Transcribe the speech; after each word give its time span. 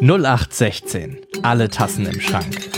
0816. 0.00 1.18
Alle 1.42 1.68
Tassen 1.68 2.06
im 2.06 2.20
Schrank. 2.22 2.70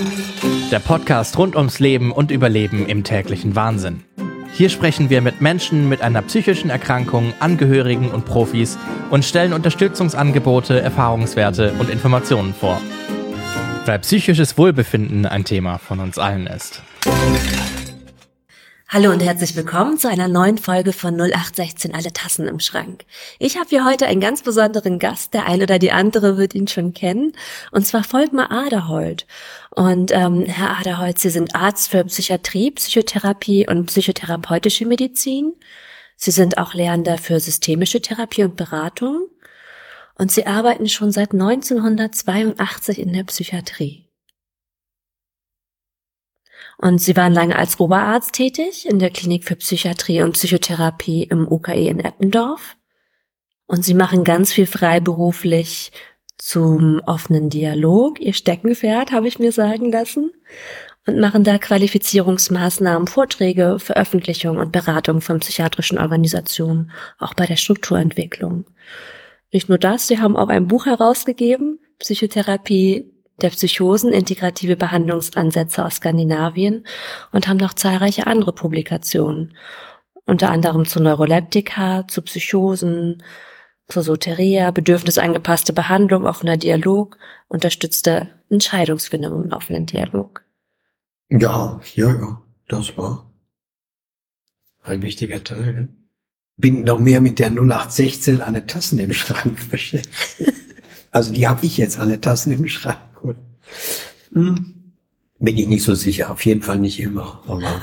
Der 0.73 0.81
Podcast 0.81 1.39
rund 1.39 1.55
ums 1.55 1.79
Leben 1.79 2.11
und 2.11 2.33
Überleben 2.33 2.87
im 2.87 3.05
täglichen 3.05 3.55
Wahnsinn. 3.55 4.03
Hier 4.53 4.69
sprechen 4.69 5.09
wir 5.09 5.21
mit 5.21 5.41
Menschen 5.41 5.89
mit 5.89 6.03
einer 6.03 6.21
psychischen 6.23 6.69
Erkrankung, 6.69 7.33
Angehörigen 7.39 8.11
und 8.11 8.25
Profis 8.25 8.77
und 9.11 9.25
stellen 9.25 9.53
Unterstützungsangebote, 9.53 10.81
Erfahrungswerte 10.81 11.75
und 11.79 11.91
Informationen 11.91 12.53
vor. 12.53 12.81
Weil 13.87 14.01
psychisches 14.01 14.59
Wohlbefinden 14.59 15.25
ein 15.25 15.45
Thema 15.45 15.79
von 15.79 16.01
uns 16.01 16.19
allen 16.19 16.49
ist. 16.49 16.83
Hallo 18.95 19.11
und 19.11 19.23
herzlich 19.23 19.57
willkommen 19.57 19.97
zu 19.97 20.07
einer 20.07 20.29
neuen 20.29 20.59
Folge 20.59 20.93
von 20.93 21.19
0816 21.19 21.95
Alle 21.95 22.13
Tassen 22.13 22.47
im 22.47 22.61
Schrank. 22.61 23.07
Ich 23.39 23.57
habe 23.57 23.71
hier 23.71 23.87
heute 23.87 24.07
einen 24.07 24.21
ganz 24.21 24.43
besonderen 24.43 24.99
Gast, 24.99 25.33
der 25.33 25.47
eine 25.47 25.63
oder 25.63 25.79
die 25.79 25.93
andere 25.93 26.37
wird 26.37 26.55
ihn 26.55 26.69
schon 26.69 26.93
kennen, 26.93 27.33
und 27.71 27.87
zwar 27.87 28.05
Volkmar 28.05 28.53
Aderholt. 28.53 29.27
Und 29.71 30.13
ähm, 30.13 30.45
Herr 30.45 30.79
Aderholt, 30.79 31.19
Sie 31.19 31.31
sind 31.31 31.55
Arzt 31.55 31.91
für 31.91 32.05
Psychiatrie, 32.05 32.71
Psychotherapie 32.73 33.67
und 33.67 33.87
psychotherapeutische 33.87 34.85
Medizin. 34.85 35.55
Sie 36.17 36.31
sind 36.31 36.59
auch 36.59 36.75
Lehrender 36.75 37.17
für 37.17 37.41
systemische 37.41 38.03
Therapie 38.03 38.45
und 38.45 38.57
Beratung. 38.57 39.27
Und 40.17 40.33
Sie 40.33 40.45
arbeiten 40.45 40.87
schon 40.87 41.13
seit 41.13 41.33
1982 41.33 42.99
in 42.99 43.15
der 43.15 43.25
Psychiatrie. 43.25 44.02
Und 46.83 46.99
sie 46.99 47.17
waren 47.17 47.33
lange 47.33 47.57
als 47.57 47.79
Oberarzt 47.79 48.33
tätig 48.33 48.89
in 48.89 48.99
der 48.99 49.11
Klinik 49.11 49.45
für 49.45 49.55
Psychiatrie 49.55 50.21
und 50.21 50.33
Psychotherapie 50.33 51.23
im 51.23 51.47
UKE 51.47 51.89
in 51.89 52.01
Eppendorf. 52.01 52.77
Und 53.67 53.85
sie 53.85 53.95
machen 53.95 54.25
ganz 54.25 54.53
viel 54.53 54.67
freiberuflich 54.67 55.93
zum 56.39 57.01
offenen 57.07 57.51
Dialog. 57.51 58.21
Ihr 58.21 58.33
Steckenpferd, 58.33 59.13
habe 59.13 59.29
ich 59.29 59.39
mir 59.39 59.53
sagen 59.53 59.93
lassen. 59.93 60.33
Und 61.07 61.21
machen 61.21 61.45
da 61.45 61.59
Qualifizierungsmaßnahmen, 61.59 63.07
Vorträge, 63.07 63.79
Veröffentlichungen 63.79 64.61
und 64.61 64.73
Beratung 64.73 65.21
von 65.21 65.39
psychiatrischen 65.39 65.99
Organisationen, 65.99 66.91
auch 67.19 67.35
bei 67.35 67.47
der 67.47 67.57
Strukturentwicklung. 67.57 68.65
Nicht 69.53 69.69
nur 69.69 69.79
das, 69.79 70.09
sie 70.09 70.19
haben 70.19 70.37
auch 70.37 70.49
ein 70.49 70.67
Buch 70.67 70.87
herausgegeben, 70.87 71.79
Psychotherapie 72.01 73.12
der 73.43 73.51
Psychosen 73.51 74.13
integrative 74.13 74.77
Behandlungsansätze 74.77 75.85
aus 75.85 75.97
Skandinavien 75.97 76.87
und 77.33 77.49
haben 77.49 77.59
noch 77.59 77.75
zahlreiche 77.75 78.27
andere 78.27 78.53
Publikationen, 78.53 79.55
unter 80.27 80.51
anderem 80.51 80.85
zu 80.85 81.03
Neuroleptika, 81.03 82.07
zu 82.09 82.23
Psychosen, 82.23 83.23
zur 83.89 84.03
Soteria, 84.03 84.71
bedürfnisangepasste 84.71 85.73
Behandlung, 85.73 86.25
offener 86.25 86.57
Dialog, 86.57 87.19
unterstützte 87.49 88.29
Entscheidungsfindung 88.49 89.45
im 89.45 89.53
offenen 89.53 89.87
Dialog. 89.87 90.45
Ja, 91.29 91.81
ja, 91.95 92.09
ja, 92.09 92.43
das 92.69 92.97
war 92.97 93.31
ein 94.83 95.03
wichtiger 95.03 95.43
Teil. 95.43 95.89
Bin 96.57 96.85
noch 96.85 96.99
mehr 96.99 97.21
mit 97.21 97.39
der 97.39 97.49
0816 97.49 98.41
an 98.41 98.67
Tassen 98.67 98.99
im 98.99 99.13
Schrank 99.13 99.59
beschäftigt. 99.71 100.53
Also 101.11 101.33
die 101.33 101.47
habe 101.47 101.65
ich 101.67 101.77
jetzt 101.77 101.99
an 101.99 102.21
Tassen 102.21 102.53
im 102.53 102.69
Schrank. 102.69 102.99
Hm. 104.33 104.75
Bin 105.39 105.59
ich 105.59 105.67
nicht 105.67 105.83
so 105.83 105.95
sicher. 105.95 106.31
Auf 106.31 106.45
jeden 106.45 106.63
Fall 106.63 106.79
nicht 106.79 107.01
immer. 107.01 107.43
Aber, 107.47 107.81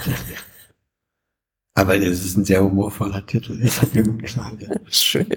aber 1.74 1.96
es 1.98 2.26
ist 2.26 2.38
ein 2.38 2.46
sehr 2.46 2.64
humorvoller 2.64 3.26
Titel. 3.26 3.60
Das 3.62 3.82
hat 3.82 3.94
mir 3.94 4.04
gut 4.04 4.20
gefallen. 4.20 4.60
Schön. 4.90 5.28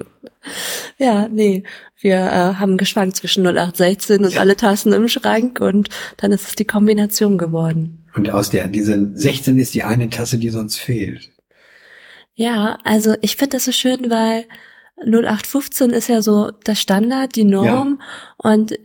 Ja, 0.99 1.29
nee. 1.29 1.65
Wir 2.01 2.17
äh, 2.17 2.55
haben 2.55 2.77
geschwankt 2.77 3.17
zwischen 3.17 3.45
0816 3.45 4.25
und 4.25 4.39
alle 4.39 4.57
Tassen 4.57 4.93
im 4.93 5.09
Schrank 5.09 5.61
und 5.61 5.89
dann 6.17 6.33
ist 6.33 6.49
es 6.49 6.55
die 6.55 6.65
Kombination 6.65 7.39
geworden. 7.39 8.05
Und 8.15 8.31
aus 8.31 8.51
der, 8.51 8.69
diese 8.69 9.11
16 9.15 9.59
ist 9.59 9.75
die 9.75 9.85
eine 9.85 10.11
Tasse, 10.11 10.39
die 10.39 10.51
sonst 10.51 10.79
fehlt. 10.79 11.31
Ja, 12.35 12.79
also 12.85 13.15
ich 13.21 13.37
finde 13.37 13.57
das 13.57 13.65
so 13.65 13.73
schön, 13.73 14.11
weil 14.11 14.47
0815 15.05 15.91
ist 15.91 16.09
ja 16.09 16.23
so 16.23 16.51
das 16.65 16.81
Standard, 16.81 17.37
die 17.37 17.45
Norm. 17.45 18.01
Ja. 18.01 18.51
Und 18.51 18.79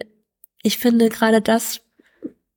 ich 0.67 0.77
finde 0.77 1.09
gerade 1.09 1.41
das 1.41 1.81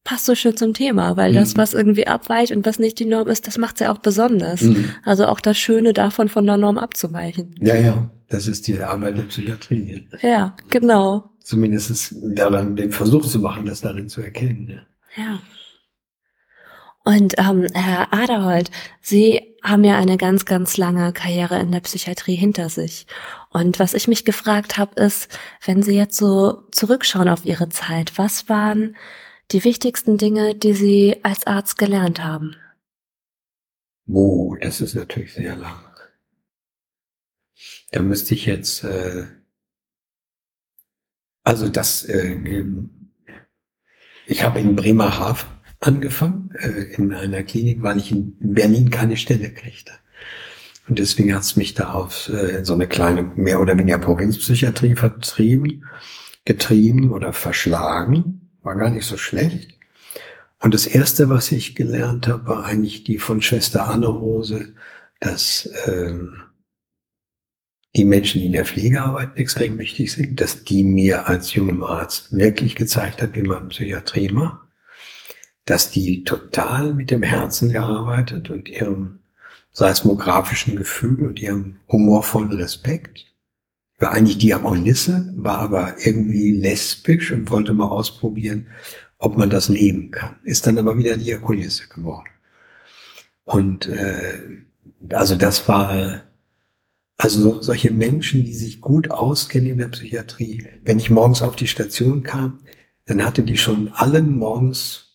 passt 0.03 0.26
so 0.26 0.34
schön 0.34 0.56
zum 0.56 0.75
Thema, 0.75 1.16
weil 1.16 1.31
mhm. 1.31 1.37
das, 1.37 1.56
was 1.56 1.75
irgendwie 1.75 2.06
abweicht 2.06 2.53
und 2.53 2.66
was 2.66 2.78
nicht 2.78 2.98
die 2.98 3.04
Norm 3.04 3.28
ist, 3.28 3.47
das 3.47 3.59
macht 3.59 3.76
es 3.76 3.81
ja 3.81 3.93
auch 3.93 3.98
besonders. 3.98 4.62
Mhm. 4.62 4.91
Also 5.04 5.26
auch 5.26 5.41
das 5.41 5.59
Schöne 5.59 5.93
davon 5.93 6.28
von 6.28 6.47
der 6.47 6.56
Norm 6.56 6.78
abzuweichen. 6.78 7.54
Ja, 7.60 7.76
ja, 7.76 8.10
das 8.28 8.49
ist 8.49 8.66
die 8.66 8.81
Arbeit 8.81 9.19
der 9.19 9.22
Psychiatrie. 9.25 10.09
Ja, 10.22 10.56
genau. 10.70 11.31
Zumindest 11.43 12.16
daran 12.34 12.76
den 12.76 12.91
Versuch 12.91 13.26
zu 13.26 13.38
machen, 13.38 13.66
das 13.66 13.81
darin 13.81 14.09
zu 14.09 14.20
erkennen. 14.20 14.82
Ja. 15.16 15.22
ja. 15.22 15.38
Und 17.04 17.34
ähm, 17.38 17.66
Herr 17.72 18.12
Aderholt, 18.12 18.70
Sie 19.00 19.41
haben 19.62 19.84
ja 19.84 19.97
eine 19.97 20.16
ganz, 20.16 20.44
ganz 20.44 20.76
lange 20.76 21.12
Karriere 21.12 21.59
in 21.59 21.72
der 21.72 21.81
Psychiatrie 21.81 22.37
hinter 22.37 22.69
sich. 22.69 23.06
Und 23.53 23.81
was 23.81 23.94
ich 23.94 24.06
mich 24.06 24.25
gefragt 24.25 24.78
habe, 24.78 25.00
ist, 25.00 25.28
wenn 25.65 25.83
Sie 25.83 25.97
jetzt 25.97 26.16
so 26.16 26.62
zurückschauen 26.71 27.28
auf 27.28 27.44
Ihre 27.44 27.69
Zeit, 27.69 28.16
was 28.16 28.49
waren 28.49 28.97
die 29.50 29.65
wichtigsten 29.65 30.16
Dinge, 30.19 30.55
die 30.55 30.72
Sie 30.72 31.16
als 31.25 31.47
Arzt 31.47 31.77
gelernt 31.77 32.22
haben? 32.22 32.55
Oh, 34.06 34.56
das 34.61 34.81
ist 34.81 34.94
natürlich 34.94 35.34
sehr 35.34 35.56
lang. 35.56 35.84
Da 37.91 38.03
müsste 38.03 38.34
ich 38.34 38.47
jetzt, 38.47 38.84
äh, 38.84 39.27
also 41.43 41.69
das, 41.69 42.05
äh, 42.05 42.65
ich 44.27 44.44
habe 44.44 44.61
in 44.61 44.77
Bremerhaven 44.77 45.49
angefangen, 45.81 46.50
äh, 46.55 46.94
in 46.94 47.12
einer 47.12 47.43
Klinik, 47.43 47.82
weil 47.82 47.99
ich 47.99 48.12
in 48.12 48.37
Berlin 48.38 48.91
keine 48.91 49.17
Stelle 49.17 49.53
kriegte. 49.53 49.93
Und 50.90 50.98
deswegen 50.98 51.32
hat 51.32 51.42
es 51.42 51.54
mich 51.54 51.74
da 51.74 51.92
auf 51.92 52.28
äh, 52.30 52.64
so 52.64 52.74
eine 52.74 52.88
kleine, 52.88 53.22
mehr 53.22 53.60
oder 53.60 53.78
weniger 53.78 53.98
Provinzpsychiatrie 53.98 54.96
vertrieben, 54.96 55.86
getrieben 56.44 57.12
oder 57.12 57.32
verschlagen. 57.32 58.50
War 58.62 58.74
gar 58.74 58.90
nicht 58.90 59.06
so 59.06 59.16
schlecht. 59.16 59.78
Und 60.58 60.74
das 60.74 60.88
erste, 60.88 61.28
was 61.28 61.52
ich 61.52 61.76
gelernt 61.76 62.26
habe, 62.26 62.48
war 62.48 62.64
eigentlich 62.64 63.04
die 63.04 63.18
von 63.18 63.40
Schwester 63.40 63.88
Anne 63.88 64.08
Rose, 64.08 64.74
dass 65.20 65.70
ähm, 65.86 66.42
die 67.94 68.04
Menschen, 68.04 68.40
die 68.40 68.46
in 68.46 68.52
der 68.52 68.64
Pflege 68.64 69.00
arbeiten, 69.00 69.38
extrem 69.38 69.78
wichtig 69.78 70.10
sind, 70.10 70.40
dass 70.40 70.64
die 70.64 70.82
mir 70.82 71.28
als 71.28 71.54
jungem 71.54 71.84
Arzt 71.84 72.36
wirklich 72.36 72.74
gezeigt 72.74 73.22
hat, 73.22 73.36
wie 73.36 73.42
man 73.42 73.68
Psychiatrie 73.68 74.30
macht, 74.30 74.58
dass 75.66 75.92
die 75.92 76.24
total 76.24 76.94
mit 76.94 77.12
dem 77.12 77.22
Herzen 77.22 77.70
gearbeitet 77.70 78.50
und 78.50 78.68
ihrem 78.68 79.19
seismografischen 79.80 80.76
Gefühl 80.76 81.26
und 81.26 81.41
ihrem 81.41 81.76
humorvollen 81.88 82.52
Respekt. 82.52 83.26
War 83.98 84.12
eigentlich 84.12 84.36
Diakonisse, 84.36 85.32
war 85.36 85.58
aber 85.58 85.94
irgendwie 86.04 86.52
lesbisch 86.52 87.32
und 87.32 87.50
wollte 87.50 87.72
mal 87.72 87.88
ausprobieren, 87.88 88.66
ob 89.19 89.38
man 89.38 89.48
das 89.48 89.69
leben 89.69 90.10
kann. 90.10 90.36
Ist 90.44 90.66
dann 90.66 90.78
aber 90.78 90.98
wieder 90.98 91.16
Diakonisse 91.16 91.88
geworden. 91.88 92.28
Und 93.44 93.86
äh, 93.88 94.38
also 95.12 95.34
das 95.34 95.66
war 95.66 96.24
also 97.16 97.62
solche 97.62 97.90
Menschen, 97.90 98.44
die 98.44 98.54
sich 98.54 98.82
gut 98.82 99.10
auskennen 99.10 99.72
in 99.72 99.78
der 99.78 99.88
Psychiatrie. 99.88 100.66
Wenn 100.84 100.98
ich 100.98 101.10
morgens 101.10 101.40
auf 101.40 101.56
die 101.56 101.66
Station 101.66 102.22
kam, 102.22 102.60
dann 103.06 103.24
hatte 103.24 103.42
die 103.42 103.56
schon 103.56 103.88
allen 103.94 104.36
morgens 104.36 105.09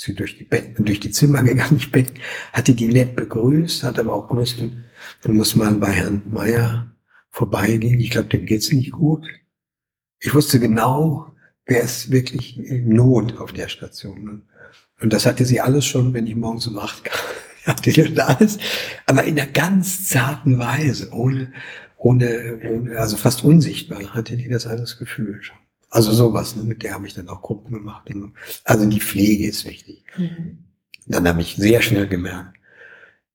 sie 0.00 0.14
durch 0.14 0.38
die 0.38 0.44
Betten, 0.44 0.84
durch 0.84 1.00
die 1.00 1.10
Zimmer 1.10 1.42
gegangen, 1.42 1.76
ich 1.76 1.92
Bett, 1.92 2.12
hatte 2.52 2.74
die 2.74 2.88
nett 2.88 3.16
begrüßt, 3.16 3.82
hat 3.82 3.98
aber 3.98 4.14
auch 4.14 4.28
gewusst, 4.28 4.56
dann 5.22 5.36
muss 5.36 5.54
man 5.54 5.78
bei 5.78 5.92
Herrn 5.92 6.22
Meier 6.30 6.90
vorbeigehen. 7.30 8.00
Ich 8.00 8.10
glaube, 8.10 8.28
dem 8.28 8.46
geht's 8.46 8.72
nicht 8.72 8.92
gut. 8.92 9.26
Ich 10.18 10.34
wusste 10.34 10.58
genau, 10.58 11.32
wer 11.66 11.82
ist 11.82 12.10
wirklich 12.10 12.58
in 12.58 12.88
Not 12.88 13.38
auf 13.38 13.52
der 13.52 13.68
Station. 13.68 14.42
Und 15.00 15.12
das 15.12 15.26
hatte 15.26 15.44
sie 15.44 15.60
alles 15.60 15.84
schon, 15.84 16.14
wenn 16.14 16.26
ich 16.26 16.34
morgens 16.34 16.66
um 16.66 16.78
acht 16.78 17.04
kam. 17.04 17.20
hatte 17.66 17.92
die 17.92 18.20
alles, 18.20 18.58
aber 19.04 19.24
in 19.24 19.38
einer 19.38 19.50
ganz 19.50 20.08
zarten 20.08 20.58
Weise, 20.58 21.10
ohne, 21.12 21.52
ohne, 21.98 22.96
also 22.96 23.18
fast 23.18 23.44
unsichtbar, 23.44 24.14
hatte 24.14 24.38
die 24.38 24.48
das 24.48 24.66
alles 24.66 24.98
Gefühl 24.98 25.42
schon. 25.42 25.58
Also 25.90 26.12
sowas, 26.12 26.54
ne? 26.54 26.62
mit 26.62 26.82
der 26.82 26.94
habe 26.94 27.06
ich 27.06 27.14
dann 27.14 27.28
auch 27.28 27.42
Gruppen 27.42 27.72
gemacht. 27.74 28.08
Also 28.64 28.88
die 28.88 29.00
Pflege 29.00 29.46
ist 29.46 29.66
wichtig. 29.66 30.04
Mhm. 30.16 30.64
Dann 31.06 31.26
habe 31.26 31.40
ich 31.40 31.56
sehr 31.56 31.82
schnell 31.82 32.06
gemerkt, 32.06 32.56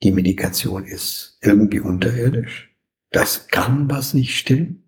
die 0.04 0.12
Medikation 0.12 0.86
ist 0.86 1.38
irgendwie 1.42 1.82
unterirdisch. 1.82 2.74
Das 3.12 3.48
kann 3.48 3.90
was 3.90 4.14
nicht 4.14 4.38
stimmen. 4.38 4.84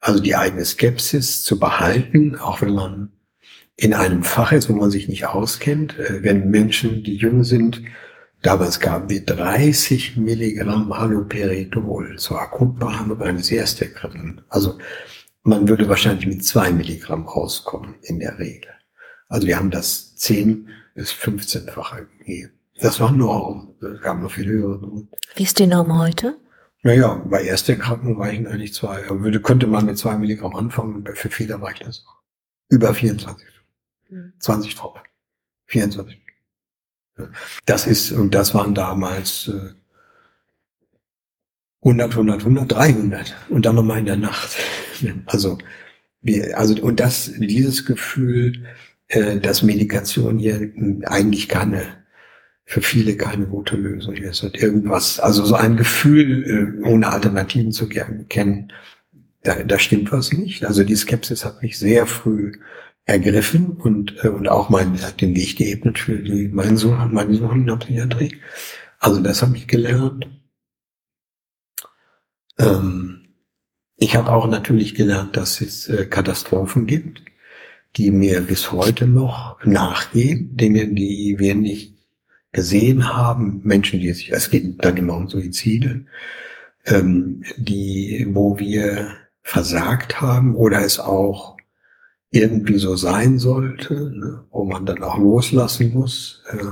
Also 0.00 0.20
die 0.20 0.36
eigene 0.36 0.64
Skepsis 0.64 1.42
zu 1.42 1.58
behalten, 1.58 2.36
auch 2.36 2.60
wenn 2.62 2.74
man 2.74 3.12
in 3.76 3.94
einem 3.94 4.22
Fach 4.24 4.52
ist, 4.52 4.68
wo 4.68 4.74
man 4.74 4.90
sich 4.90 5.08
nicht 5.08 5.26
auskennt, 5.26 5.98
äh, 5.98 6.22
wenn 6.22 6.50
Menschen, 6.50 7.04
die 7.04 7.16
jung 7.16 7.44
sind, 7.44 7.82
damals 8.42 8.80
gaben 8.80 9.10
wir 9.10 9.24
30 9.24 10.16
Milligramm 10.16 10.96
Haloperidol 10.96 12.16
zur 12.18 12.40
Akutbehandlung 12.40 13.20
eines 13.20 13.50
Erstekranken. 13.50 14.42
Also 14.48 14.78
man 15.46 15.68
würde 15.68 15.88
wahrscheinlich 15.88 16.26
mit 16.26 16.44
zwei 16.44 16.70
Milligramm 16.70 17.26
rauskommen 17.26 17.94
in 18.02 18.18
der 18.18 18.38
Regel. 18.38 18.70
Also 19.28 19.46
wir 19.46 19.56
haben 19.56 19.70
das 19.70 20.16
10 20.16 20.68
bis 20.94 21.12
15-fache 21.12 22.06
gegeben. 22.18 22.52
Das 22.80 23.00
war 23.00 23.12
Norm. 23.12 23.74
Es 23.80 24.00
gab 24.02 24.20
noch 24.20 24.30
viel 24.30 24.46
höhere 24.46 24.78
Normen. 24.78 25.08
Wie 25.34 25.44
ist 25.44 25.58
die 25.58 25.66
Norm 25.66 25.98
heute? 25.98 26.36
Naja, 26.82 27.22
bei 27.26 27.44
Ersterkrankungen 27.44 28.20
reichen 28.20 28.46
eigentlich 28.46 28.74
zwei. 28.74 29.08
Würde, 29.08 29.40
könnte 29.40 29.66
man 29.66 29.86
mit 29.86 29.98
zwei 29.98 30.16
Milligramm 30.18 30.54
anfangen, 30.54 31.04
für 31.14 31.30
Fehler 31.30 31.62
reicht 31.62 31.86
das. 31.86 32.04
Über 32.68 32.92
24. 32.92 33.46
20 34.40 34.74
Tropfen. 34.74 35.02
24. 35.66 36.20
Das 37.64 37.86
ist, 37.86 38.12
und 38.12 38.34
das 38.34 38.54
waren 38.54 38.74
damals 38.74 39.48
äh, 39.48 39.74
100, 41.82 42.12
100, 42.12 42.40
100, 42.40 42.72
300 42.72 43.36
und 43.48 43.66
dann 43.66 43.76
nochmal 43.76 43.98
in 43.98 44.06
der 44.06 44.16
Nacht. 44.16 44.56
Also, 45.26 45.58
wir, 46.22 46.58
also 46.58 46.74
und 46.82 47.00
das, 47.00 47.30
dieses 47.38 47.84
Gefühl, 47.84 48.64
äh, 49.08 49.38
dass 49.38 49.62
Medikation 49.62 50.38
hier 50.38 50.72
eigentlich 51.04 51.48
keine, 51.48 51.82
für 52.64 52.80
viele 52.80 53.16
keine 53.16 53.46
gute 53.46 53.76
Lösung 53.76 54.14
ist. 54.14 54.42
Und 54.42 54.56
irgendwas, 54.56 55.20
also 55.20 55.44
so 55.44 55.54
ein 55.54 55.76
Gefühl, 55.76 56.80
äh, 56.82 56.88
ohne 56.88 57.08
Alternativen 57.08 57.72
zu 57.72 57.88
kennen, 57.88 58.72
da, 59.42 59.62
da 59.62 59.78
stimmt 59.78 60.10
was 60.12 60.32
nicht. 60.32 60.64
Also 60.64 60.82
die 60.82 60.96
Skepsis 60.96 61.44
hat 61.44 61.62
mich 61.62 61.78
sehr 61.78 62.06
früh 62.06 62.52
ergriffen 63.04 63.76
und, 63.76 64.16
äh, 64.24 64.28
und 64.28 64.48
auch 64.48 64.68
mein, 64.68 64.98
den 65.20 65.36
Weg 65.36 65.56
geebnet 65.56 65.98
für 65.98 66.18
die, 66.18 66.48
meinen 66.48 66.76
Sohn, 66.76 67.12
meinen 67.12 67.34
Sohn 67.34 67.60
in 67.60 67.66
der 67.66 67.76
Psychiatrie. 67.76 68.36
Also 68.98 69.20
das 69.20 69.42
habe 69.42 69.56
ich 69.56 69.68
gelernt. 69.68 70.28
Ähm, 72.58 73.28
ich 73.96 74.16
habe 74.16 74.30
auch 74.30 74.46
natürlich 74.46 74.94
gelernt, 74.94 75.36
dass 75.36 75.60
es 75.60 75.88
äh, 75.88 76.06
Katastrophen 76.06 76.86
gibt, 76.86 77.22
die 77.96 78.10
mir 78.10 78.42
bis 78.42 78.72
heute 78.72 79.06
noch 79.06 79.62
nachgehen, 79.64 80.56
Dinge, 80.56 80.88
die 80.88 81.36
wir 81.38 81.54
nicht 81.54 81.94
gesehen 82.52 83.14
haben, 83.14 83.60
Menschen, 83.64 84.00
die 84.00 84.12
sich, 84.12 84.32
es 84.32 84.50
geht 84.50 84.84
dann 84.84 84.96
immer 84.96 85.16
um 85.16 85.28
Suizide, 85.28 86.06
ähm, 86.84 87.42
die, 87.56 88.26
wo 88.30 88.58
wir 88.58 89.08
versagt 89.42 90.20
haben 90.20 90.54
oder 90.54 90.80
es 90.80 90.98
auch 90.98 91.56
irgendwie 92.30 92.78
so 92.78 92.96
sein 92.96 93.38
sollte, 93.38 93.94
ne, 93.94 94.44
wo 94.50 94.64
man 94.64 94.84
dann 94.84 95.02
auch 95.02 95.18
loslassen 95.18 95.92
muss. 95.94 96.42
Äh, 96.50 96.64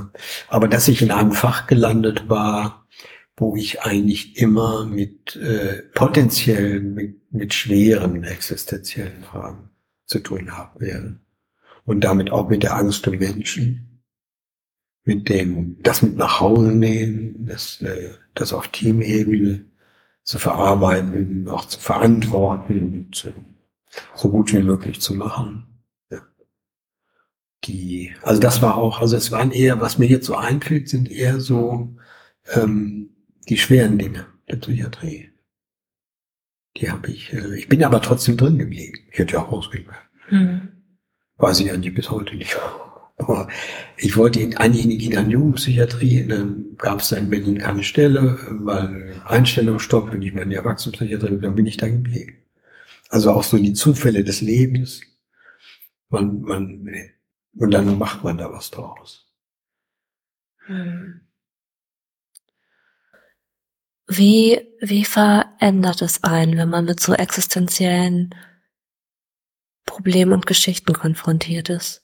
aber 0.47 0.67
dass 0.67 0.87
ich 0.87 1.01
in 1.01 1.11
einem 1.11 1.31
Fach 1.31 1.67
gelandet 1.67 2.29
war, 2.29 2.84
wo 3.37 3.55
ich 3.55 3.81
eigentlich 3.81 4.37
immer 4.37 4.85
mit 4.85 5.35
äh, 5.35 5.83
potenziell 5.93 6.79
mit, 6.79 7.33
mit 7.33 7.53
schweren 7.53 8.23
existenziellen 8.23 9.23
Fragen 9.23 9.69
zu 10.05 10.19
tun 10.19 10.55
haben 10.57 10.79
werde. 10.79 11.19
Und 11.83 12.01
damit 12.03 12.31
auch 12.31 12.49
mit 12.49 12.63
der 12.63 12.75
Angst 12.75 13.07
um 13.07 13.17
Menschen, 13.17 14.01
mit 15.03 15.29
dem, 15.29 15.77
das 15.83 16.01
mit 16.01 16.15
nach 16.15 16.39
Hause 16.39 16.71
nehmen, 16.71 17.45
das, 17.45 17.81
äh, 17.81 18.11
das 18.33 18.53
auf 18.53 18.69
Teamebene 18.69 19.65
zu 20.23 20.39
verarbeiten, 20.39 21.47
auch 21.47 21.65
zu 21.65 21.79
verantworten 21.79 23.07
und 23.13 23.33
so 24.15 24.29
gut 24.31 24.53
wie 24.53 24.63
möglich 24.63 24.99
zu 24.99 25.13
machen. 25.13 25.67
Ja. 26.09 26.21
Die, 27.65 28.15
also 28.23 28.41
das 28.41 28.61
war 28.61 28.77
auch, 28.77 28.99
also 28.99 29.15
es 29.15 29.31
waren 29.31 29.51
eher, 29.51 29.79
was 29.81 29.99
mir 29.99 30.07
jetzt 30.07 30.25
so 30.25 30.35
einfällt, 30.35 30.89
sind 30.89 31.11
eher 31.11 31.39
so 31.39 31.95
ähm, 32.53 33.14
die 33.49 33.57
schweren 33.57 33.97
Dinge 33.97 34.25
der 34.49 34.57
Psychiatrie. 34.57 35.31
Die 36.77 36.91
habe 36.91 37.09
ich, 37.09 37.33
äh, 37.33 37.55
ich 37.55 37.67
bin 37.67 37.83
aber 37.83 38.01
trotzdem 38.01 38.37
drin 38.37 38.57
geblieben. 38.57 38.99
Ich 39.11 39.19
hätte 39.19 39.33
ja 39.33 39.43
auch 39.43 39.51
rausgehen 39.51 39.85
Mhm. 40.29 40.69
Weiß 41.37 41.59
ich 41.59 41.71
eigentlich 41.71 41.93
bis 41.93 42.09
heute 42.09 42.35
nicht. 42.35 42.57
Aber 43.17 43.47
ich 43.95 44.17
wollte 44.17 44.39
eigentlich 44.57 44.83
in 44.83 44.89
die 44.89 45.31
Jugendpsychiatrie, 45.31 46.27
dann 46.27 46.75
gab 46.77 46.99
es 46.99 47.09
da 47.09 47.17
in 47.17 47.29
Berlin 47.29 47.59
keine 47.59 47.83
Stelle, 47.83 48.39
weil 48.49 49.21
Einstellungsstopp, 49.25 50.11
wenn 50.11 50.21
ich 50.21 50.33
mehr 50.33 50.43
in 50.43 50.49
die 50.49 50.55
Erwachsenenpsychiatrie, 50.55 51.39
dann 51.39 51.55
bin 51.55 51.67
ich 51.67 51.77
da 51.77 51.87
geblieben. 51.87 52.37
Also 53.09 53.31
auch 53.31 53.43
so 53.43 53.57
die 53.57 53.73
Zufälle 53.73 54.23
des 54.23 54.41
Lebens. 54.41 55.01
Man, 56.09 56.41
man, 56.41 56.89
und 57.55 57.71
dann 57.71 57.97
macht 57.97 58.23
man 58.23 58.37
da 58.37 58.51
was 58.51 58.71
draus. 58.71 59.31
Mhm. 60.67 61.24
Wie, 64.07 64.61
wie 64.79 65.03
verändert 65.03 66.01
es 66.01 66.23
einen, 66.23 66.57
wenn 66.57 66.69
man 66.69 66.85
mit 66.85 66.99
so 66.99 67.13
existenziellen 67.13 68.35
Problemen 69.85 70.33
und 70.33 70.45
Geschichten 70.45 70.93
konfrontiert 70.93 71.69
ist? 71.69 72.03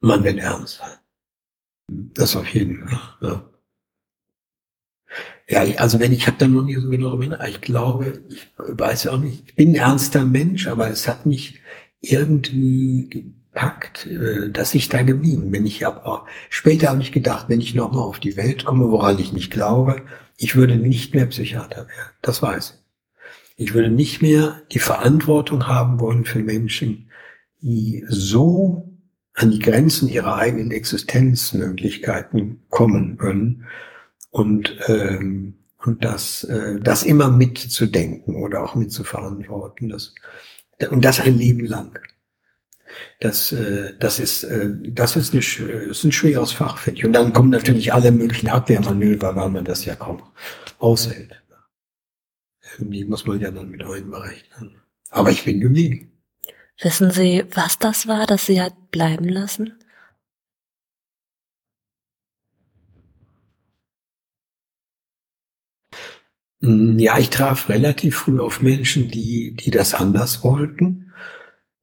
Man 0.00 0.24
wird 0.24 0.38
ernst. 0.38 0.82
Das 1.88 2.36
auf 2.36 2.46
jeden 2.48 2.86
Fall. 2.86 2.98
Ja. 5.48 5.64
ja, 5.64 5.78
also 5.78 6.00
wenn 6.00 6.12
ich 6.12 6.26
habe 6.26 6.36
da 6.38 6.48
noch 6.48 6.64
nie 6.64 6.74
so 6.74 6.90
genau 6.90 7.10
drüber 7.10 7.48
ich 7.48 7.60
glaube, 7.60 8.22
ich 8.28 8.48
weiß 8.58 9.06
auch 9.06 9.18
nicht, 9.18 9.44
ich 9.46 9.54
bin 9.54 9.70
ein 9.70 9.76
ernster 9.76 10.24
Mensch, 10.24 10.66
aber 10.66 10.90
es 10.90 11.08
hat 11.08 11.24
mich 11.24 11.60
irgendwie 12.00 13.08
gepackt, 13.08 14.06
äh, 14.06 14.50
dass 14.50 14.74
ich 14.74 14.88
da 14.88 15.02
geblieben 15.02 15.50
bin. 15.50 15.64
Ich 15.64 15.84
habe 15.84 16.04
auch 16.04 16.26
später 16.50 16.88
habe 16.88 17.02
ich 17.02 17.12
gedacht, 17.12 17.48
wenn 17.48 17.60
ich 17.60 17.74
nochmal 17.74 18.02
auf 18.02 18.20
die 18.20 18.36
Welt 18.36 18.64
komme, 18.64 18.90
woran 18.90 19.18
ich 19.18 19.32
nicht 19.32 19.50
glaube, 19.50 20.02
ich 20.36 20.56
würde 20.56 20.76
nicht 20.76 21.14
mehr 21.14 21.26
Psychiater 21.26 21.88
werden. 21.88 22.12
Das 22.22 22.42
weiß 22.42 22.74
ich. 22.74 22.86
Ich 23.58 23.74
würde 23.74 23.90
nicht 23.90 24.20
mehr 24.20 24.62
die 24.72 24.78
Verantwortung 24.78 25.66
haben 25.66 25.98
wollen 25.98 26.26
für 26.26 26.40
Menschen, 26.40 27.10
die 27.62 28.04
so 28.08 28.86
an 29.32 29.50
die 29.50 29.58
Grenzen 29.58 30.08
ihrer 30.08 30.36
eigenen 30.36 30.70
Existenzmöglichkeiten 30.70 32.62
kommen 32.68 33.16
können 33.16 33.66
und 34.30 34.76
ähm, 34.88 35.54
und 35.78 36.04
das 36.04 36.44
äh, 36.44 36.80
das 36.80 37.02
immer 37.02 37.30
mitzudenken 37.30 38.36
oder 38.36 38.62
auch 38.62 38.74
mitzuverantworten 38.74 39.88
das 39.88 40.14
und 40.90 41.04
das 41.04 41.20
ein 41.20 41.38
Leben 41.38 41.64
lang 41.64 41.98
das, 43.20 43.52
äh, 43.52 43.94
das 43.98 44.18
ist, 44.18 44.44
äh, 44.44 44.70
das 44.90 45.16
ist, 45.16 45.32
eine, 45.32 45.40
ist 45.40 46.04
ein 46.04 46.12
schweres 46.12 46.52
Fach, 46.52 46.78
finde 46.78 47.00
ich. 47.00 47.06
Und 47.06 47.12
dann 47.12 47.32
kommen 47.32 47.50
natürlich 47.50 47.92
alle 47.92 48.12
möglichen 48.12 48.48
Abwehrmanöver, 48.48 49.34
weil 49.36 49.50
man 49.50 49.64
das 49.64 49.84
ja 49.84 49.94
kaum 49.94 50.22
aushält. 50.78 51.42
Irgendwie 52.78 53.04
muss 53.04 53.26
man 53.26 53.40
ja 53.40 53.50
dann 53.50 53.70
mit 53.70 53.82
einberechnen. 53.82 54.82
Aber 55.10 55.30
ich 55.30 55.44
bin 55.44 55.60
geblieben. 55.60 56.12
Wissen 56.82 57.10
Sie, 57.10 57.44
was 57.52 57.78
das 57.78 58.06
war, 58.06 58.26
das 58.26 58.46
Sie 58.46 58.60
hat 58.60 58.90
bleiben 58.90 59.28
lassen? 59.28 59.72
Hm, 66.60 66.98
ja, 66.98 67.18
ich 67.18 67.30
traf 67.30 67.68
relativ 67.70 68.16
früh 68.16 68.40
auf 68.40 68.60
Menschen, 68.60 69.08
die, 69.08 69.54
die 69.54 69.70
das 69.70 69.94
anders 69.94 70.44
wollten 70.44 71.05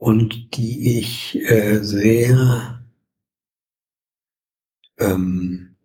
und 0.04 0.58
die 0.58 1.00
ich 1.00 1.40
äh, 1.50 1.80
sehr 1.82 2.84
ähm, 5.00 5.76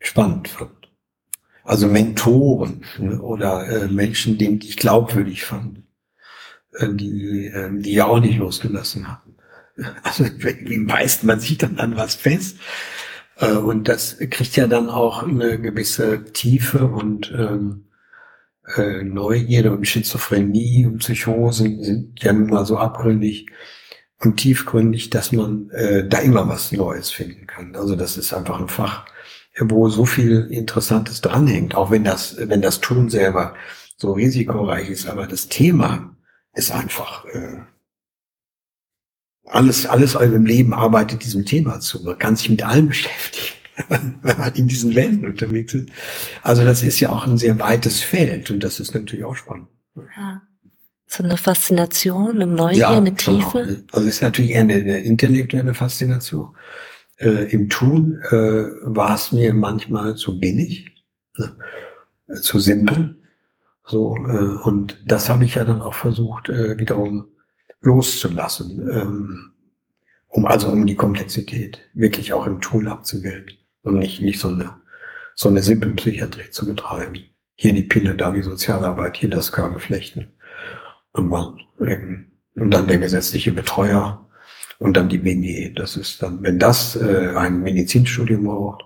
spannend 0.00 0.48
fand. 0.48 0.90
Also 1.62 1.86
Mentoren 1.86 2.84
ne, 2.98 3.22
oder 3.22 3.68
äh, 3.68 3.86
Menschen, 3.86 4.38
denen 4.38 4.60
ich 4.60 4.76
glaubwürdig 4.76 5.44
fand, 5.44 5.84
äh, 6.72 6.88
die, 6.92 7.46
äh, 7.46 7.70
die 7.72 7.92
ja 7.92 8.06
auch 8.06 8.18
nicht 8.18 8.38
losgelassen 8.38 9.06
haben. 9.06 9.36
Also 10.02 10.24
wie 10.24 10.84
beißt 10.84 11.22
man 11.22 11.38
sich 11.38 11.58
dann 11.58 11.78
an 11.78 11.96
was 11.96 12.16
fest? 12.16 12.58
Äh, 13.36 13.52
und 13.52 13.86
das 13.86 14.18
kriegt 14.18 14.56
ja 14.56 14.66
dann 14.66 14.90
auch 14.90 15.22
eine 15.22 15.60
gewisse 15.60 16.24
Tiefe 16.24 16.88
und 16.88 17.30
ähm, 17.30 17.84
äh, 18.76 19.02
Neugierde 19.02 19.72
und 19.72 19.86
Schizophrenie 19.86 20.86
und 20.86 20.98
Psychosen 20.98 21.82
sind 21.82 22.22
ja 22.22 22.32
nun 22.32 22.50
mal 22.50 22.64
so 22.64 22.78
abgründig 22.78 23.46
und 24.18 24.36
tiefgründig, 24.36 25.10
dass 25.10 25.32
man 25.32 25.70
äh, 25.70 26.06
da 26.06 26.18
immer 26.18 26.48
was 26.48 26.72
Neues 26.72 27.10
finden 27.10 27.46
kann. 27.46 27.74
Also 27.74 27.96
das 27.96 28.16
ist 28.16 28.32
einfach 28.32 28.60
ein 28.60 28.68
Fach, 28.68 29.04
wo 29.58 29.88
so 29.88 30.06
viel 30.06 30.46
Interessantes 30.50 31.20
dranhängt, 31.20 31.74
auch 31.74 31.90
wenn 31.90 32.04
das, 32.04 32.36
wenn 32.38 32.62
das 32.62 32.80
Tun 32.80 33.10
selber 33.10 33.54
so 33.96 34.12
risikoreich 34.12 34.90
ist, 34.90 35.08
aber 35.08 35.26
das 35.26 35.48
Thema 35.48 36.16
ist 36.54 36.72
einfach 36.72 37.24
äh, 37.26 37.60
alles, 39.44 39.86
alles 39.86 40.14
im 40.14 40.46
Leben 40.46 40.72
arbeitet 40.72 41.24
diesem 41.24 41.44
Thema 41.44 41.80
zu. 41.80 42.02
Man 42.04 42.18
kann 42.18 42.36
sich 42.36 42.48
mit 42.48 42.62
allem 42.62 42.88
beschäftigen 42.88 43.61
wenn 43.88 44.38
man 44.38 44.54
in 44.54 44.68
diesen 44.68 44.94
Welten 44.94 45.24
unterwegs 45.24 45.74
ist. 45.74 45.88
Also 46.42 46.64
das 46.64 46.82
ist 46.82 47.00
ja 47.00 47.10
auch 47.10 47.26
ein 47.26 47.38
sehr 47.38 47.58
weites 47.58 48.00
Feld 48.00 48.50
und 48.50 48.62
das 48.62 48.80
ist 48.80 48.94
natürlich 48.94 49.24
auch 49.24 49.36
spannend. 49.36 49.68
Ja. 49.96 50.42
So 51.06 51.22
eine 51.22 51.36
Faszination, 51.36 52.36
eine 52.36 52.46
Neugier, 52.46 52.78
ja, 52.78 52.90
eine 52.90 53.14
Tiefe. 53.14 53.64
Genau. 53.66 53.80
Also 53.92 54.08
es 54.08 54.14
ist 54.14 54.22
natürlich 54.22 54.52
eher 54.52 54.62
eine, 54.62 54.74
eine 54.74 55.00
intellektuelle 55.00 55.74
Faszination. 55.74 56.56
Äh, 57.18 57.52
Im 57.52 57.68
Tun 57.68 58.18
äh, 58.30 58.64
war 58.82 59.14
es 59.14 59.30
mir 59.30 59.52
manchmal 59.52 60.14
zu 60.14 60.40
billig, 60.40 60.90
ne? 61.36 61.54
zu 62.40 62.58
simpel. 62.58 63.16
So, 63.84 64.16
äh, 64.16 64.66
und 64.66 65.02
das 65.04 65.28
habe 65.28 65.44
ich 65.44 65.56
ja 65.56 65.64
dann 65.64 65.82
auch 65.82 65.94
versucht, 65.94 66.48
äh, 66.48 66.78
wiederum 66.78 67.26
loszulassen, 67.82 68.88
ähm, 68.90 69.52
um 70.28 70.46
also 70.46 70.68
um 70.68 70.86
die 70.86 70.94
Komplexität 70.94 71.80
wirklich 71.92 72.32
auch 72.32 72.46
im 72.46 72.62
Tool 72.62 72.88
abzubilden 72.88 73.58
und 73.82 73.98
nicht, 73.98 74.20
nicht 74.22 74.40
so 74.40 74.48
eine, 74.48 74.76
so 75.34 75.48
eine 75.48 75.62
simple 75.62 75.90
Psychiatrie 75.90 76.50
zu 76.50 76.66
betreiben. 76.66 77.14
Hier 77.54 77.72
die 77.72 77.82
Pille, 77.82 78.14
da 78.14 78.30
die 78.32 78.42
Sozialarbeit, 78.42 79.16
hier 79.16 79.30
das 79.30 79.52
Kabelflechten. 79.52 80.32
Und, 81.12 81.58
ähm, 81.80 82.32
und 82.54 82.70
dann 82.70 82.86
der 82.86 82.98
gesetzliche 82.98 83.52
Betreuer 83.52 84.28
und 84.78 84.96
dann 84.96 85.08
die 85.08 85.22
WG. 85.24 85.72
Das 85.74 85.96
ist 85.96 86.22
dann, 86.22 86.42
wenn 86.42 86.58
das 86.58 86.96
äh, 86.96 87.32
ein 87.36 87.62
Medizinstudium 87.62 88.44
braucht, 88.44 88.84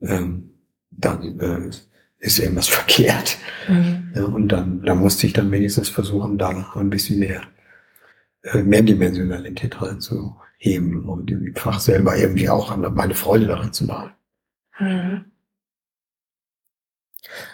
ähm, 0.00 0.50
dann 0.90 1.40
äh, 1.40 1.70
ist 2.18 2.38
irgendwas 2.38 2.68
verkehrt. 2.78 3.36
Mhm. 3.68 4.12
Ja, 4.14 4.24
und 4.24 4.48
dann, 4.48 4.82
dann 4.82 4.98
musste 4.98 5.26
ich 5.26 5.32
dann 5.32 5.50
wenigstens 5.50 5.88
versuchen, 5.88 6.38
da 6.38 6.72
ein 6.74 6.90
bisschen 6.90 7.18
mehr, 7.18 7.42
äh, 8.42 8.62
mehr 8.62 8.82
Dimensionalität 8.82 9.80
reinzuheben 10.64 11.04
und 11.04 11.30
im 11.30 11.54
Fach 11.54 11.80
selber 11.80 12.16
irgendwie 12.16 12.48
auch 12.48 12.76
meine 12.76 13.14
Freude 13.14 13.46
daran 13.46 13.72
zu 13.72 13.84
machen. 13.84 14.12
Mhm. 14.78 15.24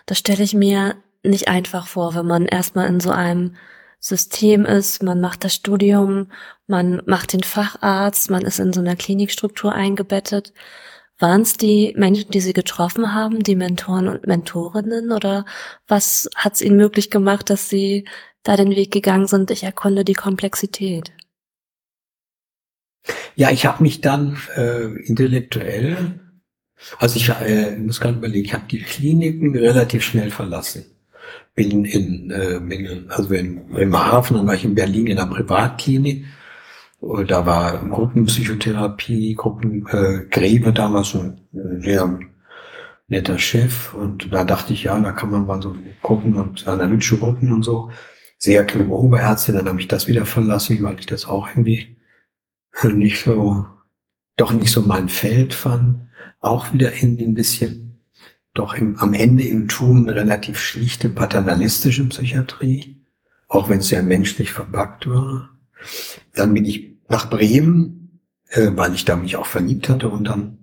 Das 0.06 0.18
stelle 0.18 0.42
ich 0.42 0.54
mir 0.54 0.96
nicht 1.22 1.48
einfach 1.48 1.86
vor, 1.86 2.14
wenn 2.14 2.26
man 2.26 2.46
erstmal 2.46 2.88
in 2.88 3.00
so 3.00 3.10
einem 3.10 3.56
System 3.98 4.64
ist, 4.64 5.02
man 5.02 5.20
macht 5.20 5.44
das 5.44 5.54
Studium, 5.54 6.28
man 6.66 7.02
macht 7.04 7.34
den 7.34 7.42
Facharzt, 7.42 8.30
man 8.30 8.42
ist 8.42 8.58
in 8.58 8.72
so 8.72 8.80
einer 8.80 8.96
Klinikstruktur 8.96 9.72
eingebettet. 9.72 10.54
Waren 11.18 11.42
es 11.42 11.58
die 11.58 11.94
Menschen, 11.98 12.30
die 12.30 12.40
Sie 12.40 12.54
getroffen 12.54 13.12
haben, 13.12 13.42
die 13.42 13.56
Mentoren 13.56 14.08
und 14.08 14.26
Mentorinnen 14.26 15.12
oder 15.12 15.44
was 15.86 16.30
hat 16.34 16.54
es 16.54 16.62
Ihnen 16.62 16.78
möglich 16.78 17.10
gemacht, 17.10 17.50
dass 17.50 17.68
Sie 17.68 18.08
da 18.42 18.56
den 18.56 18.70
Weg 18.70 18.90
gegangen 18.90 19.26
sind, 19.26 19.50
ich 19.50 19.64
erkunde 19.64 20.02
die 20.02 20.14
Komplexität? 20.14 21.12
Ja, 23.34 23.50
ich 23.50 23.66
habe 23.66 23.82
mich 23.82 24.00
dann 24.00 24.36
äh, 24.56 24.86
intellektuell, 25.06 26.20
also 26.98 27.16
ich 27.16 27.28
äh, 27.28 27.76
muss 27.76 28.00
gerade 28.00 28.18
überlegen, 28.18 28.44
ich 28.44 28.54
habe 28.54 28.64
die 28.70 28.80
Kliniken 28.80 29.56
relativ 29.56 30.02
schnell 30.02 30.30
verlassen. 30.30 30.84
Bin 31.54 31.84
in, 31.84 32.30
äh, 32.30 32.60
bin, 32.60 33.10
also 33.10 33.32
in, 33.34 33.94
Hafen, 33.94 34.36
dann 34.36 34.46
war 34.46 34.54
ich 34.54 34.64
in 34.64 34.74
Berlin 34.74 35.06
in 35.06 35.18
einer 35.18 35.30
Privatklinik 35.30 36.24
da 37.26 37.46
war 37.46 37.78
Gruppenpsychotherapie, 37.88 39.34
Gruppengräbe 39.34 40.70
äh, 40.70 40.72
damals 40.72 41.14
ein 41.14 41.40
sehr 41.80 42.18
netter 43.08 43.38
Chef 43.38 43.94
und 43.94 44.32
da 44.32 44.44
dachte 44.44 44.72
ich, 44.72 44.84
ja, 44.84 44.98
da 45.00 45.12
kann 45.12 45.30
man 45.30 45.46
mal 45.46 45.62
so 45.62 45.74
gucken 46.02 46.34
und 46.34 46.66
analytische 46.68 47.18
Gruppen 47.18 47.52
und 47.52 47.64
so. 47.64 47.90
Sehr 48.38 48.64
kluge 48.64 48.92
Oberärzte, 48.92 49.52
dann 49.52 49.68
habe 49.68 49.80
ich 49.80 49.88
das 49.88 50.08
wieder 50.08 50.26
verlassen, 50.26 50.82
weil 50.82 50.98
ich 50.98 51.06
das 51.06 51.26
auch 51.26 51.48
irgendwie 51.48 51.96
nicht 52.92 53.22
so, 53.24 53.66
doch 54.36 54.52
nicht 54.52 54.72
so 54.72 54.82
mein 54.82 55.08
Feld 55.08 55.54
fand. 55.54 56.08
Auch 56.40 56.72
wieder 56.72 56.94
irgendwie 56.94 57.24
ein 57.24 57.34
bisschen, 57.34 58.00
doch 58.54 58.74
im, 58.74 58.96
am 58.98 59.12
Ende 59.12 59.44
im 59.44 59.68
Tun 59.68 60.08
relativ 60.08 60.58
schlichte 60.58 61.08
paternalistische 61.08 62.08
Psychiatrie, 62.08 63.04
auch 63.48 63.68
wenn 63.68 63.80
es 63.80 63.88
sehr 63.88 64.02
menschlich 64.02 64.52
verpackt 64.52 65.06
war. 65.08 65.50
Dann 66.34 66.54
bin 66.54 66.64
ich 66.64 66.96
nach 67.08 67.28
Bremen, 67.28 68.20
äh, 68.48 68.70
weil 68.72 68.94
ich 68.94 69.04
da 69.04 69.16
mich 69.16 69.36
auch 69.36 69.46
verliebt 69.46 69.88
hatte 69.88 70.08
und 70.08 70.24
dann 70.24 70.60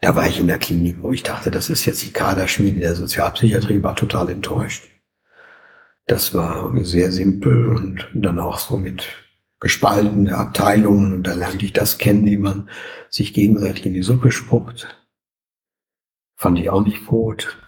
da 0.00 0.14
war 0.16 0.28
ich 0.28 0.38
in 0.38 0.46
der 0.46 0.58
Klinik, 0.58 1.02
wo 1.02 1.12
ich 1.12 1.22
dachte, 1.22 1.50
das 1.50 1.70
ist 1.70 1.84
jetzt 1.84 2.02
die 2.02 2.12
Kaderschmiede 2.12 2.80
der 2.80 2.94
Sozialpsychiatrie, 2.94 3.82
war 3.82 3.96
total 3.96 4.30
enttäuscht. 4.30 4.84
Das 6.06 6.34
war 6.34 6.72
sehr 6.84 7.12
simpel 7.12 7.68
und 7.68 8.08
dann 8.14 8.38
auch 8.38 8.58
so 8.58 8.78
mit 8.78 9.06
gespaltenen 9.60 10.32
Abteilungen 10.32 11.12
und 11.12 11.26
da 11.26 11.34
lernte 11.34 11.64
ich 11.64 11.72
das 11.72 11.98
kennen, 11.98 12.26
wie 12.26 12.36
man 12.36 12.68
sich 13.10 13.34
gegenseitig 13.34 13.86
in 13.86 13.94
die 13.94 14.02
Suppe 14.02 14.30
spuckt. 14.30 14.96
Fand 16.36 16.58
ich 16.58 16.70
auch 16.70 16.84
nicht 16.84 17.06
gut. 17.06 17.58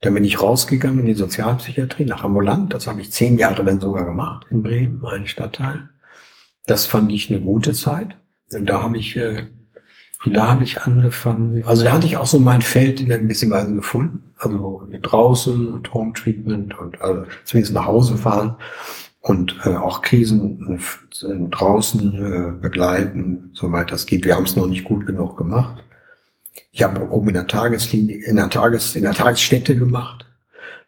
Dann 0.00 0.14
bin 0.14 0.24
ich 0.24 0.42
rausgegangen 0.42 1.00
in 1.00 1.06
die 1.06 1.14
Sozialpsychiatrie 1.14 2.04
nach 2.04 2.24
Ambulant. 2.24 2.74
Das 2.74 2.86
habe 2.86 3.00
ich 3.00 3.12
zehn 3.12 3.38
Jahre 3.38 3.64
dann 3.64 3.80
sogar 3.80 4.04
gemacht 4.04 4.46
in 4.50 4.62
Bremen, 4.62 5.00
mein 5.00 5.26
Stadtteil. 5.26 5.88
Das 6.66 6.86
fand 6.86 7.12
ich 7.12 7.30
eine 7.30 7.40
gute 7.40 7.72
Zeit. 7.72 8.16
Und 8.52 8.66
da 8.66 8.82
habe 8.82 8.98
ich, 8.98 9.16
äh, 9.16 9.46
da 10.26 10.48
habe 10.48 10.64
ich 10.64 10.82
angefangen, 10.82 11.62
also 11.64 11.84
da 11.84 11.92
hatte 11.92 12.06
ich 12.06 12.16
auch 12.16 12.26
so 12.26 12.40
mein 12.40 12.62
Feld 12.62 13.00
in 13.00 13.12
einer 13.12 13.22
gewissen 13.22 13.50
Weise 13.50 13.74
gefunden. 13.74 14.34
Also 14.36 14.86
draußen 15.00 15.72
und 15.72 15.94
Home 15.94 16.12
Treatment 16.12 16.76
und 16.78 17.00
also 17.00 17.24
zumindest 17.44 17.74
nach 17.74 17.86
Hause 17.86 18.18
fahren 18.18 18.56
und 19.26 19.56
äh, 19.64 19.70
auch 19.70 20.02
Krisen 20.02 20.78
äh, 20.78 21.48
draußen 21.50 22.14
äh, 22.14 22.60
begleiten, 22.60 23.50
soweit 23.54 23.90
das 23.90 24.06
geht. 24.06 24.24
Wir 24.24 24.36
haben 24.36 24.44
es 24.44 24.54
noch 24.54 24.68
nicht 24.68 24.84
gut 24.84 25.04
genug 25.04 25.36
gemacht. 25.36 25.82
Ich 26.70 26.84
habe 26.84 27.10
oben 27.10 27.28
in 27.28 27.34
der 27.34 27.48
Tageslinie, 27.48 28.24
in 28.24 28.36
der 28.36 28.50
Tages, 28.50 28.94
in 28.94 29.02
der 29.02 29.14
Tagesstätte 29.14 29.76
gemacht, 29.76 30.26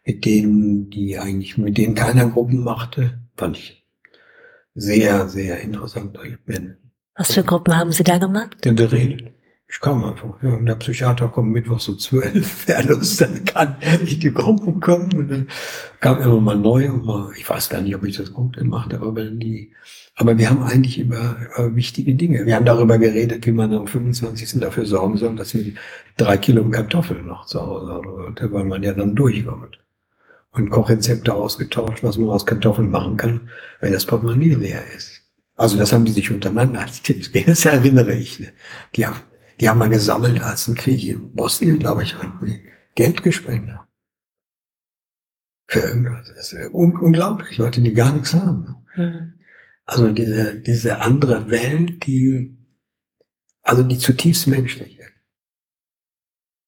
mit 0.05 0.23
denen, 0.23 0.89
die 0.89 1.19
eigentlich, 1.19 1.57
mit 1.57 1.77
denen 1.77 1.95
keiner 1.95 2.27
Gruppen 2.27 2.63
machte. 2.63 3.19
Fand 3.35 3.57
ich 3.57 3.85
sehr, 4.73 5.27
sehr 5.27 5.59
interessant. 5.59 6.17
Was 7.15 7.33
für 7.33 7.43
Gruppen 7.43 7.75
haben 7.75 7.91
Sie 7.91 8.05
da 8.05 8.19
gemacht? 8.19 8.65
In 8.65 8.77
der 8.77 8.89
Rede. 8.89 9.33
Ich 9.71 9.79
kam 9.79 10.03
einfach. 10.03 10.41
Ja, 10.41 10.49
und 10.49 10.65
der 10.65 10.75
Psychiater 10.75 11.27
kommt 11.27 11.51
mittwochs 11.51 11.85
so 11.85 11.95
zwölf. 11.95 12.63
Wer 12.67 12.83
Lust 12.85 13.21
dann 13.21 13.45
kann, 13.45 13.75
ich 14.03 14.17
die 14.17 14.33
Gruppe 14.33 14.73
kommen. 14.79 15.13
Und 15.13 15.29
dann 15.29 15.47
kam 15.99 16.19
immer 16.21 16.41
mal 16.41 16.57
neu. 16.57 16.89
Und 16.91 17.05
mal, 17.05 17.31
ich 17.37 17.47
weiß 17.47 17.69
gar 17.69 17.81
nicht, 17.81 17.95
ob 17.95 18.03
ich 18.03 18.17
das 18.17 18.33
gut 18.33 18.57
gemacht 18.57 18.91
habe, 18.93 19.05
aber 19.05 19.25
die, 19.25 19.71
aber 20.15 20.37
wir 20.39 20.49
haben 20.49 20.63
eigentlich 20.63 20.97
über, 20.97 21.37
über 21.55 21.75
wichtige 21.75 22.15
Dinge. 22.15 22.47
Wir 22.47 22.55
haben 22.55 22.65
darüber 22.65 22.97
geredet, 22.97 23.45
wie 23.45 23.51
man 23.51 23.71
am 23.73 23.85
25. 23.85 24.59
dafür 24.59 24.87
sorgen 24.87 25.17
soll, 25.17 25.35
dass 25.35 25.53
wir 25.53 25.73
drei 26.17 26.37
Kilo 26.37 26.67
Kartoffeln 26.69 27.27
noch 27.27 27.45
zu 27.45 27.61
Hause 27.61 27.91
haben, 27.93 28.35
weil 28.51 28.63
man 28.63 28.81
ja 28.81 28.93
dann 28.93 29.15
durchkommt 29.15 29.79
und 30.51 30.71
Kochrezepte 30.71 31.33
ausgetauscht, 31.33 32.03
was 32.03 32.17
man 32.17 32.29
aus 32.29 32.45
Kartoffeln 32.45 32.89
machen 32.89 33.17
kann, 33.17 33.49
wenn 33.81 33.93
das 33.93 34.05
Portemonnaie 34.05 34.55
leer 34.55 34.81
ist. 34.95 35.21
Also 35.55 35.77
das 35.77 35.93
haben 35.93 36.05
die 36.05 36.11
sich 36.11 36.31
untereinander 36.31 36.79
als 36.81 37.01
Tipps. 37.01 37.31
Das 37.31 37.65
erinnere 37.65 38.13
ich. 38.13 38.39
Ne? 38.39 38.47
Die 38.95 39.05
haben, 39.05 39.17
die 39.59 39.69
haben 39.69 39.79
mal 39.79 39.89
gesammelt, 39.89 40.41
als 40.41 40.67
ein 40.67 40.75
Krieg 40.75 41.03
in 41.05 41.33
Bosnien, 41.33 41.79
glaube 41.79 42.03
ich, 42.03 42.15
Geld 42.95 43.23
gespendet. 43.23 43.79
Für 45.67 45.79
irgendwas. 45.79 46.31
Das 46.35 46.53
ist 46.53 46.73
un 46.73 46.97
unglaublich, 46.97 47.57
Leute, 47.57 47.81
die 47.81 47.93
gar 47.93 48.13
nichts 48.13 48.33
haben. 48.33 48.75
Mhm. 48.95 49.33
Also 49.85 50.11
diese, 50.11 50.59
diese 50.59 50.99
andere 50.99 51.49
Welt, 51.49 52.05
die, 52.05 52.57
also 53.61 53.83
die 53.83 53.97
zutiefst 53.97 54.47
menschliche. 54.47 55.03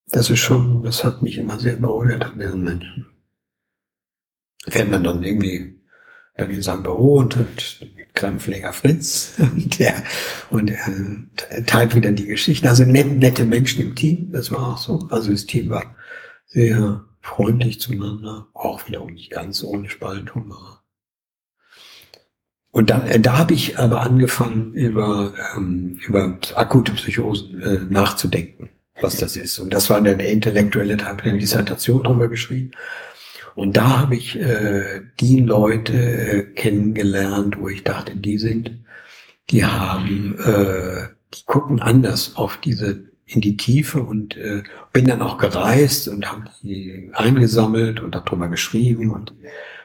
Das 0.08 0.30
ist 0.30 0.40
schon, 0.40 0.84
das 0.84 1.04
hat 1.04 1.22
mich 1.22 1.38
immer 1.38 1.60
sehr 1.60 1.78
berührt 1.78 2.24
an 2.24 2.38
diesen 2.38 2.64
Menschen 2.64 3.12
fährt 4.68 4.90
man 4.90 5.04
dann 5.04 5.24
irgendwie 5.24 5.80
dann 6.36 6.50
in 6.50 6.62
seinem 6.62 6.84
Büro 6.84 7.16
und 7.16 7.38
Krankenpfleger 8.22 8.72
Fritz 8.72 9.34
und 9.40 9.80
der, 9.80 10.04
und 10.50 10.72
er 10.72 11.66
teilt 11.66 11.96
wieder 11.96 12.12
die 12.12 12.28
Geschichten. 12.28 12.68
Also 12.68 12.86
nette, 12.86 13.10
nette 13.10 13.46
Menschen 13.46 13.82
im 13.82 13.96
Team, 13.96 14.32
das 14.32 14.52
war 14.52 14.74
auch 14.74 14.78
so. 14.78 15.08
Also 15.10 15.32
das 15.32 15.46
Team 15.46 15.70
war 15.70 15.96
sehr 16.46 17.04
freundlich 17.22 17.80
zueinander, 17.80 18.48
auch 18.54 18.88
wiederum 18.88 19.14
nicht 19.14 19.32
ganz 19.32 19.64
ohne 19.64 19.90
Spaltung. 19.90 20.54
Und 22.72 22.90
da, 22.90 23.06
äh, 23.06 23.20
da 23.20 23.38
habe 23.38 23.54
ich 23.54 23.80
aber 23.80 24.02
angefangen, 24.02 24.74
über, 24.74 25.34
ähm, 25.56 26.00
über 26.06 26.38
akute 26.56 26.94
Psychosen 26.94 27.62
äh, 27.62 27.80
nachzudenken, 27.90 28.70
was 29.02 29.18
das 29.18 29.36
ist. 29.36 29.60
Und 29.60 29.74
das 29.74 29.90
war 29.90 30.00
dann 30.02 30.18
der 30.18 30.32
intellektuelle 30.32 30.98
Teil 30.98 31.18
der 31.18 31.34
Dissertation 31.34 32.04
drüber 32.04 32.28
geschrieben. 32.28 32.72
Und 33.56 33.78
da 33.78 34.00
habe 34.00 34.16
ich 34.16 34.40
äh, 34.40 35.02
die 35.20 35.40
Leute 35.42 35.94
äh, 35.94 36.44
kennengelernt, 36.54 37.58
wo 37.60 37.70
ich 37.70 37.84
dachte, 37.84 38.16
die 38.16 38.38
sind, 38.38 38.72
die 39.50 39.66
haben, 39.66 40.38
äh, 40.40 41.08
die 41.34 41.44
gucken 41.46 41.82
anders 41.82 42.36
auf 42.36 42.58
diese 42.58 43.12
in 43.26 43.42
die 43.42 43.56
Tiefe 43.56 44.02
und 44.04 44.36
äh, 44.36 44.64
bin 44.92 45.06
dann 45.06 45.22
auch 45.22 45.38
gereist 45.38 46.10
und 46.10 46.30
habe 46.30 46.46
die 46.64 47.12
eingesammelt 47.14 48.02
und 48.02 48.14
darüber 48.14 48.50
geschrieben 48.50 49.12
und 49.12 49.34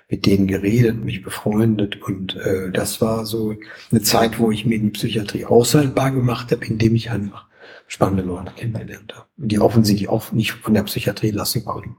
mit 0.08 0.26
denen 0.26 0.48
geredet, 0.48 1.04
mich 1.04 1.22
befreundet. 1.22 2.02
Und 2.02 2.36
äh, 2.36 2.70
das 2.72 3.00
war 3.00 3.24
so 3.24 3.54
eine 3.90 4.02
Zeit, 4.02 4.38
wo 4.40 4.50
ich 4.50 4.66
mir 4.66 4.78
die 4.78 4.90
Psychiatrie 4.90 5.44
aushaltbar 5.44 6.10
gemacht 6.10 6.50
habe, 6.50 6.64
indem 6.64 6.96
ich 6.96 7.10
einfach 7.10 7.46
spannende 7.86 8.24
Leute 8.24 8.52
kennengelernt 8.56 9.14
habe, 9.14 9.26
die 9.36 9.60
offensichtlich 9.60 10.08
auch 10.08 10.32
nicht 10.32 10.52
von 10.52 10.74
der 10.74 10.82
Psychiatrie 10.82 11.30
lassen 11.30 11.64
konnten 11.64 11.96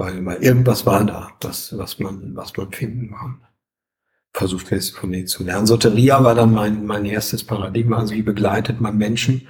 weil, 0.00 0.24
weil 0.24 0.42
irgendwas 0.42 0.86
war 0.86 1.04
da, 1.04 1.30
was, 1.42 1.76
was 1.76 1.98
man, 1.98 2.34
was 2.34 2.56
man 2.56 2.72
finden 2.72 3.10
kann. 3.10 3.42
Versucht 4.32 4.72
es 4.72 4.90
von 4.90 5.12
denen 5.12 5.26
zu 5.26 5.44
lernen. 5.44 5.66
Soteria 5.66 6.24
war 6.24 6.34
dann 6.34 6.54
mein, 6.54 6.86
mein 6.86 7.04
erstes 7.04 7.44
Paradigma. 7.44 7.98
Also 7.98 8.14
wie 8.14 8.22
begleitet 8.22 8.80
man 8.80 8.96
Menschen 8.96 9.46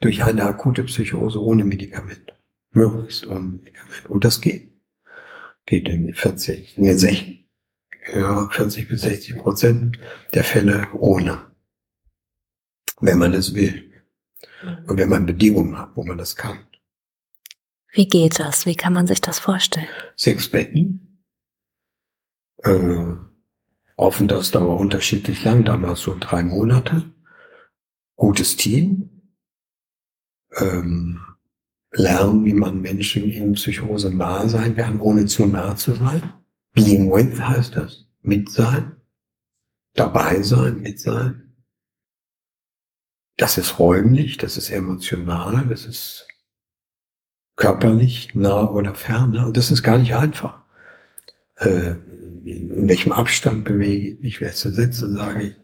durch 0.00 0.22
eine 0.22 0.44
akute 0.44 0.84
Psychose 0.84 1.40
ohne 1.40 1.64
Medikament? 1.64 2.34
Möglichst 2.72 3.26
ohne 3.26 3.40
Medikament. 3.40 4.06
Und 4.10 4.24
das 4.24 4.42
geht. 4.42 4.72
geht 5.64 5.88
in 5.88 6.12
40, 6.12 6.76
nee, 6.76 6.92
60, 6.92 7.48
ja, 8.14 8.48
40 8.50 8.88
bis 8.88 9.00
60 9.02 9.38
Prozent 9.38 9.98
der 10.34 10.44
Fälle 10.44 10.88
ohne. 10.92 11.46
Wenn 13.00 13.18
man 13.18 13.32
es 13.32 13.54
will. 13.54 13.90
Und 14.86 14.98
wenn 14.98 15.08
man 15.08 15.24
Bedingungen 15.24 15.78
hat, 15.78 15.92
wo 15.94 16.04
man 16.04 16.18
das 16.18 16.36
kann. 16.36 16.58
Wie 17.94 18.08
geht 18.08 18.40
das? 18.40 18.66
Wie 18.66 18.74
kann 18.74 18.92
man 18.92 19.06
sich 19.06 19.20
das 19.20 19.38
vorstellen? 19.38 19.86
Sechs 20.16 20.48
Betten. 20.48 21.22
Äh, 22.64 23.14
Aufenthaltsdauer 23.96 24.80
unterschiedlich 24.80 25.44
lang, 25.44 25.64
damals 25.64 26.00
so 26.00 26.16
drei 26.18 26.42
Monate. 26.42 27.14
Gutes 28.16 28.56
Team. 28.56 29.32
Ähm, 30.56 31.20
lernen, 31.92 32.44
wie 32.44 32.52
man 32.52 32.80
Menschen 32.80 33.30
in 33.30 33.52
Psychose 33.52 34.12
nahe 34.12 34.48
sein 34.48 34.74
kann, 34.74 35.00
ohne 35.00 35.26
zu 35.26 35.46
nah 35.46 35.76
zu 35.76 35.94
sein. 35.94 36.32
Being 36.72 37.12
with 37.12 37.40
heißt 37.40 37.76
das. 37.76 38.08
Mit 38.22 38.50
sein. 38.50 38.96
Dabei 39.94 40.42
sein, 40.42 40.80
mit 40.80 40.98
sein. 40.98 41.54
Das 43.36 43.56
ist 43.56 43.78
räumlich, 43.78 44.36
das 44.36 44.56
ist 44.56 44.70
emotional, 44.70 45.66
das 45.68 45.86
ist 45.86 46.26
körperlich, 47.56 48.34
nah 48.34 48.68
oder 48.70 48.94
fern. 48.94 49.36
Und 49.36 49.56
das 49.56 49.70
ist 49.70 49.82
gar 49.82 49.98
nicht 49.98 50.14
einfach. 50.14 50.60
Äh, 51.56 51.94
in 52.44 52.88
welchem 52.88 53.12
Abstand 53.12 53.64
bewege 53.64 54.08
ich 54.08 54.20
mich, 54.20 54.40
welche 54.40 54.70
Sätze 54.70 55.10
sage 55.10 55.42
ich, 55.42 55.54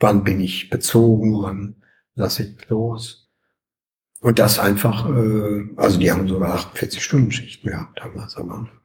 wann 0.00 0.24
bin 0.24 0.40
ich 0.40 0.70
bezogen, 0.70 1.42
wann 1.42 1.76
lasse 2.14 2.42
ich 2.44 2.68
los. 2.68 3.30
Und 4.20 4.38
das 4.38 4.58
einfach, 4.58 5.08
äh, 5.08 5.68
also 5.76 5.98
die 5.98 6.10
haben 6.10 6.26
sogar 6.28 6.54
48 6.54 7.02
Stunden 7.02 7.30
Schichten 7.30 7.68
gehabt 7.68 8.00
damals 8.00 8.36
am 8.36 8.50
Anfang. 8.50 8.80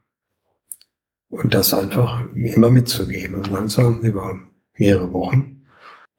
Und 1.28 1.54
das 1.54 1.74
einfach 1.74 2.24
immer 2.34 2.70
mitzugeben 2.70 3.34
und 3.34 3.50
langsam 3.50 4.00
über 4.02 4.38
mehrere 4.76 5.12
Wochen 5.12 5.53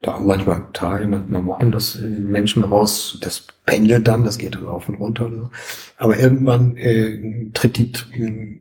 da 0.06 0.18
manchmal 0.18 0.66
Tage, 0.72 1.06
manchmal 1.06 1.46
Wochen, 1.46 1.72
dass 1.72 1.98
Menschen 2.00 2.64
raus, 2.64 3.18
das 3.20 3.46
pendelt 3.64 4.06
dann, 4.06 4.24
das 4.24 4.38
geht 4.38 4.54
dann 4.54 4.66
auf 4.66 4.88
und 4.88 4.96
runter. 4.96 5.26
Oder 5.26 5.36
so. 5.36 5.50
Aber 5.96 6.18
irgendwann 6.18 6.76
äh, 6.76 7.50
tritt, 7.52 7.78
die, 7.78 7.92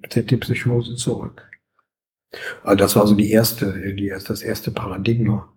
tritt 0.10 0.32
die 0.32 0.38
Psychose 0.38 0.96
zurück. 0.96 1.44
Also 2.64 2.76
das 2.76 2.96
war 2.96 3.08
so 3.08 3.16
die 3.16 3.32
erste, 3.32 3.94
die 3.94 4.08
erste, 4.08 4.30
das 4.30 4.42
erste 4.42 4.72
Paradigma. 4.72 5.52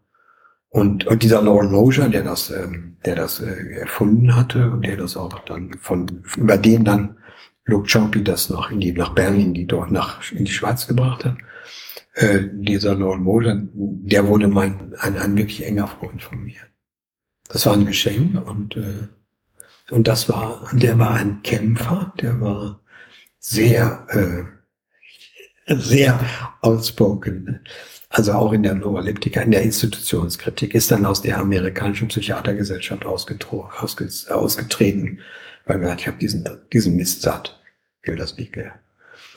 Und, 0.71 1.07
und 1.07 1.23
dieser 1.23 1.43
Lauren 1.43 1.73
Mosher, 1.73 2.09
der 2.09 2.23
das, 2.23 2.51
ähm, 2.51 2.99
der 3.05 3.17
das 3.17 3.41
äh, 3.41 3.81
erfunden 3.81 4.37
hatte 4.37 4.71
und 4.71 4.85
der 4.85 4.99
das 4.99 5.17
auch 5.17 5.39
dann 5.47 5.73
von 5.81 6.23
über 6.37 6.59
den 6.59 6.85
dann 6.85 7.17
Luke 7.65 7.89
Chompy 7.91 8.23
das 8.23 8.51
nach 8.51 8.71
in 8.71 8.81
die 8.81 8.93
nach 8.93 9.15
Berlin, 9.15 9.55
die 9.55 9.67
dort 9.67 9.91
nach 9.91 10.31
in 10.33 10.45
die 10.45 10.53
Schweiz 10.53 10.87
gebracht 10.87 11.25
hat, 11.25 11.37
äh, 12.19 12.49
dieser 12.53 12.95
Lord 12.97 13.21
Moser, 13.21 13.63
der 13.73 14.27
wurde 14.27 14.49
mein, 14.49 14.93
ein, 14.99 15.17
ein 15.17 15.37
wirklich 15.37 15.65
enger 15.65 15.87
Freund 15.87 16.21
von 16.21 16.43
mir. 16.43 16.59
Das 17.49 17.65
war 17.65 17.75
ein 17.75 17.87
Geschenk 17.87 18.45
und, 18.49 18.77
äh, 18.77 19.07
und 19.91 20.09
das 20.09 20.29
war, 20.29 20.69
der 20.73 20.99
war 20.99 21.13
ein 21.13 21.43
Kämpfer, 21.43 22.13
der 22.21 22.41
war 22.41 22.81
sehr, 23.39 24.05
äh, 24.11 24.43
sehr 25.77 26.19
outspoken. 26.61 27.61
Also 28.09 28.33
auch 28.33 28.53
in 28.53 28.65
der 28.65 28.75
Neuroleptika, 28.75 29.43
in 29.43 29.53
der 29.53 29.63
Institutionskritik, 29.63 30.75
ist 30.75 30.91
dann 30.91 31.07
aus 31.07 31.23
der 31.23 31.39
amerikanischen 31.39 32.09
Psychiatergesellschaft 32.09 33.07
ausgetreten, 33.07 35.21
weil 35.67 35.77
er 35.77 35.81
gesagt, 35.81 36.01
ich 36.01 36.09
habe 36.09 36.19
diesen, 36.19 36.49
diesen 36.73 36.97
Mist 36.97 37.23
satt. 37.23 37.61
Will 38.03 38.17
das 38.17 38.37
nicht 38.37 38.57
mehr. 38.57 38.75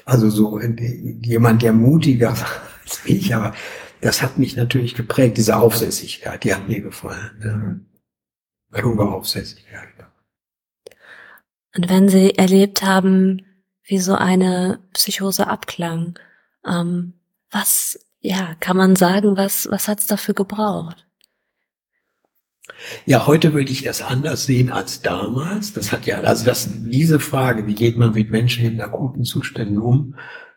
Also 0.05 0.29
so 0.29 0.59
jemand, 0.59 1.61
der 1.61 1.73
mutiger 1.73 2.31
war 2.31 2.70
als 2.81 3.01
ich, 3.05 3.33
aber 3.35 3.53
das 4.01 4.21
hat 4.21 4.37
mich 4.37 4.55
natürlich 4.55 4.95
geprägt, 4.95 5.37
diese 5.37 5.57
Aufsässigkeit, 5.57 6.43
die 6.43 6.53
hat 6.53 6.67
mir 6.67 6.81
gefallen. 6.81 7.87
Kluge 8.71 9.03
Aufsässigkeit. 9.03 9.89
Und 11.75 11.89
wenn 11.89 12.09
Sie 12.09 12.35
erlebt 12.35 12.83
haben, 12.83 13.45
wie 13.83 13.99
so 13.99 14.15
eine 14.15 14.79
Psychose 14.93 15.47
abklang, 15.47 16.17
ähm, 16.65 17.13
was, 17.49 17.99
ja, 18.19 18.55
kann 18.59 18.77
man 18.77 18.95
sagen, 18.95 19.37
was, 19.37 19.69
was 19.69 19.87
hat's 19.87 20.05
dafür 20.05 20.33
gebraucht? 20.33 21.05
Ja, 23.05 23.27
heute 23.27 23.53
würde 23.53 23.71
ich 23.71 23.85
es 23.85 24.01
anders 24.01 24.45
sehen 24.45 24.71
als 24.71 25.01
damals. 25.01 25.73
Das 25.73 25.91
hat 25.91 26.05
ja, 26.05 26.21
also 26.21 26.45
das, 26.45 26.69
diese 26.71 27.19
Frage, 27.19 27.67
wie 27.67 27.75
geht 27.75 27.97
man 27.97 28.13
mit 28.13 28.31
Menschen 28.31 28.65
in 28.65 28.81
akuten 28.81 29.23
Zuständen 29.23 29.77
um, 29.77 30.15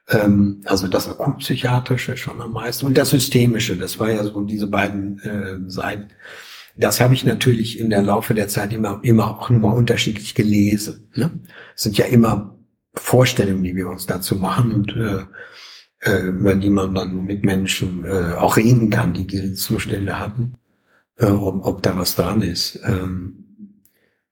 ähm, 0.08 0.62
also 0.64 0.88
das 0.88 1.08
akutpsychiatrische 1.08 2.16
schon 2.16 2.40
am 2.40 2.52
meisten 2.52 2.86
und 2.86 2.96
das 2.96 3.10
systemische, 3.10 3.76
das 3.76 3.98
war 3.98 4.10
ja 4.10 4.22
so 4.24 4.40
diese 4.42 4.66
beiden 4.66 5.18
äh, 5.20 5.70
Seiten. 5.70 6.10
Das 6.76 7.00
habe 7.00 7.14
ich 7.14 7.24
natürlich 7.24 7.78
in 7.78 7.90
der 7.90 8.02
Laufe 8.02 8.34
der 8.34 8.48
Zeit 8.48 8.72
immer, 8.72 9.00
immer 9.02 9.38
auch 9.38 9.50
immer 9.50 9.74
unterschiedlich 9.74 10.34
gelesen. 10.34 11.08
Ne? 11.14 11.30
Es 11.76 11.84
sind 11.84 11.96
ja 11.96 12.06
immer 12.06 12.58
Vorstellungen, 12.94 13.62
die 13.62 13.76
wir 13.76 13.88
uns 13.88 14.06
dazu 14.06 14.36
machen 14.36 14.72
und 14.72 14.96
äh, 14.96 15.24
äh, 16.00 16.28
über 16.28 16.54
die 16.54 16.70
man 16.70 16.94
dann 16.94 17.24
mit 17.24 17.44
Menschen 17.44 18.04
äh, 18.04 18.34
auch 18.34 18.56
reden 18.56 18.90
kann, 18.90 19.14
die 19.14 19.26
diese 19.26 19.54
Zustände 19.54 20.18
hatten 20.18 20.56
äh, 21.16 21.26
ob, 21.26 21.64
ob 21.64 21.82
da 21.82 21.96
was 21.96 22.16
dran 22.16 22.42
ist. 22.42 22.80
Ähm, 22.84 23.40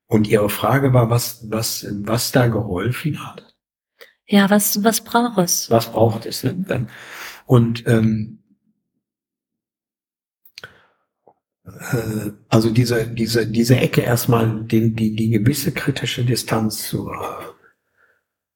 und 0.06 0.28
Ihre 0.28 0.50
Frage 0.50 0.92
war, 0.92 1.10
was, 1.10 1.46
was, 1.50 1.86
was 1.90 2.32
da 2.32 2.48
geholfen 2.48 3.26
hat. 3.26 3.51
Ja, 4.32 4.48
was, 4.48 4.82
was 4.82 5.02
braucht 5.02 5.36
es? 5.36 5.70
Was 5.70 5.92
braucht 5.92 6.24
es 6.24 6.40
dann? 6.40 6.88
Und 7.44 7.86
ähm, 7.86 8.38
äh, 11.66 12.30
also 12.48 12.70
diese, 12.70 13.08
diese, 13.08 13.46
diese 13.46 13.76
Ecke 13.76 14.00
erstmal, 14.00 14.64
die, 14.64 14.94
die, 14.94 15.14
die 15.14 15.28
gewisse 15.28 15.72
kritische 15.72 16.24
Distanz 16.24 16.88
zu 16.88 17.10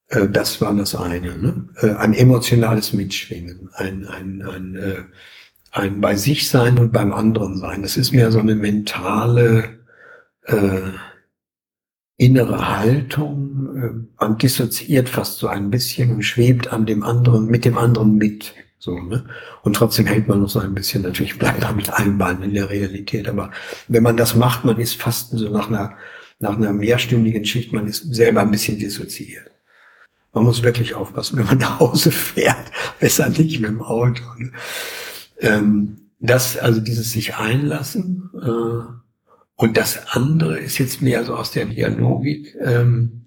äh, 0.09 0.27
das 0.31 0.63
war 0.63 0.75
das 0.75 0.95
eine. 0.95 1.37
Ne? 1.37 1.69
Äh, 1.83 1.93
ein 1.97 2.15
emotionales 2.15 2.95
Mitschwingen, 2.95 3.69
ein, 3.75 4.07
ein, 4.07 4.41
ein 4.41 4.77
äh, 4.77 5.03
ein 5.73 6.01
bei 6.01 6.17
sich 6.17 6.49
sein 6.49 6.79
und 6.79 6.91
beim 6.91 7.13
anderen 7.13 7.59
sein. 7.59 7.83
Das 7.83 7.99
ist 7.99 8.13
mehr 8.13 8.33
so 8.33 8.39
eine 8.39 8.55
mentale 8.55 9.79
äh, 10.45 10.81
innere 12.17 12.79
Haltung. 12.79 13.77
Äh, 13.77 14.23
man 14.25 14.39
dissoziiert 14.39 15.09
fast 15.09 15.39
so 15.39 15.49
ein 15.49 15.71
bisschen 15.71 16.15
und 16.15 16.23
schwebt 16.23 16.73
an 16.73 16.87
dem 16.87 17.03
anderen, 17.03 17.47
mit 17.47 17.65
dem 17.65 17.79
anderen 17.79 18.17
mit. 18.17 18.55
So, 18.79 18.99
ne? 18.99 19.25
Und 19.63 19.75
trotzdem 19.75 20.07
hält 20.07 20.29
man 20.29 20.41
noch 20.41 20.49
so 20.49 20.61
ein 20.61 20.75
bisschen, 20.75 21.03
natürlich 21.03 21.39
bleibt 21.39 21.63
man 21.63 21.77
mit 21.77 21.91
allen 21.91 22.19
Beinen 22.19 22.43
in 22.43 22.55
der 22.55 22.71
Realität. 22.71 23.29
Aber 23.29 23.51
wenn 23.89 24.03
man 24.03 24.17
das 24.17 24.35
macht, 24.35 24.65
man 24.65 24.79
ist 24.79 25.01
fast 25.01 25.31
so 25.31 25.49
nach 25.49 25.69
einer, 25.69 25.97
nach 26.39 26.57
einer 26.57 26.73
mehrstündigen 26.73 27.45
Schicht, 27.45 27.73
man 27.73 27.87
ist 27.87 28.15
selber 28.15 28.43
ein 28.43 28.51
bisschen 28.51 28.79
dissoziiert. 28.79 29.51
Man 30.33 30.45
muss 30.45 30.63
wirklich 30.63 30.95
aufpassen, 30.95 31.39
wenn 31.39 31.47
man 31.47 31.59
nach 31.59 31.81
Hause 31.81 32.13
fährt. 32.13 32.71
Besser 33.01 33.29
nicht 33.29 33.61
mit 33.61 33.71
dem 33.71 33.83
Auto. 33.83 34.23
Ne? 34.39 34.53
Ähm, 35.41 36.11
das, 36.21 36.57
also 36.57 36.81
dieses 36.81 37.13
sich 37.13 37.37
einlassen. 37.37 38.31
Äh, 38.41 39.06
und 39.57 39.77
das 39.77 40.09
andere 40.09 40.59
ist 40.59 40.79
jetzt 40.79 41.01
mehr 41.03 41.25
so 41.25 41.35
aus 41.35 41.51
der 41.51 41.65
Dialogik, 41.65 42.55
ähm, 42.61 43.27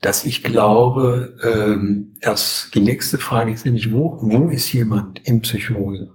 dass 0.00 0.24
ich 0.24 0.44
glaube, 0.44 1.36
ähm, 1.42 2.14
dass 2.20 2.70
die 2.72 2.80
nächste 2.80 3.18
Frage 3.18 3.52
ist 3.52 3.64
nämlich, 3.64 3.92
wo, 3.92 4.18
wo 4.20 4.48
ist 4.48 4.72
jemand 4.72 5.20
in 5.26 5.40
Psychose? 5.40 6.12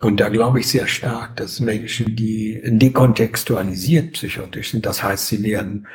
Und 0.00 0.20
da 0.20 0.28
glaube 0.28 0.60
ich 0.60 0.68
sehr 0.68 0.86
stark, 0.86 1.36
dass 1.36 1.58
Menschen, 1.58 2.14
die 2.14 2.60
dekontextualisiert 2.64 4.12
psychotisch 4.12 4.70
sind, 4.70 4.86
das 4.86 5.02
heißt, 5.02 5.28
sie 5.28 5.42
werden 5.42 5.88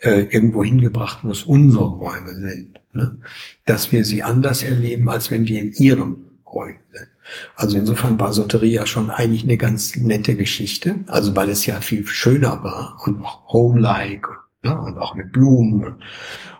äh, 0.00 0.22
irgendwo 0.22 0.64
hingebracht, 0.64 1.20
wo 1.22 1.30
es 1.30 1.44
unsere 1.44 1.84
Räume 1.84 2.34
sind, 2.34 2.80
ne? 2.92 3.18
dass 3.66 3.92
wir 3.92 4.04
sie 4.04 4.22
anders 4.22 4.62
erleben, 4.62 5.08
als 5.08 5.30
wenn 5.30 5.44
die 5.44 5.58
in 5.58 5.72
ihrem 5.72 6.24
Räumen 6.46 6.78
sind. 6.92 7.08
Also 7.56 7.76
insofern 7.76 8.18
war 8.18 8.32
Soteria 8.32 8.86
schon 8.86 9.10
eigentlich 9.10 9.44
eine 9.44 9.56
ganz 9.56 9.96
nette 9.96 10.36
Geschichte. 10.36 10.96
Also 11.06 11.34
weil 11.36 11.48
es 11.48 11.66
ja 11.66 11.80
viel 11.80 12.06
schöner 12.06 12.62
war 12.62 13.00
und 13.04 13.22
home-like 13.48 14.26
ja, 14.64 14.72
und 14.72 14.98
auch 14.98 15.14
mit 15.14 15.32
Blumen 15.32 15.96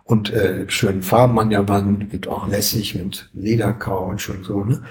und 0.05 0.31
äh, 0.33 0.69
schönen 0.69 1.03
Farben 1.03 1.39
an 1.39 1.51
der 1.51 1.69
Wand 1.69 2.13
und 2.13 2.29
auch 2.29 2.47
lässig 2.47 2.95
mit 2.95 3.31
Ledercouch 3.33 4.29
und 4.29 4.45
so. 4.45 4.63
Ne? 4.63 4.83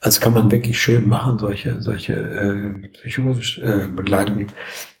Also 0.00 0.20
kann 0.20 0.34
man 0.34 0.50
wirklich 0.50 0.80
schön 0.80 1.08
machen, 1.08 1.38
solche, 1.38 1.80
solche 1.80 2.14
äh, 2.14 2.88
psychologische 2.88 3.62
äh, 3.62 3.88
Begleitungen 3.88 4.48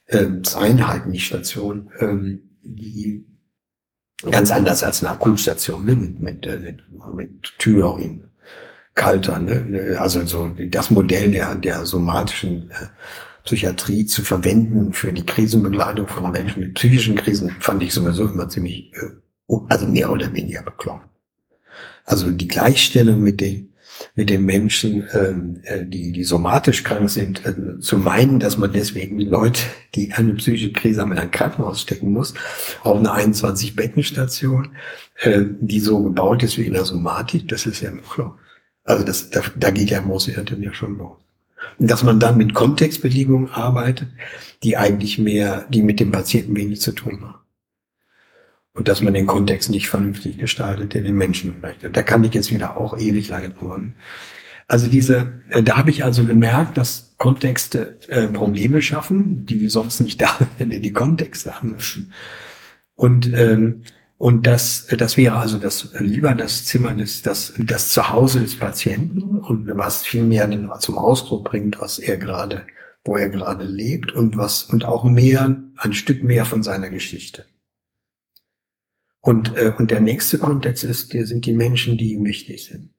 äh, 0.06 0.26
sein 0.42 0.86
halt 0.86 1.06
nicht 1.06 1.26
Station, 1.26 1.90
ähm, 1.98 2.42
die 2.62 3.26
ganz 4.30 4.50
anders 4.50 4.82
als 4.82 5.02
eine 5.02 5.12
Akutstation, 5.12 5.84
ne? 5.84 5.96
mit, 5.96 6.20
mit, 6.20 6.46
äh, 6.46 6.58
mit, 6.58 6.82
mit 7.14 7.58
Türen 7.58 8.30
kalter. 8.96 9.38
Ne? 9.38 9.96
Also 10.00 10.26
so 10.26 10.50
das 10.58 10.90
Modell 10.90 11.30
der, 11.30 11.54
der 11.54 11.86
somatischen 11.86 12.70
äh, 12.70 12.86
Psychiatrie 13.44 14.06
zu 14.06 14.22
verwenden 14.22 14.92
für 14.92 15.12
die 15.12 15.24
Krisenbegleitung 15.24 16.08
von 16.08 16.32
Menschen 16.32 16.60
mit 16.60 16.74
psychischen 16.74 17.14
Krisen, 17.14 17.54
fand 17.60 17.82
ich 17.84 17.94
sowieso 17.94 18.26
immer 18.26 18.48
ziemlich, 18.48 18.92
äh, 18.94 19.54
also 19.68 19.86
mehr 19.86 20.10
oder 20.10 20.32
weniger 20.34 20.62
bekloppt. 20.62 21.06
Also 22.04 22.30
die 22.32 22.48
Gleichstellung 22.48 23.22
mit 23.22 23.40
den 23.40 23.72
mit 24.14 24.28
den 24.28 24.44
Menschen, 24.44 25.08
ähm, 25.14 25.60
äh, 25.62 25.82
die, 25.82 26.12
die 26.12 26.24
somatisch 26.24 26.84
krank 26.84 27.08
sind, 27.08 27.46
äh, 27.46 27.78
zu 27.80 27.96
meinen, 27.96 28.40
dass 28.40 28.58
man 28.58 28.70
deswegen 28.70 29.18
Leute, 29.20 29.62
die 29.94 30.12
eine 30.12 30.34
psychische 30.34 30.72
Krise 30.72 31.00
haben, 31.00 31.12
in 31.12 31.18
ein 31.18 31.30
Krankenhaus 31.30 31.80
stecken 31.80 32.12
muss, 32.12 32.34
auf 32.82 32.98
eine 32.98 33.10
21-Bettenstation, 33.10 34.68
äh, 35.20 35.44
die 35.60 35.80
so 35.80 36.02
gebaut 36.02 36.42
ist 36.42 36.58
wie 36.58 36.66
in 36.66 36.74
der 36.74 36.84
Somatik, 36.84 37.48
das 37.48 37.64
ist 37.64 37.80
ja 37.80 37.90
klar. 37.90 38.36
Also 38.86 39.04
das, 39.04 39.30
da, 39.30 39.42
da 39.56 39.70
geht 39.70 39.90
ja 39.90 40.00
Moosehirten 40.00 40.62
ja 40.62 40.72
schon 40.72 40.96
los. 40.96 41.18
Dass 41.78 42.02
man 42.02 42.18
dann 42.18 42.38
mit 42.38 42.54
Kontextbedingungen 42.54 43.50
arbeitet, 43.50 44.08
die 44.62 44.76
eigentlich 44.76 45.18
mehr, 45.18 45.66
die 45.68 45.82
mit 45.82 46.00
dem 46.00 46.12
Patienten 46.12 46.56
wenig 46.56 46.80
zu 46.80 46.92
tun 46.92 47.20
haben 47.20 47.46
und 48.76 48.88
dass 48.88 49.00
man 49.00 49.14
den 49.14 49.26
Kontext 49.26 49.70
nicht 49.70 49.88
vernünftig 49.88 50.38
gestaltet, 50.38 50.94
der 50.94 51.02
den 51.02 51.16
Menschen 51.16 51.60
möchte. 51.60 51.90
Da 51.90 52.02
kann 52.02 52.22
ich 52.24 52.34
jetzt 52.34 52.52
wieder 52.52 52.76
auch 52.76 52.98
ewig 52.98 53.28
lange 53.28 53.50
drüber. 53.50 53.80
Also 54.68 54.88
diese, 54.88 55.40
äh, 55.48 55.62
da 55.62 55.78
habe 55.78 55.90
ich 55.90 56.04
also 56.04 56.24
gemerkt, 56.24 56.76
dass 56.76 57.14
Kontexte 57.16 57.98
äh, 58.08 58.28
Probleme 58.28 58.82
schaffen, 58.82 59.46
die 59.46 59.60
wir 59.60 59.70
sonst 59.70 60.00
nicht 60.00 60.20
da, 60.20 60.36
wenn 60.58 60.70
wir 60.70 60.80
die 60.80 60.92
Kontexte 60.92 61.56
haben 61.56 61.72
müssen. 61.72 62.12
Und 62.94 63.32
ähm, 63.32 63.82
und 64.18 64.46
das, 64.46 64.86
das 64.86 65.16
wäre 65.16 65.36
also 65.36 65.58
das 65.58 65.90
lieber 65.98 66.34
das 66.34 66.64
Zimmer 66.64 66.94
des, 66.94 67.22
das, 67.22 67.52
das 67.58 67.92
Zuhause 67.92 68.40
des 68.40 68.58
Patienten 68.58 69.38
und 69.38 69.66
was 69.76 70.06
viel 70.06 70.22
mehr 70.22 70.48
zum 70.78 70.96
Ausdruck 70.96 71.44
bringt, 71.44 71.80
was 71.80 71.98
er 71.98 72.16
gerade, 72.16 72.66
wo 73.04 73.16
er 73.16 73.28
gerade 73.28 73.64
lebt 73.64 74.12
und 74.12 74.38
was 74.38 74.62
und 74.62 74.86
auch 74.86 75.04
mehr, 75.04 75.62
ein 75.76 75.92
Stück 75.92 76.24
mehr 76.24 76.46
von 76.46 76.62
seiner 76.62 76.88
Geschichte. 76.88 77.44
Und, 79.20 79.54
äh, 79.56 79.74
und 79.76 79.90
der 79.90 80.00
nächste 80.00 80.38
Kontext 80.38 80.84
ist, 80.84 81.12
der 81.12 81.26
sind 81.26 81.44
die 81.44 81.52
Menschen, 81.52 81.98
die 81.98 82.12
ihm 82.12 82.24
wichtig 82.24 82.64
sind. 82.64 82.95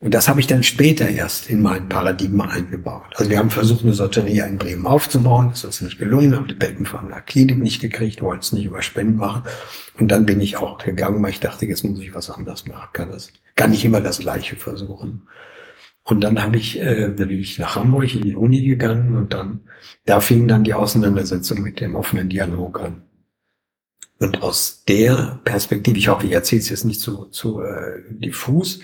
Und 0.00 0.12
das 0.12 0.28
habe 0.28 0.40
ich 0.40 0.46
dann 0.46 0.62
später 0.62 1.08
erst 1.08 1.48
in 1.48 1.62
mein 1.62 1.88
Paradigma 1.88 2.46
eingebaut. 2.46 3.14
Also 3.16 3.30
wir 3.30 3.38
haben 3.38 3.50
versucht, 3.50 3.84
eine 3.84 3.94
Soteria 3.94 4.46
in 4.46 4.58
Bremen 4.58 4.86
aufzubauen. 4.86 5.50
Das 5.50 5.64
ist 5.64 5.80
nicht 5.80 5.98
gelungen, 5.98 6.36
haben 6.36 6.46
die 6.46 6.58
der 6.58 7.20
Klinik 7.22 7.58
nicht 7.58 7.80
gekriegt, 7.80 8.20
wollten 8.20 8.42
es 8.42 8.52
nicht 8.52 8.66
über 8.66 8.82
Spenden 8.82 9.16
machen. 9.16 9.44
Und 9.98 10.08
dann 10.08 10.26
bin 10.26 10.40
ich 10.40 10.56
auch 10.56 10.78
gegangen, 10.78 11.22
weil 11.22 11.30
ich 11.30 11.40
dachte, 11.40 11.66
jetzt 11.66 11.84
muss 11.84 12.00
ich 12.00 12.14
was 12.14 12.30
anderes 12.30 12.66
machen. 12.66 12.88
Kann 12.92 13.10
das, 13.10 13.32
kann 13.54 13.70
nicht 13.70 13.84
immer 13.84 14.00
das 14.00 14.18
Gleiche 14.18 14.56
versuchen. 14.56 15.28
Und 16.02 16.20
dann 16.20 16.42
habe 16.42 16.58
ich, 16.58 16.78
äh, 16.80 17.08
bin 17.08 17.30
ich 17.30 17.58
nach 17.58 17.76
Hamburg 17.76 18.14
in 18.14 18.22
die 18.22 18.36
Uni 18.36 18.62
gegangen 18.62 19.16
und 19.16 19.32
dann, 19.32 19.60
da 20.04 20.20
fing 20.20 20.46
dann 20.46 20.64
die 20.64 20.74
Auseinandersetzung 20.74 21.62
mit 21.62 21.80
dem 21.80 21.94
offenen 21.94 22.28
Dialog 22.28 22.80
an. 22.80 23.02
Und 24.18 24.42
aus 24.42 24.84
der 24.86 25.40
Perspektive, 25.44 25.98
ich 25.98 26.08
hoffe, 26.08 26.26
ich 26.26 26.32
erzähle 26.32 26.60
es 26.60 26.68
jetzt 26.68 26.84
nicht 26.84 27.00
zu, 27.00 27.26
zu 27.26 27.60
äh, 27.60 28.02
diffus, 28.10 28.80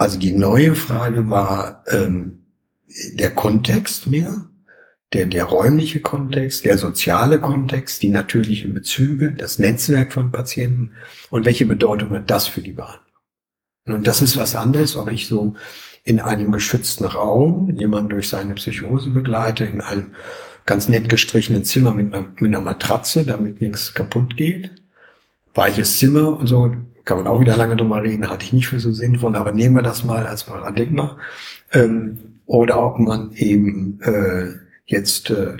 also 0.00 0.18
die 0.18 0.32
neue 0.32 0.74
Frage 0.74 1.28
war 1.28 1.84
ähm, 1.88 2.46
der 3.12 3.32
Kontext 3.32 4.06
mehr, 4.06 4.46
der, 5.12 5.26
der 5.26 5.44
räumliche 5.44 6.00
Kontext, 6.00 6.64
der 6.64 6.78
soziale 6.78 7.38
Kontext, 7.38 8.02
die 8.02 8.08
natürlichen 8.08 8.72
Bezüge, 8.72 9.32
das 9.32 9.58
Netzwerk 9.58 10.14
von 10.14 10.32
Patienten 10.32 10.92
und 11.28 11.44
welche 11.44 11.66
Bedeutung 11.66 12.12
hat 12.12 12.30
das 12.30 12.46
für 12.46 12.62
die 12.62 12.72
Behandlung. 12.72 13.04
Und 13.88 14.06
das 14.06 14.22
ist 14.22 14.38
was 14.38 14.56
anderes, 14.56 14.96
ob 14.96 15.12
ich 15.12 15.26
so 15.26 15.54
in 16.02 16.18
einem 16.18 16.50
geschützten 16.50 17.04
Raum 17.04 17.68
jemanden 17.76 18.08
durch 18.08 18.30
seine 18.30 18.54
Psychose 18.54 19.10
begleite, 19.10 19.66
in 19.66 19.82
einem 19.82 20.14
ganz 20.64 20.88
nett 20.88 21.10
gestrichenen 21.10 21.64
Zimmer 21.64 21.92
mit 21.92 22.14
einer, 22.14 22.26
mit 22.38 22.54
einer 22.54 22.62
Matratze, 22.62 23.26
damit 23.26 23.60
nichts 23.60 23.92
kaputt 23.92 24.38
geht. 24.38 24.70
Weiches 25.52 25.98
Zimmer 25.98 26.38
und 26.38 26.46
so, 26.46 26.74
kann 27.04 27.18
man 27.18 27.26
auch 27.26 27.40
wieder 27.40 27.56
lange 27.56 27.76
drüber 27.76 28.02
reden, 28.02 28.28
hatte 28.28 28.44
ich 28.44 28.52
nicht 28.52 28.68
für 28.68 28.80
so 28.80 28.92
sinnvoll, 28.92 29.36
aber 29.36 29.52
nehmen 29.52 29.76
wir 29.76 29.82
das 29.82 30.04
mal 30.04 30.26
als 30.26 30.44
Paradigma. 30.44 31.18
Ähm, 31.72 32.40
oder 32.46 32.84
ob 32.84 32.98
man 32.98 33.32
eben 33.32 34.00
äh, 34.02 34.52
jetzt 34.84 35.30
äh, 35.30 35.56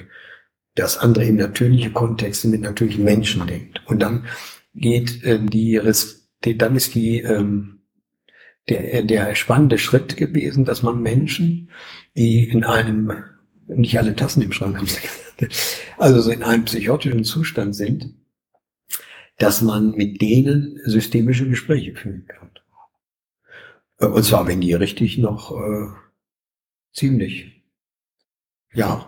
das 0.74 0.98
andere 0.98 1.24
in 1.24 1.36
natürliche 1.36 1.90
Kontexte 1.90 2.48
mit 2.48 2.62
natürlichen 2.62 3.04
Menschen 3.04 3.46
denkt. 3.46 3.82
Und 3.86 4.00
dann 4.00 4.26
geht 4.74 5.22
äh, 5.24 5.38
die, 5.40 5.80
die, 6.44 6.58
dann 6.58 6.76
ist 6.76 6.94
die 6.94 7.20
ähm, 7.20 7.80
der, 8.68 9.02
der 9.02 9.34
spannende 9.34 9.78
Schritt 9.78 10.16
gewesen, 10.16 10.64
dass 10.64 10.82
man 10.82 11.02
Menschen, 11.02 11.70
die 12.16 12.48
in 12.48 12.64
einem 12.64 13.12
nicht 13.66 13.98
alle 13.98 14.16
Tassen 14.16 14.42
im 14.42 14.52
Schrank 14.52 14.78
haben. 14.78 14.88
Also 15.96 16.20
so 16.20 16.30
in 16.30 16.42
einem 16.42 16.66
psychotischen 16.66 17.24
Zustand 17.24 17.74
sind, 17.74 18.14
dass 19.40 19.62
man 19.62 19.92
mit 19.92 20.20
denen 20.20 20.78
systemische 20.84 21.48
Gespräche 21.48 21.94
führen 21.94 22.26
kann. 22.28 22.50
Und 24.12 24.22
zwar, 24.22 24.46
wenn 24.46 24.60
die 24.60 24.72
richtig 24.74 25.18
noch 25.18 25.52
äh, 25.52 25.88
ziemlich, 26.92 27.62
ja, 28.72 29.06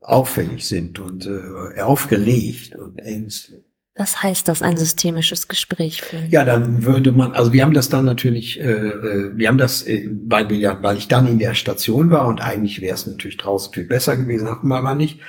auffällig 0.00 0.66
sind 0.66 0.98
und 0.98 1.26
äh, 1.26 1.80
aufgelegt 1.80 2.74
und 2.76 2.98
ängstlich. 2.98 3.62
Was 3.94 4.22
heißt 4.22 4.48
das, 4.48 4.62
ein 4.62 4.76
systemisches 4.76 5.48
Gespräch 5.48 6.02
führen? 6.02 6.30
Ja, 6.30 6.44
dann 6.44 6.84
würde 6.84 7.12
man, 7.12 7.32
also 7.32 7.52
wir 7.52 7.62
haben 7.62 7.74
das 7.74 7.88
dann 7.88 8.04
natürlich, 8.04 8.58
äh, 8.60 8.64
äh, 8.64 9.36
wir 9.36 9.48
haben 9.48 9.58
das, 9.58 9.86
äh, 9.86 10.08
weil 10.26 10.48
wir 10.50 10.56
ja, 10.56 10.82
weil 10.82 10.96
ich 10.96 11.08
dann 11.08 11.26
in 11.26 11.38
der 11.38 11.54
Station 11.54 12.10
war 12.10 12.26
und 12.26 12.40
eigentlich 12.40 12.80
wäre 12.80 12.94
es 12.94 13.06
natürlich 13.06 13.36
draußen 13.36 13.72
viel 13.72 13.84
besser 13.84 14.16
gewesen, 14.16 14.48
hatten 14.48 14.68
wir 14.68 14.76
aber 14.76 14.94
nicht. 14.94 15.20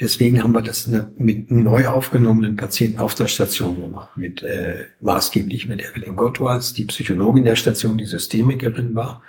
Deswegen 0.00 0.42
haben 0.42 0.52
wir 0.52 0.62
das 0.62 0.86
ne, 0.86 1.12
mit 1.18 1.50
neu 1.50 1.86
aufgenommenen 1.86 2.56
Patienten 2.56 3.00
auf 3.00 3.14
der 3.14 3.28
Station 3.28 3.80
gemacht, 3.80 4.16
mit 4.16 4.42
äh, 4.42 4.86
maßgeblich 5.00 5.68
mit 5.68 5.82
Evelyn 5.82 6.16
Gottwalds, 6.16 6.72
die 6.72 6.86
Psychologin 6.86 7.44
der 7.44 7.56
Station, 7.56 7.98
die 7.98 8.06
Systemikerin 8.06 8.94
war. 8.94 9.22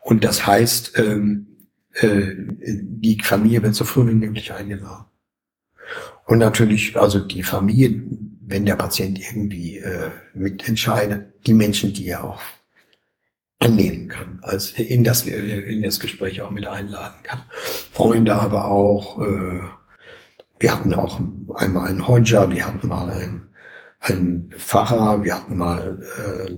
Und 0.00 0.24
das 0.24 0.44
heißt, 0.44 0.98
ähm, 0.98 1.46
äh, 1.94 2.34
die 2.36 3.20
Familie 3.22 3.62
wird 3.62 3.76
so 3.76 3.84
früh 3.84 4.08
wie 4.08 4.14
möglich 4.14 4.52
eingeladen. 4.52 5.04
Und 6.26 6.38
natürlich, 6.38 6.96
also 6.96 7.20
die 7.20 7.44
Familie, 7.44 8.02
wenn 8.40 8.66
der 8.66 8.76
Patient 8.76 9.20
irgendwie 9.20 9.78
äh, 9.78 10.10
mitentscheidet, 10.34 11.46
die 11.46 11.54
Menschen, 11.54 11.92
die 11.92 12.08
er 12.08 12.24
auch 12.24 12.40
annehmen 13.60 14.08
kann, 14.08 14.40
als 14.42 14.72
in 14.72 15.04
das, 15.04 15.26
in 15.26 15.82
das 15.82 16.00
Gespräch 16.00 16.42
auch 16.42 16.50
mit 16.50 16.66
einladen 16.66 17.22
kann. 17.22 17.42
Freunde 17.92 18.34
aber 18.34 18.64
auch, 18.64 19.20
äh, 19.20 19.60
wir 20.62 20.72
hatten 20.72 20.94
auch 20.94 21.20
einmal 21.54 21.88
einen 21.88 22.06
Hodja, 22.06 22.48
wir 22.48 22.66
hatten 22.66 22.86
mal 22.86 23.10
einen, 23.10 23.48
einen 23.98 24.50
Pfarrer, 24.56 25.24
wir 25.24 25.34
hatten 25.34 25.56
mal 25.56 26.00
äh, 26.18 26.52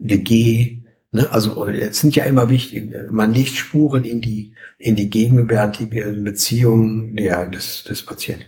GG, 0.00 0.82
ne? 1.10 1.28
also 1.32 1.66
es 1.66 1.98
sind 1.98 2.14
ja 2.14 2.24
immer 2.24 2.48
wichtig, 2.48 2.94
man 3.10 3.34
legt 3.34 3.50
Spuren 3.56 4.04
in 4.04 4.20
die, 4.20 4.54
in 4.78 4.94
die 4.94 5.10
gegenwärtige 5.10 6.12
Beziehung 6.12 7.16
der, 7.16 7.46
des, 7.46 7.82
des 7.82 8.04
Patienten 8.04 8.46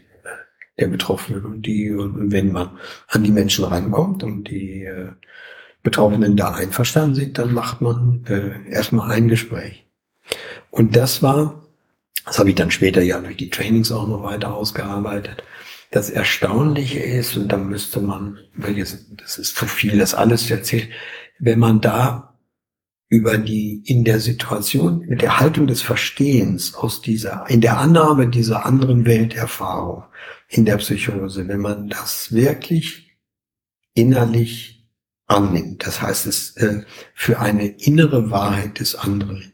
der 0.79 0.87
Betroffenen. 0.87 1.45
Und 1.45 1.67
die, 1.67 1.93
wenn 1.93 2.53
man 2.53 2.79
an 3.09 3.25
die 3.25 3.33
Menschen 3.33 3.65
rankommt 3.65 4.23
und 4.23 4.49
die 4.49 4.85
äh, 4.85 5.09
Betroffenen 5.83 6.37
da 6.37 6.53
einverstanden 6.53 7.17
sind, 7.17 7.39
dann 7.39 7.53
macht 7.53 7.81
man 7.81 8.25
äh, 8.29 8.71
erstmal 8.71 9.11
ein 9.11 9.29
Gespräch. 9.29 9.87
Und 10.71 10.95
das 10.95 11.23
war, 11.23 11.67
das 12.31 12.39
habe 12.39 12.51
ich 12.51 12.55
dann 12.55 12.71
später 12.71 13.03
ja 13.03 13.19
durch 13.19 13.37
die 13.37 13.51
Trainings 13.51 13.91
auch 13.91 14.07
noch 14.07 14.23
weiter 14.23 14.55
ausgearbeitet. 14.55 15.43
Das 15.91 16.11
Erstaunliche 16.11 17.01
ist, 17.01 17.37
und 17.37 17.49
da 17.49 17.57
müsste 17.57 18.01
man, 18.01 18.39
das 18.57 19.37
ist 19.37 19.57
zu 19.57 19.67
viel, 19.67 19.99
das 19.99 20.15
alles 20.15 20.47
zu 20.47 20.55
erzählen, 20.55 20.89
wenn 21.41 21.59
man 21.59 21.81
da 21.81 22.39
über 23.09 23.37
die, 23.37 23.83
in 23.85 24.05
der 24.05 24.21
Situation, 24.21 25.01
mit 25.09 25.23
der 25.23 25.41
Haltung 25.41 25.67
des 25.67 25.83
Verstehens 25.83 26.77
aus 26.77 27.03
dieser, 27.03 27.51
in 27.51 27.61
der 27.61 27.79
Annahme 27.79 28.29
dieser 28.29 28.65
anderen 28.65 29.07
Welterfahrung, 29.07 30.05
in 30.47 30.65
der 30.67 30.77
Psychose, 30.77 31.49
wenn 31.49 31.59
man 31.59 31.89
das 31.89 32.33
wirklich 32.33 33.19
innerlich 33.95 34.89
annimmt. 35.27 35.85
Das 35.85 36.01
heißt, 36.01 36.27
es 36.29 36.57
äh, 36.59 36.85
für 37.13 37.41
eine 37.41 37.67
innere 37.67 38.31
Wahrheit 38.31 38.79
des 38.79 38.95
anderen, 38.95 39.50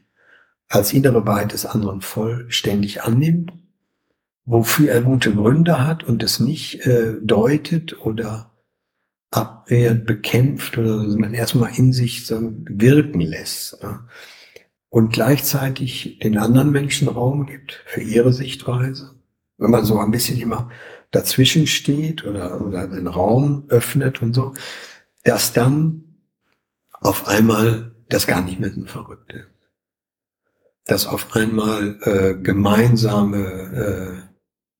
als 0.69 0.93
innere 0.93 1.25
Wahrheit 1.25 1.53
des 1.53 1.65
anderen 1.65 2.01
vollständig 2.01 3.03
annimmt, 3.03 3.53
wofür 4.45 4.91
er 4.91 5.01
gute 5.01 5.33
Gründe 5.33 5.85
hat 5.85 6.03
und 6.03 6.23
es 6.23 6.39
nicht 6.39 6.85
äh, 6.85 7.15
deutet 7.21 7.99
oder 8.05 8.51
abwehrt, 9.31 10.05
bekämpft 10.05 10.77
oder 10.77 11.03
man 11.17 11.33
erstmal 11.33 11.77
in 11.77 11.93
sich 11.93 12.25
so 12.25 12.53
wirken 12.65 13.21
lässt. 13.21 13.77
Ja. 13.81 14.07
Und 14.89 15.11
gleichzeitig 15.11 16.19
den 16.19 16.37
anderen 16.37 16.71
Menschen 16.71 17.07
Raum 17.07 17.45
gibt 17.45 17.83
für 17.85 18.01
ihre 18.01 18.31
Sichtweise 18.33 19.17
wenn 19.57 19.71
man 19.71 19.85
so 19.85 19.99
ein 19.99 20.11
bisschen 20.11 20.39
immer 20.39 20.69
dazwischen 21.11 21.67
steht 21.67 22.25
oder, 22.25 22.61
oder 22.61 22.87
den 22.87 23.07
Raum 23.07 23.65
öffnet 23.69 24.21
und 24.21 24.33
so, 24.33 24.53
dass 25.23 25.53
dann 25.53 26.03
auf 26.91 27.27
einmal 27.27 27.95
das 28.09 28.27
gar 28.27 28.41
nicht 28.41 28.59
mehr 28.59 28.71
so 28.71 28.85
verrückt 28.85 29.33
ist. 29.33 29.47
Dass 30.87 31.05
auf 31.05 31.35
einmal 31.35 31.99
äh, 32.03 32.41
gemeinsame 32.41 33.37
äh, 33.37 34.21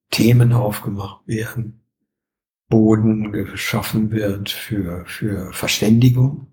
Themen 0.09 0.53
aufgemacht 0.53 1.27
werden, 1.27 1.81
Boden 2.69 3.31
geschaffen 3.31 4.11
wird 4.11 4.49
für, 4.49 5.05
für 5.05 5.53
Verständigung, 5.53 6.47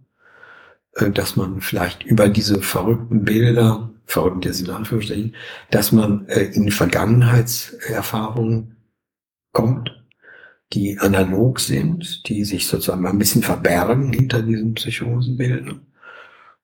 äh, 0.94 1.10
dass 1.10 1.36
man 1.36 1.60
vielleicht 1.60 2.04
über 2.04 2.28
diese 2.28 2.62
verrückten 2.62 3.24
Bilder, 3.24 3.90
verrückt 4.06 4.44
jetzt 4.44 4.60
in 4.60 4.70
Anführungsstrichen, 4.70 5.34
dass 5.70 5.92
man 5.92 6.26
äh, 6.28 6.44
in 6.44 6.70
Vergangenheitserfahrungen 6.70 8.76
kommt, 9.52 10.04
die 10.72 10.98
analog 10.98 11.60
sind, 11.60 12.28
die 12.28 12.44
sich 12.44 12.66
sozusagen 12.66 13.06
ein 13.06 13.18
bisschen 13.18 13.42
verbergen 13.42 14.12
hinter 14.12 14.42
diesen 14.42 14.74
Psychosenbildern. 14.74 15.86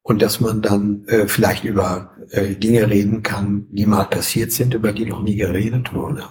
Und 0.02 0.22
dass 0.22 0.40
man 0.40 0.62
dann 0.62 1.04
äh, 1.06 1.28
vielleicht 1.28 1.64
über 1.64 2.16
äh, 2.30 2.54
Dinge 2.54 2.88
reden 2.88 3.22
kann, 3.22 3.66
die 3.70 3.86
mal 3.86 4.04
passiert 4.04 4.52
sind, 4.52 4.74
über 4.74 4.92
die 4.92 5.06
noch 5.06 5.22
nie 5.22 5.36
geredet 5.36 5.92
wurde. 5.92 6.24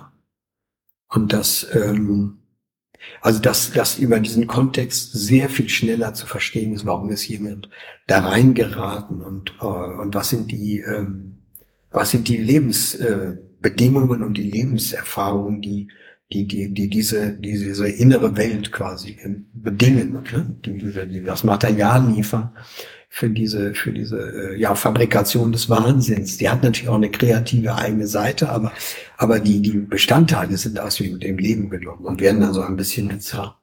Und 1.10 1.34
das, 1.34 1.68
ähm, 1.74 2.40
also 3.22 3.40
dass, 3.40 3.72
dass 3.72 3.98
über 3.98 4.20
diesen 4.20 4.48
Kontext 4.48 5.14
sehr 5.14 5.50
viel 5.50 5.70
schneller 5.70 6.14
zu 6.14 6.26
verstehen 6.26 6.74
ist, 6.74 6.86
warum 6.86 7.10
ist 7.10 7.28
jemand 7.28 7.70
da 8.08 8.20
reingeraten 8.28 9.22
und, 9.22 9.54
äh, 9.62 9.66
und 9.66 10.16
was 10.16 10.30
sind 10.30 10.52
die, 10.52 10.80
ähm, 10.80 11.38
was 11.92 12.12
sind 12.12 12.28
die 12.28 12.38
Lebensbedingungen 12.38 14.22
äh, 14.22 14.26
und 14.26 14.36
die 14.36 14.50
Lebenserfahrungen, 14.50 15.62
die, 15.62 15.90
die, 16.32 16.46
die, 16.46 16.74
die 16.74 16.90
diese, 16.90 17.34
die 17.34 17.54
diese 17.54 17.88
innere 17.88 18.38
Welt 18.38 18.72
quasi 18.72 19.18
bedingen, 19.54 20.14
ne? 20.14 20.56
die, 20.64 20.78
die 20.78 21.24
das 21.24 21.44
Material 21.44 22.08
liefern 22.12 22.52
für 23.12 23.30
diese, 23.30 23.74
für 23.74 23.92
diese 23.92 24.54
äh, 24.54 24.60
ja, 24.60 24.76
Fabrikation 24.76 25.52
des 25.52 25.70
Wahnsinns. 25.70 26.38
Die 26.38 26.48
hat 26.48 26.64
natürlich 26.64 26.90
auch 26.90 26.96
eine 26.96 27.10
kreative 27.10 27.76
eigene 27.76 28.08
Seite, 28.08 28.50
aber, 28.50 28.72
aber 29.18 29.40
die, 29.40 29.62
die 29.62 29.72
Bestandteile 29.72 30.56
sind 30.56 30.80
aus 30.80 30.98
dem 30.98 31.38
Leben 31.38 31.70
genommen 31.70 32.06
und 32.06 32.22
werden 32.22 32.40
dann 32.40 32.54
so 32.54 32.62
ein 32.62 32.78
bisschen 32.78 33.08
bizarr. 33.08 33.60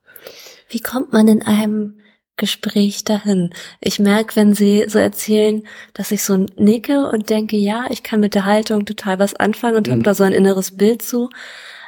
Wie 0.68 0.80
kommt 0.80 1.12
man 1.12 1.28
in 1.28 1.42
einem 1.42 1.94
Gespräch 2.36 3.04
dahin? 3.04 3.54
Ich 3.80 4.00
merke, 4.00 4.34
wenn 4.34 4.52
Sie 4.52 4.84
so 4.88 4.98
erzählen, 4.98 5.62
dass 5.94 6.10
ich 6.10 6.24
so 6.24 6.36
nicke 6.56 7.08
und 7.08 7.30
denke, 7.30 7.56
ja, 7.56 7.86
ich 7.88 8.02
kann 8.02 8.20
mit 8.20 8.34
der 8.34 8.44
Haltung 8.44 8.84
total 8.84 9.20
was 9.20 9.34
anfangen 9.34 9.76
und 9.76 9.86
mhm. 9.86 9.92
habe 9.92 10.02
da 10.02 10.14
so 10.14 10.24
ein 10.24 10.32
inneres 10.32 10.76
Bild 10.76 11.02
zu. 11.02 11.30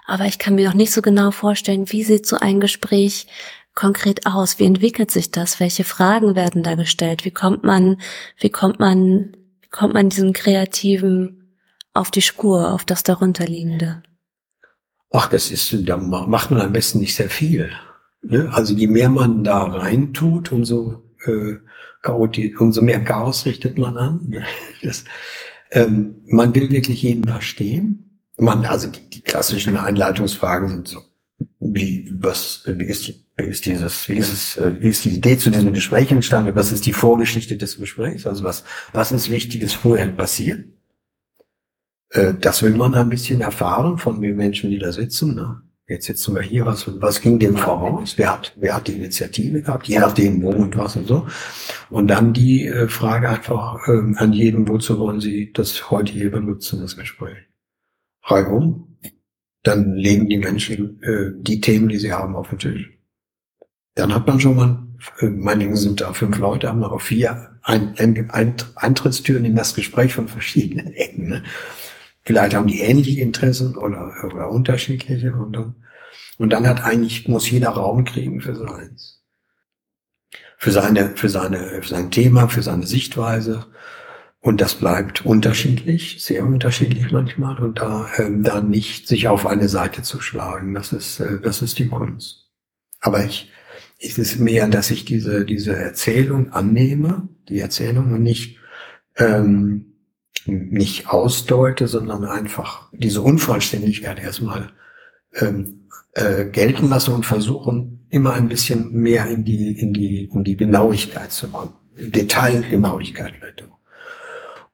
Aber 0.07 0.25
ich 0.25 0.39
kann 0.39 0.55
mir 0.55 0.67
noch 0.67 0.75
nicht 0.75 0.93
so 0.93 1.03
genau 1.03 1.33
vorstellen, 1.33 1.91
wie 1.91 2.03
sieht 2.03 2.25
so 2.25 2.37
ein 2.39 2.61
Gespräch 2.61 3.27
konkret 3.79 4.27
aus? 4.27 4.59
Wie 4.59 4.65
entwickelt 4.65 5.13
sich 5.13 5.31
das? 5.31 5.61
Welche 5.61 5.85
Fragen 5.85 6.35
werden 6.35 6.65
da 6.65 6.75
gestellt? 6.75 7.25
Wie 7.25 7.31
kommt 7.31 7.63
man, 7.63 8.01
wie 8.41 8.51
kommt 8.51 8.81
man, 8.81 9.37
wie 9.61 9.69
kommt 9.71 9.95
man 9.95 10.09
diesen 10.09 10.33
Kreativen 10.33 11.55
auf 11.95 12.11
die 12.11 12.23
Spur, 12.23 12.73
auf 12.73 12.85
das 12.85 13.05
darunterliegende? 13.05 14.03
Ach, 15.13 15.29
das 15.29 15.53
ist, 15.53 15.89
da 15.89 15.97
macht 15.97 16.51
man 16.51 16.61
am 16.61 16.73
besten 16.73 16.99
nicht 16.99 17.15
sehr 17.15 17.31
viel. 17.31 17.71
Ne? 18.23 18.51
Also 18.53 18.75
je 18.75 18.89
mehr 18.89 19.11
man 19.11 19.45
da 19.45 19.63
rein 19.63 20.13
tut, 20.13 20.51
umso, 20.51 21.05
äh, 21.25 21.55
umso 22.59 22.83
mehr 22.83 23.05
Chaos 23.05 23.47
richtet 23.47 23.79
man 23.79 23.97
an. 23.97 24.45
Das, 24.83 25.05
ähm, 25.71 26.17
man 26.27 26.53
will 26.53 26.69
wirklich 26.71 27.03
jeden 27.03 27.29
verstehen. 27.29 28.21
Man, 28.39 28.65
also 28.65 28.89
die, 28.89 29.09
die 29.09 29.23
klassischen 29.23 29.77
Einleitungsfragen 29.77 30.69
sind 30.69 30.89
so, 30.89 30.99
wie, 31.61 32.13
was, 32.13 32.65
wie 32.67 32.85
ist 32.85 33.28
ist 33.39 33.67
dieses, 33.67 34.09
wie 34.09 34.17
ist 34.17 34.33
es, 34.33 34.57
äh, 34.57 34.75
wie 34.81 34.89
ist 34.89 35.05
die 35.05 35.11
Idee 35.11 35.39
zu 35.39 35.51
diesem 35.51 35.73
Gespräch 35.73 36.11
entstanden? 36.11 36.55
Was 36.55 36.73
ist 36.73 36.87
die 36.87 36.93
Vorgeschichte 36.93 37.57
des 37.57 37.79
Gesprächs? 37.79 38.27
Also 38.27 38.45
was, 38.45 38.65
was 38.93 39.13
ist 39.13 39.31
Wichtiges 39.31 39.73
vorher 39.75 40.09
passiert? 40.09 40.65
Äh, 42.11 42.35
das 42.35 42.63
will 42.63 42.75
man 42.75 42.95
ein 42.95 43.09
bisschen 43.09 43.41
erfahren 43.41 43.99
von 43.99 44.21
den 44.21 44.37
Menschen, 44.37 44.71
die 44.71 44.79
da 44.79 44.93
sitzen. 44.93 45.35
Ne? 45.35 45.63
Jetzt 45.87 46.07
sitzen 46.07 46.35
wir 46.35 46.43
hier, 46.43 46.67
was, 46.67 46.87
was 47.01 47.21
ging 47.21 47.39
dem 47.39 47.57
voraus? 47.57 48.19
Wer 48.19 48.33
hat, 48.33 48.53
wer 48.57 48.75
hat 48.75 48.89
die 48.89 48.93
Initiative 48.93 49.63
gehabt? 49.63 49.89
Je 49.89 49.99
nachdem, 49.99 50.43
wo 50.43 50.51
und 50.51 50.77
was 50.77 50.97
und 50.97 51.07
so. 51.07 51.27
Und 51.89 52.09
dann 52.09 52.33
die 52.33 52.67
äh, 52.67 52.89
Frage 52.89 53.29
einfach 53.29 53.79
äh, 53.89 54.17
an 54.17 54.33
jeden, 54.33 54.69
wozu 54.69 54.99
wollen 54.99 55.21
Sie 55.21 55.53
das 55.53 55.91
heute 55.91 56.13
hier 56.13 56.31
benutzen, 56.31 56.81
das 56.81 56.97
Gespräch? 56.97 57.39
Reihum. 58.23 58.99
Dann 59.63 59.95
legen 59.95 60.29
die 60.29 60.39
Menschen 60.39 61.03
äh, 61.03 61.31
die 61.41 61.61
Themen, 61.61 61.89
die 61.89 61.99
sie 61.99 62.13
haben, 62.13 62.37
auf 62.37 62.51
den 62.51 62.59
Tisch. 62.59 62.98
Dann 63.99 64.15
hat 64.15 64.29
man 64.29 64.39
schon 64.39 64.55
mal, 64.55 64.79
äh, 65.19 65.27
meinetwegen 65.27 65.77
sind 65.77 66.01
da 66.01 66.13
fünf 66.13 66.39
Leute, 66.39 66.69
haben 66.69 66.85
auch 66.85 67.01
vier 67.01 67.59
ein, 67.63 67.95
ein, 67.99 68.31
ein, 68.31 68.55
Eintrittstüren 68.77 69.45
in 69.45 69.57
das 69.57 69.75
Gespräch 69.75 70.15
von 70.15 70.29
verschiedenen 70.29 70.93
Ecken. 70.93 71.29
Ne? 71.29 71.43
Vielleicht 72.23 72.55
haben 72.55 72.69
die 72.69 72.81
ähnliche 72.81 73.21
Interessen 73.21 73.77
oder, 73.77 74.13
oder 74.25 74.51
unterschiedliche. 74.51 75.33
Und 75.33 75.53
dann, 75.55 75.75
und 76.39 76.51
dann 76.51 76.69
hat 76.69 76.85
eigentlich, 76.85 77.27
muss 77.27 77.51
jeder 77.51 77.71
Raum 77.71 78.05
kriegen 78.05 78.41
für 78.41 78.55
seins. 78.55 79.21
Für 80.59 80.71
seine, 80.71 81.17
für 81.17 81.29
seine, 81.29 81.83
für 81.83 81.89
sein 81.89 82.13
Thema, 82.13 82.47
für 82.47 82.63
seine 82.63 82.87
Sichtweise. 82.87 83.67
Und 84.39 84.61
das 84.61 84.77
bleibt 84.77 85.27
unterschiedlich, 85.27 86.25
sehr 86.25 86.45
unterschiedlich 86.45 87.11
manchmal. 87.11 87.59
Und 87.59 87.81
da, 87.81 88.09
ähm, 88.17 88.45
da 88.45 88.61
nicht 88.61 89.09
sich 89.09 89.27
auf 89.27 89.45
eine 89.45 89.69
Seite 89.69 90.03
zu 90.03 90.21
schlagen, 90.21 90.73
das 90.75 90.93
ist, 90.93 91.19
äh, 91.19 91.41
das 91.41 91.63
ist 91.63 91.81
die 91.81 91.89
Kunst. 91.89 92.49
Aber 93.01 93.25
ich, 93.25 93.51
ist 93.99 94.19
es 94.19 94.39
mehr, 94.39 94.69
dass 94.69 94.91
ich 94.91 95.05
diese, 95.05 95.45
diese 95.45 95.75
Erzählung 95.77 96.53
annehme, 96.53 97.29
die 97.49 97.59
Erzählung 97.59 98.13
und 98.13 98.23
nicht, 98.23 98.59
ähm, 99.17 99.87
nicht 100.47 101.09
ausdeute, 101.09 101.89
sondern 101.89 102.25
einfach 102.25 102.91
diese 102.93 103.21
Unvollständigkeit 103.21 104.21
erstmal 104.21 104.71
ähm, 105.35 105.89
äh, 106.13 106.47
gelten 106.47 106.89
lasse 106.89 107.13
und 107.13 107.27
versuchen, 107.27 108.07
immer 108.11 108.33
ein 108.35 108.49
bisschen 108.49 108.93
mehr 108.93 109.27
in 109.27 109.45
die, 109.45 109.79
in 109.79 109.93
die, 109.93 110.25
in 110.33 110.45
die 110.45 110.57
Genauigkeit 110.57 111.33
zu 111.33 111.49
kommen. 111.49 111.75
Detailgenauigkeit. 111.99 113.35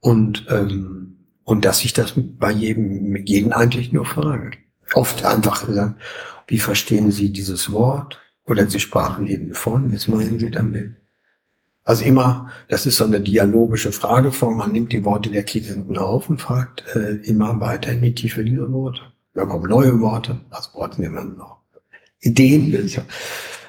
Und, 0.01 0.47
ähm, 0.51 1.17
und 1.45 1.65
dass 1.65 1.85
ich 1.85 1.95
das 1.95 2.13
bei 2.17 2.53
jedem, 2.53 3.17
jeden 3.25 3.53
eigentlich 3.53 3.93
nur 3.93 4.05
frage. 4.05 4.59
Oft 4.93 5.25
einfach 5.25 5.67
gesagt, 5.67 6.01
wie 6.47 6.59
verstehen 6.59 7.11
Sie 7.11 7.33
dieses 7.33 7.73
Wort? 7.73 8.21
Oder 8.47 8.69
sie 8.69 8.81
sprachen 8.81 9.27
eben 9.27 9.55
von, 9.55 9.91
jetzt 9.91 10.09
meinen 10.09 10.39
sie 10.39 10.51
damit. 10.51 10.97
Also 11.85 12.05
immer, 12.05 12.51
das 12.69 12.87
ist 12.87 12.97
so 12.97 13.05
eine 13.05 13.21
dialogische 13.21 13.93
Frageform, 13.93 14.57
man 14.57 14.73
nimmt 14.73 14.93
die 14.93 15.05
Worte 15.05 15.31
der 15.31 15.43
Klienten 15.43 15.99
auf 15.99 16.31
und 16.31 16.41
fragt 16.41 16.85
äh, 16.95 17.17
immer 17.25 17.61
weiter 17.61 17.93
in 17.93 18.03
die 18.03 18.15
Tiefe 18.15 18.43
dieser 18.43 18.73
Worte. 18.73 19.03
Da 19.35 19.45
kommen 19.45 19.69
neue 19.69 20.01
Worte, 20.01 20.41
also 20.51 20.73
Worte 20.75 21.01
nehmen 21.01 21.15
wir 21.15 21.25
noch. 21.25 21.59
Ideen, 22.21 22.89
ja. 22.89 23.03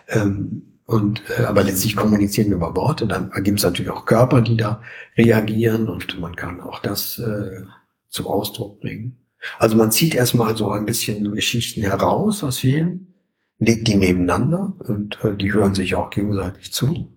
ähm, 0.08 0.62
und 0.86 1.24
äh, 1.38 1.44
aber 1.44 1.64
letztlich 1.64 1.96
kommunizieren 1.96 2.50
wir 2.50 2.58
über 2.58 2.76
Worte, 2.76 3.06
dann 3.06 3.32
gibt 3.44 3.60
es 3.60 3.66
natürlich 3.66 3.92
auch 3.92 4.06
Körper, 4.06 4.42
die 4.42 4.56
da 4.56 4.82
reagieren 5.18 5.90
und 5.90 6.20
man 6.20 6.36
kann 6.36 6.62
auch 6.62 6.80
das 6.80 7.20
äh, 7.20 7.64
zum 8.08 8.28
Ausdruck 8.28 8.80
bringen. 8.80 9.18
Also 9.60 9.76
man 9.76 9.92
zieht 9.92 10.16
erstmal 10.16 10.56
so 10.56 10.72
ein 10.72 10.86
bisschen 10.86 11.34
Geschichten 11.34 11.82
heraus 11.82 12.44
aus 12.44 12.60
vielen 12.60 13.15
legt 13.58 13.88
die 13.88 13.96
nebeneinander 13.96 14.74
und 14.80 15.24
äh, 15.24 15.36
die 15.36 15.54
hören 15.54 15.76
sich 15.76 15.96
auch 15.96 16.10
gegenseitig 16.10 16.74
zu. 16.74 17.12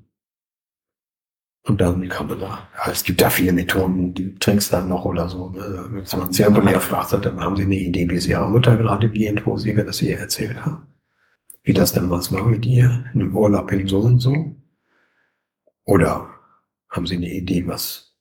Und 1.64 1.80
dann 1.82 2.08
kann 2.08 2.28
man 2.28 2.40
da, 2.40 2.68
ja, 2.76 2.90
es 2.90 3.04
gibt 3.04 3.20
da 3.20 3.28
viele 3.28 3.52
Methoden, 3.52 4.14
die 4.14 4.34
trinkst 4.36 4.72
dann 4.72 4.88
noch 4.88 5.04
oder 5.04 5.28
so. 5.28 5.50
Ne? 5.50 5.86
Wenn 5.90 6.18
man 6.18 6.32
sehr 6.32 6.50
populär 6.50 6.80
fragt, 6.80 7.12
dann 7.12 7.40
haben 7.40 7.56
sie 7.56 7.64
eine 7.64 7.78
Idee, 7.78 8.08
wie 8.08 8.18
sie 8.18 8.30
ihrer 8.30 8.48
Mutter 8.48 8.76
gerade 8.76 9.10
geht, 9.10 9.44
wo 9.44 9.58
sie 9.58 9.74
das 9.74 10.00
ihr 10.00 10.18
erzählt 10.18 10.64
haben. 10.64 10.86
Wie 11.62 11.74
das 11.74 11.92
denn 11.92 12.08
was 12.08 12.32
war 12.32 12.46
mit 12.46 12.64
ihr, 12.64 13.04
in 13.12 13.20
einem 13.20 13.36
Urlaub 13.36 13.70
in 13.70 13.86
so 13.86 13.98
und 13.98 14.20
so. 14.20 14.56
Oder 15.84 16.30
haben 16.88 17.06
sie 17.06 17.16
eine 17.16 17.30
Idee, 17.30 17.66
was 17.66 18.16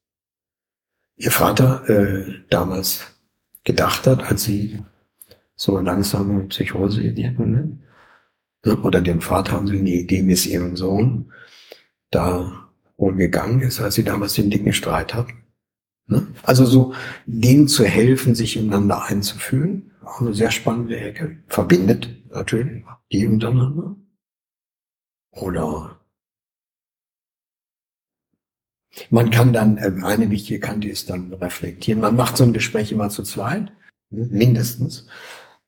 ihr 1.15 1.31
Vater 1.31 1.87
äh, 1.89 2.33
damals 2.49 3.15
gedacht 3.63 4.07
hat, 4.07 4.23
als 4.23 4.43
sie 4.43 4.83
so 5.55 5.79
langsam 5.79 6.49
Psychose 6.49 7.01
hatten. 7.01 7.83
Oder 8.65 9.01
dem 9.01 9.21
Vater 9.21 9.53
haben 9.53 9.67
sie 9.67 9.79
eine 9.79 9.89
Idee, 9.89 10.29
es 10.31 10.45
ihrem 10.45 10.75
Sohn 10.75 11.31
da 12.11 12.69
wohl 12.97 13.15
gegangen 13.15 13.61
ist, 13.61 13.79
als 13.79 13.95
sie 13.95 14.03
damals 14.03 14.33
den 14.33 14.49
dicken 14.49 14.73
Streit 14.73 15.13
hatten. 15.13 15.43
Ne? 16.07 16.27
Also 16.43 16.65
so, 16.65 16.93
denen 17.25 17.67
zu 17.67 17.85
helfen, 17.85 18.33
sich 18.33 18.57
ineinander 18.57 19.03
einzufühlen, 19.03 19.91
auch 20.03 20.21
eine 20.21 20.33
sehr 20.33 20.51
spannende 20.51 20.99
Ecke. 20.99 21.43
Verbindet 21.47 22.09
natürlich 22.29 22.83
die 23.11 23.27
untereinander. 23.27 23.95
Oder 25.31 25.99
man 29.09 29.29
kann 29.29 29.53
dann, 29.53 29.77
äh, 29.77 29.91
eine 30.03 30.31
wichtige 30.31 30.59
Kante 30.59 30.89
ist 30.89 31.09
dann 31.09 31.31
reflektieren. 31.33 32.01
Man 32.01 32.15
macht 32.15 32.37
so 32.37 32.43
ein 32.43 32.53
Gespräch 32.53 32.91
immer 32.91 33.09
zu 33.09 33.23
zweit, 33.23 33.71
mindestens 34.09 35.07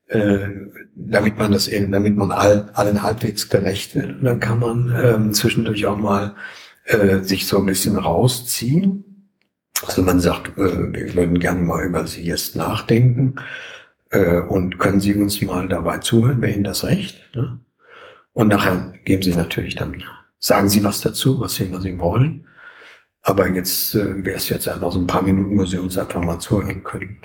äh, 0.10 0.50
damit 0.96 1.38
man 1.38 1.52
das 1.52 1.68
eben, 1.68 1.92
damit 1.92 2.18
man 2.18 2.32
all, 2.32 2.70
allen 2.74 3.04
halbwegs 3.04 3.50
gerecht 3.50 3.96
wird. 3.96 4.10
Und 4.10 4.24
dann 4.24 4.40
kann 4.40 4.60
man 4.60 4.94
ähm, 5.02 5.34
zwischendurch 5.34 5.86
auch 5.86 5.98
mal 5.98 6.36
äh, 6.86 7.20
sich 7.20 7.48
so 7.48 7.60
ein 7.60 7.68
bisschen 7.68 7.96
rausziehen. 7.96 9.30
Also 9.86 10.02
man 10.02 10.20
sagt, 10.20 10.58
äh, 10.58 10.94
wir 10.94 11.16
würden 11.16 11.40
gerne 11.40 11.62
mal 11.62 11.86
über 11.86 12.08
Sie 12.08 12.24
jetzt 12.24 12.56
nachdenken 12.56 13.36
äh, 14.10 14.40
und 14.40 14.80
können 14.80 15.00
Sie 15.00 15.14
uns 15.14 15.42
mal 15.42 15.68
dabei 15.68 16.00
zuhören, 16.00 16.42
wäre 16.42 16.54
Ihnen 16.54 16.64
das 16.64 16.84
recht? 16.84 17.22
Ne? 17.36 17.60
Und 18.34 18.48
nachher 18.48 18.94
geben 19.06 19.22
Sie 19.22 19.36
natürlich 19.36 19.76
dann, 19.76 20.04
sagen 20.40 20.70
Sie 20.70 20.84
was 20.84 21.02
dazu, 21.02 21.40
was 21.40 21.56
Sie, 21.56 21.72
was 21.72 21.84
Sie 21.84 22.00
wollen. 22.00 22.48
Aber 23.22 23.48
jetzt 23.48 23.94
äh, 23.94 24.26
wäre 24.26 24.38
es 24.38 24.50
jetzt 24.50 24.68
einfach 24.68 24.92
so 24.92 25.00
ein 25.00 25.08
paar 25.08 25.22
Minuten, 25.22 25.58
wo 25.58 25.66
Sie 25.66 25.78
uns 25.78 25.98
einfach 25.98 26.24
mal 26.24 26.40
zuhören 26.40 26.84
können. 26.84 27.20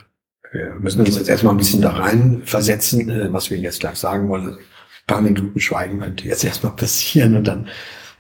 Wir 0.55 0.77
müssen 0.79 1.01
uns 1.01 1.17
jetzt 1.17 1.29
erstmal 1.29 1.53
ein 1.53 1.59
bisschen 1.59 1.83
da 1.83 1.91
rein 1.91 2.43
versetzen, 2.45 3.11
äh, 3.11 3.33
was 3.33 3.51
wir 3.51 3.59
jetzt 3.59 3.81
gleich 3.81 3.97
sagen 3.97 4.29
wollen. 4.29 4.51
Ein 4.51 4.59
paar 5.07 5.21
Minuten 5.21 5.59
Schweigen 5.59 5.99
könnte 5.99 6.29
jetzt 6.29 6.45
erstmal 6.45 6.77
passieren 6.77 7.37
und 7.37 7.49
dann, 7.49 7.69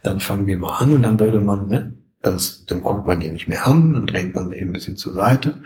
dann 0.02 0.18
fangen 0.18 0.48
wir 0.48 0.58
mal 0.58 0.78
an 0.78 0.94
und 0.94 1.02
dann 1.02 1.20
würde 1.20 1.40
man, 1.40 1.68
ne, 1.68 1.94
das, 2.22 2.66
dann 2.66 2.82
kommt 2.82 3.06
man 3.06 3.20
hier 3.20 3.32
nicht 3.32 3.46
mehr 3.46 3.66
an, 3.68 3.92
dann 3.92 4.06
dreht 4.06 4.34
man 4.34 4.52
eben 4.52 4.70
ein 4.70 4.72
bisschen 4.72 4.96
zur 4.96 5.14
Seite 5.14 5.62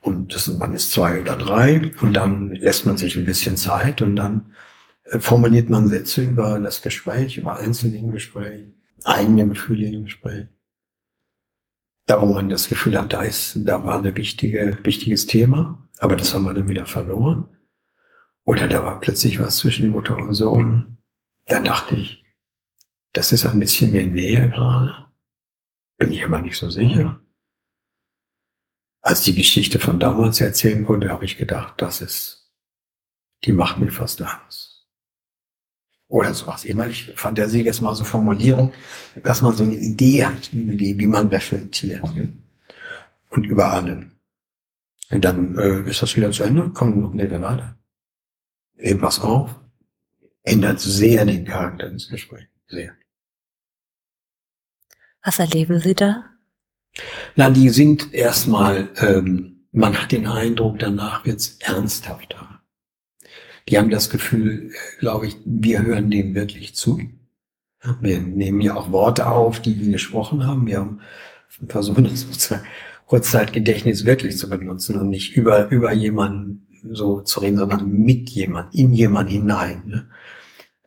und 0.00 0.34
das, 0.34 0.48
man 0.48 0.72
ist 0.72 0.92
zwei 0.92 1.20
oder 1.20 1.36
drei 1.36 1.92
und 2.00 2.14
dann 2.14 2.52
lässt 2.52 2.86
man 2.86 2.96
sich 2.96 3.16
ein 3.16 3.26
bisschen 3.26 3.58
Zeit 3.58 4.00
und 4.00 4.16
dann 4.16 4.54
äh, 5.04 5.18
formuliert 5.18 5.68
man 5.68 5.88
Sätze 5.88 6.22
über 6.22 6.58
das 6.58 6.80
Gespräch, 6.80 7.36
über 7.36 7.58
einzelne 7.58 8.00
Gespräch, 8.10 8.64
eigene 9.04 9.46
Gefühle 9.46 9.88
im 9.88 10.04
Gespräch. 10.04 10.46
Da, 12.06 12.22
wo 12.22 12.32
man 12.32 12.48
das 12.48 12.70
Gefühl 12.70 12.98
hat, 12.98 13.12
da 13.12 13.20
ist, 13.20 13.58
da 13.66 13.84
war 13.84 14.02
ein 14.02 14.16
wichtige, 14.16 14.78
wichtiges 14.82 15.26
Thema, 15.26 15.86
aber 15.98 16.16
das 16.16 16.34
haben 16.34 16.44
wir 16.44 16.54
dann 16.54 16.68
wieder 16.68 16.86
verloren. 16.86 17.48
Oder 18.44 18.68
da 18.68 18.82
war 18.84 19.00
plötzlich 19.00 19.38
was 19.40 19.58
zwischen 19.58 19.90
Mutter 19.90 20.16
und 20.16 20.32
Sohn. 20.34 20.98
Da 21.46 21.60
dachte 21.60 21.96
ich, 21.96 22.24
das 23.12 23.32
ist 23.32 23.46
ein 23.46 23.60
bisschen 23.60 23.92
mehr 23.92 24.06
Nähe 24.06 24.50
gerade. 24.50 25.06
Bin 25.98 26.12
ich 26.12 26.24
aber 26.24 26.40
nicht 26.40 26.56
so 26.56 26.70
sicher. 26.70 27.20
Als 29.00 29.22
die 29.22 29.34
Geschichte 29.34 29.78
von 29.78 30.00
damals 30.00 30.40
erzählen 30.40 30.86
wurde, 30.86 31.10
habe 31.10 31.24
ich 31.24 31.36
gedacht, 31.36 31.74
das 31.78 32.00
ist, 32.00 32.52
die 33.44 33.52
macht 33.52 33.78
mir 33.78 33.90
fast 33.90 34.20
Angst 34.22 34.78
oder 36.08 36.32
sowas. 36.34 36.64
Immer 36.64 36.88
ich 36.88 37.12
fantasiere 37.14 37.66
jetzt 37.66 37.82
mal 37.82 37.94
so 37.94 38.04
Formulierung, 38.04 38.72
dass 39.22 39.42
man 39.42 39.54
so 39.54 39.64
eine 39.64 39.76
Idee 39.76 40.24
hat, 40.24 40.50
wie, 40.52 41.06
man 41.06 41.28
reflektiert. 41.28 42.02
Und 43.30 43.44
über 43.44 43.72
alle. 43.72 44.10
Und 45.10 45.24
dann 45.24 45.56
äh, 45.58 45.88
ist 45.88 46.02
das 46.02 46.16
wieder 46.16 46.30
zu 46.30 46.42
Ende, 46.42 46.70
kommt 46.70 46.96
noch 46.96 47.12
eine 47.12 47.30
weiter. 47.30 47.78
Nehmen 48.74 49.02
was 49.02 49.20
auf. 49.20 49.58
Ändert 50.42 50.80
sehr 50.80 51.24
den 51.24 51.44
Charakter 51.44 51.88
ins 51.88 52.08
Gespräch. 52.08 52.46
Sehr. 52.68 52.92
Was 55.24 55.38
erleben 55.38 55.80
Sie 55.80 55.94
da? 55.94 56.24
Na, 57.36 57.50
die 57.50 57.68
sind 57.70 58.14
erstmal, 58.14 58.88
ähm, 58.96 59.66
man 59.72 60.00
hat 60.00 60.12
den 60.12 60.26
Eindruck, 60.26 60.78
danach 60.78 61.24
wird's 61.24 61.58
ernsthafter 61.60 62.48
die 63.68 63.78
haben 63.78 63.90
das 63.90 64.10
Gefühl, 64.10 64.72
glaube 64.98 65.26
ich, 65.26 65.36
wir 65.44 65.82
hören 65.82 66.10
dem 66.10 66.34
wirklich 66.34 66.74
zu. 66.74 67.00
Wir 68.00 68.18
nehmen 68.18 68.60
ja 68.60 68.74
auch 68.74 68.90
Worte 68.90 69.26
auf, 69.26 69.60
die 69.60 69.78
wir 69.78 69.92
gesprochen 69.92 70.46
haben. 70.46 70.66
Wir 70.66 70.78
haben 70.78 71.00
versuchen 71.68 72.04
das 72.04 72.22
sozusagen 72.22 72.66
Kurzzeitgedächtnis 73.08 74.04
wirklich 74.04 74.36
zu 74.36 74.50
benutzen 74.50 75.00
und 75.00 75.08
nicht 75.08 75.34
über, 75.34 75.70
über 75.70 75.92
jemanden 75.92 76.66
so 76.90 77.22
zu 77.22 77.40
reden, 77.40 77.56
sondern 77.56 77.90
mit 77.90 78.28
jemand, 78.28 78.74
in 78.74 78.92
jemand 78.92 79.30
hinein. 79.30 79.82
Ne? 79.86 80.06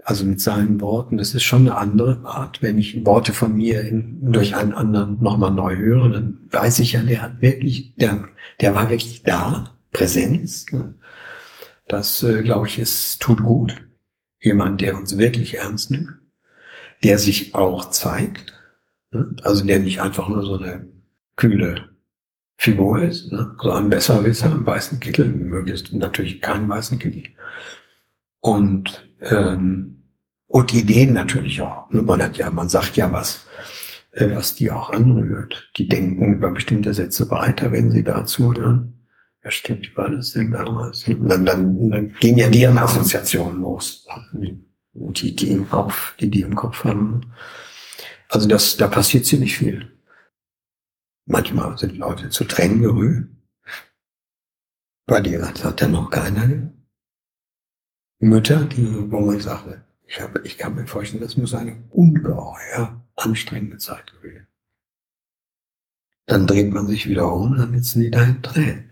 Also 0.04 0.26
mit 0.26 0.40
seinen 0.40 0.80
Worten. 0.82 1.18
Das 1.18 1.34
ist 1.34 1.44
schon 1.44 1.62
eine 1.62 1.78
andere 1.78 2.22
Art. 2.24 2.62
Wenn 2.62 2.78
ich 2.78 3.06
Worte 3.08 3.34
von 3.34 3.56
mir 3.56 3.82
in, 3.82 4.32
durch 4.32 4.56
einen 4.56 4.74
anderen 4.74 5.18
nochmal 5.22 5.52
neu 5.52 5.76
höre, 5.76 6.10
dann 6.10 6.38
weiß 6.52 6.80
ich 6.80 6.94
ja, 6.94 7.02
der 7.02 7.24
hat 7.24 7.42
wirklich, 7.42 7.96
der, 7.96 8.28
der 8.62 8.76
war 8.76 8.92
wirklich 8.92 9.24
da, 9.24 9.76
Präsenz. 9.92 10.68
Ne? 10.72 10.94
Das, 11.88 12.22
äh, 12.22 12.44
glaube 12.44 12.68
ich, 12.68 12.78
ist, 12.78 13.20
tut 13.20 13.42
gut. 13.42 13.76
Jemand, 14.40 14.82
der 14.82 14.96
uns 14.96 15.18
wirklich 15.18 15.58
ernst 15.58 15.90
nimmt, 15.90 16.20
der 17.04 17.18
sich 17.18 17.56
auch 17.56 17.90
zeigt, 17.90 18.54
ne? 19.12 19.36
also 19.42 19.66
der 19.66 19.80
nicht 19.80 20.02
einfach 20.02 20.30
nur 20.30 20.44
so 20.44 20.58
eine 20.58 20.88
kühle 21.36 21.91
Figur 22.62 23.02
ist, 23.02 23.32
ne? 23.32 23.56
so 23.60 23.72
ein 23.72 23.90
Besserwisser 23.90 24.52
im 24.52 24.64
weißen 24.64 25.00
Kittel, 25.00 25.26
möglichst 25.26 25.92
natürlich 25.94 26.42
keinen 26.42 26.70
weißen 26.70 27.00
Kittel. 27.00 27.24
Und, 28.40 29.10
ähm, 29.22 30.04
und 30.46 30.72
Ideen 30.72 31.14
natürlich 31.14 31.60
auch. 31.64 31.90
Ne? 31.90 32.04
Man 32.04 32.22
hat 32.22 32.38
ja, 32.38 32.52
man 32.52 32.70
sagt 32.70 32.98
ja 32.98 33.12
was, 33.12 33.48
äh, 34.12 34.30
was 34.36 34.54
die 34.54 34.70
auch 34.70 34.92
anrührt. 34.92 35.72
Die 35.78 35.88
denken 35.88 36.36
über 36.36 36.52
bestimmte 36.52 36.94
Sätze 36.94 37.32
weiter, 37.32 37.72
wenn 37.72 37.90
sie 37.90 38.04
dazu 38.04 38.54
dann 38.54 38.94
ja, 39.44 39.50
stimmt, 39.50 39.90
wie 39.90 39.98
war 39.98 40.12
das 40.12 40.34
denn 40.34 40.52
damals? 40.52 41.06
Dann, 41.08 41.48
dann, 41.48 41.90
dann 41.90 42.14
ging 42.20 42.38
ja 42.38 42.48
die 42.48 42.68
Assoziationen 42.68 43.62
los. 43.62 44.06
Die, 44.94 45.36
die 45.36 45.50
im 45.50 45.68
Kopf, 45.68 46.16
die 46.18 46.30
die 46.30 46.42
im 46.42 46.54
Kopf 46.54 46.84
haben. 46.84 47.22
Also 48.30 48.48
das, 48.48 48.78
da 48.78 48.88
passiert 48.88 49.26
ziemlich 49.26 49.58
viel. 49.58 49.88
Manchmal 51.26 51.78
sind 51.78 51.98
Leute 51.98 52.30
zu 52.30 52.46
Tränen 52.46 52.82
gerührt. 52.82 53.30
Bei 55.06 55.22
dir 55.22 55.46
hat 55.46 55.82
ja 55.82 55.88
noch 55.88 56.10
keiner. 56.10 56.72
Mütter, 58.20 58.66
die, 58.66 59.12
wo 59.12 59.20
man 59.20 59.40
sagte, 59.40 59.84
ich, 60.06 60.22
habe, 60.22 60.42
ich 60.44 60.58
kann 60.58 60.76
mir 60.76 60.88
vorstellen, 60.88 61.24
das 61.24 61.38
muss 61.38 61.54
eine 61.54 61.84
ungeheuer 61.90 63.04
anstrengende 63.16 63.78
Zeit 63.78 64.12
gewesen. 64.14 64.48
Dann 66.28 66.48
dreht 66.48 66.72
man 66.72 66.88
sich 66.88 67.08
wieder 67.08 67.32
um, 67.32 67.58
dann 67.58 67.74
sitzen 67.74 68.02
die 68.02 68.12
da 68.12 68.24
in 68.24 68.42
Tränen 68.42 68.92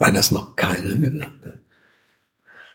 weil 0.00 0.12
das 0.12 0.32
noch 0.32 0.56
keiner 0.56 1.26
hat. 1.26 1.60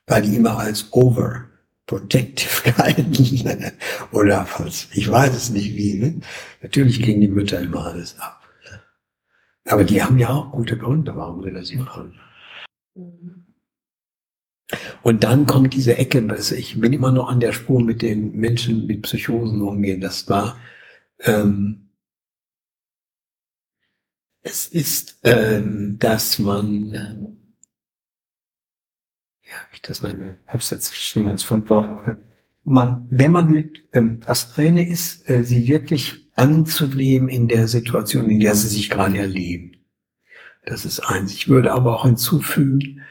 Weil 0.07 0.21
die 0.21 0.35
immer 0.35 0.59
als 0.59 0.93
overprotective 0.93 2.61
gehalten 2.71 3.71
oder 4.11 4.45
falls, 4.45 4.87
ich 4.93 5.11
weiß 5.11 5.35
es 5.35 5.49
nicht 5.49 5.75
wie. 5.75 5.95
Ne? 5.95 6.21
Natürlich 6.61 7.01
gehen 7.01 7.19
die 7.19 7.27
Mütter 7.27 7.59
immer 7.59 7.87
alles 7.87 8.17
ab. 8.19 8.44
Aber 9.65 9.83
die 9.83 10.01
haben 10.01 10.19
ja 10.19 10.29
auch 10.29 10.51
gute 10.51 10.77
Gründe, 10.77 11.15
warum 11.15 11.43
sie 11.43 11.51
das 11.51 11.73
machen. 11.73 12.19
Und 15.03 15.23
dann 15.23 15.45
kommt 15.45 15.73
diese 15.73 15.97
Ecke, 15.97 16.35
ich 16.55 16.79
bin 16.79 16.93
immer 16.93 17.11
noch 17.11 17.29
an 17.29 17.39
der 17.39 17.51
Spur 17.51 17.81
mit 17.81 18.01
den 18.01 18.31
Menschen 18.35 18.87
mit 18.87 19.03
Psychosen 19.03 19.61
umgehen. 19.61 20.01
Das 20.01 20.27
war, 20.29 20.57
ähm, 21.19 21.89
es 24.41 24.67
ist, 24.67 25.19
ähm, 25.23 25.97
dass 25.99 26.39
man, 26.39 26.93
ähm, 26.93 27.55
ja, 29.43 29.55
ich 29.73 29.81
das 29.81 30.01
mal, 30.01 30.39
hab's 30.47 30.69
jetzt 30.69 30.91
geschrieben 30.91 31.27
als 31.29 31.43
von 31.43 31.63
man, 32.63 33.07
wenn 33.11 33.31
man 33.31 33.51
mit 33.51 33.87
ähm, 33.93 34.19
Astrene 34.25 34.87
ist, 34.87 35.29
äh, 35.29 35.43
sie 35.43 35.67
wirklich 35.67 36.24
anzunehmen 36.35 37.29
in 37.29 37.47
der 37.47 37.67
Situation, 37.67 38.29
in 38.29 38.39
der 38.39 38.55
sie 38.55 38.67
sich 38.67 38.89
gerade 38.89 39.17
erleben. 39.17 39.71
Das 40.65 40.85
ist 40.85 40.99
eins. 40.99 41.33
Ich 41.33 41.47
würde 41.47 41.71
aber 41.73 41.95
auch 41.95 42.05
hinzufügen, 42.05 43.01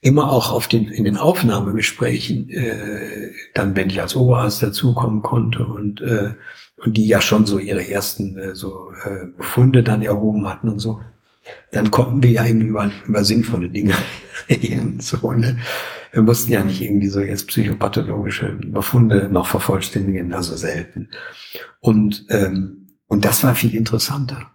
immer 0.00 0.30
auch 0.30 0.52
auf 0.52 0.68
den, 0.68 0.88
in 0.88 1.04
den 1.04 1.16
Aufnahmegesprächen, 1.16 2.50
äh, 2.50 3.32
dann, 3.54 3.74
wenn 3.74 3.90
ich 3.90 4.00
als 4.00 4.14
Oberarzt 4.14 4.62
dazukommen 4.62 5.22
konnte 5.22 5.64
und, 5.66 6.00
äh, 6.00 6.34
und 6.76 6.96
die 6.96 7.08
ja 7.08 7.20
schon 7.20 7.46
so 7.46 7.58
ihre 7.58 7.88
ersten 7.88 8.38
äh, 8.38 8.54
so 8.54 8.92
äh, 9.04 9.26
Befunde 9.36 9.82
dann 9.82 10.02
erhoben 10.02 10.48
hatten 10.48 10.68
und 10.68 10.78
so, 10.78 11.00
dann 11.72 11.90
konnten 11.90 12.22
wir 12.22 12.30
ja 12.30 12.44
irgendwie 12.44 12.68
über, 12.68 12.90
über 13.06 13.24
sinnvolle 13.24 13.70
Dinge 13.70 13.94
reden. 14.48 15.00
So, 15.00 15.32
ne? 15.32 15.58
Wir 16.12 16.22
mussten 16.22 16.52
ja 16.52 16.64
nicht 16.64 16.80
irgendwie 16.80 17.08
so 17.08 17.20
jetzt 17.20 17.48
psychopathologische 17.48 18.58
Befunde 18.64 19.28
noch 19.30 19.46
vervollständigen, 19.46 20.32
also 20.32 20.56
selten. 20.56 21.10
Und, 21.80 22.26
ähm, 22.30 22.88
und 23.06 23.24
das 23.24 23.44
war 23.44 23.54
viel 23.54 23.74
interessanter 23.74 24.50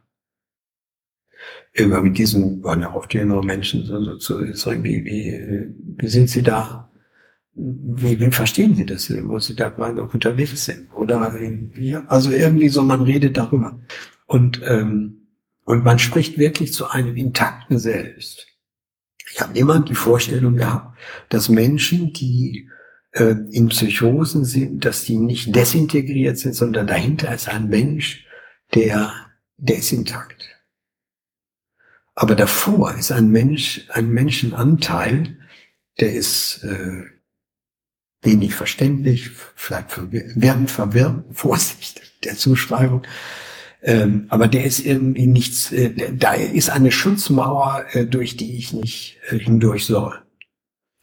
immer 1.73 2.01
mit 2.01 2.17
diesen, 2.17 2.63
waren 2.63 2.81
ja 2.81 2.93
oft 2.93 3.13
jüngere 3.13 3.43
Menschen, 3.43 3.83
so, 3.85 4.01
so, 4.03 4.17
so, 4.19 4.53
so 4.53 4.71
wie, 4.83 5.03
wie, 5.03 5.73
wie 5.97 6.07
sind 6.07 6.29
sie 6.29 6.43
da? 6.43 6.89
Wie, 7.55 8.19
wie 8.19 8.31
verstehen 8.31 8.75
sie 8.75 8.85
das, 8.85 9.11
wo 9.25 9.39
sie 9.39 9.55
da 9.55 9.69
gerade 9.69 10.01
unterwegs 10.03 10.65
sind? 10.65 10.91
Oder 10.93 11.35
irgendwie, 11.39 11.95
also 11.95 12.31
irgendwie 12.31 12.69
so, 12.69 12.81
man 12.81 13.01
redet 13.01 13.37
darüber. 13.37 13.79
Und, 14.25 14.61
ähm, 14.65 15.27
und 15.65 15.83
man 15.83 15.99
spricht 15.99 16.37
wirklich 16.37 16.73
zu 16.73 16.89
einem 16.89 17.15
intakten 17.15 17.77
Selbst. 17.77 18.47
Ich 19.33 19.41
habe 19.41 19.57
immer 19.57 19.79
die 19.79 19.95
Vorstellung 19.95 20.57
gehabt, 20.57 20.95
dass 21.29 21.49
Menschen, 21.49 22.13
die 22.13 22.69
äh, 23.13 23.35
in 23.49 23.69
Psychosen 23.69 24.45
sind, 24.45 24.85
dass 24.85 25.05
die 25.05 25.17
nicht 25.17 25.55
desintegriert 25.55 26.37
sind, 26.37 26.53
sondern 26.53 26.85
dahinter 26.85 27.33
ist 27.33 27.49
ein 27.49 27.67
Mensch, 27.67 28.27
der, 28.75 29.11
der 29.57 29.77
ist 29.77 29.91
intakt. 29.91 30.47
Aber 32.13 32.35
davor 32.35 32.93
ist 32.93 33.11
ein 33.11 33.29
Mensch, 33.29 33.87
ein 33.89 34.09
Menschenanteil, 34.09 35.39
der 35.99 36.13
ist 36.13 36.63
äh, 36.63 37.05
wenig 38.21 38.53
verständlich, 38.53 39.31
vielleicht 39.55 40.11
werden 40.11 40.67
verwirrt, 40.67 41.25
Vorsicht 41.31 42.23
der 42.23 42.35
Zuschreibung, 42.35 43.01
ähm, 43.83 44.27
aber 44.29 44.47
der 44.47 44.63
ist 44.63 44.79
irgendwie 44.79 45.27
nichts, 45.27 45.71
äh, 45.73 46.13
da 46.13 46.33
ist 46.33 46.69
eine 46.69 46.91
Schutzmauer, 46.91 47.85
äh, 47.91 48.05
durch 48.05 48.37
die 48.37 48.57
ich 48.57 48.71
nicht 48.71 49.17
äh, 49.29 49.37
hindurch 49.37 49.85
soll. 49.85 50.13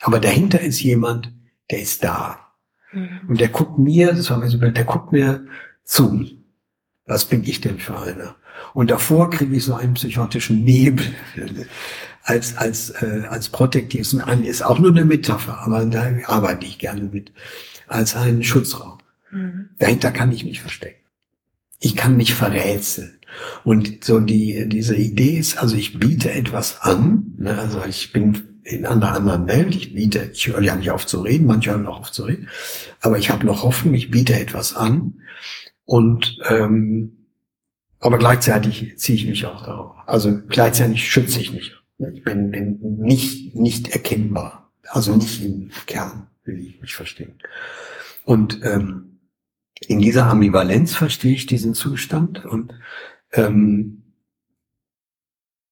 Aber 0.01 0.18
dahinter 0.18 0.61
ist 0.61 0.81
jemand, 0.81 1.31
der 1.70 1.83
ist 1.83 2.03
da. 2.03 2.39
Mhm. 2.93 3.20
Und 3.28 3.41
der 3.41 3.49
guckt 3.49 3.78
mir, 3.78 4.14
das 4.14 4.31
war 4.31 4.39
mir 4.39 4.49
so, 4.49 4.57
der 4.57 4.85
guckt 4.85 5.12
mir 5.12 5.47
zu. 5.85 6.24
Was 7.05 7.26
bin 7.26 7.45
ich 7.45 7.61
denn 7.61 7.78
für 7.78 7.99
einer? 7.99 8.37
Und 8.72 8.91
davor 8.91 9.28
kriege 9.28 9.57
ich 9.57 9.64
so 9.64 9.74
einen 9.74 9.95
psychotischen 9.95 10.64
Nebel 10.64 11.05
als 12.22 12.57
als 12.57 12.91
äh, 12.91 13.24
als 13.28 13.49
protektives 13.49 14.18
an 14.18 14.45
ist 14.45 14.62
auch 14.62 14.78
nur 14.78 14.91
eine 14.91 15.05
Metapher, 15.05 15.59
aber 15.59 15.85
da 15.85 16.11
arbeite 16.26 16.66
ich 16.66 16.78
gerne 16.78 17.03
mit 17.03 17.33
als 17.89 18.16
einen 18.16 18.43
Schutzraum. 18.43 18.99
Mhm. 19.31 19.70
Dahinter 19.78 20.12
kann 20.12 20.33
ich 20.33 20.45
mich 20.45 20.61
verstecken. 20.61 20.99
Ich 21.81 21.97
kann 21.97 22.16
mich 22.16 22.35
verrätseln. 22.35 23.18
Und 23.64 24.05
so 24.05 24.20
die 24.20 24.68
diese 24.68 24.97
Idee 24.97 25.39
ist, 25.39 25.59
also 25.59 25.76
ich 25.76 25.99
biete 25.99 26.31
etwas 26.31 26.81
an, 26.83 27.35
ne, 27.39 27.59
also 27.59 27.83
ich 27.89 28.12
bin 28.12 28.61
in 28.64 28.87
einer 28.87 29.14
anderen 29.14 29.47
Welt, 29.49 29.74
ich 29.74 29.95
biete, 29.95 30.31
ich 30.33 30.49
höre 30.49 30.61
ja 30.61 30.76
nicht 30.76 30.91
auf 30.91 31.07
zu 31.07 31.22
reden, 31.22 31.47
manche 31.47 31.70
hören 31.70 31.83
noch 31.83 32.01
auf 32.01 32.12
zu 32.12 32.24
reden, 32.24 32.49
aber 33.01 33.18
ich 33.18 33.31
habe 33.31 33.47
noch 33.47 33.62
Hoffnung, 33.62 33.95
ich 33.95 34.11
biete 34.11 34.35
etwas 34.35 34.74
an 34.74 35.14
und 35.85 36.39
ähm, 36.49 37.16
aber 38.01 38.18
gleichzeitig 38.18 38.97
ziehe 38.97 39.16
ich 39.16 39.26
mich 39.26 39.47
auch 39.47 39.64
darauf. 39.64 39.95
Also 40.07 40.41
gleichzeitig 40.49 41.11
schütze 41.11 41.41
ich 41.41 41.53
mich. 41.53 41.72
Ich 42.14 42.24
bin, 42.24 42.51
bin 42.51 42.78
nicht, 42.81 43.55
nicht 43.55 43.89
erkennbar. 43.89 44.70
Also 44.89 45.14
nicht 45.14 45.45
im 45.45 45.70
Kern, 45.87 46.28
will 46.45 46.59
ich 46.61 46.81
mich 46.81 46.95
verstehen. 46.95 47.35
Und 48.24 48.61
ähm, 48.64 49.09
in 49.81 50.01
dieser 50.01 50.26
Ambivalenz 50.26 50.95
verstehe 50.95 51.35
ich 51.35 51.47
diesen 51.47 51.74
Zustand 51.74 52.45
und 52.45 52.74
ähm, 53.33 54.03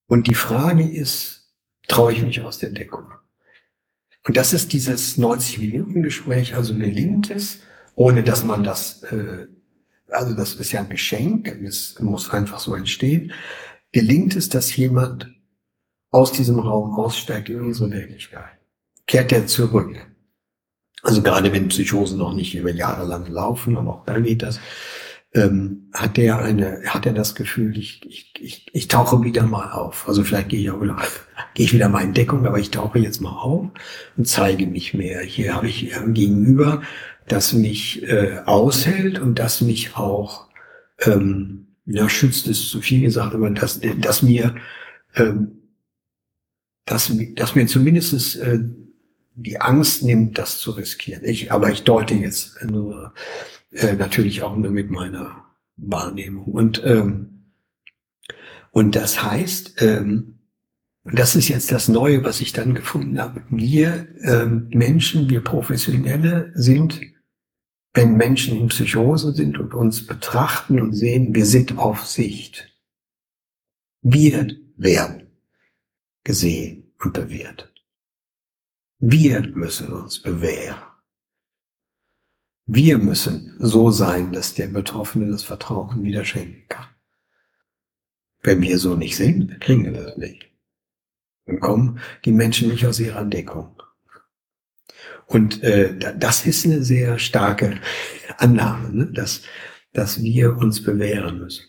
und 0.07 0.27
die 0.27 0.35
Frage 0.35 0.89
ist, 0.89 1.53
traue 1.87 2.13
ich 2.13 2.23
mich 2.23 2.41
aus 2.41 2.59
der 2.59 2.71
Deckung? 2.71 3.13
Und 4.27 4.39
das 4.39 4.55
ist 4.55 4.73
dieses 4.73 5.19
90-Minuten-Gespräch, 5.19 6.55
also 6.55 6.75
gelingt 6.75 7.31
es, 7.31 7.61
ohne 7.95 8.23
dass 8.23 8.43
man 8.43 8.65
das 8.65 9.03
äh, 9.03 9.49
also 10.11 10.35
das 10.35 10.55
ist 10.55 10.73
ja 10.73 10.81
ein 10.81 10.89
Geschenk, 10.89 11.49
es 11.63 11.99
muss 12.01 12.31
einfach 12.31 12.59
so 12.59 12.75
entstehen, 12.75 13.33
gelingt 13.93 14.37
es, 14.37 14.49
dass 14.49 14.75
jemand 14.77 15.33
aus 16.11 16.33
diesem 16.33 16.59
Raum 16.59 16.99
aussteigt 16.99 17.49
in 17.49 17.61
unsere 17.61 17.91
Wirklichkeit? 17.91 18.59
Kehrt 19.07 19.33
er 19.33 19.47
zurück? 19.47 20.08
Also 21.03 21.23
gerade 21.23 21.53
wenn 21.53 21.69
Psychosen 21.69 22.19
noch 22.19 22.35
nicht 22.35 22.55
über 22.55 22.71
Jahre 22.71 23.07
lang 23.07 23.27
laufen, 23.29 23.77
und 23.77 23.89
auch 23.89 24.05
dann 24.05 24.25
geht 24.25 24.43
das, 24.43 24.61
ähm, 25.35 25.91
hat 25.93 26.19
er 26.19 26.39
eine, 26.39 26.83
hat 26.87 27.07
er 27.07 27.13
das 27.13 27.35
Gefühl, 27.35 27.77
ich, 27.77 28.01
ich, 28.09 28.33
ich, 28.41 28.67
ich 28.73 28.89
tauche 28.89 29.23
wieder 29.23 29.43
mal 29.43 29.73
auf. 29.73 30.09
Also 30.09 30.25
vielleicht 30.25 30.49
gehe 30.49 30.61
ich 30.61 30.71
auch 30.71 30.81
wieder, 30.81 30.97
gehe 31.55 31.67
ich 31.67 31.73
wieder 31.73 31.89
mal 31.89 32.03
in 32.03 32.15
Deckung, 32.15 32.47
aber 32.47 32.59
ich 32.59 32.71
tauche 32.71 32.99
jetzt 32.99 33.21
mal 33.21 33.37
auf 33.37 33.67
und 34.17 34.27
zeige 34.27 34.67
mich 34.67 34.95
mehr. 34.95 35.21
Hier 35.21 35.55
habe 35.55 35.69
ich 35.69 35.93
gegenüber 36.09 36.83
das 37.29 37.53
mich 37.53 38.03
äh, 38.05 38.39
aushält 38.47 39.19
und 39.19 39.39
das 39.39 39.61
mich 39.61 39.97
auch, 39.97 40.49
ähm, 41.01 41.67
ja, 41.85 42.09
schützt 42.09 42.47
ist 42.49 42.71
zu 42.71 42.81
viel 42.81 43.03
gesagt, 43.03 43.35
aber 43.35 43.51
das, 43.51 43.81
das 44.01 44.23
mir, 44.23 44.57
ähm, 45.15 45.59
das, 46.87 47.13
das 47.35 47.55
mir 47.55 47.67
zumindest 47.67 48.37
äh, 48.37 48.61
die 49.43 49.61
Angst 49.61 50.03
nimmt, 50.03 50.39
das 50.39 50.59
zu 50.59 50.73
riskieren. 50.73 51.25
Ich, 51.25 51.53
aber 51.53 51.71
ich 51.71 51.85
deute 51.85 52.15
jetzt 52.15 52.63
nur 52.65 53.15
äh, 53.73 53.95
natürlich 53.95 54.43
auch 54.43 54.57
nur 54.57 54.71
mit 54.71 54.91
meiner 54.91 55.45
Wahrnehmung. 55.77 56.47
Und, 56.47 56.83
ähm, 56.85 57.53
und 58.71 58.97
das 58.97 59.23
heißt, 59.23 59.81
ähm, 59.83 60.39
das 61.05 61.37
ist 61.37 61.49
jetzt 61.49 61.73
das 61.73 61.89
Neue, 61.89 62.25
was 62.25 62.41
ich 62.41 62.53
dann 62.53 62.75
gefunden 62.75 63.21
habe. 63.21 63.43
Wir 63.49 64.09
ähm, 64.23 64.69
Menschen, 64.73 65.31
wir 65.31 65.43
Professionelle 65.43 66.53
sind 66.55 67.01
wenn 67.99 68.17
Menschen 68.17 68.57
in 68.57 68.69
Psychose 68.69 69.33
sind 69.33 69.59
und 69.59 69.75
uns 69.75 70.07
betrachten 70.07 70.81
und 70.81 70.93
sehen, 70.93 71.35
wir 71.35 71.47
sind 71.47 71.79
auf 71.79 72.07
Sicht. 72.07 72.73
Wir 74.03 74.47
werden 74.77 75.27
gesehen 76.23 76.93
und 77.03 77.13
bewertet. 77.15 77.78
Wir 78.99 79.43
müssen 79.43 79.93
uns 79.93 80.21
bewähren. 80.21 80.83
Wir 82.67 82.99
müssen 82.99 83.57
so 83.61 83.91
sein, 83.91 84.33
dass 84.33 84.55
der 84.55 84.67
Betroffene 84.67 85.31
das 85.31 85.43
Vertrauen 85.43 86.03
wieder 86.03 86.25
schenken 86.25 86.69
kann. 86.69 86.87
Wenn 88.43 88.61
wir 88.61 88.79
so 88.79 88.95
nicht 88.95 89.17
sind, 89.17 89.61
kriegen 89.61 89.85
wir 89.85 89.93
das 89.93 90.17
nicht. 90.17 90.51
Dann 91.47 91.61
kommen 91.61 92.01
die 92.25 92.33
Menschen 92.33 92.69
nicht 92.69 92.87
aus 92.87 93.01
ihrer 93.01 93.25
Deckung. 93.25 93.81
Und 95.27 95.63
äh, 95.63 95.97
das 96.17 96.45
ist 96.45 96.65
eine 96.65 96.83
sehr 96.83 97.19
starke 97.19 97.81
Annahme, 98.37 98.91
ne? 98.91 99.07
dass, 99.13 99.43
dass 99.93 100.23
wir 100.23 100.57
uns 100.57 100.83
bewähren 100.83 101.39
müssen. 101.39 101.65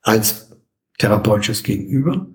Als 0.00 0.56
therapeutisches 0.98 1.62
Gegenüber, 1.62 2.26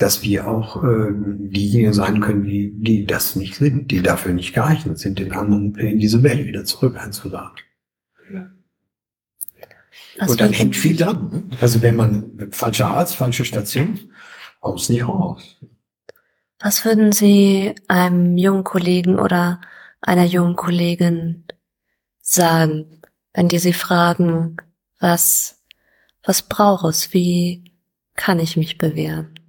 dass 0.00 0.22
wir 0.22 0.48
auch 0.48 0.82
äh, 0.82 1.12
diejenigen 1.12 1.92
sein 1.92 2.20
können, 2.20 2.44
die, 2.44 2.72
die 2.74 3.04
das 3.04 3.36
nicht 3.36 3.56
sind, 3.56 3.90
die 3.90 4.00
dafür 4.00 4.32
nicht 4.32 4.54
geeignet 4.54 4.98
sind, 4.98 5.18
den 5.18 5.32
anderen 5.32 5.74
in 5.74 5.98
diese 5.98 6.22
Welt 6.22 6.46
wieder 6.46 6.64
zurück 6.64 6.96
einzuladen. 6.96 7.58
Ja. 8.32 8.50
Und 10.26 10.40
dann 10.40 10.52
hängt 10.52 10.74
viel 10.74 10.96
dran. 10.96 11.50
Also 11.60 11.82
wenn 11.82 11.96
man 11.96 12.48
falscher 12.50 12.86
Arzt, 12.86 13.14
falsche 13.14 13.44
Station, 13.44 14.10
aus 14.60 14.88
nicht 14.88 15.06
raus. 15.06 15.58
Was 16.58 16.84
würden 16.84 17.12
Sie 17.12 17.74
einem 17.88 18.38
jungen 18.38 18.64
Kollegen 18.64 19.18
oder 19.18 19.60
einer 20.00 20.24
jungen 20.24 20.56
Kollegin 20.56 21.44
sagen, 22.20 23.02
wenn 23.34 23.48
die 23.48 23.58
Sie 23.58 23.74
fragen, 23.74 24.56
was, 24.98 25.62
was 26.22 26.40
braucht 26.40 26.86
es? 26.86 27.12
Wie 27.12 27.74
kann 28.14 28.38
ich 28.38 28.56
mich 28.56 28.78
bewähren? 28.78 29.39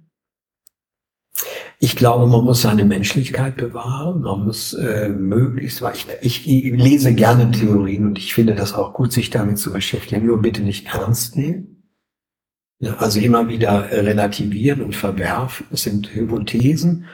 Ich 1.78 1.96
glaube, 1.96 2.26
man 2.26 2.44
muss 2.44 2.62
seine 2.62 2.84
Menschlichkeit 2.84 3.56
bewahren. 3.56 4.22
Man 4.22 4.44
muss 4.44 4.74
äh, 4.74 5.08
möglichst, 5.08 5.82
weil 5.82 5.94
ich, 6.20 6.46
ich 6.46 6.72
lese 6.72 7.14
gerne 7.14 7.50
Theorien 7.50 8.06
und 8.06 8.18
ich 8.18 8.34
finde 8.34 8.54
das 8.54 8.74
auch 8.74 8.94
gut, 8.94 9.12
sich 9.12 9.30
damit 9.30 9.58
zu 9.58 9.72
beschäftigen. 9.72 10.26
Nur 10.26 10.40
bitte 10.40 10.62
nicht 10.62 10.94
ernst 10.94 11.36
nehmen. 11.36 11.82
Also 12.98 13.20
immer 13.20 13.48
wieder 13.48 13.90
relativieren 13.90 14.82
und 14.82 14.94
verwerfen. 14.94 15.66
Das 15.70 15.82
sind 15.82 16.14
Hypothesen 16.14 17.06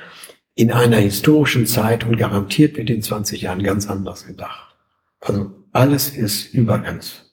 in 0.54 0.72
einer 0.72 0.96
historischen 0.96 1.66
Zeit 1.66 2.04
und 2.04 2.16
garantiert 2.16 2.76
wird 2.76 2.90
in 2.90 3.02
20 3.02 3.42
Jahren 3.42 3.62
ganz 3.62 3.88
anders 3.88 4.26
gedacht. 4.26 4.76
Also 5.20 5.52
alles 5.72 6.10
ist 6.10 6.52
Übergangs. 6.52 7.32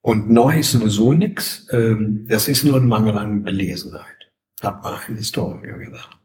Und 0.00 0.30
neu 0.30 0.58
ist 0.58 0.72
sowieso 0.72 1.12
nichts. 1.12 1.66
Ähm, 1.70 2.26
das 2.28 2.48
ist 2.48 2.64
nur 2.64 2.76
ein 2.76 2.86
Mangel 2.86 3.16
an 3.16 3.42
Belesenheit. 3.42 4.17
Hat 4.62 4.82
mal 4.82 4.98
ein 5.08 5.16
Historiker 5.16 5.78
gesagt. 5.78 6.18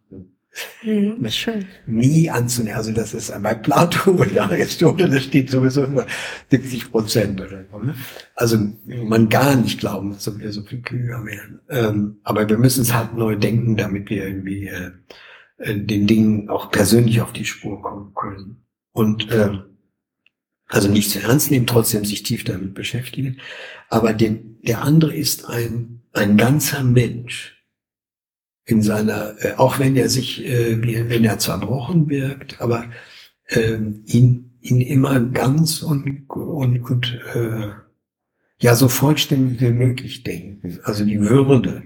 Mhm, 0.84 1.27
schön. 1.29 1.65
Nie 1.88 2.29
anzunehmen. 2.29 2.77
Also 2.77 2.91
das 2.91 3.13
ist 3.13 3.34
bei 3.41 3.55
Plato 3.55 4.11
und 4.11 4.38
Aristoteles 4.38 5.23
steht 5.23 5.49
sowieso 5.49 5.84
immer 5.84 6.05
70 6.51 6.91
Prozent. 6.91 7.39
Ne? 7.39 7.95
Also 8.36 8.57
man 8.86 9.29
gar 9.29 9.55
nicht 9.55 9.79
glauben, 9.79 10.11
dass 10.11 10.39
wir 10.39 10.51
so 10.51 10.61
viel 10.61 10.81
klüger 10.81 11.25
werden. 11.25 11.59
Ähm, 11.69 12.17
aber 12.23 12.47
wir 12.47 12.57
müssen 12.57 12.84
es 12.84 12.93
halt 12.93 13.15
neu 13.15 13.36
denken, 13.36 13.77
damit 13.77 14.09
wir 14.09 14.27
irgendwie 14.27 14.67
äh, 14.67 14.91
äh, 15.57 15.79
den 15.79 16.05
Dingen 16.05 16.49
auch 16.49 16.69
persönlich 16.69 17.21
auf 17.21 17.34
die 17.34 17.45
Spur 17.45 17.81
kommen 17.81 18.13
können. 18.13 18.63
Und 18.91 19.31
ähm, 19.31 19.63
also 20.67 20.88
nicht 20.88 21.09
zu 21.09 21.19
ernst 21.19 21.49
nehmen, 21.49 21.67
trotzdem 21.67 22.05
sich 22.05 22.21
tief 22.21 22.43
damit 22.43 22.75
beschäftigen. 22.75 23.38
Aber 23.89 24.13
den, 24.13 24.61
der 24.61 24.84
andere 24.84 25.15
ist 25.15 25.45
ein, 25.49 26.01
ein 26.13 26.38
ganzer 26.38 26.84
Mensch 26.84 27.62
in 28.66 28.82
seiner, 28.82 29.36
äh, 29.39 29.53
auch 29.57 29.80
wenn 29.80 29.95
er 29.95 30.09
sich, 30.09 30.45
äh, 30.45 30.82
wenn 31.09 31.24
er 31.26 31.39
zerbrochen 31.39 32.09
wirkt, 32.09 32.61
aber 32.61 32.86
äh, 33.47 33.78
ihn, 34.05 34.57
ihn 34.61 34.82
immer 34.82 35.20
ganz 35.20 35.82
und, 35.82 36.30
und, 36.30 36.80
und 36.82 37.20
äh, 37.34 37.70
ja 38.59 38.76
so 38.76 38.88
vollständig 38.88 39.59
wie 39.61 39.72
möglich 39.72 40.24
denken. 40.24 40.80
Also 40.84 41.03
die 41.03 41.20
Würde, 41.20 41.84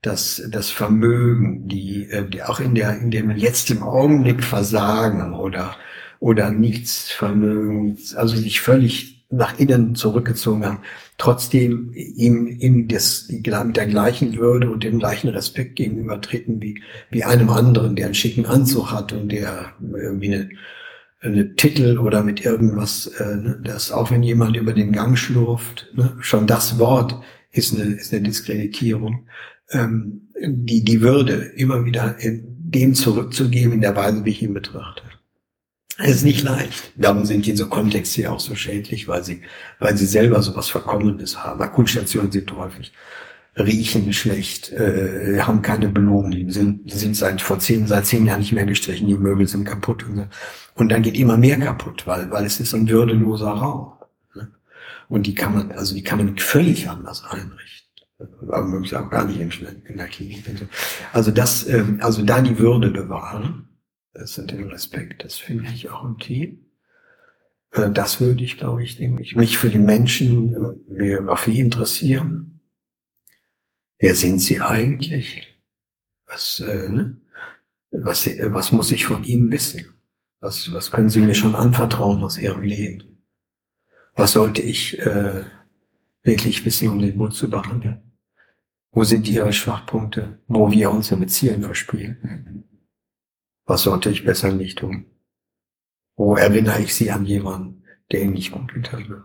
das, 0.00 0.42
das 0.50 0.70
Vermögen, 0.70 1.68
die, 1.68 2.08
die 2.32 2.42
auch 2.42 2.58
in 2.58 2.74
der, 2.74 2.98
in 2.98 3.12
dem 3.12 3.30
jetzt 3.30 3.70
im 3.70 3.84
Augenblick 3.84 4.42
Versagen 4.42 5.34
oder, 5.34 5.76
oder 6.18 6.50
nichts 6.50 7.12
Vermögen, 7.12 7.96
also 8.16 8.36
sich 8.36 8.60
völlig 8.60 9.11
nach 9.32 9.58
innen 9.58 9.94
zurückgezogen 9.94 10.64
haben, 10.64 10.78
trotzdem 11.18 11.90
ihm, 11.94 12.46
ihm 12.46 12.86
das, 12.86 13.28
mit 13.28 13.76
der 13.76 13.86
gleichen 13.86 14.36
Würde 14.36 14.70
und 14.70 14.84
dem 14.84 14.98
gleichen 14.98 15.28
Respekt 15.28 15.76
gegenüber 15.76 16.20
treten 16.20 16.60
wie, 16.60 16.82
wie 17.10 17.24
einem 17.24 17.48
anderen, 17.48 17.96
der 17.96 18.06
einen 18.06 18.14
schicken 18.14 18.46
Anzug 18.46 18.92
hat 18.92 19.12
und 19.12 19.30
der 19.32 19.72
irgendwie 19.80 20.34
eine, 20.34 20.50
eine 21.20 21.54
Titel 21.54 21.98
oder 21.98 22.22
mit 22.22 22.44
irgendwas, 22.44 23.06
äh, 23.06 23.36
ne, 23.36 23.60
das 23.64 23.90
auch 23.90 24.10
wenn 24.10 24.22
jemand 24.22 24.56
über 24.56 24.74
den 24.74 24.92
Gang 24.92 25.16
schlurft, 25.16 25.90
ne, 25.94 26.14
schon 26.20 26.46
das 26.46 26.78
Wort 26.78 27.18
ist 27.50 27.74
eine, 27.74 27.94
ist 27.94 28.12
eine 28.12 28.22
Diskreditierung, 28.22 29.26
ähm, 29.70 30.28
die, 30.44 30.84
die 30.84 31.00
Würde 31.00 31.52
immer 31.56 31.84
wieder 31.84 32.16
in 32.18 32.44
dem 32.48 32.94
zurückzugeben 32.94 33.74
in 33.74 33.80
der 33.80 33.96
Weise, 33.96 34.24
wie 34.24 34.30
ich 34.30 34.42
ihn 34.42 34.54
betrachte. 34.54 35.02
Es 35.98 36.16
ist 36.16 36.24
nicht 36.24 36.42
leicht. 36.42 36.92
Darum 36.96 37.24
sind 37.24 37.44
diese 37.46 37.68
Kontexte 37.68 38.22
ja 38.22 38.30
auch 38.30 38.40
so 38.40 38.54
schädlich, 38.54 39.08
weil 39.08 39.22
sie, 39.24 39.42
weil 39.78 39.96
sie 39.96 40.06
selber 40.06 40.42
so 40.42 40.56
was 40.56 40.68
Verkommenes 40.68 41.44
haben. 41.44 41.60
Akutstationen 41.60 42.32
sind 42.32 42.50
häufig 42.56 42.92
riechen 43.56 44.12
schlecht, 44.12 44.72
äh, 44.72 45.40
haben 45.40 45.60
keine 45.60 45.88
Blumen, 45.88 46.50
sind, 46.50 46.90
sind 46.90 47.16
seit 47.16 47.42
vor 47.42 47.58
zehn, 47.58 47.86
seit 47.86 48.06
zehn 48.06 48.24
Jahren 48.24 48.40
nicht 48.40 48.52
mehr 48.52 48.64
gestrichen, 48.64 49.08
die 49.08 49.14
Möbel 49.14 49.46
sind 49.46 49.64
kaputt 49.64 50.04
und 50.04 50.16
so. 50.16 50.24
Und 50.74 50.88
dann 50.88 51.02
geht 51.02 51.18
immer 51.18 51.36
mehr 51.36 51.58
kaputt, 51.58 52.06
weil, 52.06 52.30
weil 52.30 52.46
es 52.46 52.60
ist 52.60 52.74
ein 52.74 52.88
würdeloser 52.88 53.50
Raum. 53.50 53.92
Ne? 54.34 54.50
Und 55.08 55.26
die 55.26 55.34
kann 55.34 55.54
man, 55.54 55.72
also 55.72 55.94
die 55.94 56.02
kann 56.02 56.18
man 56.18 56.38
völlig 56.38 56.88
anders 56.88 57.24
einrichten. 57.24 57.58
Aber 58.40 58.62
möglichst 58.62 58.96
auch 58.96 59.10
gar 59.10 59.26
nicht 59.26 59.38
in, 59.38 59.50
in 59.86 59.96
der 59.98 60.06
Klinik. 60.06 60.44
Also 61.12 61.30
das, 61.30 61.66
ähm, 61.66 61.98
also 62.00 62.22
da 62.22 62.40
die 62.40 62.58
Würde 62.58 62.90
bewahren, 62.90 63.68
das 64.14 64.34
sind 64.34 64.50
den 64.50 64.68
Respekt, 64.68 65.24
das 65.24 65.36
finde 65.36 65.70
ich 65.72 65.90
auch 65.90 66.04
im 66.04 66.18
Team. 66.18 66.66
Äh, 67.72 67.90
das 67.90 68.20
würde 68.20 68.44
ich, 68.44 68.58
glaube 68.58 68.82
ich, 68.82 68.98
mich 69.00 69.58
für 69.58 69.70
die 69.70 69.78
Menschen 69.78 70.54
äh, 70.96 71.36
für 71.36 71.50
die 71.50 71.60
interessieren. 71.60 72.60
Wer 73.98 74.14
sind 74.14 74.40
sie 74.40 74.60
eigentlich? 74.60 75.48
Was, 76.26 76.60
äh, 76.60 76.88
ne? 76.88 77.16
was, 77.90 78.26
was 78.26 78.72
muss 78.72 78.90
ich 78.90 79.06
von 79.06 79.24
ihnen 79.24 79.50
wissen? 79.50 79.86
Was, 80.40 80.72
was 80.72 80.90
können 80.90 81.08
sie 81.08 81.20
mir 81.20 81.34
schon 81.34 81.54
anvertrauen 81.54 82.22
aus 82.24 82.36
ihrem 82.36 82.62
Leben? 82.62 83.22
Was 84.14 84.32
sollte 84.32 84.60
ich 84.60 84.98
äh, 84.98 85.44
wirklich 86.22 86.64
wissen, 86.64 86.88
um 86.88 86.98
den 86.98 87.16
Mut 87.16 87.34
zu 87.34 87.48
behandeln? 87.48 88.02
Wo 88.90 89.04
sind 89.04 89.28
ihre 89.28 89.52
Schwachpunkte, 89.52 90.40
wo 90.48 90.70
wir 90.70 90.90
unsere 90.90 91.20
Beziehungen 91.20 91.62
verspielen? 91.62 92.64
Was 93.64 93.82
sollte 93.82 94.10
ich 94.10 94.24
besser 94.24 94.52
nicht 94.52 94.78
tun? 94.78 95.06
Wo 96.16 96.36
erinnere 96.36 96.82
ich 96.82 96.94
Sie 96.94 97.10
an 97.10 97.24
jemanden, 97.24 97.84
der 98.10 98.22
Ihnen 98.22 98.34
nicht 98.34 98.52
gut 98.52 98.72
getan 98.74 99.08
hat? 99.08 99.22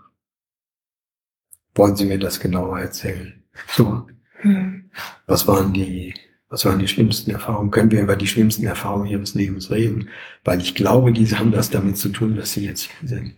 Wollen 1.76 1.96
Sie 1.96 2.06
mir 2.06 2.20
das 2.20 2.40
genauer 2.40 2.80
erzählen? 2.80 3.44
So. 3.76 4.08
Hm. 4.40 4.92
Was 5.26 5.48
waren 5.48 5.74
die, 5.74 6.14
was 6.50 6.64
waren 6.66 6.80
die 6.80 6.88
schlimmsten 6.88 7.32
Erfahrungen? 7.32 7.72
Können 7.72 7.92
wir 7.92 8.02
über 8.02 8.16
die 8.16 8.28
schlimmsten 8.28 8.66
Erfahrungen 8.66 9.08
Ihres 9.08 9.34
Lebens 9.34 9.72
reden? 9.72 10.10
Weil 10.44 10.62
ich 10.62 10.76
glaube, 10.76 11.12
diese 11.12 11.40
haben 11.40 11.52
das 11.52 11.70
damit 11.70 11.98
zu 11.98 12.10
tun, 12.10 12.36
dass 12.36 12.54
Sie 12.54 12.66
jetzt 12.66 12.84
hier 12.84 13.10
sind. 13.10 13.36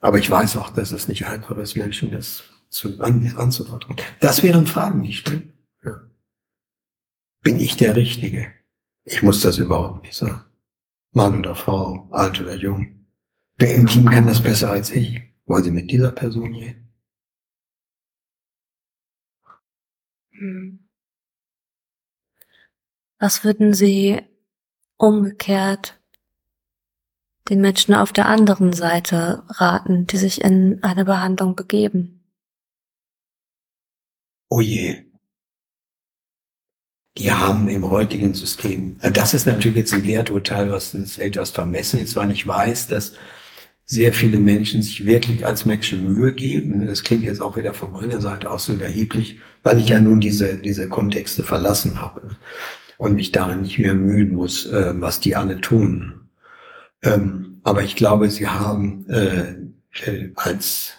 Aber 0.00 0.18
ich 0.18 0.30
weiß 0.30 0.56
auch, 0.56 0.70
dass 0.70 0.92
es 0.92 1.08
nicht 1.08 1.26
einfach 1.26 1.56
ist, 1.58 1.76
Menschen 1.76 2.10
das 2.10 2.44
zu, 2.70 3.00
an, 3.00 3.34
anzuvertrauen. 3.36 3.96
Das 4.20 4.42
wären 4.42 4.66
Fragen, 4.66 5.02
die 5.02 5.12
stellen. 5.12 5.52
Ja. 5.84 6.00
Bin 7.42 7.60
ich 7.60 7.76
der 7.76 7.96
Richtige? 7.96 8.52
Ich 9.10 9.22
muss 9.24 9.40
das 9.40 9.58
überhaupt 9.58 10.04
nicht 10.04 10.14
sagen. 10.14 10.44
Mann 11.10 11.40
oder 11.40 11.56
Frau, 11.56 12.08
alt 12.12 12.40
oder 12.40 12.54
jung. 12.54 13.08
Wer 13.56 13.74
im 13.74 13.88
Team 13.88 14.08
kann 14.08 14.28
das 14.28 14.40
besser 14.40 14.70
als 14.70 14.92
ich. 14.92 15.20
Wollen 15.46 15.64
Sie 15.64 15.72
mit 15.72 15.90
dieser 15.90 16.12
Person 16.12 16.54
reden? 16.54 16.94
Hm. 20.30 20.88
Was 23.18 23.42
würden 23.42 23.74
Sie 23.74 24.22
umgekehrt 24.96 26.00
den 27.48 27.60
Menschen 27.60 27.94
auf 27.94 28.12
der 28.12 28.26
anderen 28.26 28.72
Seite 28.72 29.42
raten, 29.48 30.06
die 30.06 30.18
sich 30.18 30.40
in 30.40 30.84
eine 30.84 31.04
Behandlung 31.04 31.56
begeben? 31.56 32.24
Oh 34.48 34.60
je 34.60 35.09
die 37.20 37.30
haben 37.30 37.68
im 37.68 37.88
heutigen 37.90 38.32
System, 38.34 38.96
äh, 39.02 39.12
das 39.12 39.34
ist 39.34 39.46
natürlich 39.46 39.76
jetzt 39.76 39.94
ein 39.94 40.06
Werturteil, 40.06 40.70
was 40.70 40.92
das 40.92 41.18
etwas 41.18 41.50
vermessen 41.50 42.00
ist, 42.00 42.16
weil 42.16 42.30
ich 42.30 42.46
weiß, 42.46 42.88
dass 42.88 43.12
sehr 43.84 44.12
viele 44.12 44.38
Menschen 44.38 44.82
sich 44.82 45.04
wirklich 45.04 45.44
als 45.44 45.66
Menschen 45.66 46.14
Mühe 46.14 46.32
geben. 46.32 46.86
Das 46.86 47.02
klingt 47.02 47.24
jetzt 47.24 47.42
auch 47.42 47.56
wieder 47.56 47.74
von 47.74 47.92
meiner 47.92 48.20
Seite 48.20 48.50
aus 48.50 48.66
so 48.66 48.74
erheblich, 48.74 49.40
weil 49.62 49.78
ich 49.80 49.88
ja 49.88 50.00
nun 50.00 50.20
diese, 50.20 50.56
diese 50.58 50.88
Kontexte 50.88 51.42
verlassen 51.42 52.00
habe 52.00 52.36
und 52.98 53.16
mich 53.16 53.32
darin 53.32 53.62
nicht 53.62 53.78
mehr 53.78 53.94
mühen 53.94 54.32
muss, 54.32 54.66
äh, 54.66 54.94
was 54.94 55.20
die 55.20 55.36
alle 55.36 55.60
tun. 55.60 56.28
Ähm, 57.02 57.60
aber 57.64 57.82
ich 57.82 57.96
glaube, 57.96 58.30
sie 58.30 58.48
haben 58.48 59.06
äh, 59.08 59.56
äh 60.06 60.32
als 60.36 60.96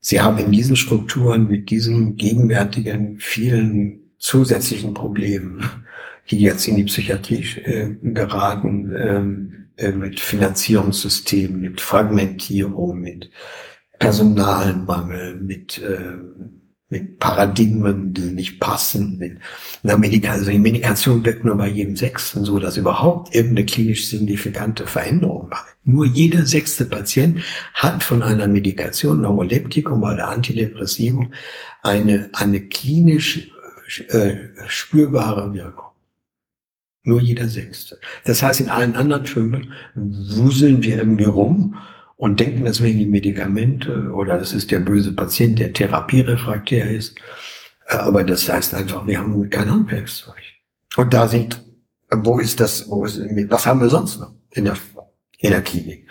Sie 0.00 0.20
haben 0.20 0.38
in 0.38 0.52
diesen 0.52 0.76
Strukturen 0.76 1.48
mit 1.48 1.68
diesen 1.68 2.14
gegenwärtigen 2.14 3.18
vielen 3.18 4.05
zusätzlichen 4.18 4.94
Problemen, 4.94 5.68
die 6.30 6.38
jetzt 6.38 6.66
in 6.66 6.76
die 6.76 6.84
Psychiatrie 6.84 7.44
äh, 7.64 7.94
geraten, 8.02 8.92
ähm, 8.96 9.66
äh, 9.76 9.92
mit 9.92 10.20
Finanzierungssystemen, 10.20 11.60
mit 11.60 11.80
Fragmentierung, 11.80 13.00
mit 13.00 13.30
Personalmangel, 13.98 15.36
mit 15.40 15.78
äh, 15.78 16.16
mit 16.88 17.18
Paradigmen, 17.18 18.14
die 18.14 18.30
nicht 18.30 18.60
passen, 18.60 19.18
mit 19.18 19.38
einer 19.82 19.98
Medikation. 19.98 20.38
Also 20.38 20.52
die 20.52 20.58
Medikation 20.58 21.24
wirkt 21.24 21.44
nur 21.44 21.56
bei 21.56 21.68
jedem 21.68 21.96
Sechsten, 21.96 22.44
so 22.44 22.60
dass 22.60 22.76
überhaupt 22.76 23.34
irgendeine 23.34 23.66
klinisch 23.66 24.08
signifikante 24.08 24.86
Veränderung 24.86 25.50
war. 25.50 25.66
Nur 25.82 26.06
jeder 26.06 26.46
sechste 26.46 26.84
Patient 26.84 27.40
hat 27.74 28.04
von 28.04 28.22
einer 28.22 28.46
Medikation, 28.46 29.22
Neuroleptikum 29.22 30.02
oder 30.04 30.28
Antidepressivum, 30.28 31.32
eine, 31.82 32.30
eine 32.34 32.60
klinisch 32.60 33.50
äh, 34.08 34.36
spürbare 34.66 35.52
Wirkung. 35.52 35.90
Nur 37.02 37.20
jeder 37.20 37.48
Sechste. 37.48 37.98
Das 38.24 38.42
heißt, 38.42 38.60
in 38.60 38.68
allen 38.68 38.96
anderen 38.96 39.26
Filmen 39.26 39.72
wuseln 39.94 40.82
wir 40.82 40.98
irgendwie 40.98 41.24
rum 41.24 41.76
und 42.16 42.40
denken, 42.40 42.64
das 42.64 42.82
wären 42.82 42.98
die 42.98 43.06
Medikamente 43.06 44.10
oder 44.12 44.38
das 44.38 44.52
ist 44.52 44.70
der 44.70 44.80
böse 44.80 45.12
Patient, 45.12 45.58
der 45.58 45.72
therapierefraktär 45.72 46.90
ist. 46.90 47.16
Aber 47.86 48.24
das 48.24 48.48
heißt 48.48 48.74
einfach, 48.74 49.06
wir 49.06 49.20
haben 49.20 49.48
kein 49.50 49.70
Handwerkszeug. 49.70 50.42
Und 50.96 51.14
da 51.14 51.28
sind, 51.28 51.62
wo 52.10 52.40
ist 52.40 52.58
das, 52.58 52.88
wo 52.88 53.04
ist, 53.04 53.20
was 53.48 53.66
haben 53.66 53.80
wir 53.80 53.88
sonst 53.88 54.18
noch 54.18 54.32
in 54.50 54.64
der, 54.64 54.76
in 55.38 55.50
der 55.50 55.62
Klinik? 55.62 56.08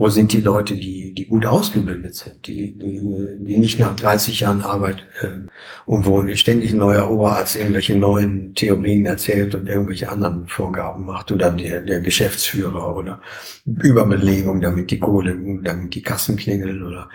Wo 0.00 0.08
sind 0.08 0.32
die 0.32 0.40
Leute, 0.40 0.76
die, 0.76 1.12
die 1.12 1.26
gut 1.26 1.44
ausgebildet 1.44 2.14
sind, 2.14 2.46
die, 2.46 2.72
die, 2.72 3.02
die 3.38 3.58
nicht 3.58 3.78
nach 3.78 3.94
30 3.94 4.40
Jahren 4.40 4.62
Arbeit 4.62 5.04
äh, 5.20 5.46
und 5.84 6.06
wo 6.06 6.26
ständig 6.36 6.72
ein 6.72 6.78
neuer 6.78 7.10
Oberarzt 7.10 7.56
irgendwelche 7.56 7.94
neuen 7.96 8.54
Theorien 8.54 9.04
erzählt 9.04 9.54
und 9.54 9.68
irgendwelche 9.68 10.08
anderen 10.08 10.48
Vorgaben 10.48 11.04
macht 11.04 11.30
oder 11.32 11.50
der, 11.50 11.82
der 11.82 12.00
Geschäftsführer 12.00 12.96
oder 12.96 13.20
Überbelegung, 13.66 14.62
damit 14.62 14.90
die 14.90 14.98
Kohle, 14.98 15.36
damit 15.62 15.94
die 15.94 16.02
Kassen 16.02 16.36
klingeln 16.36 16.82
oder 16.82 17.10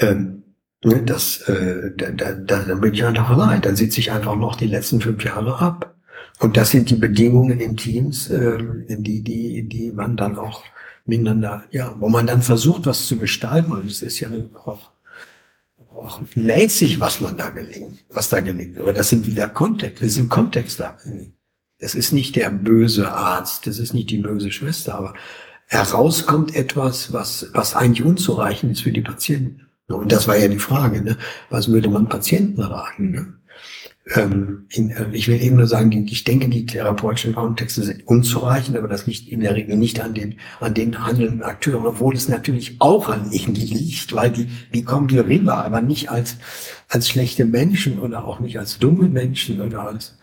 ähm, 0.00 0.42
ne, 0.82 1.04
das, 1.04 1.42
äh, 1.42 1.92
da, 1.96 2.10
da, 2.10 2.32
da 2.32 2.74
bin 2.74 2.92
ich 2.92 3.04
einfach 3.04 3.36
leid. 3.36 3.66
Dann 3.66 3.76
sitze 3.76 4.00
ich 4.00 4.10
einfach 4.10 4.34
noch 4.34 4.56
die 4.56 4.66
letzten 4.66 5.00
fünf 5.00 5.24
Jahre 5.24 5.60
ab. 5.60 5.94
Und 6.40 6.56
das 6.56 6.72
sind 6.72 6.90
die 6.90 6.96
Bedingungen 6.96 7.60
in 7.60 7.76
Teams, 7.76 8.28
äh, 8.30 8.58
die, 8.88 9.22
die, 9.22 9.68
die 9.68 9.92
man 9.92 10.16
dann 10.16 10.36
auch 10.36 10.64
miteinander, 11.06 11.64
ja, 11.70 11.94
wo 11.98 12.08
man 12.08 12.26
dann 12.26 12.42
versucht, 12.42 12.86
was 12.86 13.06
zu 13.06 13.18
gestalten. 13.18 13.72
Und 13.72 13.86
es 13.86 14.02
ist 14.02 14.20
ja 14.20 14.28
auch, 14.64 14.90
auch 15.94 16.20
lässig, 16.34 17.00
was 17.00 17.20
man 17.20 17.36
da 17.36 17.50
gelingt, 17.50 18.04
was 18.10 18.28
da 18.28 18.40
gelingt. 18.40 18.78
Aber 18.78 18.92
das 18.92 19.08
sind 19.08 19.26
wieder 19.26 19.48
Kontext, 19.48 20.02
das 20.02 20.14
sind 20.14 20.28
Kontext 20.28 20.80
da. 20.80 20.98
Das 21.78 21.94
ist 21.94 22.12
nicht 22.12 22.36
der 22.36 22.50
böse 22.50 23.12
Arzt, 23.12 23.66
das 23.66 23.78
ist 23.78 23.94
nicht 23.94 24.10
die 24.10 24.18
böse 24.18 24.50
Schwester, 24.50 24.94
aber 24.94 25.14
herauskommt 25.66 26.54
etwas, 26.54 27.12
was, 27.12 27.50
was 27.52 27.74
eigentlich 27.74 28.06
unzureichend 28.06 28.72
ist 28.72 28.82
für 28.82 28.92
die 28.92 29.02
Patienten. 29.02 29.66
Und 29.88 30.10
das 30.10 30.26
war 30.26 30.36
ja 30.36 30.48
die 30.48 30.58
Frage, 30.58 31.02
ne? 31.02 31.16
was 31.50 31.68
würde 31.68 31.88
man 31.88 32.08
Patienten 32.08 32.60
raten? 32.60 33.10
Ne? 33.10 33.34
Ähm, 34.14 34.66
in, 34.70 34.90
äh, 34.90 35.06
ich 35.12 35.26
will 35.28 35.42
eben 35.42 35.56
nur 35.56 35.66
sagen, 35.66 36.06
ich 36.06 36.24
denke, 36.24 36.48
die 36.48 36.66
therapeutischen 36.66 37.34
Kontexte 37.34 37.82
sind 37.82 38.06
unzureichend, 38.06 38.76
aber 38.76 38.88
das 38.88 39.06
liegt 39.06 39.28
in 39.28 39.40
der 39.40 39.54
Regel 39.54 39.76
nicht 39.76 40.00
an 40.00 40.14
den, 40.14 40.38
an 40.60 40.74
den 40.74 41.04
handelnden 41.04 41.42
Akteuren, 41.42 41.86
obwohl 41.86 42.14
es 42.14 42.28
natürlich 42.28 42.76
auch 42.78 43.08
an 43.08 43.32
ihnen 43.32 43.54
liegt, 43.54 44.14
weil 44.14 44.30
die, 44.30 44.48
die 44.72 44.84
kommen 44.84 45.08
die 45.08 45.18
rüber, 45.18 45.64
aber 45.64 45.80
nicht 45.80 46.10
als, 46.10 46.36
als 46.88 47.08
schlechte 47.08 47.44
Menschen 47.44 47.98
oder 47.98 48.24
auch 48.24 48.38
nicht 48.38 48.58
als 48.58 48.78
dumme 48.78 49.08
Menschen 49.08 49.60
oder 49.60 49.88
als 49.88 50.16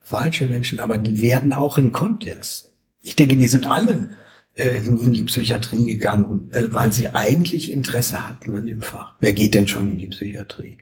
falsche 0.00 0.46
Menschen, 0.46 0.80
aber 0.80 0.98
die 0.98 1.22
werden 1.22 1.54
auch 1.54 1.78
in 1.78 1.92
Kontext. 1.92 2.72
Ich 3.00 3.16
denke, 3.16 3.36
die 3.36 3.48
sind 3.48 3.66
alle 3.66 4.10
äh, 4.54 4.76
in, 4.84 5.00
in 5.00 5.12
die 5.14 5.22
Psychiatrie 5.22 5.86
gegangen, 5.86 6.50
äh, 6.52 6.64
weil 6.70 6.92
sie 6.92 7.08
eigentlich 7.08 7.72
Interesse 7.72 8.28
hatten 8.28 8.54
an 8.54 8.66
dem 8.66 8.82
Fach. 8.82 9.14
Wer 9.20 9.32
geht 9.32 9.54
denn 9.54 9.66
schon 9.66 9.92
in 9.92 9.98
die 9.98 10.08
Psychiatrie? 10.08 10.76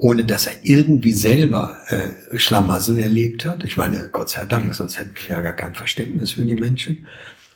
Ohne 0.00 0.24
dass 0.24 0.46
er 0.46 0.54
irgendwie 0.62 1.12
selber 1.12 1.76
äh, 1.88 2.38
Schlamassel 2.38 2.98
erlebt 2.98 3.44
hat. 3.44 3.64
Ich 3.64 3.76
meine, 3.76 4.08
Gott 4.10 4.30
sei 4.30 4.46
Dank, 4.46 4.74
sonst 4.74 4.98
hätten 4.98 5.14
wir 5.14 5.36
ja 5.36 5.42
gar 5.42 5.52
kein 5.52 5.74
Verständnis 5.74 6.32
für 6.32 6.42
die 6.42 6.54
Menschen. 6.54 7.06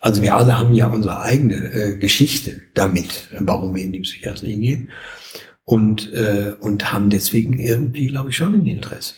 Also 0.01 0.21
wir 0.21 0.37
alle 0.37 0.59
haben 0.59 0.75
ja 0.75 0.87
unsere 0.89 1.23
eigene 1.23 1.55
äh, 1.55 1.97
Geschichte 1.97 2.61
damit, 2.75 3.29
warum 3.39 3.75
wir 3.75 3.83
in 3.83 3.93
die 3.93 4.01
Psychiatrie 4.01 4.57
gehen. 4.57 4.91
Und, 5.65 6.13
äh, 6.13 6.53
und 6.61 6.93
haben 6.93 7.09
deswegen 7.09 7.59
irgendwie, 7.59 8.09
glaube 8.09 8.29
ich, 8.29 8.37
schon 8.37 8.53
ein 8.53 8.67
Interesse. 8.67 9.15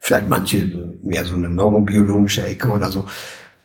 Vielleicht 0.00 0.28
manche 0.28 0.98
mehr 1.04 1.24
so 1.24 1.36
eine 1.36 1.48
neurobiologische 1.48 2.44
Ecke 2.44 2.68
oder 2.68 2.90
so. 2.90 3.06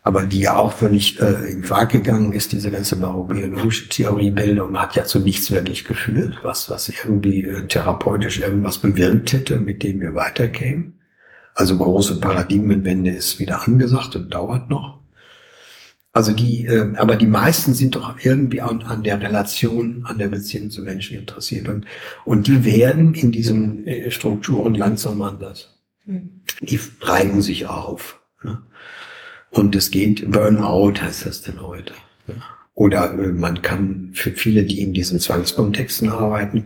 Aber 0.06 0.22
die 0.22 0.42
ja 0.42 0.56
auch 0.56 0.72
völlig 0.72 1.20
äh, 1.20 1.52
in 1.52 1.64
Quark 1.64 1.92
gegangen 1.92 2.32
ist, 2.32 2.52
diese 2.52 2.70
ganze 2.70 2.96
neurobiologische 2.96 3.90
Theoriebildung 3.90 4.80
hat 4.80 4.96
ja 4.96 5.04
zu 5.04 5.20
nichts 5.20 5.50
wirklich 5.50 5.84
geführt, 5.84 6.38
was, 6.44 6.70
was 6.70 6.90
irgendwie 6.90 7.44
äh, 7.44 7.66
therapeutisch 7.66 8.40
irgendwas 8.40 8.78
bewirkt 8.78 9.34
hätte, 9.34 9.60
mit 9.60 9.82
dem 9.82 10.00
wir 10.02 10.14
weiterkämen. 10.14 11.00
Also 11.56 11.76
große 11.76 12.20
Paradigmenwende 12.20 13.10
ist 13.10 13.40
wieder 13.40 13.68
angesagt 13.68 14.16
und 14.16 14.32
dauert 14.32 14.70
noch. 14.70 15.00
Also 16.14 16.34
die, 16.34 16.68
äh, 16.68 16.96
aber 16.98 17.16
die 17.16 17.26
meisten 17.26 17.74
sind 17.74 17.96
doch 17.96 18.16
irgendwie 18.22 18.62
an, 18.62 18.84
an 18.84 19.02
der 19.02 19.20
Relation, 19.20 20.06
an 20.06 20.20
der 20.20 20.28
Beziehung 20.28 20.70
zu 20.70 20.84
Menschen 20.84 21.18
interessiert 21.18 21.68
und, 21.68 21.88
und 22.26 22.46
die 22.46 22.64
werden 22.64 23.16
in 23.16 23.32
diesen 23.32 23.88
äh, 23.88 24.12
Strukturen 24.12 24.76
langsam 24.76 25.24
anders. 25.24 25.80
Mhm. 26.06 26.42
Die 26.62 26.80
reiben 27.02 27.42
sich 27.42 27.66
auf. 27.66 28.22
Ne? 28.44 28.62
Und 29.56 29.74
es 29.74 29.90
geht, 29.90 30.30
Burnout 30.30 31.02
heißt 31.02 31.26
das 31.26 31.42
denn 31.42 31.62
heute. 31.62 31.94
Oder 32.74 33.14
äh, 33.14 33.28
man 33.28 33.62
kann 33.62 34.10
für 34.14 34.32
viele, 34.32 34.66
die 34.66 34.82
in 34.82 34.94
diesen 34.94 35.22
Zwangskontexten 35.22 36.10
arbeiten, 36.10 36.66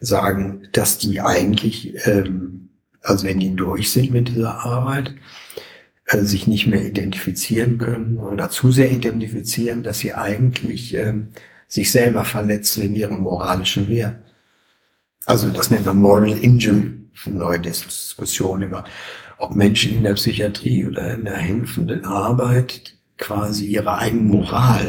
sagen, 0.00 0.68
dass 0.72 0.98
die 0.98 1.22
eigentlich, 1.22 1.94
ähm, 2.06 2.68
also 3.00 3.26
wenn 3.26 3.40
die 3.40 3.56
durch 3.56 3.90
sind 3.90 4.10
mit 4.10 4.28
dieser 4.28 4.66
Arbeit, 4.66 5.14
äh, 6.08 6.18
sich 6.18 6.46
nicht 6.46 6.66
mehr 6.66 6.84
identifizieren 6.84 7.78
können 7.78 8.18
oder 8.18 8.50
zu 8.50 8.70
sehr 8.70 8.92
identifizieren, 8.92 9.82
dass 9.82 10.00
sie 10.00 10.12
eigentlich 10.12 10.92
ähm, 10.92 11.28
sich 11.68 11.90
selber 11.90 12.26
verletzen 12.26 12.82
in 12.82 12.94
ihrem 12.94 13.20
moralischen 13.20 13.88
Wert. 13.88 14.16
Also 15.24 15.48
das 15.48 15.70
nennt 15.70 15.86
man 15.86 15.96
Moral 15.96 16.36
Injury, 16.36 16.92
eine 17.24 17.34
neue 17.34 17.60
Diskussion 17.60 18.60
über 18.60 18.84
ob 19.38 19.54
Menschen 19.54 19.96
in 19.96 20.02
der 20.04 20.14
Psychiatrie 20.14 20.86
oder 20.86 21.14
in 21.14 21.24
der 21.24 21.36
helfenden 21.36 22.04
Arbeit 22.04 22.94
quasi 23.18 23.66
ihre 23.66 23.98
eigene 23.98 24.22
Moral 24.22 24.88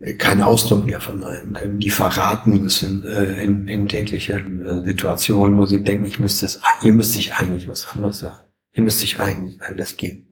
äh, 0.00 0.14
keinen 0.14 0.42
Ausdruck 0.42 0.86
mehr 0.86 1.00
verleihen 1.00 1.54
können, 1.54 1.80
die 1.80 1.90
verraten 1.90 2.62
müssen 2.62 3.04
äh, 3.04 3.42
in, 3.42 3.68
in 3.68 3.88
täglichen 3.88 4.64
äh, 4.64 4.84
Situationen, 4.84 5.58
wo 5.58 5.66
sie 5.66 5.82
denken, 5.82 6.06
ich 6.06 6.18
müsste 6.18 6.46
es, 6.46 6.60
ihr 6.82 6.92
müsst 6.92 7.14
sich 7.14 7.34
eigentlich 7.34 7.68
was 7.68 7.88
anderes 7.88 8.20
sagen. 8.20 8.44
Ihr 8.72 8.82
müsst 8.82 9.00
sich 9.00 9.18
eigentlich 9.18 9.60
alles 9.62 9.96
geben. 9.96 10.26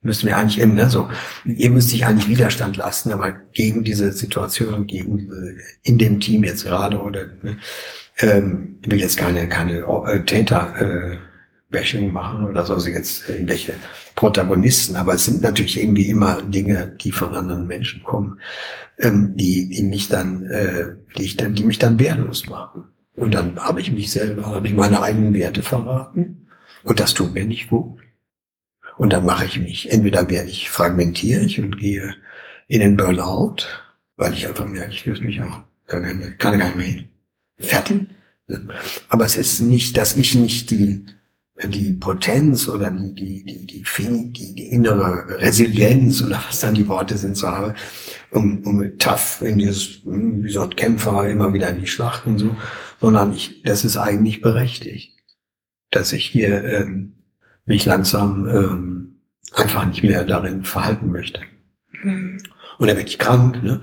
Müssen 0.00 0.28
wir 0.28 0.36
eigentlich 0.36 0.64
ne, 0.64 0.88
so, 0.88 1.10
ihr 1.44 1.70
müsst 1.70 1.90
sich 1.90 2.06
eigentlich 2.06 2.28
Widerstand 2.28 2.76
lassen, 2.76 3.12
aber 3.12 3.32
gegen 3.32 3.82
diese 3.82 4.12
Situation, 4.12 4.86
gegen 4.86 5.30
äh, 5.30 5.60
in 5.82 5.98
dem 5.98 6.20
Team 6.20 6.44
jetzt 6.44 6.64
gerade 6.64 7.00
oder 7.00 7.26
ne, 7.42 7.58
ähm, 8.20 8.78
will 8.86 9.00
jetzt 9.00 9.16
keine 9.16 9.48
keine 9.48 9.80
äh, 9.80 10.24
Täter 10.24 10.74
äh, 10.80 11.18
Bashing 11.70 12.12
machen 12.12 12.46
oder 12.46 12.64
so, 12.64 12.74
also 12.74 12.88
jetzt 12.88 13.28
irgendwelche 13.28 13.74
Protagonisten, 14.14 14.96
aber 14.96 15.14
es 15.14 15.26
sind 15.26 15.42
natürlich 15.42 15.80
irgendwie 15.80 16.08
immer 16.08 16.40
Dinge, 16.42 16.96
die 17.00 17.12
von 17.12 17.34
anderen 17.34 17.66
Menschen 17.66 18.02
kommen, 18.02 18.40
ähm, 18.98 19.36
die, 19.36 19.68
die 19.68 19.82
mich 19.82 20.08
dann, 20.08 20.46
äh, 20.46 20.96
die 21.16 21.24
ich 21.24 21.36
dann, 21.36 21.54
die 21.54 21.64
mich 21.64 21.78
dann 21.78 21.98
wehrlos 21.98 22.46
machen. 22.48 22.84
Und 23.16 23.34
dann 23.34 23.58
habe 23.58 23.80
ich 23.80 23.92
mich 23.92 24.10
selber, 24.10 24.46
habe 24.46 24.66
ich 24.66 24.74
meine 24.74 25.02
eigenen 25.02 25.34
Werte 25.34 25.62
verraten. 25.62 26.48
Und 26.84 27.00
das 27.00 27.14
tut 27.14 27.34
mir 27.34 27.44
nicht 27.44 27.68
gut. 27.68 28.00
Und 28.96 29.12
dann 29.12 29.26
mache 29.26 29.44
ich 29.44 29.58
mich, 29.58 29.90
entweder 29.92 30.28
werde 30.30 30.48
ich, 30.48 30.70
fragmentiere 30.70 31.42
ich 31.42 31.60
und 31.60 31.78
gehe 31.78 32.14
in 32.66 32.80
den 32.80 32.96
Burnout, 32.96 33.56
weil 34.16 34.32
ich 34.32 34.46
einfach 34.46 34.66
merke, 34.66 34.92
ich 34.92 35.04
löse 35.04 35.22
mich 35.22 35.40
auch, 35.42 35.62
kann, 35.86 36.34
gar 36.38 36.56
nicht 36.56 36.76
mehr 36.76 36.86
hin. 36.86 37.08
Fertig. 37.58 38.06
Aber 39.08 39.24
es 39.24 39.36
ist 39.36 39.60
nicht, 39.60 39.96
dass 39.96 40.16
ich 40.16 40.34
nicht 40.34 40.70
die, 40.70 41.04
die 41.64 41.92
Potenz 41.92 42.68
oder 42.68 42.90
die, 42.90 43.44
die, 43.44 43.66
die, 43.66 43.82
die, 43.82 44.32
die, 44.32 44.54
die 44.54 44.68
innere 44.68 45.40
Resilienz 45.40 46.22
oder 46.22 46.42
was 46.46 46.60
dann 46.60 46.74
die 46.74 46.86
Worte 46.86 47.16
sind 47.16 47.36
so 47.36 47.48
habe, 47.48 47.74
um, 48.30 48.62
um 48.64 48.98
tough 48.98 49.42
in 49.42 49.58
dieses, 49.58 50.00
wie 50.04 50.50
so 50.50 50.62
ein 50.62 50.76
Kämpfer 50.76 51.28
immer 51.28 51.52
wieder 51.52 51.70
in 51.70 51.80
die 51.80 51.86
Schlacht 51.86 52.26
und 52.26 52.38
so, 52.38 52.56
sondern 53.00 53.32
ich, 53.32 53.62
das 53.62 53.84
ist 53.84 53.96
eigentlich 53.96 54.40
berechtigt, 54.40 55.18
dass 55.90 56.12
ich 56.12 56.26
hier 56.26 56.62
ähm, 56.64 57.14
mich 57.64 57.84
langsam 57.84 58.48
ähm, 58.48 59.20
einfach 59.52 59.84
nicht 59.86 60.02
mehr 60.04 60.24
darin 60.24 60.64
verhalten 60.64 61.10
möchte. 61.10 61.40
Mhm. 62.02 62.38
Und 62.78 62.86
dann 62.86 62.96
werde 62.96 63.10
ich 63.10 63.18
krank. 63.18 63.62
Ne? 63.62 63.80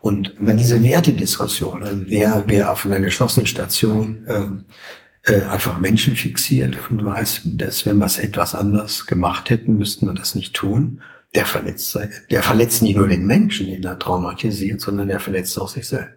Und 0.00 0.34
wenn 0.38 0.56
diese 0.56 0.82
Wertediskussion, 0.82 1.82
also 1.82 2.02
wer, 2.06 2.44
wer 2.46 2.70
auf 2.70 2.86
einer 2.86 3.00
geschlossenen 3.00 3.46
Station 3.46 4.24
ähm, 4.28 4.64
äh, 5.26 5.42
einfach 5.42 5.78
Menschen 5.80 6.14
fixiert 6.14 6.78
und 6.88 7.04
weiß, 7.04 7.42
dass 7.44 7.84
wenn 7.84 7.98
wir 7.98 8.06
es 8.06 8.18
etwas 8.18 8.54
anders 8.54 9.06
gemacht 9.06 9.50
hätten, 9.50 9.76
müssten 9.76 10.06
wir 10.06 10.14
das 10.14 10.34
nicht 10.36 10.54
tun. 10.54 11.02
Der 11.34 11.44
verletzt, 11.44 11.98
der 12.30 12.42
verletzt 12.42 12.82
nicht 12.82 12.96
nur 12.96 13.08
den 13.08 13.26
Menschen, 13.26 13.66
den 13.66 13.82
er 13.82 13.98
traumatisiert, 13.98 14.80
sondern 14.80 15.08
der 15.08 15.20
verletzt 15.20 15.60
auch 15.60 15.68
sich 15.68 15.86
selbst. 15.88 16.14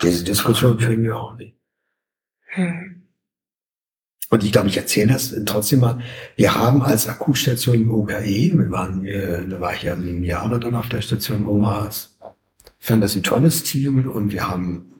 Diese 0.00 0.24
Diskussion 0.24 0.78
führen 0.78 1.02
wir 1.02 1.16
auch 1.16 1.36
nicht. 1.36 1.56
Hm. 2.46 3.02
Und 4.30 4.44
ich 4.44 4.52
glaube, 4.52 4.68
ich 4.68 4.76
erzähle 4.78 5.12
das 5.12 5.34
trotzdem 5.44 5.80
mal. 5.80 6.00
Wir 6.36 6.54
haben 6.54 6.80
als 6.80 7.08
Akutstation 7.08 7.74
im 7.74 7.90
OKE, 7.92 8.52
wir 8.54 8.70
waren, 8.70 9.04
äh, 9.04 9.46
da 9.46 9.60
war 9.60 9.74
ich 9.74 9.82
ja 9.82 9.96
sieben 9.96 10.24
Jahre 10.24 10.58
dann 10.60 10.74
auf 10.74 10.88
der 10.88 11.02
Station 11.02 11.46
OMAS, 11.46 12.16
fand 12.78 13.02
das 13.02 13.16
ein 13.16 13.22
tolles 13.22 13.64
Team 13.64 14.08
und 14.08 14.32
wir 14.32 14.48
haben 14.48 14.91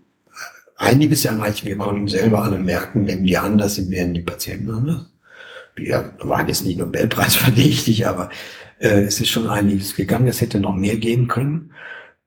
einiges 0.82 1.24
erreicht. 1.24 1.64
Wir 1.64 1.78
konnten 1.78 2.08
selber 2.08 2.42
alle 2.42 2.58
merken, 2.58 3.06
wenn 3.06 3.24
wir 3.24 3.42
anders 3.42 3.76
sind, 3.76 3.90
werden 3.90 4.14
die 4.14 4.20
Patienten 4.20 4.70
anders. 4.70 5.06
Wir 5.74 6.12
waren 6.20 6.48
jetzt 6.48 6.66
nicht 6.66 6.78
Nobelpreis 6.78 7.36
verdächtig, 7.46 8.06
aber 8.06 8.30
äh, 8.78 9.02
es 9.02 9.20
ist 9.20 9.30
schon 9.30 9.48
einiges 9.48 9.94
gegangen. 9.94 10.26
Es 10.26 10.40
hätte 10.40 10.60
noch 10.60 10.74
mehr 10.74 10.96
gehen 10.96 11.28
können. 11.28 11.72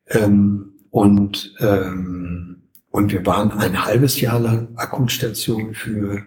Ähm, 0.08 0.74
und, 0.90 1.54
ähm, 1.60 2.64
und 2.90 3.12
wir 3.12 3.26
waren 3.26 3.52
ein 3.52 3.86
halbes 3.86 4.22
Jahr 4.22 4.40
lang 4.40 4.70
Akutstation 4.76 5.74
für 5.74 6.24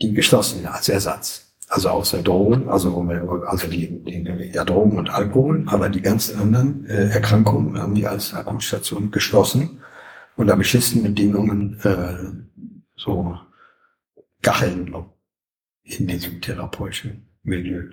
die 0.00 0.14
geschlossenen 0.14 0.66
als 0.66 0.88
Ersatz. 0.88 1.54
Also 1.68 1.88
außer 1.88 2.22
Drogen, 2.22 2.68
also, 2.68 2.94
also 3.46 3.66
die, 3.66 4.04
die, 4.04 4.50
ja, 4.52 4.64
Drogen 4.64 4.98
und 4.98 5.08
Alkohol, 5.08 5.64
aber 5.66 5.88
die 5.88 6.02
ganzen 6.02 6.38
anderen 6.38 6.84
äh, 6.84 7.08
Erkrankungen 7.08 7.80
haben 7.80 7.96
wir 7.96 8.10
als 8.10 8.34
Akutstation 8.34 9.10
geschlossen 9.10 9.81
unter 10.36 10.56
beschissenen 10.56 11.04
Bedingungen 11.04 11.78
äh, 11.80 12.16
so 12.96 13.38
gehalten 14.40 14.94
in 15.84 16.06
diesem 16.06 16.40
therapeutischen 16.40 17.26
Milieu. 17.42 17.88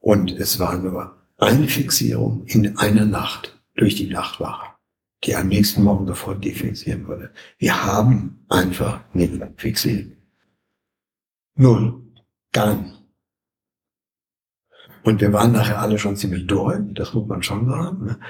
Und 0.00 0.32
es 0.32 0.58
war 0.58 0.76
nur 0.78 1.16
eine 1.38 1.68
Fixierung 1.68 2.44
in 2.46 2.76
einer 2.78 3.04
Nacht 3.04 3.58
durch 3.76 3.94
die 3.94 4.10
Nachtwache, 4.10 4.74
die 5.24 5.34
am 5.34 5.48
nächsten 5.48 5.82
Morgen 5.82 6.06
sofort 6.06 6.44
defixieren 6.44 7.06
würde. 7.06 7.32
Wir 7.58 7.84
haben 7.84 8.44
einfach 8.48 9.00
nicht 9.14 9.40
fixiert. 9.56 10.16
Null. 11.54 12.02
Gar 12.52 12.74
nicht. 12.76 12.94
Und 15.04 15.20
wir 15.20 15.32
waren 15.32 15.52
nachher 15.52 15.80
alle 15.80 15.98
schon 15.98 16.16
ziemlich 16.16 16.46
durch, 16.46 16.78
das 16.94 17.14
muss 17.14 17.26
man 17.26 17.42
schon 17.42 17.68
sagen. 17.68 18.04
Ne? 18.04 18.20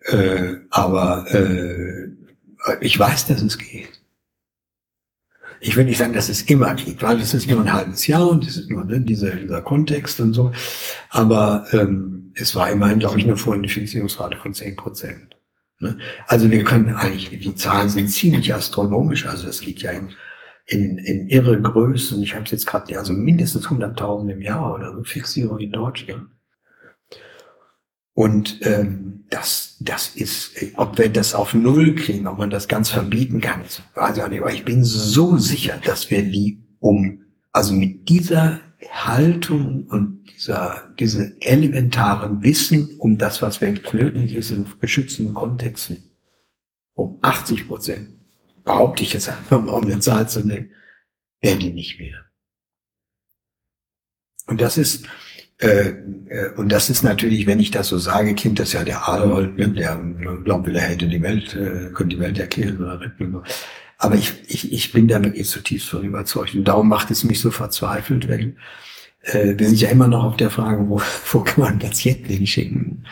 Äh, 0.00 0.56
aber 0.70 1.26
äh, 1.32 2.08
ich 2.80 2.98
weiß, 2.98 3.26
dass 3.26 3.42
es 3.42 3.58
geht. 3.58 4.00
Ich 5.60 5.76
will 5.76 5.84
nicht 5.84 5.98
sagen, 5.98 6.12
dass 6.12 6.28
es 6.28 6.42
immer 6.42 6.74
geht, 6.74 7.02
weil 7.02 7.20
es 7.20 7.32
ist 7.32 7.48
nur 7.48 7.60
ein 7.60 7.72
halbes 7.72 8.06
Jahr 8.06 8.28
und 8.28 8.46
es 8.46 8.56
ist 8.56 8.70
nur 8.70 8.84
ne, 8.84 9.00
dieser, 9.00 9.30
dieser 9.30 9.62
Kontext 9.62 10.20
und 10.20 10.34
so. 10.34 10.52
Aber 11.10 11.66
ähm, 11.72 12.32
es 12.34 12.54
war 12.54 12.70
immerhin, 12.70 12.98
glaube 12.98 13.18
ich, 13.18 13.24
eine 13.24 13.36
Vorinfizierungsrate 13.36 14.36
von 14.36 14.52
10 14.52 14.76
Prozent. 14.76 15.36
Ne? 15.80 15.98
Also 16.26 16.50
wir 16.50 16.64
können 16.64 16.94
eigentlich, 16.94 17.40
die 17.40 17.54
Zahlen 17.54 17.88
sind 17.88 18.08
ziemlich 18.08 18.52
astronomisch. 18.54 19.26
Also 19.26 19.48
es 19.48 19.60
geht 19.60 19.80
ja 19.80 19.92
in, 19.92 20.10
in, 20.66 20.98
in 20.98 21.28
irre 21.28 21.60
Größen. 21.60 22.22
Ich 22.22 22.34
habe 22.34 22.44
es 22.44 22.50
jetzt 22.50 22.66
gerade, 22.66 22.98
also 22.98 23.12
mindestens 23.12 23.66
100.000 23.66 24.30
im 24.30 24.42
Jahr 24.42 24.74
oder 24.74 24.92
so 24.92 25.04
Fixierung 25.04 25.58
in 25.58 25.72
Deutschland. 25.72 26.28
Und 28.16 28.60
ähm, 28.62 29.24
das, 29.28 29.76
das 29.78 30.08
ist, 30.16 30.52
ob 30.76 30.96
wir 30.96 31.10
das 31.10 31.34
auf 31.34 31.52
Null 31.52 31.94
kriegen, 31.94 32.26
ob 32.26 32.38
man 32.38 32.48
das 32.48 32.66
ganz 32.66 32.88
verbieten 32.88 33.42
kann, 33.42 33.60
weiß 33.94 34.16
ich 34.16 34.28
nicht. 34.28 34.40
Aber 34.40 34.52
ich 34.54 34.64
bin 34.64 34.84
so 34.84 35.36
sicher, 35.36 35.78
dass 35.84 36.10
wir 36.10 36.22
die 36.22 36.64
um, 36.80 37.26
also 37.52 37.74
mit 37.74 38.08
dieser 38.08 38.60
Haltung 38.90 39.86
und 39.88 40.24
dieser, 40.34 40.94
diese 40.98 41.36
elementaren 41.42 42.42
Wissen 42.42 42.96
um 42.98 43.18
das, 43.18 43.42
was 43.42 43.60
wir 43.60 43.68
in 43.68 44.26
diesen 44.26 44.66
geschützten 44.80 45.34
Kontexten, 45.34 46.02
um 46.94 47.18
80 47.20 47.68
Prozent, 47.68 48.08
behaupte 48.64 49.02
ich 49.02 49.12
jetzt 49.12 49.28
einfach 49.28 49.62
mal, 49.62 49.72
um 49.72 49.84
eine 49.84 50.00
Zahl 50.00 50.26
zu 50.26 50.40
nennen, 50.40 50.70
werden 51.42 51.60
die 51.60 51.72
nicht 51.72 52.00
mehr. 52.00 52.24
Und 54.46 54.62
das 54.62 54.78
ist, 54.78 55.04
äh, 55.58 55.88
äh, 56.28 56.50
und 56.56 56.70
das 56.70 56.90
ist 56.90 57.02
natürlich, 57.02 57.46
wenn 57.46 57.60
ich 57.60 57.70
das 57.70 57.88
so 57.88 57.98
sage, 57.98 58.34
klingt 58.34 58.58
das 58.58 58.72
ja 58.72 58.84
der 58.84 59.08
Adolf, 59.08 59.56
ne, 59.56 59.68
der 59.68 59.96
glaubt, 60.44 60.68
er 60.68 60.80
hätte 60.80 61.08
die 61.08 61.22
Welt, 61.22 61.54
äh, 61.54 61.90
könnte 61.94 62.16
die 62.16 62.20
Welt 62.20 62.38
erklären 62.38 62.78
oder 62.78 63.00
retten. 63.00 63.42
Aber 63.98 64.14
ich, 64.16 64.34
ich, 64.48 64.72
ich 64.72 64.92
bin 64.92 65.08
da 65.08 65.22
wirklich 65.24 65.48
zutiefst 65.48 65.88
von 65.88 66.04
überzeugt. 66.04 66.54
Und 66.54 66.64
darum 66.64 66.88
macht 66.88 67.10
es 67.10 67.24
mich 67.24 67.40
so 67.40 67.50
verzweifelt, 67.50 68.28
wenn 68.28 68.58
äh, 69.22 69.54
wir 69.56 69.68
sind 69.68 69.80
ja 69.80 69.88
immer 69.88 70.08
noch 70.08 70.24
auf 70.24 70.36
der 70.36 70.50
Frage, 70.50 70.88
wo, 70.88 71.00
wo 71.32 71.40
kann 71.40 71.64
man 71.64 71.78
Patienten 71.78 72.32
hinschicken? 72.32 73.06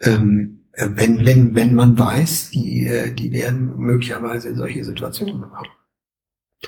Ähm, 0.00 0.60
äh, 0.72 0.88
wenn, 0.94 1.26
wenn, 1.26 1.54
wenn 1.54 1.74
man 1.74 1.98
weiß, 1.98 2.50
die, 2.52 2.90
die 3.14 3.32
werden 3.32 3.76
möglicherweise 3.76 4.48
in 4.48 4.56
solche 4.56 4.82
Situationen 4.82 5.42
kommen. 5.42 5.70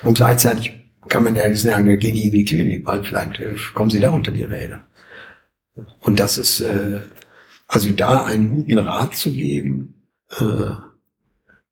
Und 0.03 0.19
gleichzeitig 0.19 0.75
kann 1.09 1.25
man 1.25 1.35
ja 1.35 1.53
sagen, 1.55 1.99
gehen 1.99 2.15
die 2.15 2.27
in 2.27 2.33
die 2.33 2.45
Klinik, 2.45 2.87
weil 2.87 3.03
vielleicht 3.03 3.41
kommen 3.73 3.89
sie 3.89 4.01
da 4.01 4.11
unter 4.11 4.31
die 4.31 4.45
Räder. 4.45 4.85
Und 6.01 6.21
das 6.21 6.39
ist, 6.39 6.61
äh, 6.61 7.01
also 7.67 7.91
da 7.91 8.25
einen 8.25 8.57
guten 8.57 8.79
Rat 8.79 9.17
zu 9.17 9.31
geben, 9.31 9.95
äh, 10.39 10.71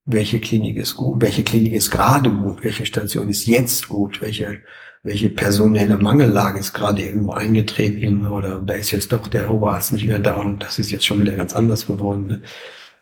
welche 0.06 0.40
Klinik 0.40 0.76
ist 0.76 0.94
gut, 0.94 1.20
welche 1.20 1.42
Klinik 1.42 1.72
ist 1.72 1.90
gerade 1.90 2.30
gut, 2.30 2.62
welche 2.62 2.86
Station 2.86 3.28
ist 3.28 3.46
jetzt 3.46 3.88
gut, 3.88 4.22
welche, 4.22 4.60
welche 5.02 5.28
personelle 5.30 5.98
Mangellage 5.98 6.60
ist 6.60 6.72
gerade 6.72 7.02
irgendwo 7.02 7.32
eingetreten 7.32 8.26
oder 8.26 8.60
da 8.60 8.74
ist 8.74 8.92
jetzt 8.92 9.12
doch 9.12 9.26
der 9.26 9.50
Oberarzt 9.50 9.92
nicht 9.92 10.06
mehr 10.06 10.20
da 10.20 10.36
und 10.36 10.62
das 10.62 10.78
ist 10.78 10.92
jetzt 10.92 11.04
schon 11.06 11.20
wieder 11.20 11.32
ganz 11.32 11.54
anders 11.54 11.86
geworden. 11.86 12.44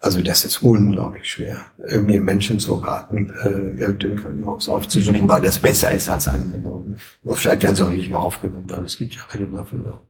Also 0.00 0.20
das 0.22 0.44
ist 0.44 0.62
unglaublich 0.62 1.30
schwer, 1.30 1.64
irgendwie 1.86 2.20
Menschen 2.20 2.58
zu 2.58 2.74
raten, 2.74 3.32
äh, 3.42 4.68
aufzusuchen, 4.68 5.28
weil 5.28 5.42
das 5.42 5.58
besser 5.58 5.92
ist 5.92 6.08
als 6.08 6.28
angenommen. 6.28 6.98
Vielleicht 7.24 7.62
werden 7.62 7.76
sie 7.76 7.84
auch 7.84 7.90
nicht 7.90 8.10
mehr 8.10 8.18
aufgenommen, 8.18 8.66
weil 8.68 8.84
es 8.84 8.98
gibt 8.98 9.14
ja 9.14 9.22
keine 9.30 9.46
dafür. 9.46 10.02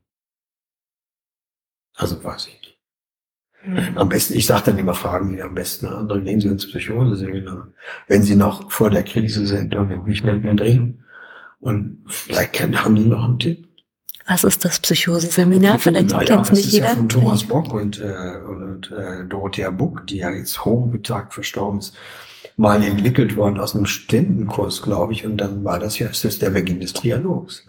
Also 1.95 2.23
weiß 2.23 2.49
ich 2.49 2.61
nicht. 2.61 2.75
Mhm. 3.67 3.99
Am 3.99 4.09
besten, 4.09 4.35
ich 4.35 4.47
sage 4.47 4.65
dann 4.67 4.79
immer, 4.79 4.95
fragen 4.95 5.31
Sie 5.31 5.43
am 5.43 5.55
besten 5.55 5.87
andere, 5.87 6.21
gehen 6.23 6.41
Sie 6.41 6.49
ins 6.49 6.67
Psychoseseminar, 6.67 7.69
wenn 8.09 8.23
Sie 8.23 8.37
noch 8.37 8.71
vor 8.71 8.91
der 8.91 9.05
Krise 9.05 9.47
sind 9.47 9.75
und 9.75 10.07
nicht 10.07 10.25
mehr, 10.25 10.37
drin. 10.55 11.03
Und 11.61 12.05
vielleicht 12.07 12.61
haben 12.61 12.95
die 12.95 13.07
noch 13.07 13.25
einen 13.25 13.39
Tipp. 13.39 13.69
Was 14.27 14.45
ist 14.45 14.65
das 14.65 14.81
Psychoseseminar? 14.81 15.79
Vielleicht 15.79 16.19
kennt 16.27 16.47
es 16.47 16.53
nicht 16.53 16.73
jeder. 16.73 16.89
Ja 16.89 16.95
von 16.95 17.09
Thomas 17.09 17.45
Bock 17.45 17.73
und, 17.73 18.01
äh, 18.01 18.37
und 18.47 18.91
äh, 18.91 19.25
Dorothea 19.27 19.71
Buck, 19.71 20.07
die 20.07 20.19
ja 20.19 20.31
jetzt 20.31 20.65
hochbetagt 20.65 21.35
verstorben 21.35 21.79
ist, 21.79 21.95
mal 22.57 22.83
entwickelt 22.83 23.37
worden 23.37 23.61
aus 23.61 23.75
einem 23.75 23.87
Studentenkurs, 23.87 24.83
glaube 24.83 25.13
ich. 25.13 25.27
Und 25.27 25.39
dann 25.39 25.65
war 25.65 25.79
das 25.79 25.99
ja, 25.99 26.09
ist 26.09 26.25
das 26.25 26.39
der 26.39 26.51
Beginn 26.51 26.81
des 26.81 26.93
Trialogs 26.93 27.67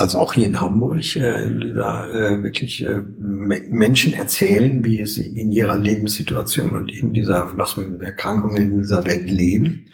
also 0.00 0.18
auch 0.18 0.32
hier 0.32 0.46
in 0.46 0.60
Hamburg, 0.60 1.16
äh, 1.16 1.74
da 1.74 2.08
äh, 2.08 2.42
wirklich 2.42 2.84
äh, 2.84 3.02
Menschen 3.18 4.14
erzählen, 4.14 4.82
wie 4.84 5.04
sie 5.04 5.38
in 5.38 5.52
ihrer 5.52 5.76
Lebenssituation 5.76 6.70
und 6.70 6.90
in 6.90 7.12
dieser, 7.12 7.56
was 7.56 7.76
mit 7.76 8.00
Erkrankungen 8.00 8.56
in 8.56 8.78
dieser 8.78 9.04
Welt 9.04 9.30
leben 9.30 9.86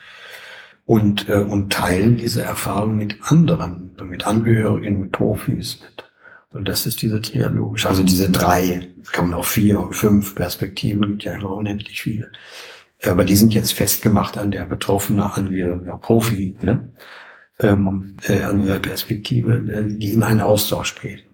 und, 0.84 1.28
äh, 1.28 1.38
und 1.38 1.72
teilen 1.72 2.16
diese 2.16 2.42
Erfahrung 2.42 2.96
mit 2.96 3.16
anderen, 3.22 3.90
mit 4.04 4.26
Angehörigen, 4.26 5.00
mit 5.00 5.12
Profis. 5.12 5.80
Mit. 5.80 6.04
Und 6.50 6.68
das 6.68 6.86
ist 6.86 7.02
diese 7.02 7.20
trialogische, 7.20 7.88
also 7.88 8.04
diese 8.04 8.30
drei, 8.30 8.88
kann 9.12 9.30
man 9.30 9.40
auch 9.40 9.44
vier 9.44 9.80
und 9.80 9.94
fünf 9.94 10.36
Perspektiven, 10.36 11.02
gibt 11.02 11.24
ja 11.24 11.34
immer 11.34 11.50
unendlich 11.50 12.00
viele. 12.00 12.30
Aber 13.04 13.24
die 13.24 13.36
sind 13.36 13.52
jetzt 13.52 13.72
festgemacht 13.72 14.38
an 14.38 14.52
der 14.52 14.64
Betroffene, 14.64 15.34
an 15.34 15.50
der 15.50 15.98
Profi. 16.00 16.56
Ne? 16.62 16.92
Ähm, 17.60 18.16
äh, 18.28 18.42
andere 18.42 18.80
Perspektive, 18.80 19.54
äh, 19.54 19.98
die 19.98 20.12
in 20.12 20.22
einen 20.22 20.40
Austausch 20.40 20.94
geht. 21.00 21.24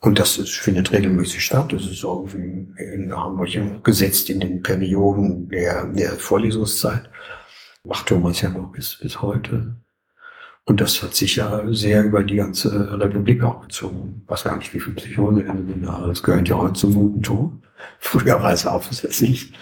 Und 0.00 0.18
das 0.18 0.38
ist, 0.38 0.54
findet 0.54 0.92
regelmäßig 0.92 1.44
statt. 1.44 1.72
Das 1.72 1.84
ist 1.84 2.04
irgendwie 2.04 2.68
in 2.76 3.12
Hamburg 3.12 3.84
gesetzt 3.84 4.30
in 4.30 4.40
den 4.40 4.62
Perioden 4.62 5.48
der, 5.48 5.86
der 5.86 6.12
Vorlesungszeit. 6.12 7.10
Macht 7.84 8.06
Thomas 8.06 8.40
ja 8.40 8.50
noch 8.50 8.70
bis, 8.70 8.98
bis 9.00 9.20
heute. 9.20 9.76
Und 10.64 10.80
das 10.80 11.02
hat 11.02 11.14
sich 11.14 11.36
ja 11.36 11.62
sehr 11.72 12.04
über 12.04 12.22
die 12.22 12.36
ganze 12.36 13.00
Republik 13.00 13.42
auch 13.42 13.62
gezogen. 13.62 14.22
Was 14.26 14.44
gar 14.44 14.56
nicht, 14.56 14.72
wie 14.74 14.80
viele 14.80 14.96
Psychose 14.96 15.44
Das 16.06 16.22
gehört 16.22 16.48
ja 16.48 16.56
heute 16.56 16.74
zum 16.74 16.94
guten 16.94 17.22
Ton. 17.22 17.62
Früher 17.98 18.40
war 18.42 18.52
es 18.52 18.66
aufsässig. 18.66 19.52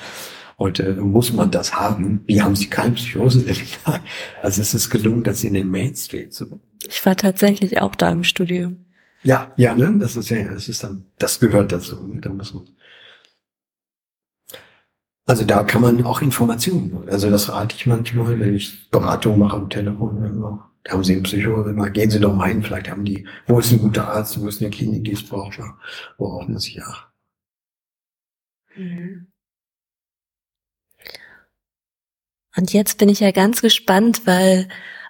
Heute 0.59 0.95
muss 0.95 1.33
man 1.33 1.51
das 1.51 1.75
haben. 1.75 2.23
Wie 2.27 2.41
haben 2.41 2.57
sie 2.57 2.69
kein 2.69 2.95
Psychose? 2.95 3.45
Also 4.43 4.63
es 4.63 4.75
ist 4.75 4.91
gelungen, 4.91 5.23
das 5.23 5.45
in 5.45 5.55
den 5.55 5.71
Mainstream 5.71 6.31
zu 6.31 6.49
bringen. 6.49 6.63
Ich 6.89 7.05
war 7.05 7.17
tatsächlich 7.17 7.81
auch 7.81 7.95
da 7.95 8.11
im 8.11 8.25
Studium. 8.25 8.87
Ja, 9.23 9.53
ja, 9.57 9.75
ne? 9.75 9.97
Das 9.99 10.17
ist 10.17 10.31
ja, 10.31 10.45
das 10.45 10.69
ist 10.69 10.83
dann, 10.85 11.05
das 11.19 11.41
gehört 11.41 11.73
dazu. 11.73 11.97
Da 12.21 12.31
muss 12.31 12.55
man. 12.55 12.69
Also 15.27 15.45
da 15.45 15.65
kann 15.65 15.83
man 15.83 16.05
auch 16.05 16.23
Informationen. 16.23 17.09
Also 17.09 17.29
das 17.29 17.51
rate 17.51 17.75
ich 17.77 17.87
manchmal, 17.87 18.39
wenn 18.39 18.55
ich 18.55 18.89
Beratung 18.91 19.39
mache 19.39 19.57
am 19.57 19.69
Telefon. 19.69 20.69
Da 20.85 20.93
haben 20.93 21.03
Sie 21.03 21.15
einen 21.15 21.25
Psychose, 21.25 21.73
mal 21.73 21.91
gehen 21.91 22.11
Sie 22.11 22.21
doch 22.21 22.33
mal 22.33 22.49
hin, 22.49 22.63
vielleicht 22.63 22.89
haben 22.89 23.05
die, 23.05 23.27
wo 23.49 23.59
ist 23.59 23.73
ein 23.73 23.81
guter 23.81 24.07
Arzt, 24.07 24.41
wo 24.41 24.47
ist 24.47 24.63
eine 24.63 24.71
Klinik, 24.71 25.03
die 25.03 25.13
es 25.13 25.29
braucht, 25.29 25.59
worauf 26.17 26.45
Sie 26.61 26.77
ja. 26.77 27.11
Mhm. 28.77 29.27
Und 32.57 32.73
jetzt 32.73 32.99
bin 32.99 33.09
ich 33.09 33.21
ja 33.21 33.31
ganz 33.31 33.61
gespannt, 33.61 34.23
weil 34.25 34.69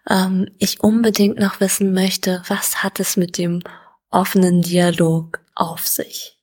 ähm, 0.09 0.49
ich 0.59 0.81
unbedingt 0.81 1.39
noch 1.39 1.61
wissen 1.61 1.93
möchte, 1.93 2.43
was 2.49 2.83
hat 2.83 3.01
es 3.01 3.17
mit 3.17 3.39
dem 3.39 3.63
offenen 4.11 4.63
Dialog 4.63 5.41
auf 5.55 5.87
sich? 5.87 6.39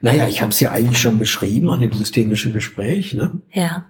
Naja, 0.00 0.26
ich 0.28 0.40
habe 0.40 0.52
es 0.52 0.60
ja 0.60 0.70
eigentlich 0.70 1.00
schon 1.00 1.18
beschrieben 1.18 1.68
an 1.70 1.80
dem 1.80 1.92
systemischen 1.92 2.52
Gespräch. 2.52 3.12
Ne? 3.12 3.42
Ja. 3.52 3.86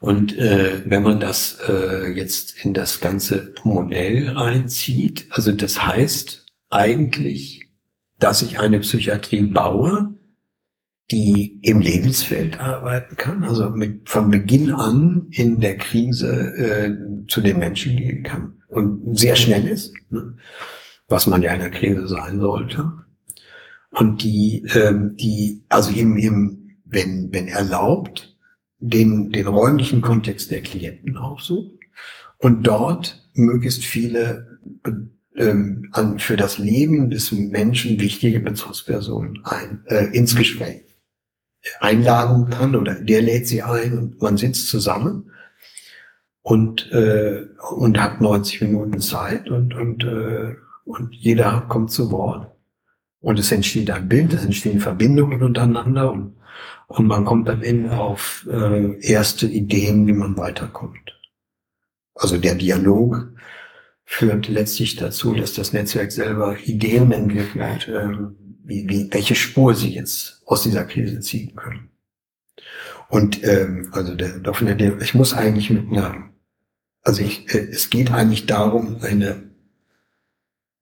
Und 0.00 0.36
äh, 0.38 0.82
wenn 0.84 1.02
man 1.02 1.20
das 1.20 1.58
äh, 1.68 2.12
jetzt 2.12 2.64
in 2.64 2.74
das 2.74 3.00
ganze 3.00 3.54
Modell 3.64 4.30
reinzieht, 4.30 5.26
also 5.30 5.52
das 5.52 5.84
heißt 5.84 6.46
eigentlich, 6.70 7.68
dass 8.18 8.42
ich 8.42 8.60
eine 8.60 8.80
Psychiatrie 8.80 9.42
baue, 9.42 10.14
die 11.10 11.58
im 11.62 11.80
Lebensfeld 11.80 12.60
arbeiten 12.60 13.16
kann, 13.16 13.44
also 13.44 13.70
mit, 13.70 14.08
von 14.08 14.30
Beginn 14.30 14.72
an 14.72 15.26
in 15.30 15.60
der 15.60 15.76
Krise 15.76 16.30
äh, 16.56 17.26
zu 17.28 17.40
den 17.40 17.58
Menschen 17.58 17.96
gehen 17.96 18.22
kann 18.22 18.62
und 18.68 19.18
sehr 19.18 19.36
schnell 19.36 19.66
ist, 19.66 19.92
ne? 20.10 20.36
was 21.08 21.26
man 21.26 21.42
ja 21.42 21.52
in 21.52 21.60
der 21.60 21.70
Krise 21.70 22.08
sein 22.08 22.40
sollte. 22.40 22.92
Und 23.90 24.22
die, 24.22 24.64
ähm, 24.74 25.16
die, 25.16 25.64
also 25.68 25.92
im, 25.92 26.16
im, 26.16 26.78
wenn, 26.86 27.28
wenn 27.32 27.48
erlaubt, 27.48 28.34
den, 28.78 29.30
den 29.30 29.46
räumlichen 29.46 30.00
Kontext 30.00 30.50
der 30.50 30.62
Klienten 30.62 31.16
aufsucht 31.16 31.78
und 32.38 32.66
dort 32.66 33.22
möglichst 33.34 33.84
viele 33.84 34.58
ähm, 35.36 35.88
an, 35.92 36.18
für 36.18 36.36
das 36.36 36.58
Leben 36.58 37.10
des 37.10 37.32
Menschen 37.32 38.00
wichtige 38.00 38.40
Bezugspersonen 38.40 39.44
ein, 39.44 39.84
äh, 39.86 40.06
ins 40.16 40.34
Gespräch 40.34 40.91
einladen 41.80 42.50
kann 42.50 42.74
oder 42.74 42.94
der 42.94 43.22
lädt 43.22 43.46
sie 43.46 43.62
ein 43.62 43.98
und 43.98 44.22
man 44.22 44.36
sitzt 44.36 44.68
zusammen 44.68 45.30
und, 46.42 46.90
äh, 46.92 47.46
und 47.70 48.00
hat 48.00 48.20
90 48.20 48.62
Minuten 48.62 49.00
Zeit 49.00 49.48
und, 49.48 49.74
und, 49.74 50.04
äh, 50.04 50.56
und 50.84 51.14
jeder 51.14 51.64
kommt 51.68 51.90
zu 51.90 52.10
Wort. 52.10 52.50
Und 53.20 53.38
es 53.38 53.52
entsteht 53.52 53.90
ein 53.90 54.08
Bild, 54.08 54.32
es 54.32 54.44
entstehen 54.44 54.80
Verbindungen 54.80 55.42
untereinander 55.42 56.10
und, 56.10 56.34
und 56.88 57.06
man 57.06 57.24
kommt 57.24 57.48
am 57.48 57.62
Ende 57.62 57.96
auf 57.96 58.46
äh, 58.50 58.98
erste 59.00 59.46
Ideen, 59.46 60.08
wie 60.08 60.12
man 60.12 60.36
weiterkommt. 60.36 61.16
Also 62.14 62.36
der 62.36 62.56
Dialog 62.56 63.28
führt 64.04 64.48
letztlich 64.48 64.96
dazu, 64.96 65.34
dass 65.34 65.54
das 65.54 65.72
Netzwerk 65.72 66.10
selber 66.10 66.56
Ideen 66.64 67.12
entwickelt, 67.12 67.88
äh, 67.88 68.08
wie, 68.64 68.88
wie, 68.88 69.08
welche 69.12 69.34
Spur 69.34 69.74
sie 69.74 69.94
jetzt 69.94 70.42
aus 70.46 70.62
dieser 70.62 70.84
Krise 70.84 71.20
ziehen 71.20 71.54
können. 71.56 71.90
Und 73.08 73.44
ähm, 73.44 73.90
also 73.92 74.14
der, 74.14 74.38
der, 74.38 75.00
ich 75.00 75.14
muss 75.14 75.34
eigentlich 75.34 75.70
mit 75.70 75.90
einer, 75.90 76.30
also 77.02 77.22
ich, 77.22 77.54
äh, 77.54 77.58
es 77.58 77.90
geht 77.90 78.10
eigentlich 78.10 78.46
darum, 78.46 78.98
eine 79.02 79.52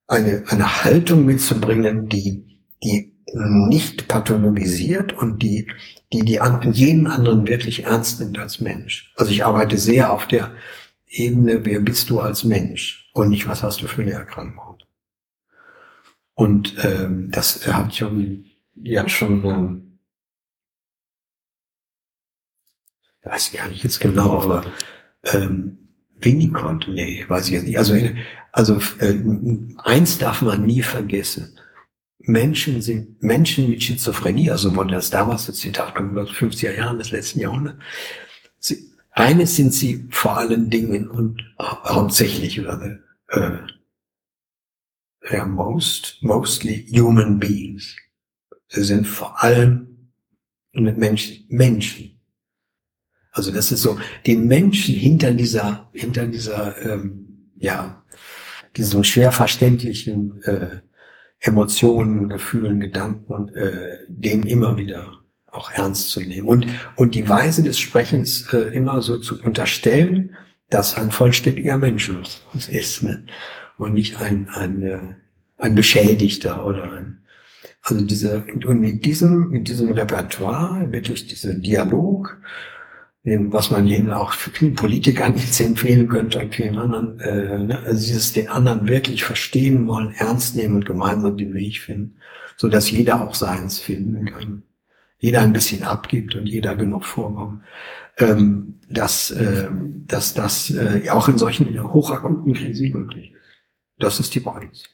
eine 0.07 0.45
eine 0.49 0.85
Haltung 0.85 1.25
mitzubringen, 1.25 2.09
die 2.09 2.61
die 2.83 3.17
nicht 3.35 4.09
pathologisiert 4.09 5.13
und 5.13 5.43
die 5.43 5.69
die 6.13 6.25
die 6.25 6.41
an, 6.41 6.73
jeden 6.73 7.07
anderen 7.07 7.47
wirklich 7.47 7.85
ernst 7.85 8.21
nimmt 8.21 8.39
als 8.39 8.61
Mensch. 8.61 9.13
Also 9.17 9.33
ich 9.33 9.45
arbeite 9.45 9.79
sehr 9.79 10.13
auf 10.13 10.27
der 10.27 10.53
Ebene, 11.07 11.65
wer 11.65 11.81
bist 11.81 12.11
du 12.11 12.21
als 12.21 12.45
Mensch 12.45 13.11
und 13.13 13.31
nicht 13.31 13.49
was 13.49 13.63
hast 13.63 13.83
du 13.83 13.87
für 13.89 14.03
eine 14.03 14.13
Erkrankung. 14.13 14.70
Und 16.41 16.75
ähm, 16.83 17.31
das 17.31 17.67
hat 17.67 17.95
schon, 17.95 18.47
ja 18.75 19.07
schon, 19.11 19.45
ähm, 19.45 19.99
weiß 23.25 23.53
gar 23.53 23.69
nicht 23.69 23.85
jetzt 23.85 24.01
genau, 24.01 24.41
aber 24.41 24.65
ähm, 25.25 25.77
Winnicott, 26.19 26.89
nee, 26.89 27.27
weiß 27.29 27.49
ich 27.49 27.53
jetzt 27.53 27.67
nicht. 27.67 27.77
Also, 27.77 27.95
also 28.53 28.81
äh, 29.01 29.23
eins 29.85 30.17
darf 30.17 30.41
man 30.41 30.65
nie 30.65 30.81
vergessen. 30.81 31.59
Menschen 32.21 32.81
sind 32.81 33.23
Menschen 33.23 33.69
mit 33.69 33.83
Schizophrenie, 33.83 34.51
also 34.51 34.75
wurde 34.75 34.95
das 34.95 35.11
damals 35.11 35.45
das 35.45 35.57
Zitat 35.57 35.95
von 35.95 36.17
50er 36.17 36.75
Jahren 36.75 36.97
des 36.97 37.11
letzten 37.11 37.41
Jahrhunderts. 37.41 37.81
Sie, 38.59 38.91
eines 39.11 39.57
sind 39.57 39.75
sie 39.75 40.07
vor 40.09 40.39
allen 40.39 40.71
Dingen 40.71 41.07
und 41.07 41.43
hauptsächlich 41.61 42.59
oder 42.59 42.99
äh, 43.29 43.59
ja, 45.31 45.45
most, 45.45 46.19
mostly 46.23 46.87
human 46.91 47.39
beings. 47.39 47.97
Sie 48.69 48.85
sind 48.85 49.07
vor 49.07 49.43
allem 49.43 50.11
Menschen, 50.73 51.45
Menschen. 51.49 52.21
Also 53.33 53.53
das 53.53 53.71
ist 53.73 53.83
so, 53.83 53.99
den 54.27 54.47
Menschen 54.47 54.95
hinter 54.95 55.33
dieser, 55.33 55.89
hinter 55.93 56.27
dieser, 56.27 56.77
ähm, 56.85 57.51
ja, 57.57 58.05
diesem 58.77 59.05
schwer 59.05 59.33
verständlichen 59.33 60.43
äh, 60.43 60.81
Emotionen, 61.41 62.29
Gefühlen, 62.29 62.81
Gedanken, 62.81 63.49
äh, 63.55 63.99
den 64.09 64.43
immer 64.45 64.77
wieder 64.77 65.21
auch 65.47 65.71
ernst 65.73 66.11
zu 66.11 66.21
nehmen. 66.21 66.47
Und, 66.47 66.67
und 66.97 67.15
die 67.15 67.29
Weise 67.29 67.63
des 67.63 67.79
Sprechens 67.79 68.53
äh, 68.53 68.75
immer 68.75 69.03
so 69.03 69.19
zu 69.19 69.41
unterstellen, 69.43 70.37
dass 70.69 70.97
ein 70.97 71.11
vollständiger 71.11 71.79
Mensch 71.79 72.11
ist. 72.71 73.03
Ne? 73.03 73.25
Und 73.81 73.95
nicht 73.95 74.21
ein, 74.21 74.49
ein, 74.51 74.83
äh, 74.83 74.99
ein 75.57 75.75
Beschädigter 75.75 76.67
oder 76.67 76.93
ein, 76.93 77.23
also 77.83 78.05
diese, 78.05 78.45
und 78.67 78.81
mit 78.81 79.05
diesem, 79.07 79.49
mit 79.49 79.69
diesem 79.69 79.93
Repertoire, 79.93 80.93
wirklich 80.93 81.27
dieser 81.27 81.55
Dialog, 81.55 82.39
was 83.25 83.71
man 83.71 83.87
ihnen 83.87 84.11
auch 84.13 84.33
vielen 84.33 84.75
Politikern 84.75 85.35
jetzt 85.37 85.61
empfehlen 85.61 86.09
könnte 86.09 86.41
und 86.41 86.55
vielen 86.55 86.79
anderen, 86.79 87.21
äh, 87.21 87.59
ne? 87.59 87.79
also 87.85 88.07
dieses 88.07 88.33
den 88.33 88.49
anderen 88.49 88.87
wirklich 88.87 89.25
verstehen 89.25 89.87
wollen, 89.87 90.15
ernst 90.17 90.57
nehmen 90.57 90.77
und 90.77 90.87
gemeinsam 90.87 91.37
den 91.37 91.55
Weg 91.55 91.79
finden, 91.79 92.17
so 92.57 92.69
dass 92.69 92.91
jeder 92.91 93.27
auch 93.27 93.35
seins 93.35 93.79
finden 93.79 94.27
kann. 94.27 94.63
Jeder 95.19 95.41
ein 95.41 95.53
bisschen 95.53 95.83
abgibt 95.85 96.35
und 96.35 96.47
jeder 96.47 96.77
genug 96.77 97.05
vorkommt. 97.05 97.63
Ähm, 98.19 98.75
dass, 98.91 99.31
äh, 99.31 99.69
dass 100.07 100.35
das 100.35 100.71
äh, 100.71 101.09
auch 101.11 101.29
in 101.29 101.39
solchen 101.39 101.81
hochakuten 101.93 102.53
Krisen 102.53 102.93
möglich 102.93 103.33
ist. 103.33 103.40
Das 104.01 104.19
ist 104.21 104.35
die 104.35 104.41
Basis. 104.41 104.85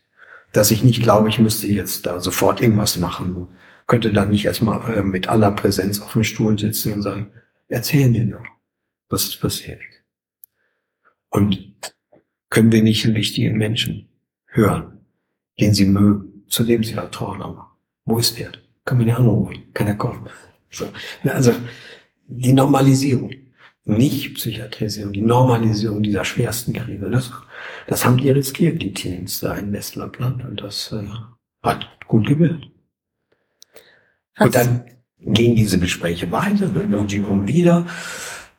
Dass 0.53 0.71
ich 0.71 0.85
nicht 0.85 1.03
glaube, 1.03 1.29
ich 1.29 1.39
müsste 1.39 1.67
jetzt 1.67 2.07
da 2.07 2.21
sofort 2.21 2.61
irgendwas 2.61 2.99
machen. 2.99 3.49
Könnte 3.87 4.13
dann 4.13 4.31
nicht 4.31 4.45
erstmal 4.45 4.95
äh, 4.95 5.03
mit 5.03 5.29
aller 5.29 5.53
Präsenz 5.53 6.01
auf 6.01 6.13
dem 6.13 6.25
Stuhl 6.25 6.59
sitzen 6.59 6.93
und 6.93 7.03
sagen, 7.03 7.31
Erzählen 7.69 8.13
dir 8.13 8.27
doch, 8.27 8.45
was 9.09 9.25
ist 9.25 9.41
passiert. 9.41 9.81
Und 11.31 11.75
können 12.49 12.71
wir 12.71 12.83
nicht 12.83 13.05
den 13.05 13.15
wichtigen 13.15 13.59
Menschen 13.59 14.09
hören, 14.47 15.01
den 15.59 15.75
sie 15.75 15.87
mögen, 15.87 16.45
zu 16.49 16.63
dem 16.63 16.85
sie 16.85 16.95
vertrauen 16.95 17.43
haben. 17.43 17.61
Wo 18.05 18.19
ist 18.19 18.39
der? 18.39 18.53
Können 18.85 19.01
wir 19.01 19.07
den 19.07 19.17
anrufen? 19.17 19.65
Kann 19.75 19.89
er 19.89 19.97
kommen? 19.97 20.29
So. 20.71 20.89
Also 21.25 21.53
die 22.29 22.53
Normalisierung, 22.53 23.33
nicht 23.85 24.35
Psychiatrisierung, 24.35 25.13
die 25.13 25.23
Normalisierung 25.23 26.03
dieser 26.03 26.25
schwersten 26.25 26.73
Krise, 26.73 27.11
das, 27.11 27.33
das 27.87 28.05
haben 28.05 28.19
die 28.19 28.31
riskiert, 28.31 28.83
die 28.83 28.93
Teams 28.93 29.41
da 29.41 29.55
in 29.55 29.73
Westlappland 29.73 30.45
und 30.45 30.61
das 30.61 30.93
äh, 30.93 31.07
hat 31.63 31.89
gut 32.07 32.27
gewirkt. 32.27 32.67
Und 34.39 34.55
dann 34.55 34.85
gehen 35.19 35.57
diese 35.57 35.79
Gespräche 35.79 36.31
weiter, 36.31 36.71
und 36.75 37.11
sie 37.11 37.21
kommen 37.21 37.49
wieder. 37.49 37.87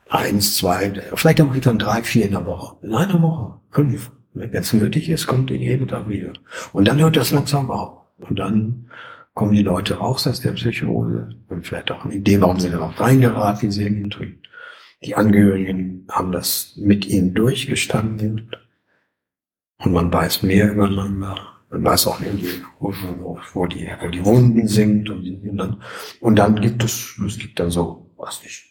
Eins, 0.09 0.57
zwei, 0.57 0.93
vielleicht 1.15 1.41
auch 1.41 1.55
dann 1.55 1.79
drei, 1.79 2.01
vier 2.01 2.25
in 2.25 2.31
der 2.31 2.45
Woche. 2.45 2.77
In 2.81 2.95
einer 2.95 3.21
Woche, 3.21 3.59
fünf. 3.71 4.11
Wenn 4.33 4.53
es 4.53 4.71
nötig 4.73 5.09
ist, 5.09 5.27
kommt 5.27 5.49
ihr 5.51 5.57
jeden 5.57 5.87
Tag 5.87 6.07
wieder. 6.07 6.33
Und 6.71 6.87
dann 6.87 6.99
hört 6.99 7.17
das 7.17 7.31
langsam 7.31 7.71
auf. 7.71 8.03
Und 8.19 8.39
dann 8.39 8.89
kommen 9.33 9.53
die 9.53 9.63
Leute 9.63 9.95
raus 9.95 10.27
aus 10.27 10.41
der 10.41 10.51
Psychose 10.51 11.29
und 11.49 11.67
vielleicht 11.67 11.91
auch 11.91 12.05
in 12.05 12.11
Idee, 12.11 12.41
warum 12.41 12.59
sie 12.59 12.69
darauf 12.69 12.99
reingeraten 12.99 13.71
sind. 13.71 14.17
Die 15.03 15.15
Angehörigen 15.15 16.07
haben 16.09 16.31
das 16.31 16.73
mit 16.77 17.05
ihnen 17.05 17.33
durchgestanden. 17.33 18.49
Und 19.79 19.93
man 19.93 20.11
weiß 20.11 20.43
mehr 20.43 20.71
übereinander. 20.71 21.37
Man 21.69 21.83
weiß 21.83 22.07
auch 22.07 22.19
wo, 22.79 22.93
wo, 23.53 23.65
die, 23.65 23.89
wo 24.01 24.07
die 24.07 24.25
Wunden 24.25 24.67
sind. 24.67 25.09
Und, 25.09 25.57
dann, 25.57 25.83
und 26.19 26.35
dann 26.37 26.59
gibt 26.61 26.83
es, 26.83 27.19
es 27.25 27.37
gibt 27.37 27.59
dann 27.59 27.69
so, 27.69 28.09
was 28.17 28.41
nicht, 28.43 28.67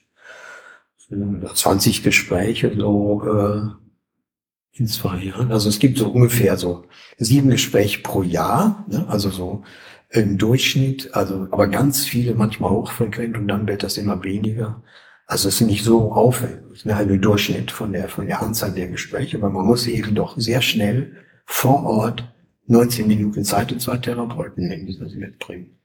20 1.09 2.03
Gespräche 2.03 2.75
so 2.77 3.23
äh, 3.25 4.79
in 4.79 4.87
zwei 4.89 5.19
Jahren. 5.19 5.53
Also 5.53 5.69
es 5.69 5.79
gibt 5.79 5.99
so 5.99 6.09
ungefähr 6.09 6.57
so 6.57 6.85
sieben 7.17 7.51
Gespräche 7.51 8.03
pro 8.03 8.23
Jahr, 8.23 8.85
ne? 8.89 9.07
also 9.09 9.31
so 9.31 9.63
im 10.11 10.39
Durchschnitt, 10.39 11.15
also 11.15 11.49
aber 11.51 11.69
ganz 11.69 12.05
viele, 12.05 12.35
manchmal 12.35 12.71
hochfrequent 12.71 13.37
und 13.37 13.49
dann 13.49 13.67
wird 13.67 13.83
das 13.83 13.99
immer 13.99 14.23
weniger. 14.23 14.83
Also 15.27 15.49
es 15.49 15.61
ist 15.61 15.67
nicht 15.67 15.85
so 15.85 16.13
aufwendig, 16.13 16.85
ne? 16.85 16.95
also 16.95 17.17
Durchschnitt 17.17 17.73
von 17.73 17.93
der 17.93 18.09
von 18.09 18.27
der 18.27 18.41
Anzahl 18.41 18.73
der 18.73 18.89
Gespräche, 18.89 19.37
aber 19.37 19.51
man 19.51 19.67
muss 19.67 19.87
eben 19.89 20.15
doch 20.15 20.39
sehr 20.39 20.63
schnell 20.63 21.17
vor 21.45 21.85
Ort 21.85 22.33
19 22.69 23.09
Minuten 23.09 23.45
Zeit 23.45 23.73
und 23.73 23.81
zwei 23.81 23.97
Therapeuten 23.97 24.69
nehmen, 24.69 24.87
die 24.87 24.99
das 24.99 25.15
mitbringen. 25.15 25.79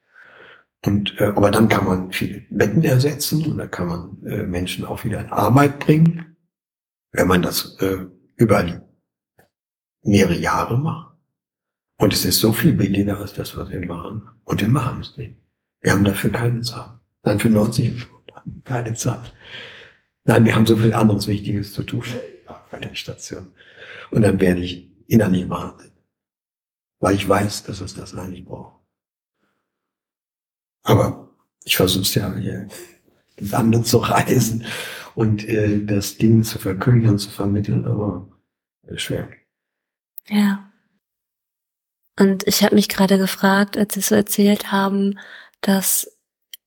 Und, 0.85 1.19
äh, 1.19 1.25
aber 1.25 1.51
dann 1.51 1.69
kann 1.69 1.85
man 1.85 2.11
viele 2.11 2.41
Betten 2.49 2.83
ersetzen 2.83 3.45
und 3.45 3.57
dann 3.57 3.69
kann 3.69 3.87
man 3.87 4.23
äh, 4.25 4.43
Menschen 4.43 4.85
auch 4.85 5.03
wieder 5.03 5.21
in 5.21 5.29
Arbeit 5.29 5.79
bringen, 5.79 6.35
wenn 7.11 7.27
man 7.27 7.41
das 7.41 7.77
äh, 7.81 8.05
über 8.35 8.81
mehrere 10.03 10.37
Jahre 10.37 10.77
macht. 10.79 11.15
Und 11.97 12.13
es 12.13 12.25
ist 12.25 12.39
so 12.39 12.51
viel 12.51 12.73
billiger 12.73 13.19
als 13.19 13.33
das, 13.33 13.55
was 13.55 13.69
wir 13.69 13.85
machen. 13.85 14.27
Und 14.43 14.61
wir 14.61 14.69
machen 14.69 15.01
es 15.01 15.17
nicht. 15.17 15.37
Wir 15.81 15.91
haben 15.91 16.03
dafür 16.03 16.31
keine 16.31 16.61
Zeit. 16.61 16.89
Nein, 17.23 17.39
für 17.39 17.49
90 17.49 17.91
Minuten 17.91 18.20
keine 18.63 18.93
Zeit. 18.93 19.33
Nein, 20.23 20.45
wir 20.45 20.55
haben 20.55 20.65
so 20.65 20.77
viel 20.77 20.93
anderes 20.93 21.27
Wichtiges 21.27 21.73
zu 21.73 21.83
tun 21.83 22.03
bei 22.71 22.79
der 22.79 22.95
Station. 22.95 23.53
Und 24.11 24.21
dann 24.21 24.39
werde 24.39 24.61
ich 24.61 24.89
innerlich 25.07 25.49
wahnsinnig 25.49 25.91
weil 27.01 27.15
ich 27.15 27.27
weiß, 27.27 27.63
dass 27.63 27.81
es 27.81 27.95
das 27.95 28.15
eigentlich 28.15 28.45
braucht. 28.45 28.79
Aber 30.83 31.29
ich 31.65 31.75
versuche 31.75 32.03
es 32.03 32.15
ja 32.15 32.33
hier 32.35 32.69
Lande 33.37 33.83
zu 33.83 33.97
reisen 33.97 34.65
und 35.15 35.43
äh, 35.47 35.83
das 35.83 36.17
Ding 36.17 36.43
zu 36.43 36.59
verkündigen 36.59 37.17
zu 37.17 37.29
vermitteln, 37.29 37.85
aber 37.85 38.29
ist 38.83 39.01
schwer. 39.01 39.29
Ja. 40.27 40.71
Und 42.19 42.47
ich 42.47 42.63
habe 42.63 42.75
mich 42.75 42.87
gerade 42.87 43.17
gefragt, 43.17 43.77
als 43.77 43.95
Sie 43.95 44.01
so 44.01 44.15
erzählt 44.15 44.71
haben, 44.71 45.19
dass 45.61 46.19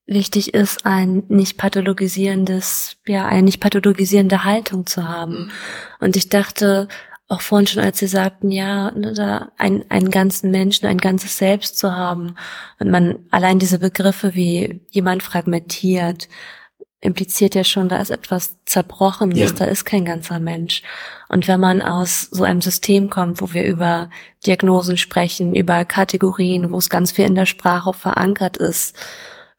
wichtig 0.07 0.55
ist, 0.55 0.85
ein 0.85 1.25
nicht 1.29 1.57
pathologisierendes, 1.57 2.97
ja, 3.07 3.27
eine 3.27 3.43
nicht 3.43 3.61
pathologisierende 3.61 4.45
Haltung 4.45 4.87
zu 4.87 5.09
haben. 5.09 5.51
Und 6.01 6.17
ich 6.17 6.29
dachte, 6.29 6.89
auch 7.29 7.41
vorhin 7.41 7.67
schon, 7.67 7.83
als 7.83 7.99
Sie 7.99 8.07
sagten, 8.07 8.51
ja, 8.51 8.91
ne, 8.91 9.15
da 9.15 9.53
ein, 9.57 9.85
einen 9.91 10.11
ganzen 10.11 10.51
Menschen, 10.51 10.87
ein 10.87 10.99
ganzes 10.99 11.39
Selbst 11.39 11.79
zu 11.79 11.97
haben. 11.97 12.37
Und 12.79 12.91
man 12.91 13.19
allein 13.31 13.59
diese 13.59 13.79
Begriffe 13.79 14.35
wie 14.35 14.83
jemand 14.91 15.23
fragmentiert, 15.23 16.29
impliziert 17.01 17.55
ja 17.55 17.65
schon, 17.65 17.89
da 17.89 17.99
ist 17.99 18.11
etwas 18.11 18.57
zerbrochen, 18.65 19.31
ja. 19.33 19.51
da 19.51 19.67
ist 19.67 19.85
kein 19.85 20.05
ganzer 20.05 20.39
Mensch. 20.39 20.83
Und 21.29 21.49
wenn 21.49 21.61
man 21.61 21.83
aus 21.83 22.29
so 22.31 22.45
einem 22.45 22.63
System 22.63 23.11
kommt, 23.11 23.41
wo 23.41 23.53
wir 23.53 23.65
über 23.65 24.11
Diagnosen 24.47 24.97
sprechen, 24.97 25.55
über 25.55 25.85
Kategorien, 25.85 26.73
wo 26.73 26.79
es 26.79 26.89
ganz 26.89 27.13
viel 27.13 27.27
in 27.27 27.35
der 27.35 27.47
Sprache 27.47 27.93
verankert 27.93 28.57
ist, 28.57 28.97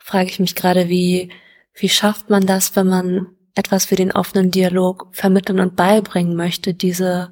frage 0.06 0.30
ich 0.30 0.40
mich 0.40 0.56
gerade, 0.56 0.90
wie, 0.90 1.30
wie 1.74 1.90
schafft 1.90 2.30
man 2.30 2.46
das, 2.46 2.76
wenn 2.76 2.88
man 2.88 3.28
etwas 3.56 3.86
für 3.86 3.96
den 3.96 4.12
offenen 4.12 4.52
Dialog 4.52 5.08
vermitteln 5.12 5.60
und 5.60 5.76
beibringen 5.76 6.36
möchte, 6.36 6.74
diese 6.74 7.32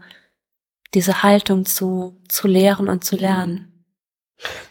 diese 0.94 1.24
Haltung 1.24 1.66
zu, 1.66 2.22
zu 2.28 2.48
lehren 2.48 2.88
und 2.88 3.04
zu 3.04 3.16
lernen? 3.16 3.86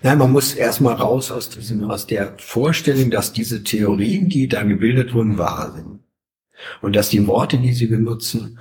Nein, 0.03 0.19
man 0.19 0.33
muss 0.33 0.55
erstmal 0.55 0.95
raus 0.95 1.31
aus 1.31 1.49
diesem, 1.49 1.91
aus 1.91 2.07
der 2.07 2.35
Vorstellung, 2.39 3.11
dass 3.11 3.33
diese 3.33 3.65
Theorien, 3.65 4.29
die 4.29 4.49
da 4.49 4.63
gebildet 4.63 5.15
wurden, 5.15 5.39
wahr 5.39 5.73
sind. 5.75 6.01
Und 6.81 6.95
dass 6.95 7.09
die 7.09 7.27
Worte, 7.27 7.59
die 7.59 7.73
sie 7.73 7.87
benutzen, 7.87 8.59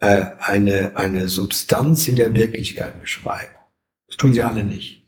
äh, 0.00 0.24
eine, 0.38 0.96
eine 0.96 1.28
Substanz 1.28 2.08
in 2.08 2.16
der 2.16 2.34
Wirklichkeit 2.34 3.00
beschreiben. 3.00 3.54
Das 4.08 4.16
tun 4.16 4.32
sie 4.32 4.42
alle 4.42 4.64
nicht. 4.64 5.03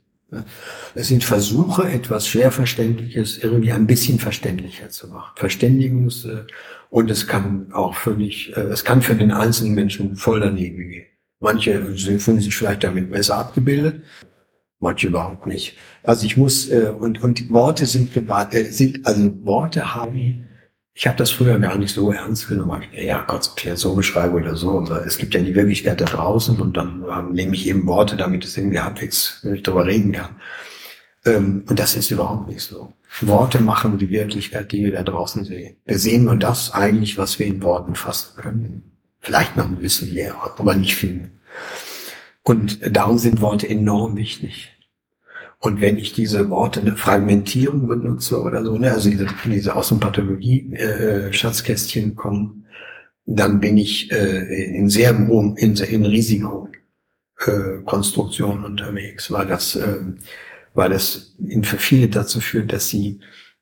Es 0.95 1.09
sind 1.09 1.23
Versuche, 1.23 1.89
etwas 1.89 2.27
schwer 2.27 2.51
Verständliches 2.51 3.39
irgendwie 3.39 3.73
ein 3.73 3.87
bisschen 3.87 4.19
verständlicher 4.19 4.91
zu 4.91 5.09
machen. 5.09 5.35
Verständigungs- 5.39 6.29
äh, 6.29 6.47
und 6.91 7.11
es 7.11 7.27
kann 7.27 7.73
auch 7.73 7.95
völlig, 7.95 8.57
äh, 8.57 8.61
es 8.61 8.85
kann 8.85 9.03
für 9.03 9.15
den 9.15 9.31
einzelnen 9.31 9.75
Menschen 9.75 10.17
voll 10.17 10.41
daneben 10.41 10.89
gehen. 10.89 11.07
Manche 11.39 11.95
fühlen 11.95 12.41
sich 12.41 12.57
vielleicht 12.57 12.83
damit 12.83 13.11
besser 13.11 13.37
abgebildet, 13.37 14.03
manche 14.81 15.09
überhaupt 15.09 15.47
nicht. 15.47 15.77
Also 16.03 16.27
ich 16.27 16.37
muss, 16.37 16.71
äh, 16.71 16.93
und, 16.99 17.23
und 17.23 17.51
Worte 17.51 17.87
sind, 17.87 18.13
sind, 18.71 19.07
also 19.07 19.45
Worte 19.45 19.95
haben, 19.95 20.49
ich 20.99 21.07
habe 21.07 21.19
das 21.19 21.31
früher 21.31 21.59
gar 21.59 21.77
nicht 21.77 21.95
so 21.95 22.11
ernst 22.11 22.49
genommen. 22.49 22.83
Ja 22.91 23.23
Gott, 23.27 23.51
okay, 23.53 23.77
so 23.77 23.95
beschreibe 23.95 24.37
oder 24.37 24.57
so. 24.57 24.83
Es 25.07 25.19
gibt 25.19 25.35
ja 25.35 25.43
die 25.43 25.55
Wirklichkeit 25.55 26.01
da 26.01 26.07
draußen 26.07 26.59
und 26.59 26.75
dann 26.75 27.05
ähm, 27.07 27.33
nehme 27.33 27.55
ich 27.55 27.69
eben 27.69 27.87
Worte, 27.87 28.17
damit 28.17 28.47
es 28.47 28.57
irgendwie 28.57 28.81
halbwegs, 28.81 29.47
ich 29.55 29.63
darüber 29.63 29.85
reden 29.85 30.13
kann. 30.13 30.37
Ähm, 31.27 31.65
und 31.69 31.79
das 31.79 31.97
ist 31.97 32.11
überhaupt 32.11 32.49
nicht 32.49 32.63
so. 32.63 32.95
Worte 33.21 33.61
machen 33.61 33.99
die 33.99 34.09
Wirklichkeit, 34.09 34.73
die 34.73 34.85
wir 34.85 34.93
da 34.93 35.03
draußen 35.03 35.45
sehen. 35.45 35.77
Wir 35.85 35.99
sehen 35.99 36.25
nur 36.25 36.37
das 36.37 36.73
eigentlich, 36.73 37.19
was 37.19 37.39
wir 37.39 37.45
in 37.45 37.63
Worten 37.63 37.95
fassen 37.95 38.41
können. 38.41 38.97
Vielleicht 39.21 39.55
noch 39.55 39.67
ein 39.67 39.77
bisschen 39.77 40.15
mehr, 40.15 40.35
aber 40.59 40.75
nicht 40.77 40.97
viel. 40.97 41.31
Und 42.43 42.79
darum 42.97 43.19
sind 43.19 43.43
Worte 43.43 43.69
enorm 43.69 44.17
wichtig. 44.17 44.75
Und 45.67 45.81
wenn 45.81 45.99
ich 45.99 46.13
diese 46.13 46.49
Worte 46.49 46.81
eine 46.81 46.97
Fragmentierung 46.97 47.89
benutze 47.89 48.41
oder 48.41 48.65
so, 48.65 48.79
ne, 48.79 48.93
also 48.93 49.11
diese, 49.11 49.27
diese 49.45 49.75
aus 49.75 49.89
dem 49.89 49.99
Pathologie-Schatzkästchen 49.99 52.13
äh, 52.13 52.15
kommen, 52.15 52.67
dann 53.25 53.59
bin 53.59 53.77
ich 53.77 54.13
äh, 54.13 54.77
in 54.77 54.89
sehr 54.89 55.27
hohem, 55.27 55.57
in, 55.57 55.75
in 55.75 56.07
Risikokonstruktionen 56.07 58.63
äh, 58.63 58.67
unterwegs, 58.67 59.33
weil 59.33 59.49
das, 59.49 59.75
äh, 59.75 59.99
weil 60.75 60.91
das 60.91 61.35
in 61.45 61.65
für 61.65 61.79
viele 61.79 62.07
dazu 62.07 62.41
führt, 62.41 62.73
dass 62.73 62.89
sie 62.89 63.19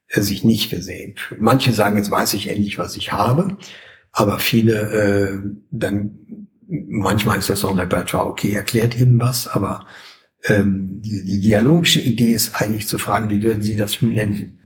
äh, 0.09 0.21
sich 0.21 0.45
nicht 0.45 0.69
gesehen 0.69 1.17
fühlen. 1.17 1.43
Manche 1.43 1.73
sagen, 1.73 1.97
jetzt 1.97 2.11
weiß 2.11 2.35
ich 2.35 2.49
endlich, 2.49 2.79
was 2.79 2.99
ich 2.99 3.13
habe, 3.13 3.57
aber 4.13 4.41
viele 4.41 4.93
äh, 4.93 5.39
dann 5.71 6.19
manchmal 6.69 7.39
ist 7.39 7.49
das 7.49 7.65
auch 7.65 7.71
ein 7.71 7.79
Repertoire, 7.79 8.27
okay, 8.27 8.53
erklärt 8.53 9.01
ihm 9.01 9.19
was, 9.19 9.49
aber 9.49 9.87
ähm, 10.45 11.01
die, 11.03 11.25
die 11.25 11.41
dialogische 11.41 12.01
Idee 12.01 12.33
ist 12.33 12.61
eigentlich 12.61 12.87
zu 12.89 12.99
fragen, 12.99 13.31
wie 13.31 13.43
würden 13.43 13.63
Sie 13.63 13.77
das 13.77 14.01
nennen, 14.03 14.61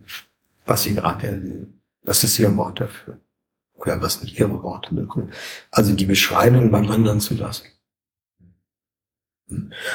was 0.67 0.83
Sie 0.83 0.95
gerade 0.95 1.27
erleben? 1.27 1.81
Was 2.03 2.25
ist 2.25 2.39
Ihr 2.39 2.57
Wort 2.57 2.81
dafür? 2.81 3.21
Oder 3.75 4.01
was 4.03 4.15
sind 4.15 4.39
Ihre 4.39 4.63
Worte? 4.63 5.09
Also 5.71 5.95
die 5.95 6.07
Beschreibung 6.07 6.71
beim 6.71 6.91
anderen 6.91 7.21
zu 7.21 7.35
lassen. 7.35 7.67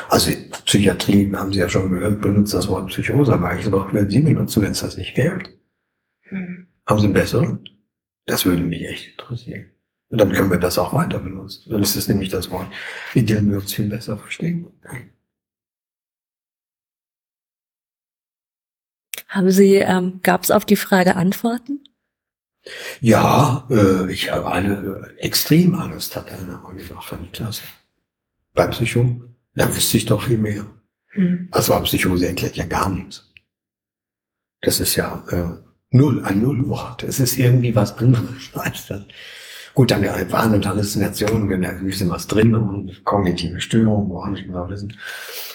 Also 0.09 0.31
Psychiatrie, 0.65 1.31
haben 1.35 1.53
Sie 1.53 1.59
ja 1.59 1.69
schon 1.69 1.91
gehört, 1.91 2.21
benutzt 2.21 2.53
das 2.53 2.67
Wort 2.69 2.87
Psychose, 2.87 3.33
aber 3.33 3.55
ich 3.57 3.65
sage, 3.65 3.87
wenn 3.91 4.09
Sie 4.09 4.21
benutzen, 4.21 4.63
wenn 4.63 4.71
es 4.71 4.79
das 4.79 4.97
nicht 4.97 5.13
gilt. 5.15 5.49
Hm. 6.23 6.67
Haben 6.87 6.99
Sie 6.99 7.05
einen 7.05 7.13
besseren? 7.13 7.69
Das 8.25 8.45
würde 8.45 8.63
mich 8.63 8.83
echt 8.85 9.11
interessieren. 9.11 9.65
Und 10.09 10.19
dann 10.19 10.31
können 10.31 10.49
wir 10.49 10.59
das 10.59 10.77
auch 10.77 10.93
weiter 10.93 11.19
benutzen. 11.19 11.69
Dann 11.69 11.83
ist 11.83 11.95
es 11.95 12.07
nämlich 12.07 12.29
das 12.29 12.49
Wort, 12.51 12.67
in 13.13 13.25
dem 13.25 13.49
wir 13.49 13.57
uns 13.57 13.73
viel 13.73 13.89
besser 13.89 14.17
verstehen. 14.17 14.67
Haben 19.33 19.49
Sie, 19.49 19.77
ähm, 19.77 20.19
gab 20.21 20.43
es 20.43 20.51
auf 20.51 20.63
die 20.63 20.75
Frage 20.75 21.15
Antworten? 21.15 21.79
Ja, 23.01 23.67
äh, 23.71 24.11
ich 24.11 24.31
habe 24.31 24.51
eine 24.51 25.11
äh, 25.17 25.19
extrem 25.19 25.73
Angst, 25.73 26.15
hat 26.15 26.31
einer 26.31 26.61
gesagt, 26.75 27.03
von 27.03 27.19
der 27.19 27.31
Klasse. 27.31 27.63
Bei 28.53 28.67
Psycho, 28.67 29.23
da 29.55 29.75
wüsste 29.75 29.97
ich 29.97 30.05
doch 30.05 30.21
viel 30.21 30.37
mehr. 30.37 30.67
Mhm. 31.15 31.47
Also 31.49 31.77
Psychose 31.79 32.27
erklärt 32.27 32.55
ja 32.57 32.65
gar 32.65 32.89
nichts. 32.89 33.33
Das 34.61 34.79
ist 34.79 34.95
ja 34.97 35.25
äh, 35.31 35.57
null, 35.89 36.23
ein 36.23 36.43
Nullwort. 36.43 37.01
Es 37.01 37.19
ist 37.19 37.39
irgendwie 37.39 37.75
was 37.75 37.97
anderes 37.97 38.51
als 38.53 38.85
das. 38.85 39.01
Gut, 39.73 39.89
dann 39.89 40.03
ja, 40.03 40.15
Wahn 40.31 40.53
und 40.53 40.67
Halluzinationen, 40.67 41.59
da 41.59 41.69
ist 41.69 41.79
ein 41.79 41.87
bisschen 41.87 42.09
was 42.11 42.27
drin 42.27 42.53
und 42.53 43.03
kognitive 43.03 43.59
Störungen, 43.59 44.11
wo 44.11 44.19
auch 44.19 44.27
nicht 44.27 44.45
genau 44.45 44.69
wissen. 44.69 44.95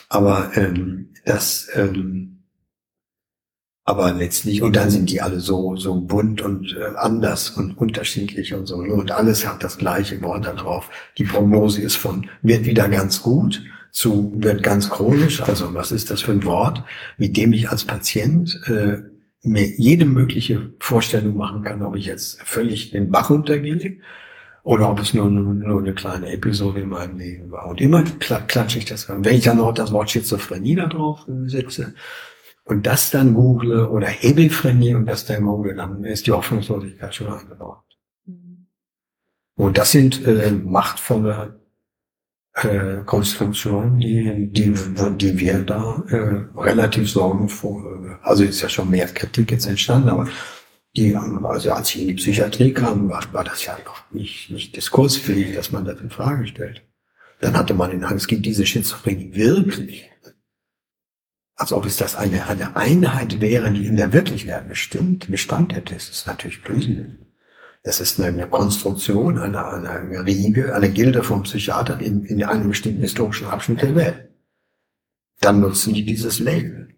Aber 0.08 0.50
ähm, 0.56 1.10
das, 1.24 1.68
ähm, 1.74 2.37
aber 3.88 4.12
letztlich, 4.12 4.60
und 4.60 4.76
dann 4.76 4.90
sind 4.90 5.08
die 5.08 5.22
alle 5.22 5.40
so, 5.40 5.74
so 5.76 5.98
bunt 5.98 6.42
und 6.42 6.76
äh, 6.78 6.94
anders 6.98 7.48
und 7.48 7.78
unterschiedlich 7.78 8.52
und 8.52 8.66
so. 8.66 8.76
Und 8.76 9.12
alles 9.12 9.48
hat 9.48 9.64
das 9.64 9.78
gleiche 9.78 10.20
Wort 10.20 10.44
da 10.44 10.52
drauf. 10.52 10.90
Die 11.16 11.24
Prognose 11.24 11.80
ist 11.80 11.96
von, 11.96 12.28
wird 12.42 12.66
wieder 12.66 12.86
ganz 12.90 13.22
gut 13.22 13.62
zu, 13.90 14.34
wird 14.36 14.62
ganz 14.62 14.90
chronisch. 14.90 15.40
Also 15.40 15.72
was 15.72 15.90
ist 15.90 16.10
das 16.10 16.20
für 16.20 16.32
ein 16.32 16.44
Wort, 16.44 16.84
mit 17.16 17.38
dem 17.38 17.54
ich 17.54 17.70
als 17.70 17.84
Patient 17.84 18.60
äh, 18.66 18.98
mir 19.42 19.66
jede 19.78 20.04
mögliche 20.04 20.70
Vorstellung 20.80 21.38
machen 21.38 21.62
kann, 21.62 21.80
ob 21.80 21.96
ich 21.96 22.04
jetzt 22.04 22.42
völlig 22.42 22.90
den 22.90 23.10
Bach 23.10 23.30
runtergehe 23.30 23.96
oder 24.64 24.90
ob 24.90 25.00
es 25.00 25.14
nur, 25.14 25.30
nur, 25.30 25.54
nur 25.54 25.80
eine 25.80 25.94
kleine 25.94 26.30
Episode 26.30 26.80
in 26.80 26.90
meinem 26.90 27.16
Leben 27.16 27.50
war. 27.50 27.68
Und 27.68 27.80
immer 27.80 28.02
klatsche 28.02 28.80
ich 28.80 28.84
das 28.84 29.08
an. 29.08 29.24
Wenn 29.24 29.36
ich 29.36 29.44
dann 29.44 29.56
noch 29.56 29.72
das 29.72 29.92
Wort 29.92 30.10
Schizophrenie 30.10 30.74
da 30.74 30.88
drauf 30.88 31.20
setze 31.46 31.94
und 32.68 32.86
das 32.86 33.10
dann 33.10 33.32
google 33.32 33.86
oder 33.86 34.08
Hebelphrenie 34.08 34.94
und 34.94 35.06
das 35.06 35.24
dann 35.24 35.44
google, 35.44 35.74
dann 35.74 36.04
ist 36.04 36.26
die 36.26 36.32
Hoffnungslosigkeit 36.32 37.14
schon 37.14 37.32
eingebaut. 37.32 37.82
Mhm. 38.26 38.66
Und 39.56 39.78
das 39.78 39.90
sind 39.90 40.24
äh, 40.26 40.52
machtvolle 40.52 41.60
äh, 42.54 43.04
Konstruktion, 43.06 43.98
die, 43.98 44.48
die, 44.52 44.74
die 45.16 45.38
wir 45.38 45.60
da 45.60 46.04
äh, 46.08 46.60
relativ 46.60 47.10
sorgenvoll, 47.10 48.18
also 48.22 48.44
ist 48.44 48.60
ja 48.60 48.68
schon 48.68 48.90
mehr 48.90 49.06
Kritik 49.06 49.50
jetzt 49.50 49.66
entstanden, 49.66 50.10
aber 50.10 50.28
die, 50.94 51.16
also 51.16 51.72
als 51.72 51.94
ich 51.94 52.02
in 52.02 52.08
die 52.08 52.14
Psychiatrie 52.14 52.74
kam, 52.74 53.08
war, 53.08 53.22
war 53.32 53.44
das 53.44 53.64
ja 53.64 53.78
noch 53.86 54.02
nicht, 54.10 54.50
nicht 54.50 54.76
diskursfähig, 54.76 55.54
dass 55.54 55.72
man 55.72 55.86
das 55.86 56.00
in 56.00 56.10
Frage 56.10 56.46
stellt. 56.46 56.82
Dann 57.40 57.56
hatte 57.56 57.72
man 57.72 57.92
den 57.92 58.04
Angst, 58.04 58.28
gibt 58.28 58.44
diese 58.44 58.66
Schizophrenie 58.66 59.34
wirklich? 59.34 60.10
Als 61.58 61.72
ob 61.72 61.86
es 61.86 61.96
das 61.96 62.14
eine, 62.14 62.46
eine 62.46 62.76
Einheit 62.76 63.40
wäre, 63.40 63.72
die 63.72 63.86
in 63.86 63.96
der 63.96 64.12
Wirklichkeit 64.12 64.68
bestimmt, 64.68 65.28
Bestand 65.28 65.74
hätte. 65.74 65.94
Das 65.94 66.08
ist 66.08 66.26
natürlich 66.28 66.62
Blödsinn. 66.62 67.18
Das 67.82 68.00
ist 68.00 68.20
eine 68.20 68.46
Konstruktion 68.46 69.38
einer, 69.38 69.66
einer 69.66 70.24
Riege, 70.24 70.74
eine 70.76 70.88
Gilde 70.88 71.24
von 71.24 71.42
Psychiatern 71.42 71.98
in, 71.98 72.24
in 72.24 72.44
einem 72.44 72.68
bestimmten 72.68 73.00
historischen 73.00 73.48
Abschnitt 73.48 73.82
der 73.82 73.96
Welt. 73.96 74.28
Dann 75.40 75.60
nutzen 75.60 75.94
die 75.94 76.04
dieses 76.04 76.38
Label. 76.38 76.94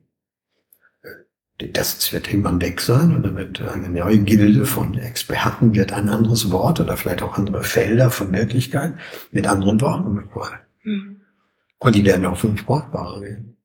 Das 1.57 2.13
wird 2.13 2.29
irgendwann 2.29 2.61
weg 2.61 2.83
sein 2.83 3.17
und 3.17 3.23
dann 3.23 3.37
wird 3.37 3.63
eine 3.63 3.89
neue 3.89 4.19
Gilde 4.19 4.67
von 4.67 4.97
Experten, 4.99 5.75
wird 5.75 5.93
ein 5.93 6.11
anderes 6.11 6.51
Wort 6.51 6.81
oder 6.81 6.99
vielleicht 6.99 7.23
auch 7.23 7.39
andere 7.39 7.63
Felder 7.63 8.11
von 8.11 8.33
Wirklichkeit 8.33 8.95
mit 9.31 9.47
anderen 9.47 9.81
Worten 9.81 10.15
befreien. 10.15 10.61
Mhm. 10.83 11.21
Und 11.79 11.95
die 11.95 12.05
werden 12.05 12.27
auch 12.27 12.39
fünf 12.39 12.67
brauchbare 12.67 13.23
werden. 13.23 13.57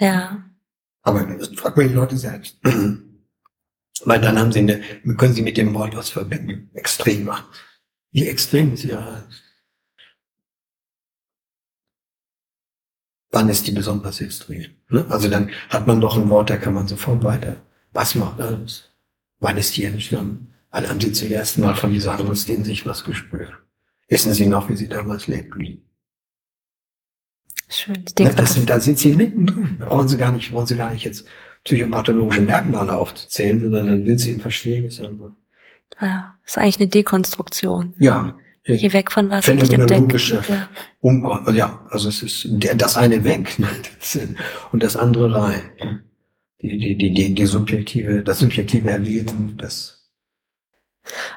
Ja. 0.00 0.42
Aber 1.02 1.20
fragt 1.56 1.76
man 1.76 1.88
die 1.88 1.94
Leute 1.94 2.16
selbst. 2.16 2.58
Weil 4.04 4.20
dann 4.20 4.38
haben 4.38 4.50
sie 4.50 4.60
eine, 4.60 4.80
können 5.16 5.34
sie 5.34 5.42
mit 5.42 5.56
dem 5.56 5.74
Wort 5.74 5.94
was 5.94 6.08
verbinden. 6.08 6.70
Extrem. 6.74 7.30
Wie 8.12 8.26
extrem 8.26 8.72
ist 8.72 8.84
ja. 8.84 9.24
Wann 13.30 13.48
ist 13.48 13.66
die 13.66 13.72
besonders 13.72 14.20
extrem? 14.20 14.70
Ne? 14.88 15.06
Also 15.08 15.28
dann 15.28 15.50
hat 15.68 15.86
man 15.86 16.00
doch 16.00 16.16
ein 16.16 16.28
Wort, 16.30 16.50
da 16.50 16.56
kann 16.56 16.74
man 16.74 16.88
sofort 16.88 17.22
weiter. 17.22 17.56
Was 17.92 18.14
macht 18.14 18.40
alles? 18.40 18.90
Wann 19.38 19.56
ist 19.56 19.76
die 19.76 19.84
entstanden? 19.84 20.54
Wann 20.70 20.88
haben 20.88 21.00
sie 21.00 21.12
zum 21.12 21.30
ersten 21.30 21.60
Mal 21.60 21.76
von 21.76 21.92
dieser 21.92 22.18
Angst 22.18 22.48
in 22.48 22.64
sich 22.64 22.86
was 22.86 23.04
gespürt? 23.04 23.52
Wissen 24.08 24.34
Sie 24.34 24.46
noch, 24.46 24.68
wie 24.68 24.76
Sie 24.76 24.88
damals 24.88 25.26
lebten? 25.28 25.89
Schön. 27.68 28.02
Ich 28.06 28.14
denke, 28.14 28.34
das, 28.34 28.58
da 28.64 28.80
sind 28.80 28.98
Sie 28.98 29.14
mittendrin. 29.14 29.78
Brauchen 29.78 30.08
Sie 30.08 30.16
gar 30.16 30.32
nicht, 30.32 30.50
brauchen 30.50 30.66
Sie 30.66 30.76
gar 30.76 30.92
nicht 30.92 31.04
jetzt 31.04 31.26
psychopathologische 31.64 32.40
Merkmale 32.40 32.96
aufzuzählen, 32.96 33.60
sondern 33.60 33.86
dann 33.86 34.06
will 34.06 34.18
sie 34.18 34.32
ihn 34.32 34.40
verstehen. 34.40 34.84
Ist 34.86 35.02
ja, 36.00 36.34
ist 36.44 36.58
eigentlich 36.58 36.80
eine 36.80 36.88
Dekonstruktion. 36.88 37.94
Ja. 37.98 38.36
Geh 38.64 38.92
weg 38.92 39.10
von 39.10 39.30
was 39.30 39.48
ich 39.48 39.72
im 39.72 39.86
Denken. 39.86 40.16
Ja. 40.18 40.68
Um, 41.00 41.24
ja, 41.54 41.84
also 41.90 42.08
es 42.08 42.22
ist 42.22 42.48
das 42.76 42.96
eine 42.96 43.24
weg 43.24 43.58
ne? 43.58 43.68
und 44.70 44.82
das 44.82 44.96
andere 44.96 45.34
rein. 45.34 46.02
Die, 46.62 46.78
die, 46.78 46.96
die, 46.96 47.14
die, 47.14 47.34
die 47.34 47.46
subjektive, 47.46 48.22
das 48.22 48.38
subjektive 48.38 48.90
Erleben, 48.90 49.56
das 49.56 49.96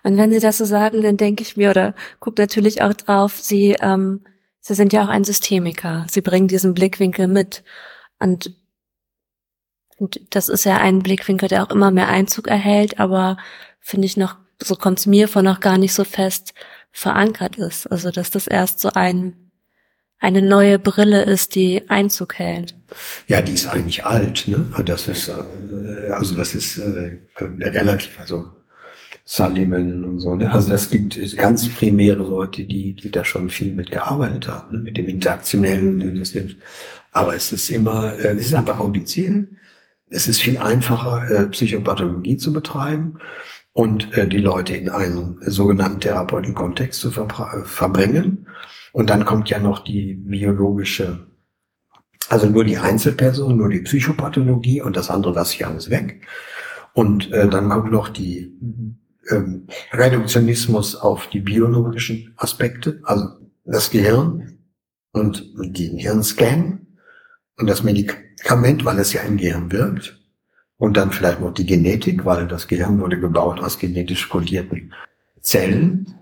und 0.03 0.17
wenn 0.17 0.31
Sie 0.31 0.41
das 0.41 0.57
so 0.57 0.65
sagen, 0.65 1.01
dann 1.01 1.17
denke 1.17 1.41
ich 1.41 1.57
mir 1.57 1.69
oder 1.69 1.95
gucke 2.19 2.41
natürlich 2.41 2.81
auch 2.81 2.93
drauf, 2.93 3.39
Sie, 3.39 3.75
ähm, 3.81 4.21
Sie 4.65 4.75
sind 4.75 4.93
ja 4.93 5.03
auch 5.03 5.09
ein 5.09 5.25
Systemiker. 5.25 6.05
Sie 6.09 6.21
bringen 6.21 6.47
diesen 6.47 6.73
Blickwinkel 6.73 7.27
mit. 7.27 7.63
Und 8.17 8.55
und 9.97 10.19
das 10.31 10.49
ist 10.49 10.63
ja 10.63 10.77
ein 10.77 10.99
Blickwinkel, 10.99 11.47
der 11.47 11.63
auch 11.63 11.69
immer 11.69 11.91
mehr 11.91 12.07
Einzug 12.07 12.47
erhält, 12.47 12.99
aber 12.99 13.37
finde 13.79 14.05
ich 14.07 14.17
noch, 14.17 14.35
so 14.61 14.75
kommt 14.75 14.99
es 14.99 15.05
mir 15.05 15.27
vor, 15.27 15.43
noch 15.43 15.59
gar 15.59 15.77
nicht 15.77 15.93
so 15.93 16.03
fest 16.03 16.53
verankert 16.91 17.57
ist. 17.57 17.87
Also 17.87 18.09
dass 18.09 18.31
das 18.31 18.47
erst 18.47 18.79
so 18.79 18.89
ein 18.89 19.51
eine 20.19 20.41
neue 20.41 20.79
Brille 20.79 21.23
ist, 21.23 21.53
die 21.53 21.89
Einzug 21.89 22.35
hält. 22.35 22.75
Ja, 23.27 23.41
die 23.41 23.51
ist 23.51 23.67
eigentlich 23.67 24.05
alt, 24.05 24.47
ne? 24.47 24.65
Das 24.85 25.09
ist 25.09 25.27
äh, 25.27 26.11
also 26.11 26.35
das 26.35 26.55
ist 26.55 26.77
äh, 26.77 27.19
relativ, 27.39 28.17
also 28.19 28.49
Sullivan 29.25 30.03
und 30.03 30.19
so. 30.19 30.35
Ne? 30.35 30.51
Also 30.51 30.69
das 30.69 30.89
gibt 30.89 31.19
ganz 31.37 31.69
primäre 31.69 32.23
Leute, 32.23 32.65
die, 32.65 32.93
die 32.93 33.11
da 33.11 33.23
schon 33.23 33.49
viel 33.49 33.73
mitgearbeitet 33.73 34.47
haben, 34.47 34.77
ne? 34.77 34.83
mit 34.83 34.97
dem 34.97 35.07
Interaktionellen. 35.07 36.23
Aber 37.11 37.35
es 37.35 37.51
ist 37.51 37.69
immer, 37.69 38.13
äh, 38.19 38.35
es 38.35 38.47
ist 38.47 38.53
einfach 38.53 38.77
kompliziert. 38.77 39.47
Es 40.09 40.27
ist 40.27 40.41
viel 40.41 40.57
einfacher, 40.57 41.29
äh, 41.29 41.47
Psychopathologie 41.47 42.37
zu 42.37 42.51
betreiben 42.51 43.19
und 43.71 44.15
äh, 44.17 44.27
die 44.27 44.39
Leute 44.39 44.75
in 44.75 44.89
einen 44.89 45.37
sogenannten 45.41 46.01
therapeutischen 46.01 46.55
Kontext 46.55 46.99
zu 46.99 47.09
ver 47.11 47.27
verbringen. 47.65 48.47
Und 48.91 49.09
dann 49.09 49.25
kommt 49.25 49.49
ja 49.49 49.57
noch 49.57 49.79
die 49.79 50.13
biologische, 50.13 51.27
also 52.29 52.47
nur 52.47 52.63
die 52.63 52.77
Einzelperson, 52.77 53.57
nur 53.57 53.69
die 53.69 53.81
Psychopathologie 53.81 54.81
und 54.81 54.97
das 54.97 55.09
andere 55.09 55.33
lasse 55.33 55.55
ich 55.55 55.65
alles 55.65 55.89
weg. 55.89 56.27
Und 56.93 57.31
äh, 57.31 57.49
dann 57.49 57.69
kommt 57.69 57.91
noch 57.91 58.09
die 58.09 58.53
ähm, 59.29 59.67
Reduktionismus 59.91 60.95
auf 60.95 61.27
die 61.27 61.39
biologischen 61.39 62.33
Aspekte, 62.37 62.99
also 63.03 63.27
das 63.65 63.91
Gehirn 63.91 64.57
und 65.11 65.45
den 65.55 65.97
Hirnscan 65.97 66.85
und 67.57 67.67
das 67.67 67.83
Medikament, 67.83 68.83
weil 68.85 68.99
es 68.99 69.13
ja 69.13 69.21
im 69.21 69.37
Gehirn 69.37 69.71
wirkt. 69.71 70.19
Und 70.77 70.97
dann 70.97 71.11
vielleicht 71.11 71.39
noch 71.39 71.53
die 71.53 71.65
Genetik, 71.65 72.25
weil 72.25 72.47
das 72.47 72.67
Gehirn 72.67 72.99
wurde 72.99 73.19
gebaut 73.19 73.59
aus 73.61 73.79
genetisch 73.79 74.27
kodierten 74.27 74.93
Zellen. 75.39 76.13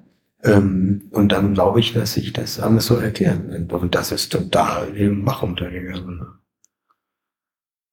Ähm, 0.43 1.07
und 1.11 1.31
dann 1.31 1.53
glaube 1.53 1.79
ich, 1.79 1.93
dass 1.93 2.13
sich 2.13 2.33
das 2.33 2.59
alles 2.59 2.85
so 2.85 2.97
erklären 2.97 3.49
wird. 3.49 3.71
Und 3.73 3.95
das 3.95 4.11
ist 4.11 4.31
total 4.31 4.95
im 4.95 5.25
Bach 5.25 5.41
untergegangen. 5.41 6.40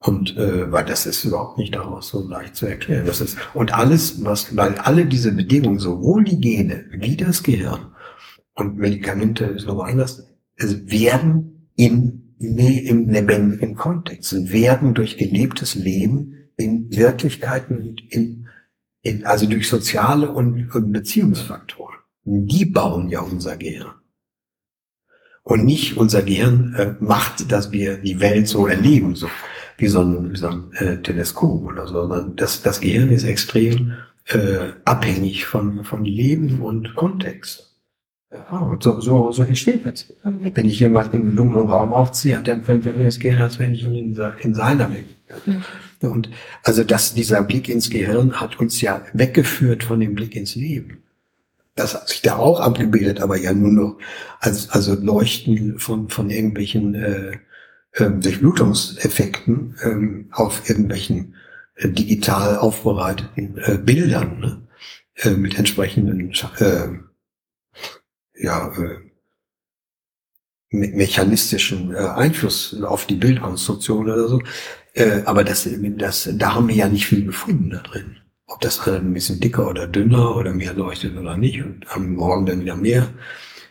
Und 0.01 0.36
äh, 0.36 0.70
weil 0.70 0.84
das 0.84 1.07
ist 1.07 1.24
überhaupt 1.24 1.59
nicht 1.59 1.74
daraus 1.74 2.09
so 2.09 2.26
leicht 2.26 2.55
zu 2.55 2.66
erklären. 2.66 3.05
Das 3.07 3.20
ist, 3.20 3.36
und 3.53 3.74
alles, 3.74 4.24
was, 4.24 4.57
weil 4.57 4.76
alle 4.76 5.07
diese 5.07 5.32
Bedingungen, 5.32 5.80
sowohl 5.80 6.22
die 6.24 6.40
Gene 6.40 6.86
wie 6.92 7.16
das 7.16 7.42
Gehirn 7.42 7.92
und 8.55 8.76
Medikamente 8.76 9.44
ist 9.46 9.66
noch 9.66 9.80
anders, 9.80 10.24
werden 10.57 11.68
in, 11.74 12.34
im 12.38 13.09
lebendigen 13.09 13.74
Kontext, 13.74 14.53
werden 14.53 14.94
durch 14.94 15.16
gelebtes 15.16 15.74
Leben 15.74 16.51
in 16.57 16.90
Wirklichkeiten, 16.90 17.96
in, 18.09 18.49
in, 19.03 19.26
also 19.26 19.46
durch 19.46 19.68
soziale 19.68 20.30
und, 20.30 20.74
und 20.74 20.92
Beziehungsfaktoren. 20.92 21.96
Die 22.24 22.66
bauen 22.66 23.09
ja 23.09 23.20
unser 23.20 23.57
Gehirn. 23.57 23.94
Und 25.42 25.64
nicht 25.64 25.96
unser 25.96 26.22
Gehirn 26.22 26.74
äh, 26.74 26.94
macht, 27.01 27.51
dass 27.51 27.72
wir 27.72 27.99
die 27.99 28.20
Welt 28.20 28.49
so 28.49 28.66
erleben, 28.66 29.14
so 29.14 29.28
wie 29.79 29.87
so 29.87 30.01
ein, 30.01 30.33
wie 30.33 30.37
so 30.37 30.49
ein 30.49 30.72
äh, 30.74 31.01
Teleskop 31.01 31.64
oder 31.64 31.87
so, 31.87 31.95
sondern 31.95 32.37
das, 32.37 32.62
das 32.62 32.81
Gehirn 32.81 33.11
ist 33.11 33.24
extrem 33.24 33.95
äh, 34.26 34.72
abhängig 34.85 35.47
von, 35.47 35.85
von 35.85 36.05
Leben 36.05 36.61
und 36.61 36.95
Kontext. 36.97 37.68
Ja, 38.31 38.76
so, 38.81 39.01
so, 39.01 39.33
so 39.33 39.43
entsteht 39.43 39.87
das. 39.87 40.12
Wenn 40.22 40.66
ich 40.66 40.81
jemanden 40.81 41.16
einem 41.16 41.37
dunklen 41.37 41.68
Raum 41.68 41.95
aufziehe, 41.95 42.39
dann 42.45 42.62
fällt 42.62 42.85
mir 42.85 43.05
das 43.05 43.18
Gehirn, 43.18 43.41
als 43.41 43.59
wenn 43.59 43.72
ich 43.72 43.85
ihn 43.85 43.95
in, 43.95 44.20
in 44.41 44.55
seiner 44.55 44.93
Welt. 44.93 45.07
Ja. 45.47 46.11
Und 46.11 46.29
also 46.62 46.85
dass 46.85 47.14
dieser 47.14 47.43
Blick 47.43 47.68
ins 47.68 47.89
Gehirn 47.89 48.41
hat 48.41 48.61
uns 48.61 48.81
ja 48.81 49.03
weggeführt 49.14 49.85
von 49.85 49.99
dem 50.01 50.14
Blick 50.14 50.37
ins 50.37 50.55
Leben. 50.55 50.99
Das 51.74 51.95
hat 51.95 52.09
sich 52.09 52.22
da 52.22 52.37
auch 52.37 52.61
abgebildet, 52.61 53.20
aber 53.20 53.37
ja 53.37 53.53
nur 53.53 53.72
noch 53.72 53.99
als 54.41 54.68
also 54.70 54.95
Leuchten 54.95 55.79
von 55.79 56.09
von 56.09 56.29
irgendwelchen 56.29 56.95
äh, 56.95 57.39
ähm, 57.97 58.20
Durchblutungseffekten 58.20 59.76
ähm, 59.82 60.28
auf 60.32 60.68
irgendwelchen 60.68 61.34
äh, 61.76 61.89
digital 61.89 62.59
aufbereiteten 62.59 63.59
äh, 63.59 63.78
Bildern 63.78 64.41
ne? 64.41 64.62
äh, 65.16 65.30
mit 65.30 65.59
entsprechenden 65.59 66.32
ja, 68.41 68.72
me 70.70 70.89
mechanistischen 70.89 71.97
Einfluss 71.97 72.80
auf 72.82 73.07
die 73.07 73.16
Bildkonstruktion 73.16 74.05
oder 74.05 74.28
so. 74.28 74.43
Aber 75.24 75.43
das, 75.43 75.68
das, 75.97 76.28
da 76.34 76.55
haben 76.55 76.68
wir 76.68 76.74
ja 76.76 76.89
nicht 76.89 77.07
viel 77.07 77.24
gefunden 77.24 77.70
da 77.70 77.78
drin. 77.78 78.18
Ob 78.47 78.61
das 78.61 78.86
ein 78.86 79.12
bisschen 79.12 79.41
dicker 79.41 79.68
oder 79.68 79.89
dünner 79.89 80.36
oder 80.36 80.53
mehr 80.53 80.74
leuchtet 80.74 81.16
oder 81.16 81.36
nicht 81.36 81.62
und 81.62 81.84
am 81.89 82.14
Morgen 82.14 82.47
dann 82.47 82.61
wieder 82.61 82.76
mehr 82.76 83.09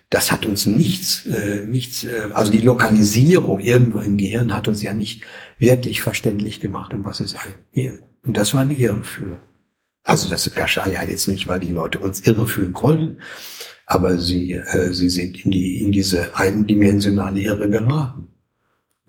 das 0.09 0.31
hat 0.31 0.45
uns 0.45 0.65
nichts, 0.65 1.25
äh, 1.25 1.65
nichts, 1.65 2.03
äh, 2.05 2.29
also 2.33 2.51
die 2.51 2.61
Lokalisierung 2.61 3.59
irgendwo 3.59 3.99
im 3.99 4.17
Gehirn 4.17 4.53
hat 4.53 4.67
uns 4.67 4.81
ja 4.81 4.93
nicht 4.93 5.23
wirklich 5.59 6.01
verständlich 6.01 6.59
gemacht, 6.59 6.93
um 6.93 7.03
was 7.03 7.19
es 7.19 7.35
geht. 7.73 8.03
Und 8.25 8.37
das 8.37 8.53
war 8.53 8.61
eine 8.61 8.73
Irreführung. 8.73 9.39
Also 10.03 10.29
das 10.29 10.53
geschah 10.53 10.87
ja 10.87 11.03
jetzt 11.03 11.27
nicht, 11.27 11.47
weil 11.47 11.59
die 11.59 11.73
Leute 11.73 11.99
uns 11.99 12.21
irreführen 12.21 12.71
konnten, 12.71 13.17
aber 13.85 14.17
sie, 14.17 14.53
äh, 14.53 14.93
sie 14.93 15.09
sind 15.09 15.43
in 15.43 15.51
die, 15.51 15.81
in 15.81 15.91
diese 15.91 16.35
eindimensionale 16.37 17.41
Irre 17.41 17.69
geraten. 17.69 18.29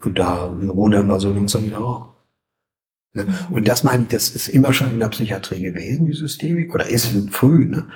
Und 0.03 0.19
da 0.19 0.47
rudern 0.47 1.07
wir 1.07 1.21
so 1.21 1.33
langsam 1.33 1.67
wieder 1.67 1.81
auf. 1.81 2.09
Ne? 3.13 3.27
Und 3.51 3.69
das 3.69 3.85
meine 3.85 4.05
ich, 4.05 4.09
das 4.09 4.31
ist 4.31 4.49
immer 4.49 4.73
schon 4.73 4.91
in 4.91 5.01
der 5.01 5.09
Psychiatrie 5.09 5.63
gewesen, 5.63 6.07
die 6.07 6.13
Systemik, 6.13 6.75
oder 6.75 6.89
ist 6.89 7.09
früh, 7.31 7.67
ne? 7.67 7.89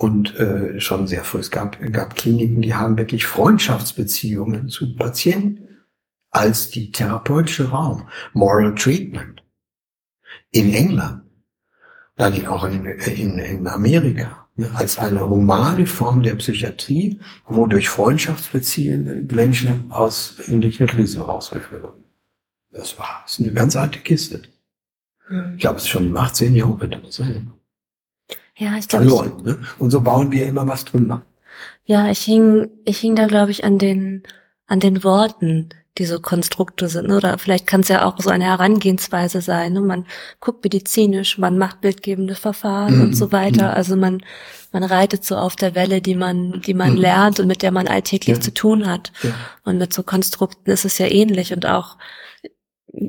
Und 0.00 0.34
äh, 0.36 0.80
schon 0.80 1.06
sehr 1.06 1.24
früh. 1.24 1.40
Es 1.40 1.50
gab, 1.50 1.78
gab 1.92 2.16
Kliniken, 2.16 2.62
die 2.62 2.74
haben 2.74 2.96
wirklich 2.96 3.26
Freundschaftsbeziehungen 3.26 4.70
zu 4.70 4.96
Patienten 4.96 5.68
als 6.30 6.70
die 6.70 6.90
therapeutische 6.90 7.68
Raum. 7.68 8.08
Moral 8.32 8.74
Treatment. 8.74 9.42
In 10.52 10.72
England. 10.72 11.20
Dann 12.16 12.46
auch 12.46 12.64
in, 12.64 12.86
in, 12.86 13.38
in 13.40 13.66
Amerika. 13.66 14.48
Als 14.72 14.98
eine 14.98 15.28
humane 15.28 15.86
Form 15.86 16.22
der 16.22 16.36
Psychiatrie, 16.36 17.20
wo 17.46 17.66
durch 17.66 17.90
Freundschaftsbeziehungen 17.90 19.26
Menschen 19.26 19.92
aus 19.92 20.36
ähnlicher 20.48 20.86
Krise 20.86 21.20
rausgeführt 21.20 21.82
wurden. 21.82 22.04
Das 22.70 22.98
war 22.98 23.20
das 23.24 23.34
ist 23.34 23.40
eine 23.40 23.52
ganz 23.52 23.76
alte 23.76 23.98
Kiste. 23.98 24.40
Ich 25.52 25.60
glaube, 25.60 25.76
es 25.76 25.82
ist 25.82 25.90
schon 25.90 26.06
im 26.06 26.16
18. 26.16 26.56
Jahrhundert. 26.56 27.02
Ja, 28.60 28.76
ich 28.76 28.88
glaube. 28.88 29.06
Verloren, 29.06 29.42
ne? 29.42 29.58
Und 29.78 29.90
so 29.90 30.02
bauen 30.02 30.30
wir 30.30 30.46
immer 30.46 30.68
was 30.68 30.84
drüber. 30.84 31.22
Ja, 31.84 32.10
ich 32.10 32.20
hing, 32.20 32.68
ich 32.84 32.98
hing 32.98 33.16
da, 33.16 33.26
glaube 33.26 33.50
ich, 33.50 33.64
an 33.64 33.78
den, 33.78 34.22
an 34.66 34.80
den 34.80 35.02
Worten, 35.02 35.70
die 35.96 36.04
so 36.04 36.20
Konstrukte 36.20 36.88
sind. 36.88 37.08
Ne? 37.08 37.16
Oder 37.16 37.38
vielleicht 37.38 37.66
kann 37.66 37.80
es 37.80 37.88
ja 37.88 38.04
auch 38.04 38.20
so 38.20 38.28
eine 38.28 38.44
Herangehensweise 38.44 39.40
sein. 39.40 39.72
Ne? 39.72 39.80
Man 39.80 40.06
guckt 40.40 40.62
medizinisch, 40.62 41.38
man 41.38 41.56
macht 41.56 41.80
bildgebende 41.80 42.34
Verfahren 42.34 42.96
mhm. 42.96 43.02
und 43.02 43.14
so 43.14 43.32
weiter. 43.32 43.70
Mhm. 43.70 43.76
Also 43.76 43.96
man, 43.96 44.22
man 44.72 44.84
reitet 44.84 45.24
so 45.24 45.36
auf 45.36 45.56
der 45.56 45.74
Welle, 45.74 46.02
die 46.02 46.14
man, 46.14 46.60
die 46.60 46.74
man 46.74 46.92
mhm. 46.92 46.98
lernt 46.98 47.40
und 47.40 47.46
mit 47.46 47.62
der 47.62 47.72
man 47.72 47.88
alltäglich 47.88 48.36
ja. 48.36 48.42
zu 48.42 48.52
tun 48.52 48.86
hat. 48.86 49.10
Ja. 49.22 49.32
Und 49.64 49.78
mit 49.78 49.94
so 49.94 50.02
Konstrukten 50.02 50.70
ist 50.70 50.84
es 50.84 50.98
ja 50.98 51.06
ähnlich 51.06 51.54
und 51.54 51.64
auch, 51.64 51.96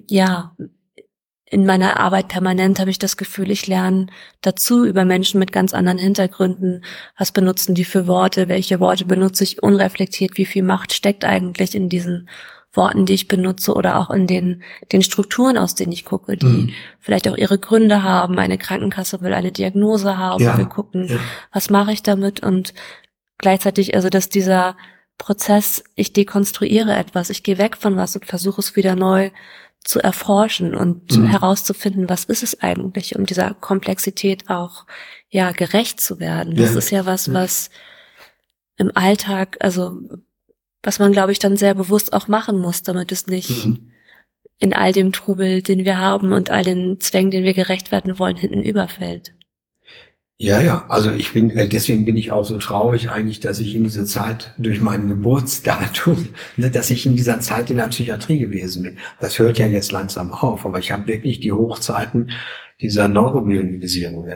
ja, 0.08 0.56
in 1.52 1.66
meiner 1.66 2.00
Arbeit 2.00 2.30
permanent 2.30 2.80
habe 2.80 2.90
ich 2.90 2.98
das 2.98 3.18
Gefühl, 3.18 3.52
ich 3.52 3.68
lerne 3.68 4.08
dazu 4.40 4.86
über 4.86 5.04
Menschen 5.04 5.38
mit 5.38 5.52
ganz 5.52 5.74
anderen 5.74 5.98
Hintergründen. 5.98 6.86
Was 7.18 7.34
benutzen 7.34 7.76
die 7.76 7.84
für 7.84 8.08
Worte? 8.08 8.48
Welche 8.48 8.80
Worte 8.80 9.04
benutze 9.04 9.44
ich 9.44 9.62
unreflektiert? 9.62 10.38
Wie 10.38 10.46
viel 10.46 10.64
Macht 10.64 10.94
steckt 10.94 11.26
eigentlich 11.26 11.76
in 11.76 11.90
diesen 11.90 12.30
Worten, 12.72 13.06
die 13.06 13.16
ich 13.16 13.28
benutze 13.28 13.74
oder 13.74 13.98
auch 13.98 14.10
in 14.12 14.28
den, 14.28 14.64
den 14.94 15.04
Strukturen, 15.04 15.58
aus 15.58 15.76
denen 15.76 15.92
ich 15.92 16.06
gucke, 16.06 16.38
die 16.38 16.46
mhm. 16.46 16.74
vielleicht 17.02 17.28
auch 17.28 17.36
ihre 17.36 17.60
Gründe 17.60 18.02
haben. 18.02 18.40
Eine 18.40 18.58
Krankenkasse 18.58 19.20
will 19.20 19.34
eine 19.34 19.52
Diagnose 19.52 20.18
haben. 20.18 20.42
Ja. 20.42 20.58
Wir 20.58 20.68
gucken, 20.68 21.10
ja. 21.10 21.18
was 21.52 21.70
mache 21.70 21.92
ich 21.92 22.02
damit? 22.02 22.42
Und 22.42 22.74
gleichzeitig, 23.38 23.94
also, 23.96 24.08
dass 24.08 24.30
dieser 24.30 24.78
Prozess, 25.18 25.84
ich 25.96 26.14
dekonstruiere 26.14 26.96
etwas, 26.96 27.30
ich 27.30 27.44
gehe 27.44 27.58
weg 27.58 27.76
von 27.76 27.98
was 27.98 28.16
und 28.16 28.26
versuche 28.26 28.62
es 28.62 28.78
wieder 28.78 28.96
neu 28.96 29.32
zu 29.84 30.00
erforschen 30.00 30.76
und 30.76 31.18
mhm. 31.18 31.28
herauszufinden, 31.28 32.08
was 32.10 32.26
ist 32.26 32.44
es 32.44 32.62
eigentlich, 32.62 33.16
um 33.16 33.26
dieser 33.26 33.54
Komplexität 33.56 34.50
auch 34.50 34.86
ja 35.30 35.52
gerecht 35.52 36.00
zu 36.00 36.20
werden. 36.20 36.56
Das 36.56 36.74
ja. 36.74 36.78
ist 36.78 36.92
ja 36.92 37.06
was, 37.06 37.34
was 37.34 37.70
im 38.78 38.92
Alltag, 38.96 39.58
also 39.60 40.00
was 40.84 41.00
man, 41.00 41.12
glaube 41.12 41.32
ich, 41.32 41.40
dann 41.40 41.58
sehr 41.58 41.74
bewusst 41.74 42.14
auch 42.14 42.28
machen 42.28 42.60
muss, 42.60 42.84
damit 42.84 43.12
es 43.12 43.28
nicht 43.28 43.66
mhm. 43.66 43.92
in 44.60 44.74
all 44.74 44.92
dem 44.92 45.12
Trubel, 45.12 45.62
den 45.62 45.86
wir 45.86 45.98
haben 45.98 46.32
und 46.34 46.50
all 46.50 46.64
den 46.64 47.00
Zwängen, 47.00 47.32
denen 47.32 47.46
wir 47.46 47.54
gerecht 47.54 47.92
werden 47.92 48.20
wollen, 48.20 48.36
hinten 48.36 48.64
überfällt. 48.64 49.34
Ja, 50.42 50.60
ja, 50.60 50.86
also 50.88 51.12
ich 51.12 51.34
bin, 51.34 51.52
äh, 51.52 51.70
deswegen 51.70 52.04
bin 52.04 52.18
ich 52.18 52.32
auch 52.32 52.44
so 52.44 52.58
traurig 52.58 53.12
eigentlich, 53.12 53.42
dass 53.42 53.60
ich 53.60 53.76
in 53.76 53.84
dieser 53.84 54.06
Zeit 54.06 54.56
durch 54.58 54.82
mein 54.82 55.08
Geburtsdatum, 55.08 56.30
ne, 56.58 56.72
dass 56.72 56.90
ich 56.90 57.06
in 57.06 57.16
dieser 57.16 57.42
Zeit 57.42 57.70
in 57.70 57.78
der 57.78 57.90
Psychiatrie 57.90 58.40
gewesen 58.40 58.82
bin. 58.82 58.98
Das 59.20 59.38
hört 59.38 59.60
ja 59.60 59.68
jetzt 59.68 59.92
langsam 59.92 60.32
auf, 60.32 60.66
aber 60.66 60.80
ich 60.80 60.92
habe 60.92 61.06
wirklich 61.06 61.42
die 61.42 61.52
Hochzeiten 61.52 62.32
dieser 62.82 63.08
Neurobiologisierung 63.08 64.28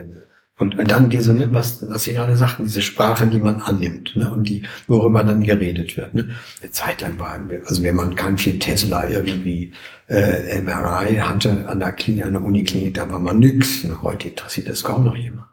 und 0.60 0.78
dann 0.92 1.10
diese, 1.10 1.34
ne, 1.34 1.52
was, 1.52 1.84
was 1.90 2.04
Sie 2.04 2.14
gerade 2.14 2.38
sagten, 2.38 2.66
diese 2.66 2.84
Sprache, 2.84 3.26
die 3.26 3.40
man 3.40 3.62
annimmt, 3.62 4.16
ne, 4.16 4.32
und 4.32 4.48
die, 4.48 4.62
worüber 4.88 5.24
dann 5.24 5.42
geredet 5.42 5.98
wird. 5.98 6.14
Ne. 6.14 6.30
Eine 6.62 6.70
Zeit 6.70 7.02
lang 7.02 7.18
war, 7.18 7.40
also 7.66 7.82
wenn 7.82 7.96
man 7.96 8.14
kein 8.14 8.38
viel 8.38 8.60
Tesla 8.60 9.10
irgendwie 9.10 9.74
äh, 10.08 10.62
MRI 10.62 11.16
hatte 11.16 11.68
an 11.68 11.80
der 11.80 11.94
Klinik, 11.94 12.26
an 12.26 12.34
der 12.34 12.44
Uniklinik, 12.44 12.94
da 12.94 13.10
war 13.10 13.20
man 13.20 13.40
nix. 13.40 13.84
Ne. 13.84 14.04
Heute 14.04 14.28
interessiert 14.28 14.70
das 14.70 14.84
kaum 14.84 15.04
noch 15.04 15.18
jemand. 15.18 15.48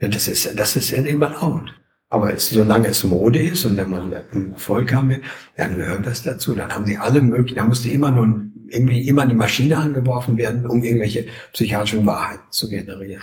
Ja, 0.00 0.08
das 0.08 0.28
ist, 0.28 0.58
das 0.58 0.76
ist 0.76 0.90
ja 0.90 0.98
irgendwann 0.98 1.36
out. 1.36 1.74
Aber 2.08 2.34
es, 2.34 2.50
solange 2.50 2.88
es 2.88 3.04
Mode 3.04 3.40
ist 3.40 3.64
und 3.64 3.76
wenn 3.76 3.90
man 3.90 4.12
Erfolg 4.12 4.92
haben 4.92 5.10
will, 5.10 5.22
dann 5.56 5.76
gehört 5.76 6.06
das 6.06 6.22
dazu. 6.24 6.54
Dann 6.54 6.72
haben 6.72 6.86
sie 6.86 6.98
alle 6.98 7.22
möglichen, 7.22 7.56
da 7.56 7.64
musste 7.64 7.88
immer 7.88 8.10
nur 8.10 8.50
irgendwie 8.68 9.06
immer 9.06 9.26
die 9.26 9.34
Maschine 9.34 9.76
angeworfen 9.76 10.36
werden, 10.36 10.66
um 10.66 10.82
irgendwelche 10.82 11.26
psychiatrischen 11.52 12.06
Wahrheiten 12.06 12.50
zu 12.50 12.68
generieren. 12.68 13.22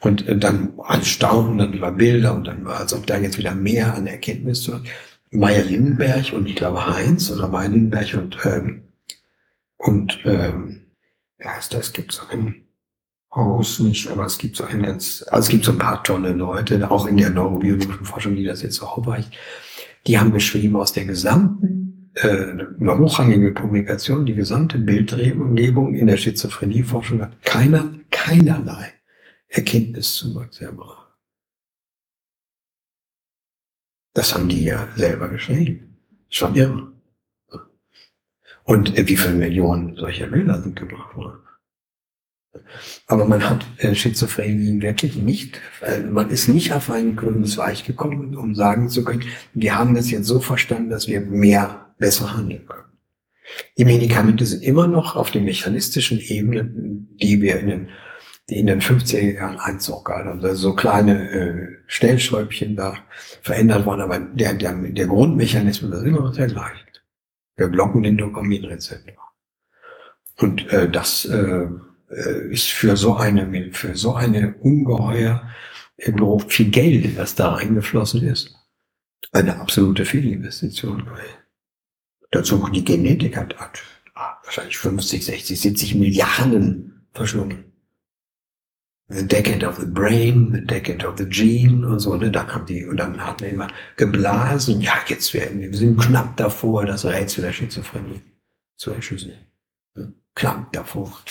Und 0.00 0.28
äh, 0.28 0.36
dann 0.38 0.74
Staunen, 1.02 1.58
dann 1.58 1.72
über 1.72 1.90
Bilder 1.90 2.34
und 2.34 2.46
dann 2.46 2.64
war, 2.64 2.80
als 2.80 2.92
ob 2.92 3.06
da 3.06 3.18
jetzt 3.18 3.38
wieder 3.38 3.54
mehr 3.54 3.94
an 3.94 4.06
Erkenntnis 4.06 4.62
zu 4.62 4.80
Meier 5.30 5.64
Lindenberg 5.64 6.32
und 6.32 6.48
ich 6.48 6.56
glaube 6.56 6.86
Heinz 6.86 7.30
oder 7.30 7.48
Meier 7.48 7.68
Lindenberg 7.68 8.14
und 8.14 8.38
ähm, 8.44 8.82
und 9.76 10.20
ähm, 10.24 10.86
ja, 11.38 11.52
das 11.70 11.92
gibt 11.92 12.12
so 12.12 12.22
einen 12.30 12.67
Haus 13.38 13.78
nicht, 13.78 14.08
aber 14.08 14.26
es 14.26 14.38
gibt 14.38 14.56
so 14.56 14.64
ein 14.64 14.82
ganz, 14.82 15.24
also 15.28 15.46
es 15.46 15.48
gibt 15.48 15.64
so 15.64 15.72
ein 15.72 15.78
paar 15.78 16.02
tolle 16.04 16.32
Leute, 16.32 16.90
auch 16.90 17.06
in 17.06 17.16
der 17.16 17.30
neurobiologischen 17.30 18.04
Forschung, 18.04 18.36
die 18.36 18.44
das 18.44 18.62
jetzt 18.62 18.76
so 18.76 18.86
aufweicht. 18.86 19.32
Die 20.06 20.18
haben 20.18 20.32
beschrieben 20.32 20.76
aus 20.76 20.92
der 20.92 21.04
gesamten, 21.04 22.10
äh, 22.14 22.28
eine 22.28 22.98
hochrangige 22.98 23.52
Publikation, 23.52 24.26
die 24.26 24.34
gesamte 24.34 24.78
Bildumgebung 24.78 25.94
in 25.94 26.06
der 26.06 26.16
Schizophrenie-Forschung 26.16 27.22
hat 27.22 27.42
keiner, 27.42 27.92
keinerlei 28.10 28.92
Erkenntniszuwachs 29.48 30.60
erbracht. 30.60 31.08
Das 34.14 34.34
haben 34.34 34.48
die 34.48 34.64
ja 34.64 34.88
selber 34.96 35.28
geschrieben. 35.28 35.96
Schon 36.28 36.56
irre. 36.56 36.92
Und 38.64 38.98
äh, 38.98 39.06
wie 39.08 39.16
viele 39.16 39.34
Millionen 39.34 39.96
solcher 39.96 40.26
Bilder 40.26 40.60
sind 40.60 40.76
gebracht 40.76 41.16
worden. 41.16 41.38
Aber 43.06 43.24
man 43.24 43.48
hat 43.48 43.66
äh, 43.78 43.94
Schizophrenie 43.94 44.80
wirklich 44.82 45.16
nicht, 45.16 45.60
man 46.10 46.30
ist 46.30 46.48
nicht 46.48 46.72
auf 46.72 46.90
einen 46.90 47.16
grünes 47.16 47.56
Weich 47.56 47.84
gekommen, 47.84 48.36
um 48.36 48.54
sagen 48.54 48.88
zu 48.88 49.04
können, 49.04 49.24
wir 49.54 49.78
haben 49.78 49.94
das 49.94 50.10
jetzt 50.10 50.26
so 50.26 50.40
verstanden, 50.40 50.90
dass 50.90 51.08
wir 51.08 51.20
mehr, 51.20 51.86
besser 51.98 52.36
handeln 52.36 52.66
können. 52.66 52.84
Die 53.76 53.84
Medikamente 53.84 54.46
sind 54.46 54.62
immer 54.62 54.86
noch 54.86 55.16
auf 55.16 55.30
den 55.30 55.44
mechanistischen 55.44 56.20
Ebenen, 56.20 57.16
die 57.20 57.40
wir 57.40 57.58
in 57.60 57.66
den, 57.66 57.88
die 58.48 58.58
in 58.58 58.66
den 58.66 58.80
50er 58.80 59.34
Jahren 59.34 59.58
haben. 59.58 60.44
Also 60.44 60.54
so 60.54 60.74
kleine 60.74 61.30
äh, 61.30 61.68
Stellschräubchen 61.86 62.76
da 62.76 62.94
verändert 63.42 63.86
worden, 63.86 64.02
aber 64.02 64.18
der, 64.18 64.54
der, 64.54 64.74
der 64.74 65.06
Grundmechanismus 65.06 65.94
ist 65.94 66.04
immer 66.04 66.20
noch 66.20 66.36
der 66.36 66.48
gleiche. 66.48 66.84
Wir 67.56 67.68
blocken 67.68 68.04
den 68.04 68.16
Dopaminrezeptor. 68.16 69.16
Und 70.36 70.72
äh, 70.72 70.88
das 70.88 71.24
äh, 71.24 71.66
ist 72.08 72.68
für 72.68 72.96
so 72.96 73.16
eine, 73.16 73.72
für 73.72 73.96
so 73.96 74.14
eine 74.14 74.54
ungeheuer 74.54 75.48
überhaupt 75.96 76.52
viel 76.52 76.70
Geld, 76.70 77.18
das 77.18 77.34
da 77.34 77.56
eingeflossen 77.56 78.22
ist, 78.22 78.54
eine 79.32 79.60
absolute 79.60 80.04
Fehlinvestition. 80.04 81.08
Dazu 82.30 82.66
die 82.68 82.84
Genetik 82.84 83.36
hat, 83.36 83.56
hat 83.56 83.82
wahrscheinlich 84.44 84.78
50, 84.78 85.24
60, 85.24 85.60
70 85.60 85.94
Milliarden 85.96 87.06
verschlungen. 87.12 87.64
The 89.10 89.26
Decade 89.26 89.66
of 89.66 89.78
the 89.78 89.86
Brain, 89.86 90.52
The 90.52 90.66
Decade 90.66 91.06
of 91.06 91.16
the 91.16 91.26
Gene 91.26 91.86
und 91.86 91.98
so, 91.98 92.14
ne, 92.16 92.30
dann 92.30 92.52
haben 92.52 92.66
die, 92.66 92.84
und 92.84 92.98
dann 92.98 93.18
hat 93.24 93.40
man 93.40 93.50
immer 93.50 93.68
geblasen, 93.96 94.82
ja, 94.82 94.92
jetzt 95.06 95.32
werden 95.32 95.60
wir, 95.60 95.70
wir 95.70 95.78
sind 95.78 95.98
knapp 95.98 96.36
davor, 96.36 96.84
das 96.84 97.06
Rätsel 97.06 97.42
der 97.42 97.52
Schizophrenie 97.52 98.20
zu 98.76 98.92
erschließen. 98.92 99.32
Knapp 100.34 100.72
davor 100.72 101.22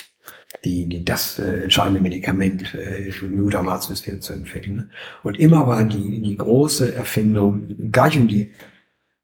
die, 0.67 0.85
die 0.87 1.05
das 1.05 1.39
äh, 1.39 1.63
entscheidende 1.63 2.01
Medikament 2.01 2.73
äh, 2.75 3.11
für 3.11 3.29
Glutamatsystem 3.29 4.21
zu 4.21 4.33
entwickeln. 4.33 4.75
Ne? 4.75 4.89
Und 5.23 5.39
immer 5.39 5.65
war 5.67 5.83
die, 5.85 6.21
die 6.21 6.35
große 6.35 6.93
Erfindung, 6.93 7.91
gleich 7.91 8.17
um 8.17 8.27
die, 8.27 8.51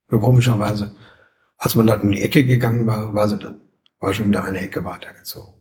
komischerweise, 0.07 0.95
als 1.57 1.76
man 1.76 1.88
dann 1.88 2.02
um 2.02 2.11
die 2.11 2.22
Ecke 2.22 2.45
gegangen 2.45 2.88
war, 2.88 3.14
war 3.14 3.28
sie 3.28 3.38
dann, 3.38 3.60
war 3.99 4.14
schon 4.14 4.30
wieder 4.30 4.45
eine 4.45 4.61
Ecke 4.61 4.86
weitergezogen. 4.86 5.53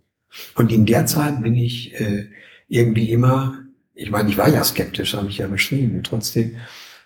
Und 0.55 0.71
in 0.73 0.87
der 0.87 1.07
Zeit 1.07 1.43
bin 1.43 1.55
ich 1.55 1.99
äh, 2.01 2.29
irgendwie 2.69 3.11
immer, 3.11 3.59
ich 3.95 4.11
meine, 4.11 4.29
ich 4.29 4.39
war 4.39 4.49
ja 4.49 4.63
skeptisch, 4.63 5.15
habe 5.15 5.29
ich 5.29 5.39
ja 5.39 5.49
beschrieben, 5.49 6.03
trotzdem 6.03 6.57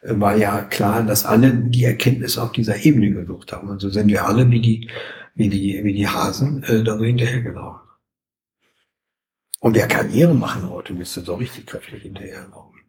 äh, 0.03 0.21
war 0.21 0.37
ja 0.37 0.63
klar, 0.63 1.03
dass 1.03 1.25
alle 1.25 1.53
die 1.55 1.85
Erkenntnis 1.85 2.37
auf 2.37 2.53
dieser 2.53 2.85
Ebene 2.85 3.11
gesucht 3.11 3.53
haben. 3.53 3.69
Und 3.69 3.81
so 3.81 3.89
sind 3.89 4.09
wir 4.09 4.27
alle 4.27 4.51
wie 4.51 4.61
die, 4.61 4.91
wie 5.35 5.49
die, 5.49 5.81
wie 5.83 5.95
die 5.95 6.09
Hasen 6.09 6.63
äh, 6.65 6.85
da 6.85 6.99
so 6.99 7.05
hinterhergelaufen. 7.05 7.86
Und 9.61 9.75
wer 9.75 9.89
Karriere 9.89 10.35
machen 10.35 10.69
heute, 10.69 10.93
müsste 10.93 11.23
so 11.23 11.35
richtig 11.35 11.67
kräftig 11.67 12.03
hinterherlaufen. 12.03 12.83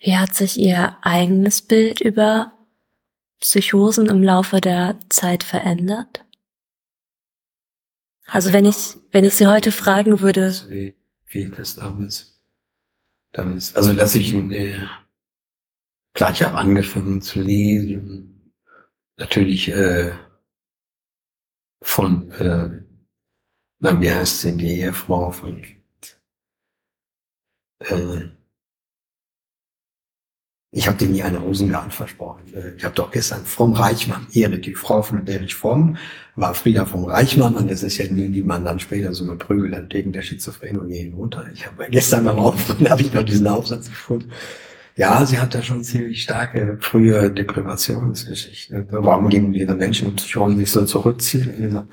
Wie 0.00 0.16
hat 0.16 0.34
sich 0.34 0.58
Ihr 0.58 0.96
eigenes 1.02 1.62
Bild 1.62 2.00
über 2.00 2.52
Psychosen 3.40 4.06
im 4.06 4.22
Laufe 4.22 4.60
der 4.60 4.98
Zeit 5.08 5.42
verändert? 5.42 6.24
Also 8.26 8.52
wenn 8.52 8.64
ich, 8.64 8.96
wenn 9.12 9.24
ich 9.24 9.34
Sie 9.34 9.46
heute 9.46 9.72
fragen 9.72 10.20
würde. 10.20 10.52
Wie, 10.68 10.94
wie 11.26 11.48
das 11.50 11.76
damals, 11.76 12.40
damals, 13.32 13.74
also 13.76 13.92
dass 13.92 14.14
ich 14.14 14.34
äh, 14.34 14.80
gleich 16.12 16.42
habe 16.42 16.58
angefangen 16.58 17.22
zu 17.22 17.40
lesen, 17.40 18.52
natürlich 19.16 19.68
äh, 19.68 20.12
von 21.82 22.30
äh, 22.32 22.85
wie 24.00 24.10
heißt 24.10 24.44
denn 24.44 24.58
die 24.58 24.80
Ehefrau 24.80 25.30
von, 25.30 25.62
äh, 27.80 28.28
ich 30.72 30.86
habe 30.86 30.98
dir 30.98 31.08
nie 31.08 31.22
eine 31.22 31.38
Rosengarten 31.38 31.90
versprochen. 31.90 32.42
Äh, 32.54 32.74
ich 32.76 32.84
habe 32.84 32.94
doch 32.94 33.10
gestern 33.10 33.44
vom 33.44 33.72
Reichmann, 33.72 34.26
Ehre, 34.32 34.58
die 34.58 34.74
Frau 34.74 35.02
von 35.02 35.26
Erich 35.26 35.54
Fromm, 35.54 35.96
war 36.34 36.54
Frieda 36.54 36.84
vom 36.84 37.04
Reichmann 37.04 37.54
und 37.54 37.70
das 37.70 37.82
ist 37.82 37.98
ja 37.98 38.06
die, 38.06 38.28
die 38.28 38.42
man 38.42 38.64
dann 38.64 38.78
später 38.80 39.14
so 39.14 39.26
geprügelt 39.26 39.74
hat 39.74 39.90
gegen 39.90 40.12
der 40.12 40.22
Schizophrenie 40.22 40.98
hinunter. 40.98 41.46
Ich 41.54 41.66
habe 41.66 41.88
gestern 41.90 42.24
beim 42.24 42.38
Aufrufen 42.38 42.88
habe 42.90 43.02
ich 43.02 43.12
noch 43.12 43.22
diesen 43.22 43.46
Aufsatz 43.46 43.88
gefunden. 43.88 44.30
Ja, 44.98 45.26
sie 45.26 45.38
hat 45.38 45.54
da 45.54 45.62
schon 45.62 45.84
ziemlich 45.84 46.22
starke 46.22 46.78
frühe 46.80 47.30
Deprivationsgeschichte. 47.30 48.86
Warum 48.90 49.28
gegen 49.28 49.52
diese 49.52 49.74
Menschen 49.74 50.08
und 50.08 50.16
Psychosen 50.16 50.56
sich 50.56 50.70
so 50.70 50.86
zurückziehen 50.86 51.50
in 51.50 51.62
dieser 51.64 51.88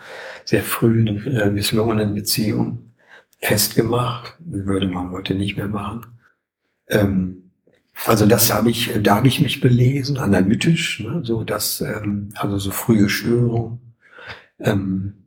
sehr 0.45 0.63
frühen, 0.63 1.27
äh, 1.27 1.51
misslungenen 1.51 2.15
Beziehung 2.15 2.93
festgemacht. 3.41 4.37
Würde 4.39 4.87
man 4.87 5.11
heute 5.11 5.35
nicht 5.35 5.57
mehr 5.57 5.67
machen. 5.67 6.05
Ähm, 6.87 7.51
also 8.05 8.25
das 8.25 8.53
habe 8.53 8.69
ich, 8.69 8.91
da 9.03 9.17
habe 9.17 9.27
ich 9.27 9.41
mich 9.41 9.59
belesen, 9.59 10.17
analytisch, 10.17 11.01
ne, 11.01 11.21
so 11.23 11.43
dass, 11.43 11.81
ähm, 11.81 12.29
also 12.35 12.57
so 12.57 12.71
frühe 12.71 13.09
Störungen. 13.09 13.95
Ähm, 14.59 15.22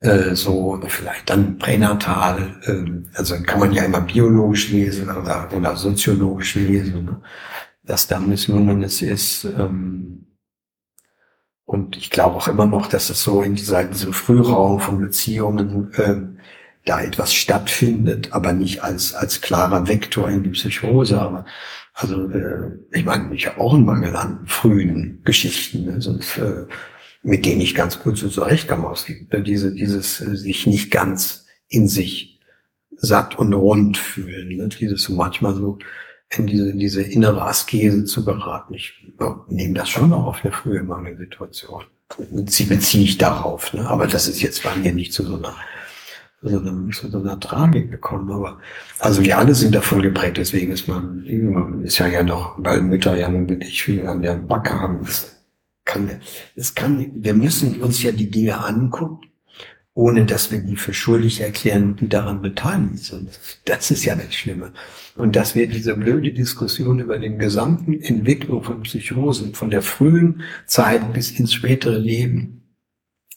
äh, 0.00 0.34
so 0.34 0.80
vielleicht 0.86 1.30
dann 1.30 1.58
pränatal, 1.58 2.60
äh, 2.64 3.16
also 3.16 3.40
kann 3.42 3.60
man 3.60 3.72
ja 3.72 3.84
immer 3.84 4.00
biologisch 4.00 4.70
lesen 4.70 5.10
oder, 5.10 5.48
oder 5.52 5.76
soziologisch 5.76 6.54
lesen, 6.56 7.04
ne? 7.04 7.20
dass 7.82 8.06
da 8.06 8.18
Misslungenes 8.20 9.02
ist. 9.02 9.44
Ähm, 9.44 10.26
und 11.64 11.96
ich 11.96 12.10
glaube 12.10 12.36
auch 12.36 12.48
immer 12.48 12.66
noch, 12.66 12.86
dass 12.86 13.10
es 13.10 13.22
so 13.22 13.42
in 13.42 13.56
dieser, 13.56 13.84
diesem 13.84 14.12
Frühraum 14.12 14.80
von 14.80 15.00
Beziehungen 15.00 15.92
ähm, 15.96 16.38
da 16.84 17.00
etwas 17.00 17.34
stattfindet, 17.34 18.32
aber 18.32 18.52
nicht 18.52 18.82
als, 18.84 19.14
als 19.14 19.40
klarer 19.40 19.88
Vektor 19.88 20.28
in 20.28 20.44
die 20.44 20.50
Psychose. 20.50 21.20
Aber 21.20 21.44
also 21.94 22.30
äh, 22.30 22.70
ich 22.92 23.04
meine, 23.04 23.34
ich 23.34 23.46
habe 23.46 23.60
auch 23.60 23.74
einen 23.74 23.84
Mangel 23.84 24.14
an 24.14 24.46
frühen 24.46 25.22
Geschichten. 25.24 25.86
Ne? 25.86 26.00
Sonst 26.00 26.38
äh, 26.38 26.66
mit 27.22 27.44
denen 27.44 27.60
ich 27.60 27.74
ganz 27.74 28.00
gut 28.00 28.18
so 28.18 28.28
zurechtkam 28.28 28.84
aus. 28.84 29.06
Diese, 29.06 29.72
dieses 29.72 30.20
äh, 30.20 30.36
sich 30.36 30.66
nicht 30.66 30.90
ganz 30.90 31.46
in 31.68 31.88
sich 31.88 32.40
satt 32.96 33.38
und 33.38 33.52
rund 33.52 33.96
fühlen. 33.98 34.56
Ne? 34.56 34.68
Dieses 34.68 35.02
so 35.02 35.12
manchmal 35.14 35.54
so 35.54 35.78
in 36.30 36.46
diese, 36.46 36.74
diese 36.74 37.02
innere 37.02 37.42
Askese 37.42 38.04
zu 38.04 38.24
geraten. 38.24 38.74
Ich 38.74 38.94
ja, 39.20 39.44
nehme 39.48 39.74
das 39.74 39.88
schon 39.88 40.12
auch 40.12 40.26
auf 40.26 40.44
eine 40.44 40.52
frühe 40.52 40.82
Mangelsituation. 40.82 41.84
Sie 42.46 42.64
beziehe 42.64 43.04
ich 43.04 43.18
darauf. 43.18 43.72
Ne? 43.72 43.88
Aber 43.88 44.06
das 44.06 44.28
ist 44.28 44.40
jetzt 44.40 44.62
bei 44.62 44.74
mir 44.76 44.92
nicht 44.92 45.12
zu 45.12 45.24
so 45.24 45.36
einer 45.36 45.54
so 46.42 46.58
einer, 46.60 46.90
zu 46.92 47.10
so 47.10 47.18
einer 47.18 47.40
Tragik 47.40 47.90
gekommen. 47.90 48.30
Aber 48.30 48.58
also 48.98 49.24
wir 49.24 49.38
alle 49.38 49.54
sind 49.54 49.74
davon 49.74 50.02
geprägt, 50.02 50.36
deswegen 50.36 50.72
ist 50.72 50.86
man, 50.86 51.24
ist 51.82 51.98
ja 51.98 52.06
ja 52.06 52.22
noch, 52.22 52.54
weil 52.58 52.82
Mütter 52.82 53.16
ja 53.16 53.28
nun 53.28 53.48
wirklich 53.48 53.82
viel 53.82 54.06
an 54.06 54.22
der 54.22 54.34
Backe 54.34 54.78
haben 54.78 55.00
kann, 55.86 56.20
es 56.54 56.74
kann, 56.74 57.10
wir 57.14 57.32
müssen 57.32 57.80
uns 57.80 58.02
ja 58.02 58.12
die 58.12 58.30
Dinge 58.30 58.62
angucken, 58.62 59.26
ohne 59.94 60.26
dass 60.26 60.52
wir 60.52 60.58
die 60.58 60.76
für 60.76 60.92
schuldig 60.92 61.40
erklären, 61.40 61.96
die 61.96 62.08
daran 62.08 62.42
beteiligt 62.42 63.04
sind. 63.04 63.30
Das 63.64 63.90
ist 63.90 64.04
ja 64.04 64.14
das 64.14 64.34
Schlimme. 64.34 64.74
Und 65.16 65.34
dass 65.36 65.54
wir 65.54 65.66
diese 65.66 65.96
blöde 65.96 66.32
Diskussion 66.34 66.98
über 66.98 67.18
den 67.18 67.38
gesamten 67.38 68.02
Entwicklung 68.02 68.62
von 68.62 68.82
Psychosen, 68.82 69.54
von 69.54 69.70
der 69.70 69.80
frühen 69.80 70.42
Zeit 70.66 71.14
bis 71.14 71.30
ins 71.30 71.54
spätere 71.54 71.96
Leben, 71.96 72.62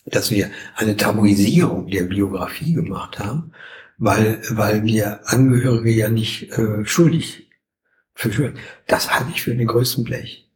dass 0.05 0.31
wir 0.31 0.49
eine 0.75 0.97
Tabuisierung 0.97 1.87
der 1.87 2.03
Biografie 2.03 2.73
gemacht 2.73 3.19
haben, 3.19 3.53
weil, 3.97 4.41
weil 4.49 4.83
wir 4.83 5.29
Angehörige 5.29 5.91
ja 5.91 6.09
nicht 6.09 6.51
äh, 6.57 6.85
schuldig 6.85 7.49
für 8.15 8.53
Das 8.87 9.13
halte 9.13 9.31
ich 9.33 9.41
für 9.43 9.55
den 9.55 9.67
größten 9.67 10.03
Blech. 10.03 10.48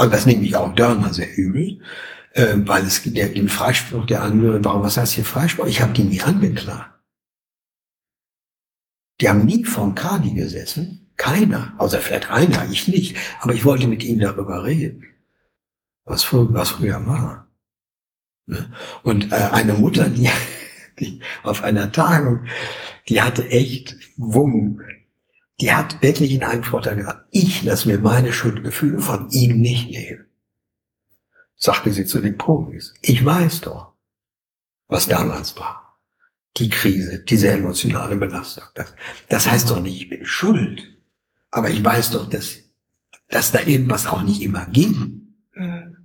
Also 0.00 0.12
das 0.12 0.24
nehme 0.24 0.42
ich 0.44 0.56
auch 0.56 0.74
Dörner 0.74 1.12
sehr 1.12 1.36
übel, 1.36 1.82
äh, 2.32 2.54
weil 2.60 2.86
es 2.86 3.02
gibt 3.02 3.18
ja 3.18 3.28
den 3.28 3.50
Freispruch 3.50 4.06
der 4.06 4.22
Angehörigen, 4.22 4.64
warum, 4.64 4.82
was 4.82 4.96
heißt 4.96 5.12
hier 5.12 5.26
Freispruch? 5.26 5.66
Ich 5.66 5.82
habe 5.82 5.92
die 5.92 6.04
nie 6.04 6.22
angeklagt. 6.22 6.98
Die 9.20 9.28
haben 9.28 9.44
nie 9.44 9.62
vom 9.62 9.94
Kadi 9.94 10.32
gesessen. 10.32 11.12
Keiner. 11.18 11.74
Außer 11.76 11.98
vielleicht 11.98 12.30
einer, 12.30 12.66
ich 12.70 12.88
nicht. 12.88 13.14
Aber 13.40 13.52
ich 13.52 13.66
wollte 13.66 13.88
mit 13.88 14.02
ihnen 14.02 14.20
darüber 14.20 14.64
reden. 14.64 15.04
Was, 16.06 16.24
früher, 16.24 16.48
was 16.54 16.70
früher 16.70 17.06
war. 17.06 17.46
Ne? 18.46 18.72
Und 19.02 19.30
äh, 19.32 19.50
eine 19.52 19.74
Mutter, 19.74 20.08
die, 20.08 20.30
die 20.98 21.20
auf 21.42 21.62
einer 21.62 21.92
Tagung, 21.92 22.46
die 23.10 23.20
hatte 23.20 23.46
echt 23.50 23.98
Wumm 24.16 24.80
die 25.60 25.72
hat 25.72 26.02
wirklich 26.02 26.32
in 26.32 26.42
einem 26.42 26.64
Vorteil 26.64 26.96
gesagt, 26.96 27.26
ich 27.30 27.62
lasse 27.62 27.88
mir 27.88 27.98
meine 27.98 28.32
Schuldgefühle 28.32 29.00
von 29.00 29.28
ihm 29.30 29.60
nicht 29.60 29.90
nehmen. 29.90 30.26
Sagte 31.56 31.92
sie 31.92 32.06
zu 32.06 32.20
den 32.20 32.38
Profis. 32.38 32.94
Ich 33.02 33.24
weiß 33.24 33.62
doch, 33.62 33.92
was 34.88 35.06
damals 35.06 35.56
war. 35.56 35.98
Die 36.56 36.70
Krise, 36.70 37.22
diese 37.22 37.48
emotionale 37.48 38.16
Belastung. 38.16 38.64
Das, 38.74 38.94
das 39.28 39.48
heißt 39.50 39.70
doch 39.70 39.80
nicht, 39.80 40.00
ich 40.00 40.08
bin 40.08 40.24
schuld. 40.24 40.82
Aber 41.50 41.70
ich 41.70 41.84
weiß 41.84 42.12
doch, 42.12 42.28
dass, 42.28 42.56
dass 43.28 43.52
da 43.52 43.60
irgendwas 43.60 44.06
auch 44.06 44.22
nicht 44.22 44.42
immer 44.42 44.66
ging. 44.66 45.34
Mhm. 45.54 45.96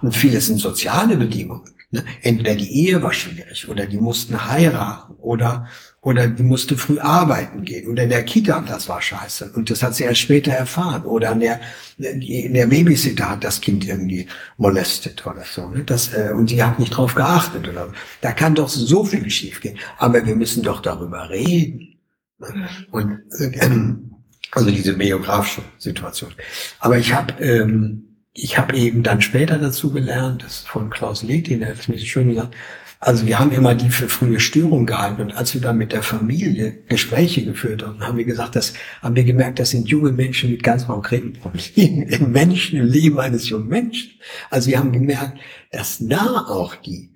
Und 0.00 0.14
vieles 0.14 0.46
sind 0.46 0.58
soziale 0.58 1.16
Bedingungen. 1.16 1.74
Ne? 1.90 2.04
Entweder 2.22 2.54
die 2.54 2.72
Ehe 2.72 3.02
war 3.02 3.12
schwierig 3.12 3.68
oder 3.68 3.86
die 3.86 3.98
mussten 3.98 4.46
heiraten 4.46 5.14
oder 5.16 5.68
oder 6.02 6.28
die 6.28 6.42
musste 6.42 6.78
früh 6.78 6.98
arbeiten 6.98 7.64
gehen 7.64 7.88
oder 7.88 8.04
in 8.04 8.08
der 8.08 8.24
Kita, 8.24 8.64
das 8.66 8.88
war 8.88 9.02
scheiße. 9.02 9.52
Und 9.54 9.70
das 9.70 9.82
hat 9.82 9.94
sie 9.94 10.04
erst 10.04 10.20
später 10.20 10.50
erfahren. 10.50 11.04
Oder 11.04 11.32
in 11.32 11.40
der, 11.40 11.60
in 11.98 12.54
der 12.54 12.68
Babysitter 12.68 13.28
hat 13.28 13.44
das 13.44 13.60
Kind 13.60 13.86
irgendwie 13.86 14.26
molestet 14.56 15.26
oder 15.26 15.44
so. 15.44 15.68
Ne? 15.68 15.84
Das, 15.84 16.14
äh, 16.14 16.32
und 16.34 16.50
die 16.50 16.62
hat 16.62 16.78
nicht 16.78 16.96
drauf 16.96 17.14
geachtet. 17.14 17.68
Oder 17.68 17.92
Da 18.22 18.32
kann 18.32 18.54
doch 18.54 18.70
so 18.70 19.04
viel 19.04 19.28
schiefgehen. 19.28 19.78
Aber 19.98 20.24
wir 20.24 20.36
müssen 20.36 20.62
doch 20.62 20.80
darüber 20.80 21.28
reden. 21.28 21.98
Ne? 22.38 22.68
Und 22.90 23.20
ähm, 23.60 24.14
also 24.52 24.70
diese 24.70 24.94
biografische 24.94 25.62
Situation. 25.76 26.32
Aber 26.78 26.96
ich 26.96 27.12
habe 27.12 27.34
ähm, 27.44 28.10
ich 28.32 28.58
habe 28.58 28.76
eben 28.76 29.02
dann 29.02 29.20
später 29.20 29.58
dazu 29.58 29.92
gelernt, 29.92 30.44
das 30.44 30.60
von 30.60 30.90
Klaus 30.90 31.22
Letin, 31.22 31.60
der 31.60 31.70
hat 31.70 31.80
es 31.80 31.88
mir 31.88 31.98
schön 31.98 32.28
gesagt, 32.28 32.54
also 33.02 33.26
wir 33.26 33.38
haben 33.38 33.50
immer 33.50 33.74
die 33.74 33.88
für 33.88 34.10
frühe 34.10 34.38
Störung 34.40 34.84
gehalten. 34.84 35.22
Und 35.22 35.32
als 35.32 35.54
wir 35.54 35.62
dann 35.62 35.78
mit 35.78 35.92
der 35.92 36.02
Familie 36.02 36.82
Gespräche 36.86 37.42
geführt 37.46 37.82
haben, 37.82 38.06
haben 38.06 38.18
wir 38.18 38.26
gesagt, 38.26 38.56
das 38.56 38.74
haben 39.00 39.16
wir 39.16 39.24
gemerkt, 39.24 39.58
das 39.58 39.70
sind 39.70 39.88
junge 39.88 40.12
Menschen 40.12 40.50
mit 40.50 40.62
ganz 40.62 40.86
konkreten 40.86 41.32
Problemen 41.32 42.02
im 42.08 42.30
Menschen, 42.30 42.78
im 42.78 42.86
Leben 42.86 43.18
eines 43.18 43.48
jungen 43.48 43.68
Menschen. 43.68 44.20
Also 44.50 44.68
wir 44.68 44.78
haben 44.78 44.92
gemerkt, 44.92 45.38
dass 45.72 45.96
da 46.00 46.44
auch 46.46 46.74
die, 46.74 47.14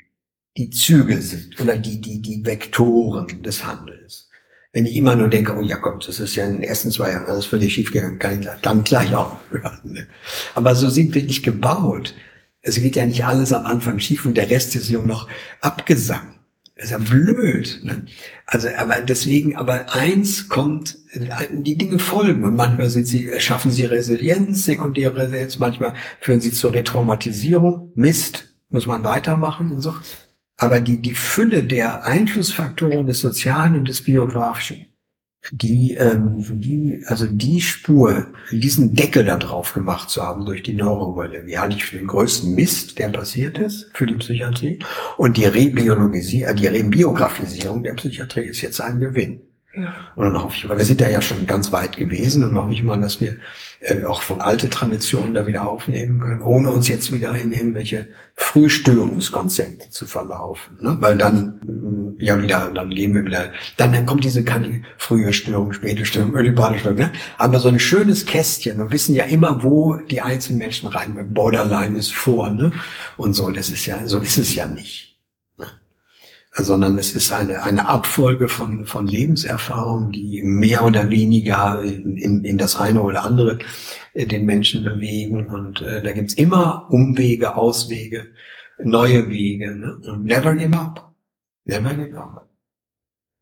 die 0.57 0.71
Züge 0.71 1.21
sind 1.21 1.61
oder 1.61 1.77
die, 1.77 2.01
die, 2.01 2.23
die 2.23 2.47
Vektoren 2.47 3.43
des 3.43 3.67
Handelns. 3.67 4.31
Wenn 4.73 4.87
ich 4.87 4.97
immer 4.97 5.15
nur 5.15 5.29
denke, 5.29 5.55
oh 5.55 5.61
ja 5.61 5.77
Gott, 5.77 6.09
das 6.09 6.19
ist 6.19 6.35
ja 6.35 6.47
in 6.47 6.55
den 6.55 6.63
ersten 6.63 6.91
zwei 6.91 7.11
Jahren 7.11 7.27
alles 7.27 7.45
völlig 7.45 7.75
schief 7.75 7.93
gegangen, 7.93 8.19
kann 8.19 8.41
ich 8.41 8.49
dann 8.63 8.85
gleich 8.85 9.15
aufhören. 9.15 9.81
Ne? 9.85 10.07
Aber 10.55 10.75
so 10.75 10.89
sind 10.89 11.15
wir 11.15 11.23
nicht 11.23 11.43
gebaut. 11.43 12.15
Es 12.67 12.77
geht 12.77 12.97
ja 12.97 13.05
nicht 13.05 13.25
alles 13.25 13.53
am 13.53 13.67
Anfang 13.67 13.99
schief 14.01 14.25
und 14.25 14.37
der 14.37 14.51
Rest 14.51 14.75
ist 14.75 14.89
ja 14.89 14.99
noch 15.01 15.29
abgesagt. 15.61 16.27
Das 16.77 16.87
ist 16.87 16.91
ja 16.91 16.99
blöd. 16.99 17.81
Ne? 17.85 18.07
Also, 18.47 18.69
aber 18.77 19.01
deswegen, 19.03 19.55
aber 19.55 19.95
eins 19.95 20.49
kommt, 20.49 20.99
die 21.51 21.77
Dinge 21.77 21.99
folgen 21.99 22.43
und 22.43 22.57
manchmal 22.57 22.89
sind 22.91 23.07
sie, 23.07 23.31
schaffen 23.39 23.71
sie 23.71 23.85
Resilienz, 23.85 24.65
sekundäre 24.65 25.15
Resilienz, 25.15 25.59
manchmal 25.59 25.95
führen 26.21 26.41
sie 26.41 26.53
zur 26.53 26.73
Retraumatisierung. 26.73 27.93
Mist, 27.95 28.49
muss 28.71 28.87
man 28.87 29.05
weitermachen 29.05 29.71
und 29.71 29.83
so. 29.83 29.95
Aber 30.57 30.81
die, 30.81 31.01
die 31.01 31.15
Fülle 31.15 31.65
der 31.65 32.05
Einflussfaktoren 32.05 33.07
des 33.07 33.21
Sozialen 33.21 33.77
und 33.77 33.89
des 33.89 34.03
Biografischen, 34.03 34.87
die, 35.51 35.95
ähm, 35.95 36.37
die, 36.61 37.03
also 37.07 37.27
die 37.27 37.61
Spur, 37.61 38.27
diesen 38.51 38.95
Deckel 38.95 39.25
da 39.25 39.37
drauf 39.37 39.75
gemacht 39.75 40.11
zu 40.11 40.23
haben 40.23 40.47
durch 40.47 40.63
die 40.63 40.75
Neurowelle, 40.75 41.47
wie 41.47 41.59
halte 41.59 41.77
ich 41.77 41.85
für 41.85 41.99
den 41.99 42.07
größten 42.07 42.55
Mist, 42.55 42.99
der 42.99 43.09
passiert 43.09 43.59
ist 43.59 43.91
für 43.95 44.07
die 44.07 44.15
Psychiatrie. 44.15 44.79
Und 45.17 45.37
die 45.37 45.45
Rebiologisierung, 45.45 46.57
die 46.57 46.67
Rebiografisierung 46.67 47.83
der 47.83 47.95
Psychiatrie 47.95 48.45
ist 48.45 48.63
jetzt 48.63 48.81
ein 48.81 49.01
Gewinn. 49.01 49.41
Ja. 49.77 49.95
Und 50.15 50.27
dann 50.27 50.43
hoffe 50.43 50.57
ich, 50.57 50.69
weil 50.69 50.79
wir 50.79 50.85
sind 50.85 51.01
da 51.01 51.09
ja 51.09 51.21
schon 51.21 51.47
ganz 51.47 51.73
weit 51.73 51.97
gewesen 51.97 52.45
und 52.45 52.57
hoffe 52.57 52.73
ich 52.73 52.83
mal, 52.83 53.01
dass 53.01 53.21
wir 53.21 53.37
äh, 53.85 54.05
auch 54.05 54.23
von 54.23 54.41
alte 54.41 54.71
Traditionen 54.71 55.35
da 55.35 55.47
wieder 55.47 55.69
aufnehmen 55.69 56.19
können, 56.19 56.43
ohne 56.43 56.71
uns 56.71 56.89
jetzt 56.89 57.13
wieder 57.13 57.35
in 57.35 57.53
irgendwelche 57.53 58.09
Frühstörungskonzepte 58.35 59.91
zu 59.91 60.07
verlaufen. 60.07 60.79
Ne? 60.81 60.97
Weil 61.01 61.19
dann 61.19 62.17
äh, 62.19 62.25
ja 62.25 62.43
wieder, 62.43 62.71
dann 62.75 62.91
gehen 62.91 63.15
wir 63.15 63.25
wieder, 63.25 63.53
dann, 63.77 63.93
dann 63.93 64.07
kommt 64.07 64.25
diese 64.25 64.43
kann 64.43 64.87
frühe 64.97 65.33
Störung, 65.35 65.75
späte 65.75 66.07
Störung, 66.07 66.35
ölibrale 66.35 66.79
Störung. 66.79 66.99
Ne? 66.99 67.13
Aber 67.37 67.59
so 67.59 67.69
ein 67.69 67.79
schönes 67.79 68.25
Kästchen, 68.25 68.79
wir 68.79 68.91
wissen 68.91 69.15
ja 69.15 69.25
immer, 69.25 69.63
wo 69.63 69.97
die 69.97 70.23
einzelnen 70.23 70.61
Menschen 70.61 70.89
rein. 70.89 71.33
Borderline 71.35 71.99
ist 71.99 72.13
vor, 72.13 72.51
ne? 72.51 72.73
Und 73.17 73.35
so, 73.35 73.51
das 73.51 73.69
ist 73.69 73.85
ja, 73.87 74.07
so 74.07 74.19
ist 74.19 74.39
es 74.39 74.55
ja 74.55 74.67
nicht 74.67 75.14
sondern 76.63 76.99
es 76.99 77.15
ist 77.15 77.33
eine, 77.33 77.63
eine 77.63 77.89
Abfolge 77.89 78.49
von, 78.49 78.87
von 78.87 79.07
Lebenserfahrungen, 79.07 80.13
die 80.13 80.43
mehr 80.43 80.85
oder 80.85 81.11
weniger 81.11 81.83
in, 81.83 82.17
in, 82.17 82.45
in 82.45 82.59
das 82.59 82.77
eine 82.77 83.03
oder 83.03 83.25
andere 83.25 83.59
äh, 84.13 84.27
den 84.27 84.47
Menschen 84.47 84.85
bewegen. 84.85 85.47
Und 85.47 85.83
äh, 85.83 86.03
da 86.03 86.13
gibt's 86.13 86.35
immer 86.35 86.87
Umwege, 86.91 87.57
Auswege, 87.57 88.27
neue 88.79 89.29
Wege. 89.29 89.75
Ne? 89.75 89.99
Und 90.07 90.25
never 90.25 90.55
give 90.55 90.77
up. 90.77 91.13
Never 91.65 91.95
give 91.95 92.17
up. 92.17 92.49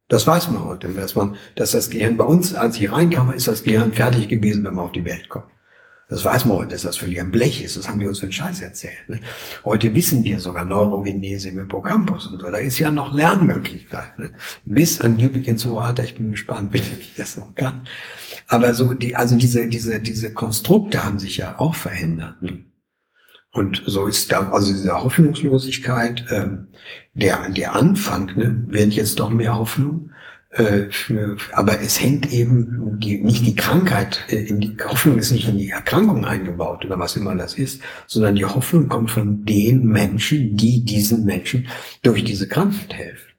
Das 0.09 0.27
weiß 0.27 0.51
man 0.51 0.65
heute, 0.65 0.89
dass 0.89 1.15
man, 1.15 1.37
dass 1.55 1.73
das 1.73 1.91
Gehirn 1.91 2.17
bei 2.17 2.25
uns, 2.25 2.55
als 2.55 2.79
ich 2.79 2.91
reinkam, 2.91 3.33
ist 3.33 3.49
das 3.49 3.63
Gehirn 3.63 3.93
fertig 3.93 4.29
gewesen, 4.29 4.65
wenn 4.65 4.75
man 4.75 4.87
auf 4.87 4.93
die 4.93 5.05
Welt 5.05 5.29
kommt. 5.29 5.47
Das 6.09 6.25
weiß 6.25 6.45
man 6.45 6.59
heute, 6.59 6.73
dass 6.73 6.83
das 6.83 6.99
völlig 6.99 7.21
ein 7.21 7.31
Blech 7.31 7.65
ist. 7.65 7.77
Das 7.77 7.89
haben 7.89 8.01
wir 8.01 8.09
uns 8.09 8.19
für 8.19 8.27
den 8.27 8.33
Scheiß 8.33 8.61
erzählt. 8.61 9.09
Ne? 9.09 9.21
Heute 9.65 9.95
wissen 9.95 10.23
wir 10.25 10.41
sogar 10.41 10.65
Neurogenese 10.65 11.49
im 11.49 11.59
Hippocampus 11.59 12.27
und 12.27 12.41
so. 12.41 12.51
Da 12.51 12.59
ist 12.59 12.79
ja 12.79 12.91
noch 12.91 13.15
Lernmöglichkeit. 13.15 14.19
Ne? 14.19 14.31
Bis 14.65 15.01
an 15.01 15.17
Newbegin 15.17 15.57
so 15.57 15.77
weiter. 15.77 16.05
Ich 16.05 16.17
bin 16.17 16.31
gespannt, 16.31 16.73
wie 16.73 16.79
ich 16.79 17.15
das 17.17 17.37
noch 17.37 17.55
kann. 17.55 17.87
Aber 18.47 18.75
so 18.75 18.93
die, 18.93 19.17
also 19.17 19.37
diese, 19.37 19.69
diese, 19.69 20.01
diese 20.01 20.35
Konstrukte 20.35 21.03
haben 21.05 21.19
sich 21.19 21.39
ja 21.39 21.59
auch 21.59 21.75
verändert. 21.75 22.43
Ne? 22.43 22.65
Und 23.53 23.83
so 23.87 24.07
ist 24.07 24.33
da, 24.33 24.51
also 24.51 24.73
diese 24.73 25.03
Hoffnungslosigkeit, 25.03 26.25
ähm, 26.31 26.69
der, 27.13 27.51
der 27.51 27.75
Anfang, 27.75 28.27
ne, 28.35 28.65
wird 28.69 28.95
jetzt 28.95 29.21
doch 29.21 29.29
mehr 29.29 29.59
Hoffnung. 29.59 30.11
Äh, 30.53 30.89
aber 31.53 31.81
es 31.81 31.99
hängt 31.99 32.31
eben 32.31 33.01
die, 33.01 33.23
nicht 33.23 33.47
die 33.47 33.57
Krankheit, 33.57 34.23
äh, 34.29 34.53
die 34.53 34.77
Hoffnung 34.85 35.19
ist 35.19 35.31
nicht 35.31 35.49
in 35.49 35.57
die 35.57 35.71
Erkrankung 35.71 36.27
eingebaut 36.27 36.85
oder 36.85 36.99
was 36.99 37.17
immer 37.17 37.35
das 37.35 37.55
ist, 37.55 37.81
sondern 38.07 38.35
die 38.35 38.45
Hoffnung 38.45 38.89
kommt 38.89 39.11
von 39.11 39.47
den 39.47 39.87
Menschen, 39.87 40.55
die 40.59 40.85
diesen 40.85 41.25
Menschen 41.25 41.69
durch 42.03 42.23
diese 42.23 42.49
Krankheit 42.49 42.93
helfen. 42.93 43.31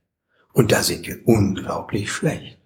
Und 0.53 0.71
da 0.71 0.81
sind 0.81 1.05
wir 1.05 1.19
unglaublich 1.25 2.11
schlecht. 2.11 2.57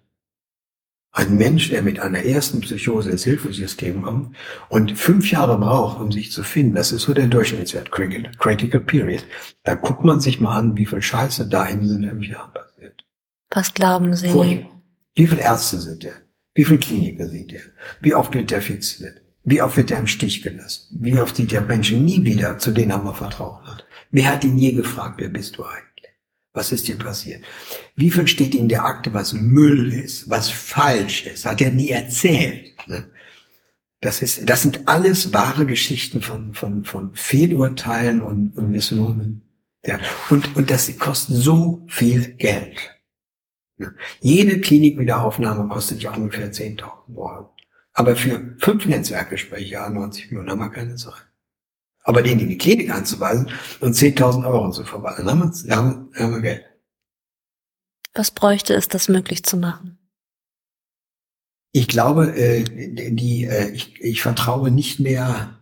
Ein 1.10 1.36
Mensch, 1.36 1.68
der 1.68 1.82
mit 1.82 2.00
einer 2.00 2.22
ersten 2.24 2.60
Psychose 2.60 3.10
ins 3.10 3.24
Hilfesystem 3.24 4.02
kommt 4.02 4.34
und 4.70 4.96
fünf 4.96 5.30
Jahre 5.30 5.58
braucht, 5.58 6.00
um 6.00 6.10
sich 6.10 6.32
zu 6.32 6.42
finden, 6.42 6.74
das 6.74 6.92
ist 6.92 7.02
so 7.02 7.12
der 7.12 7.26
Durchschnittswert, 7.26 7.90
Critical 7.90 8.80
Period. 8.80 9.26
Da 9.64 9.74
guckt 9.74 10.04
man 10.04 10.20
sich 10.20 10.40
mal 10.40 10.56
an, 10.56 10.76
wie 10.76 10.86
viel 10.86 11.02
Scheiße 11.02 11.48
da 11.48 11.66
in 11.66 11.80
diesem 11.80 12.22
Jahr 12.22 12.50
passiert. 12.52 13.07
Was 13.50 13.72
glauben 13.74 14.14
Sie? 14.14 14.28
Furchtbar. 14.28 14.82
Wie 15.14 15.26
viele 15.26 15.42
Ärzte 15.42 15.78
sind 15.80 16.02
der? 16.02 16.12
Wie 16.54 16.64
viele 16.64 16.78
Kliniker 16.78 17.28
sind 17.28 17.50
der? 17.50 17.60
Wie 18.00 18.14
oft 18.14 18.34
wird 18.34 18.50
der 18.50 18.62
fixiert? 18.62 19.22
Wie 19.44 19.62
oft 19.62 19.76
wird 19.76 19.90
er 19.90 19.98
im 19.98 20.06
Stich 20.06 20.42
gelassen? 20.42 20.98
Wie 21.00 21.18
oft 21.18 21.36
sieht 21.36 21.52
der 21.52 21.62
Menschen 21.62 22.04
nie 22.04 22.22
wieder, 22.24 22.58
zu 22.58 22.70
denen 22.70 22.90
er 22.90 22.98
mal 22.98 23.14
vertraut 23.14 23.64
hat? 23.66 23.86
Wer 24.10 24.30
hat 24.30 24.44
ihn 24.44 24.58
je 24.58 24.72
gefragt, 24.72 25.20
wer 25.20 25.28
bist 25.28 25.56
du 25.56 25.64
eigentlich? 25.64 26.12
Was 26.52 26.72
ist 26.72 26.88
dir 26.88 26.96
passiert? 26.96 27.42
Wie 27.94 28.10
viel 28.10 28.26
steht 28.26 28.54
in 28.54 28.68
der 28.68 28.84
Akte, 28.84 29.14
was 29.14 29.32
Müll 29.32 29.92
ist, 29.92 30.28
was 30.28 30.50
falsch 30.50 31.26
ist? 31.26 31.46
Hat 31.46 31.60
er 31.60 31.70
nie 31.70 31.90
erzählt. 31.90 32.74
Ne? 32.86 33.08
Das 34.00 34.22
ist, 34.22 34.48
das 34.48 34.62
sind 34.62 34.86
alles 34.86 35.32
wahre 35.32 35.66
Geschichten 35.66 36.20
von, 36.20 36.54
von, 36.54 36.84
von 36.84 37.14
Fehlurteilen 37.14 38.20
und, 38.20 38.56
und 38.56 38.70
Missionen. 38.70 39.42
Ja. 39.84 39.98
Und, 40.30 40.56
und 40.56 40.70
das 40.70 40.96
kostet 40.98 41.36
so 41.36 41.84
viel 41.88 42.34
Geld. 42.34 42.97
Jede 44.20 44.60
Klinikwiederaufnahme 44.60 45.68
kostet 45.68 46.02
ja 46.02 46.12
ungefähr 46.12 46.52
10.000 46.52 47.16
Euro. 47.16 47.54
Aber 47.92 48.16
für 48.16 48.54
fünf 48.58 48.86
Netzwerkgespräche, 48.86 49.72
ja, 49.72 49.88
90 49.88 50.30
Millionen, 50.30 50.50
haben 50.50 50.60
wir 50.60 50.70
keine 50.70 50.96
Zeit. 50.96 51.26
Aber 52.02 52.22
denen 52.22 52.40
in 52.40 52.48
die 52.48 52.58
Klinik 52.58 52.90
anzuweisen 52.90 53.50
und 53.80 53.94
10.000 53.94 54.46
Euro 54.46 54.70
zu 54.70 54.84
verwalten, 54.84 55.28
haben 55.28 55.40
wir, 55.40 55.76
haben, 55.76 56.10
haben 56.14 56.34
wir 56.34 56.40
Geld. 56.40 56.64
Was 58.14 58.30
bräuchte 58.30 58.74
es, 58.74 58.88
das 58.88 59.08
möglich 59.08 59.42
zu 59.44 59.56
machen? 59.56 59.98
Ich 61.72 61.86
glaube, 61.86 62.34
äh, 62.34 62.64
die, 62.64 63.44
äh, 63.44 63.70
ich, 63.70 64.00
ich 64.00 64.22
vertraue 64.22 64.70
nicht 64.70 65.00
mehr 65.00 65.58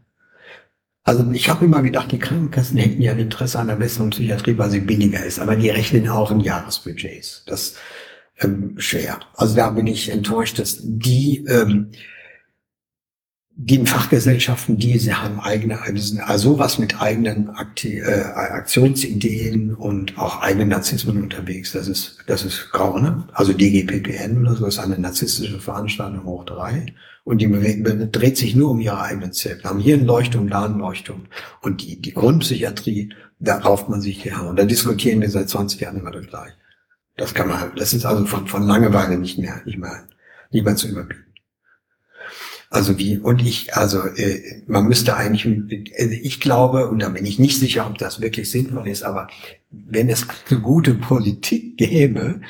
also 1.06 1.24
ich 1.30 1.48
habe 1.48 1.64
immer 1.64 1.82
gedacht, 1.82 2.10
die 2.10 2.18
Krankenkassen 2.18 2.78
hätten 2.78 3.01
ja 3.01 3.12
ein 3.12 3.20
Interesse 3.20 3.60
an 3.60 3.68
der 3.68 3.76
besseren 3.76 4.10
Psychiatrie, 4.10 4.59
weil 4.59 4.70
sie 4.70 4.80
billiger 4.80 5.24
ist, 5.24 5.38
aber 5.38 5.55
die 5.55 5.70
rechnen 5.70 6.09
auch 6.09 6.32
in 6.32 6.40
Jahresbudgets. 6.40 7.44
Das 7.47 7.76
ähm, 8.40 8.74
schwer. 8.78 9.20
Also 9.34 9.56
da 9.56 9.70
bin 9.70 9.86
ich 9.86 10.10
enttäuscht, 10.10 10.58
dass 10.58 10.78
die, 10.82 11.44
ähm, 11.48 11.90
die 13.58 13.86
Fachgesellschaften, 13.86 14.76
die 14.76 14.98
sie 14.98 15.14
haben 15.14 15.40
eigene, 15.40 15.78
also 16.26 16.58
was 16.58 16.78
mit 16.78 17.00
eigenen 17.00 17.48
Akti 17.48 18.00
äh, 18.00 18.24
Aktionsideen 18.34 19.74
und 19.74 20.18
auch 20.18 20.42
eigenen 20.42 20.68
Narzissmen 20.68 21.22
unterwegs. 21.22 21.72
Das 21.72 21.88
ist, 21.88 22.18
das 22.26 22.44
ist 22.44 22.70
grau, 22.70 22.98
ne? 22.98 23.26
Also 23.32 23.54
DGPPN 23.54 24.42
oder 24.42 24.56
so 24.56 24.66
ist 24.66 24.78
eine 24.78 24.98
narzisstische 24.98 25.58
Veranstaltung 25.58 26.24
hoch 26.24 26.44
drei. 26.44 26.94
Und 27.24 27.38
die 27.38 27.50
dreht 28.12 28.36
sich 28.36 28.54
nur 28.54 28.70
um 28.70 28.78
ihre 28.78 29.00
eigenen 29.00 29.32
Zirkel. 29.32 29.64
Haben 29.64 29.80
hier 29.80 29.96
ein 29.96 30.06
Leuchtturm, 30.06 30.48
da 30.48 30.66
ein 30.66 30.78
Leuchtturm. 30.78 31.26
Und 31.60 31.82
die, 31.82 32.00
die 32.00 32.12
Grundpsychiatrie, 32.12 33.08
da 33.40 33.58
rauft 33.58 33.88
man 33.88 34.00
sich 34.00 34.24
her. 34.24 34.46
Und 34.46 34.56
da 34.56 34.64
diskutieren 34.64 35.20
wir 35.22 35.30
seit 35.30 35.48
20 35.48 35.80
Jahren 35.80 35.98
immer 35.98 36.12
das 36.12 36.26
gleiche. 36.26 36.54
Das 37.16 37.32
kann 37.32 37.48
man, 37.48 37.72
das 37.76 37.94
ist 37.94 38.05
also 38.05 38.26
von, 38.26 38.47
von 38.47 38.62
Langeweile 38.62 39.18
nicht 39.18 39.38
mehr, 39.38 39.62
nicht 39.64 39.78
mehr, 39.78 40.06
nicht 40.51 40.64
mehr 40.64 40.76
zu 40.76 40.88
überbieten. 40.88 41.24
Also 42.68 42.98
wie, 42.98 43.18
und 43.18 43.40
ich, 43.40 43.74
also 43.74 44.01
äh, 44.01 44.62
man 44.66 44.86
müsste 44.86 45.16
eigentlich, 45.16 45.47
also 45.98 46.12
ich 46.12 46.40
glaube, 46.40 46.88
und 46.88 47.01
da 47.01 47.09
bin 47.09 47.24
ich 47.24 47.38
nicht 47.38 47.59
sicher, 47.59 47.86
ob 47.86 47.97
das 47.97 48.20
wirklich 48.20 48.51
sinnvoll 48.51 48.88
ist, 48.88 49.02
aber 49.02 49.28
wenn 49.70 50.10
es 50.10 50.26
eine 50.51 50.60
gute 50.60 50.94
Politik 50.94 51.78
gäbe, 51.78 52.40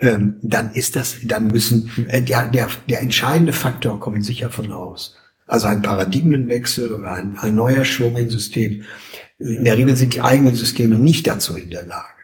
ähm, 0.00 0.36
dann 0.42 0.72
ist 0.72 0.96
das, 0.96 1.16
dann 1.24 1.48
müssen, 1.48 1.90
äh, 2.08 2.22
der, 2.22 2.48
der, 2.48 2.68
der 2.88 3.02
entscheidende 3.02 3.52
Faktor 3.52 4.00
kommt 4.00 4.24
sicher 4.24 4.50
von 4.50 4.72
aus. 4.72 5.16
Also 5.46 5.66
ein 5.66 5.82
Paradigmenwechsel 5.82 6.92
oder 6.92 7.12
ein, 7.12 7.38
ein 7.38 7.54
neuer 7.54 7.84
Schwung 7.84 8.16
im 8.16 8.30
System. 8.30 8.84
In 9.38 9.64
der 9.64 9.76
Regel 9.76 9.96
sind 9.96 10.14
die 10.14 10.22
eigenen 10.22 10.54
Systeme 10.54 10.96
nicht 10.98 11.26
dazu 11.26 11.56
in 11.56 11.70
der 11.70 11.86
Lage. 11.86 12.17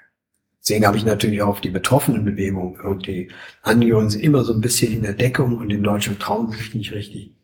Deswegen 0.67 0.87
habe 0.87 0.97
ich 0.97 1.05
natürlich 1.05 1.43
auch 1.43 1.61
die 1.61 1.71
betroffenen 1.71 2.25
Bewegungen 2.25 2.81
und 2.81 3.07
die 3.07 3.31
Angehörigen 3.63 4.09
sind 4.09 4.23
immer 4.23 4.45
so 4.45 4.55
ein 4.55 4.63
bisschen 4.63 4.95
in 4.95 5.03
der 5.03 5.13
Deckung 5.13 5.59
und 5.59 5.71
in 5.71 5.83
Deutschland 5.83 6.21
trauen 6.21 6.53
sich 6.53 6.75
nicht 6.75 6.93
richtig. 6.93 7.35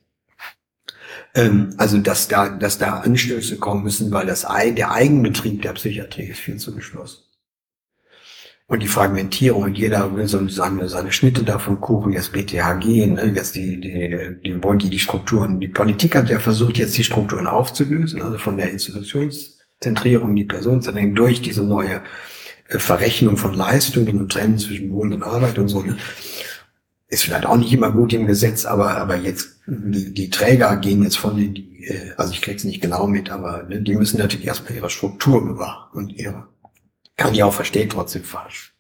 Ähm, 1.35 1.75
also 1.77 1.99
dass 1.99 2.29
da, 2.29 2.49
dass 2.49 2.79
da 2.79 3.01
Anstöße 3.01 3.59
kommen 3.59 3.85
müssen, 3.85 4.11
weil 4.11 4.27
das 4.27 4.47
der 4.75 4.91
Eigenbetrieb 4.91 5.61
der 5.61 5.75
Psychiatrie 5.75 6.29
ist 6.29 6.41
viel 6.41 6.57
zu 6.57 6.75
geschlossen. 6.75 7.25
Und 8.67 8.83
die 8.83 8.89
Fragmentierung, 8.89 9.65
und 9.65 9.77
jeder 9.77 10.17
will 10.17 10.29
so 10.29 10.47
seine, 10.49 11.11
Schnitte 11.13 11.43
davon 11.43 11.81
kuchen, 11.81 12.13
jetzt 12.13 12.33
BTHG, 12.33 13.07
ne, 13.07 13.33
jetzt 13.35 13.57
die, 13.57 13.81
die, 13.81 14.37
die 14.45 14.63
wollen 14.63 14.79
die, 14.79 14.89
die 14.89 14.99
Strukturen, 15.01 15.59
die 15.59 15.69
Politik 15.69 16.15
hat 16.15 16.31
ja 16.31 16.39
versucht, 16.39 16.79
jetzt 16.79 16.97
die 16.97 17.05
Strukturen 17.05 17.49
aufzulösen, 17.49 18.23
also 18.23 18.39
von 18.39 18.57
der 18.57 18.71
Institutionszentrierung, 18.71 20.37
die 20.37 20.45
Personenzentrierung 20.45 21.17
durch 21.17 21.43
diese 21.43 21.65
neue 21.65 22.01
Verrechnung 22.79 23.37
von 23.37 23.55
Leistungen 23.55 24.19
und 24.21 24.33
Trennen 24.33 24.59
zwischen 24.59 24.91
Wohn 24.93 25.13
und 25.13 25.23
Arbeit 25.23 25.59
und 25.59 25.69
so. 25.69 25.83
Ne? 25.83 25.97
Ist 27.09 27.25
vielleicht 27.25 27.47
auch 27.47 27.57
nicht 27.57 27.73
immer 27.73 27.91
gut 27.91 28.13
im 28.13 28.27
Gesetz, 28.27 28.65
aber, 28.65 28.97
aber 28.97 29.17
jetzt, 29.17 29.61
die, 29.67 30.15
die 30.15 30.31
Träger 30.31 30.77
gehen 30.77 31.03
jetzt 31.03 31.19
von 31.19 31.37
den, 31.37 31.55
die, 31.55 31.85
äh, 31.85 32.13
also 32.17 32.33
ich 32.33 32.41
krieg's 32.41 32.65
nicht 32.65 32.81
genau 32.81 33.07
mit, 33.07 33.31
aber 33.31 33.65
ne, 33.65 33.83
die 33.83 33.97
müssen 33.97 34.19
natürlich 34.19 34.47
erstmal 34.47 34.75
ihre 34.75 34.91
Struktur 34.91 35.45
bewahren 35.45 35.91
und 35.93 36.11
ihre, 36.11 36.47
kann 37.17 37.35
ich 37.35 37.43
auch 37.43 37.53
verstehen, 37.53 37.89
trotzdem 37.91 38.23
falsch. 38.23 38.75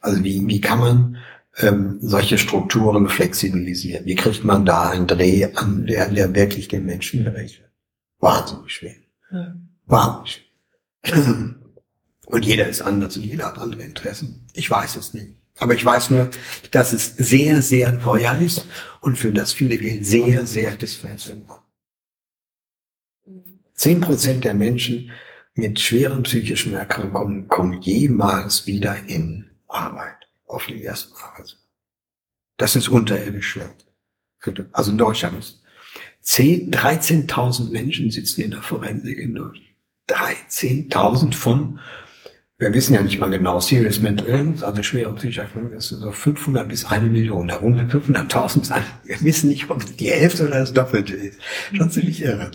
Also 0.00 0.22
wie, 0.24 0.46
wie 0.46 0.60
kann 0.60 0.80
man 0.80 1.16
ähm, 1.58 1.98
solche 2.00 2.38
Strukturen 2.38 3.08
flexibilisieren? 3.08 4.04
Wie 4.04 4.14
kriegt 4.14 4.44
man 4.44 4.64
da 4.64 4.90
einen 4.90 5.06
Dreh 5.06 5.46
an, 5.54 5.86
der, 5.86 6.10
der 6.10 6.34
wirklich 6.34 6.68
den 6.68 6.84
Menschen 6.84 7.24
gerecht 7.24 7.60
wird? 7.60 7.70
Wahnsinnig 8.18 8.72
schwer. 8.72 8.94
Ja. 9.32 9.54
Wahnsinnig 9.86 10.50
schwer. 11.04 11.55
Und 12.26 12.44
jeder 12.44 12.68
ist 12.68 12.82
anders 12.82 13.16
und 13.16 13.22
jeder 13.22 13.46
hat 13.46 13.58
andere 13.58 13.82
Interessen. 13.82 14.46
Ich 14.52 14.68
weiß 14.70 14.96
es 14.96 15.14
nicht. 15.14 15.36
Aber 15.58 15.74
ich 15.74 15.84
weiß 15.84 16.10
nur, 16.10 16.28
dass 16.70 16.92
es 16.92 17.16
sehr, 17.16 17.62
sehr 17.62 17.98
teuer 18.00 18.36
ist 18.38 18.66
und 19.00 19.16
für 19.16 19.32
das 19.32 19.52
viele 19.52 19.78
Geld 19.78 20.04
sehr, 20.04 20.44
sehr 20.44 20.76
dysfunktional. 20.76 21.60
Zehn 23.74 24.00
Prozent 24.00 24.44
der 24.44 24.54
Menschen 24.54 25.12
mit 25.54 25.80
schweren 25.80 26.24
psychischen 26.24 26.74
Erkrankungen 26.74 27.48
kommen 27.48 27.80
jemals 27.80 28.66
wieder 28.66 28.96
in 29.06 29.46
Arbeit, 29.68 30.28
auf 30.46 30.66
die 30.66 30.84
ersten 30.84 31.14
Arbeitsmarkt. 31.14 31.66
Das 32.58 32.76
ist 32.76 32.88
unterirdisch 32.88 33.48
schwer. 33.48 33.70
Also 34.72 34.90
in 34.90 34.98
Deutschland 34.98 35.38
ist 35.38 35.62
13.000 36.24 37.70
Menschen 37.70 38.10
sitzen 38.10 38.42
in 38.42 38.50
der 38.50 38.62
Forensik 38.62 39.18
in 39.18 39.34
Deutschland. 39.34 39.66
13.000 40.08 41.34
von 41.34 41.80
wir 42.58 42.72
wissen 42.72 42.94
ja 42.94 43.02
nicht 43.02 43.18
mal 43.18 43.28
genau, 43.28 43.60
Serious 43.60 44.00
Mental 44.00 44.26
Illness, 44.26 44.62
also 44.62 44.82
schwere 44.82 45.14
psychische 45.14 45.42
Erkrankung, 45.42 45.72
ist 45.72 45.88
so 45.88 46.10
500 46.10 46.66
bis 46.66 46.86
eine 46.86 47.08
Million. 47.08 47.48
Da 47.48 47.60
wohnen 47.60 47.90
500.000. 47.90 48.80
Wir 49.04 49.20
wissen 49.22 49.50
nicht, 49.50 49.68
ob 49.68 49.84
die 49.96 50.10
Hälfte 50.10 50.46
oder 50.46 50.60
das 50.60 50.72
Doppelte 50.72 51.14
ist. 51.14 51.38
Schon 51.74 51.90
ziemlich 51.90 52.22
irre. 52.22 52.50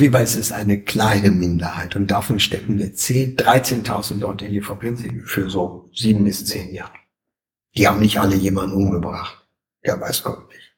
Jeden 0.00 0.12
Fall 0.12 0.22
ist 0.22 0.52
eine 0.52 0.80
kleine 0.80 1.30
Minderheit 1.30 1.94
und 1.96 2.10
davon 2.10 2.40
stecken 2.40 2.78
wir 2.78 2.94
10, 2.94 3.36
13.000 3.36 4.20
dort 4.20 4.40
in 4.42 4.52
die 4.52 4.62
Forensik 4.62 5.28
für 5.28 5.50
so 5.50 5.90
sieben 5.92 6.24
bis 6.24 6.46
zehn 6.46 6.72
Jahre. 6.74 6.94
Die 7.76 7.86
haben 7.86 8.00
nicht 8.00 8.18
alle 8.18 8.36
jemanden 8.36 8.74
umgebracht. 8.74 9.46
Ja, 9.84 10.00
weiß 10.00 10.22
Gott 10.22 10.48
nicht. 10.48 10.74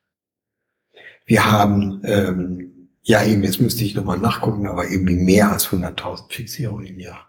Wir 1.24 1.50
haben, 1.50 2.02
ähm, 2.04 2.88
ja 3.02 3.24
eben, 3.24 3.44
jetzt 3.44 3.60
müsste 3.60 3.84
ich 3.84 3.94
nochmal 3.94 4.18
nachgucken, 4.18 4.66
aber 4.66 4.90
irgendwie 4.90 5.16
mehr 5.16 5.52
als 5.52 5.68
100.000 5.68 6.32
Fixierungen 6.32 6.86
im 6.86 6.98
Jahr. 7.00 7.25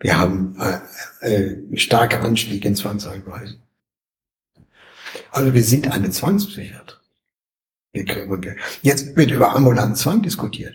Wir 0.00 0.18
haben 0.18 0.56
äh, 1.22 1.28
äh, 1.28 1.76
starke 1.76 2.20
Anstiege 2.20 2.68
in 2.68 2.76
Zwangseinweisen. 2.76 3.62
Also 5.30 5.54
wir 5.54 5.62
sind 5.64 5.90
eine 5.90 6.10
Zwangspsychiatrie. 6.10 6.96
Jetzt 8.82 9.16
wird 9.16 9.30
über 9.30 9.56
ambulanten 9.56 9.96
Zwang 9.96 10.22
diskutiert. 10.22 10.74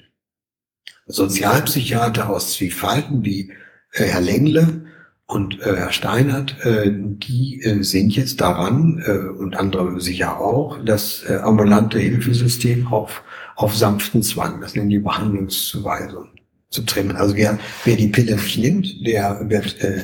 Sozialpsychiater 1.06 2.30
aus 2.30 2.54
Zwiefalten 2.54 3.24
wie 3.24 3.54
äh, 3.92 4.06
Herr 4.06 4.22
Lengle 4.22 4.88
und 5.26 5.62
äh, 5.62 5.76
Herr 5.76 5.94
Steinert, 5.94 6.58
äh, 6.66 6.92
die 6.92 7.62
äh, 7.62 7.82
sind 7.84 8.16
jetzt 8.16 8.42
daran, 8.42 9.02
äh, 9.06 9.30
und 9.30 9.56
andere 9.56 10.02
sicher 10.02 10.40
auch, 10.40 10.84
das 10.84 11.24
äh, 11.24 11.38
ambulante 11.38 11.98
Hilfesystem 11.98 12.88
auf, 12.88 13.24
auf 13.56 13.76
sanften 13.76 14.22
Zwang, 14.22 14.60
das 14.60 14.76
nennen 14.76 14.90
die 14.90 15.00
Behandlungszuweisungen 15.00 16.33
zu 16.74 16.84
trimmen. 16.84 17.16
Also 17.16 17.36
wer, 17.36 17.60
wer 17.86 17.96
die 17.96 18.08
Pille 18.08 18.36
nicht 18.36 18.58
nimmt, 18.58 19.06
der 19.06 19.50
wird, 19.50 19.80
äh, 19.82 20.04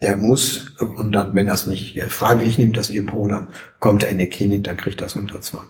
der 0.00 0.16
muss, 0.16 0.70
und 0.78 1.12
dann, 1.12 1.34
wenn 1.34 1.46
das 1.46 1.66
nicht 1.66 1.96
äh, 1.96 2.08
freiwillig 2.08 2.58
nimmt, 2.58 2.76
das 2.76 2.90
Ehepaar, 2.90 3.28
dann 3.28 3.48
kommt 3.80 4.02
er 4.02 4.10
in 4.10 4.18
die 4.18 4.28
Klinik, 4.28 4.64
dann 4.64 4.76
kriegt 4.76 5.00
das 5.00 5.16
unter 5.16 5.40
Zwang. 5.40 5.68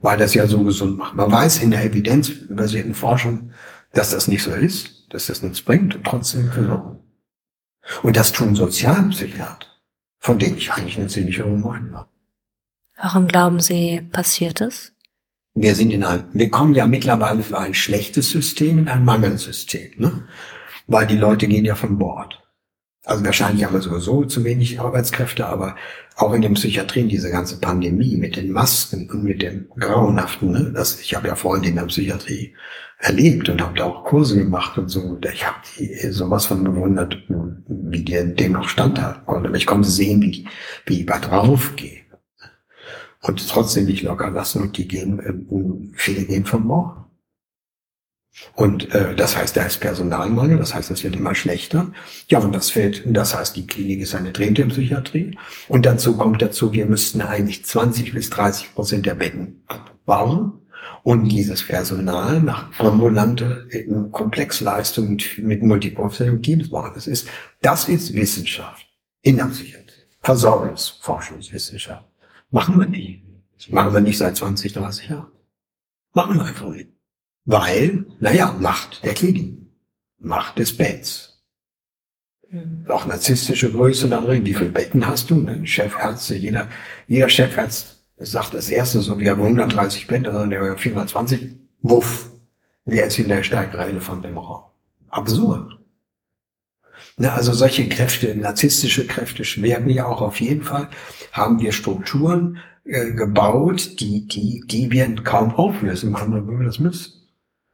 Weil 0.00 0.18
das 0.18 0.34
ja 0.34 0.46
so 0.46 0.64
gesund 0.64 0.98
macht. 0.98 1.14
Man 1.14 1.30
weiß 1.30 1.62
in 1.62 1.70
der 1.70 1.84
evidenzbasierten 1.84 2.94
Forschung, 2.94 3.52
dass 3.92 4.10
das 4.10 4.28
nicht 4.28 4.42
so 4.42 4.50
ist, 4.50 5.06
dass 5.10 5.26
das 5.26 5.42
nichts 5.42 5.62
bringt 5.62 5.94
und 5.94 6.04
trotzdem 6.04 6.50
verloren. 6.50 6.98
Und 8.02 8.16
das 8.16 8.32
tun 8.32 8.54
Sozialpsychiater, 8.54 9.68
von 10.18 10.38
denen 10.38 10.56
ich 10.56 10.72
eigentlich 10.72 10.98
eine 10.98 11.08
ziemliche 11.08 11.44
Meinung 11.44 11.94
habe. 11.94 12.08
Warum 12.96 13.26
glauben 13.26 13.60
Sie, 13.60 14.00
passiert 14.00 14.60
es? 14.60 14.93
Wir 15.54 15.74
sind 15.74 15.92
in 15.92 16.02
einem, 16.02 16.24
wir 16.32 16.50
kommen 16.50 16.74
ja 16.74 16.86
mittlerweile 16.86 17.42
für 17.42 17.58
ein 17.58 17.74
schlechtes 17.74 18.30
System 18.30 18.78
in 18.78 18.88
ein 18.88 19.04
Mangelsystem, 19.04 19.92
ne? 19.98 20.26
Weil 20.86 21.06
die 21.06 21.16
Leute 21.16 21.46
gehen 21.46 21.64
ja 21.64 21.76
von 21.76 21.96
Bord. 21.96 22.42
Also 23.04 23.24
wahrscheinlich 23.24 23.64
haben 23.64 23.74
wir 23.74 23.82
sowieso 23.82 24.24
zu 24.24 24.44
wenig 24.44 24.80
Arbeitskräfte, 24.80 25.46
aber 25.46 25.76
auch 26.16 26.32
in 26.32 26.42
den 26.42 26.54
Psychiatrien 26.54 27.08
diese 27.08 27.30
ganze 27.30 27.60
Pandemie 27.60 28.16
mit 28.16 28.36
den 28.36 28.50
Masken 28.50 29.10
und 29.10 29.24
mit 29.24 29.42
dem 29.42 29.68
Grauenhaften, 29.78 30.50
ne? 30.50 30.72
das, 30.74 31.00
ich 31.00 31.14
habe 31.14 31.28
ja 31.28 31.34
Freunde 31.36 31.68
in 31.68 31.76
der 31.76 31.84
Psychiatrie 31.84 32.54
erlebt 32.98 33.48
und 33.48 33.60
habe 33.60 33.76
da 33.76 33.84
auch 33.84 34.04
Kurse 34.04 34.38
gemacht 34.38 34.78
und 34.78 34.88
so. 34.88 35.18
Ich 35.32 35.46
habe 35.46 35.58
die 35.78 36.10
sowas 36.10 36.46
von 36.46 36.64
bewundert, 36.64 37.18
wie 37.68 38.02
die 38.02 38.34
dem 38.34 38.52
noch 38.52 38.68
standhalten 38.68 39.26
konnte. 39.26 39.48
Aber 39.48 39.56
ich 39.56 39.66
konnte 39.66 39.88
sehen, 39.88 40.22
wie 40.22 40.46
wie 40.86 40.96
die 40.98 41.06
da 41.06 41.18
drauf 41.18 41.76
und 43.24 43.48
trotzdem 43.48 43.86
nicht 43.86 44.02
locker 44.02 44.30
lassen 44.30 44.62
und 44.62 44.76
die 44.76 44.86
gehen, 44.86 45.18
äh, 45.18 45.32
viele 45.96 46.24
gehen 46.24 46.44
vom 46.44 46.66
Mord. 46.66 46.98
Und 48.54 48.92
äh, 48.94 49.14
das 49.14 49.36
heißt, 49.36 49.56
da 49.56 49.62
ist 49.62 49.78
Personalmangel, 49.80 50.58
das 50.58 50.74
heißt, 50.74 50.90
es 50.90 51.04
wird 51.04 51.16
immer 51.16 51.34
schlechter. 51.34 51.92
Ja, 52.28 52.40
und 52.40 52.52
das 52.54 52.70
fällt, 52.70 53.02
das 53.06 53.34
heißt, 53.34 53.56
die 53.56 53.66
Klinik 53.66 54.00
ist 54.00 54.14
eine 54.14 54.32
drehende 54.32 54.66
Psychiatrie. 54.66 55.38
Und 55.68 55.86
dazu 55.86 56.16
kommt 56.16 56.42
dazu, 56.42 56.72
wir 56.72 56.86
müssten 56.86 57.22
eigentlich 57.22 57.64
20 57.64 58.12
bis 58.12 58.28
30 58.30 58.74
Prozent 58.74 59.06
der 59.06 59.14
Betten 59.14 59.62
bauen 60.04 60.60
und 61.02 61.24
dieses 61.28 61.64
Personal 61.64 62.42
nach 62.42 62.78
ambulante 62.78 63.68
Komplexleistung 64.10 65.10
mit, 65.10 65.38
mit 65.38 65.62
multiprofessionellen 65.62 66.42
Teams 66.42 66.68
bauen. 66.68 66.90
Das 66.94 67.06
ist, 67.06 67.28
das 67.62 67.88
ist 67.88 68.12
Wissenschaft 68.14 68.86
in 69.22 69.36
der 69.36 69.46
Psychiatrie. 69.46 69.84
Versorgungsforschungswissenschaft. 70.20 72.04
Machen 72.54 72.78
wir 72.78 72.86
nicht. 72.86 73.20
Das 73.56 73.68
machen 73.70 73.92
wir 73.92 74.00
nicht 74.00 74.16
seit 74.16 74.36
20, 74.36 74.74
30 74.74 75.08
Jahren. 75.08 75.32
Machen 76.12 76.36
wir 76.36 76.44
einfach 76.44 76.68
nicht. 76.68 76.88
Weil, 77.44 78.06
naja, 78.20 78.56
Macht 78.60 79.04
der 79.04 79.14
Klinik. 79.14 79.58
Macht 80.20 80.60
des 80.60 80.76
Betts. 80.76 81.42
Mhm. 82.48 82.86
Auch 82.88 83.06
narzisstische 83.06 83.72
Größe 83.72 84.08
da 84.08 84.20
drin. 84.20 84.46
Wie 84.46 84.54
viele 84.54 84.70
Betten 84.70 85.04
hast 85.04 85.30
du? 85.30 85.34
Ne? 85.34 85.66
Chefärzte, 85.66 86.36
jeder, 86.36 86.68
jeder 87.08 87.28
Chefarzt 87.28 88.04
sagt 88.18 88.54
das 88.54 88.70
erste 88.70 89.00
so, 89.00 89.18
wir 89.18 89.32
haben 89.32 89.42
130 89.42 90.06
Bände, 90.06 90.30
sondern 90.30 90.50
der 90.50 90.60
war 90.60 90.78
420, 90.78 91.56
wuff, 91.82 92.30
wer 92.84 93.06
ist 93.06 93.18
wieder 93.18 93.34
der 93.34 93.42
stärkere 93.42 93.84
Elefant 93.84 94.24
im 94.26 94.38
Raum? 94.38 94.62
Absurd. 95.08 95.76
Na, 97.16 97.34
also 97.34 97.52
solche 97.52 97.88
Kräfte, 97.88 98.34
narzisstische 98.34 99.06
Kräfte 99.06 99.44
schweren 99.44 99.88
ja 99.88 100.06
auch 100.06 100.20
auf 100.20 100.40
jeden 100.40 100.62
Fall, 100.62 100.88
haben 101.32 101.60
wir 101.60 101.72
Strukturen 101.72 102.58
äh, 102.84 103.12
gebaut, 103.12 104.00
die, 104.00 104.26
die, 104.26 104.64
die 104.66 104.90
wir 104.90 105.14
kaum 105.22 105.54
auflösen 105.54 106.12
können, 106.12 106.48
wenn 106.48 106.58
wir 106.58 106.66
das 106.66 106.80
müssen. 106.80 107.12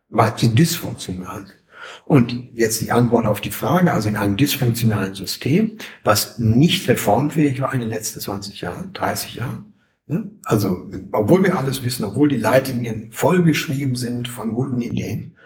Weil 0.09 0.37
sie 0.37 0.55
dysfunktional 0.55 1.47
sind. 1.47 1.61
Und 2.05 2.51
jetzt 2.53 2.81
die 2.81 2.93
Antwort 2.93 3.27
auf 3.27 3.41
die 3.41 3.51
Frage, 3.51 3.93
also 3.93 4.09
in 4.09 4.17
einem 4.17 4.37
dysfunktionalen 4.37 5.15
System, 5.15 5.79
was 6.05 6.39
nicht 6.39 6.89
reformfähig 6.89 7.61
war 7.61 7.73
in 7.73 7.81
den 7.81 7.89
letzten 7.89 8.21
20 8.21 8.61
Jahren, 8.61 8.93
30 8.93 9.37
Jahren, 9.37 9.73
ne? 10.07 10.31
also 10.45 10.91
obwohl 11.13 11.43
wir 11.43 11.59
alles 11.59 11.83
wissen, 11.83 12.05
obwohl 12.05 12.29
die 12.29 12.37
Leitlinien 12.37 13.13
vollgeschrieben 13.13 13.97
sind 13.97 14.29
von 14.29 14.53
guten 14.53 14.81
Ideen, 14.81 15.37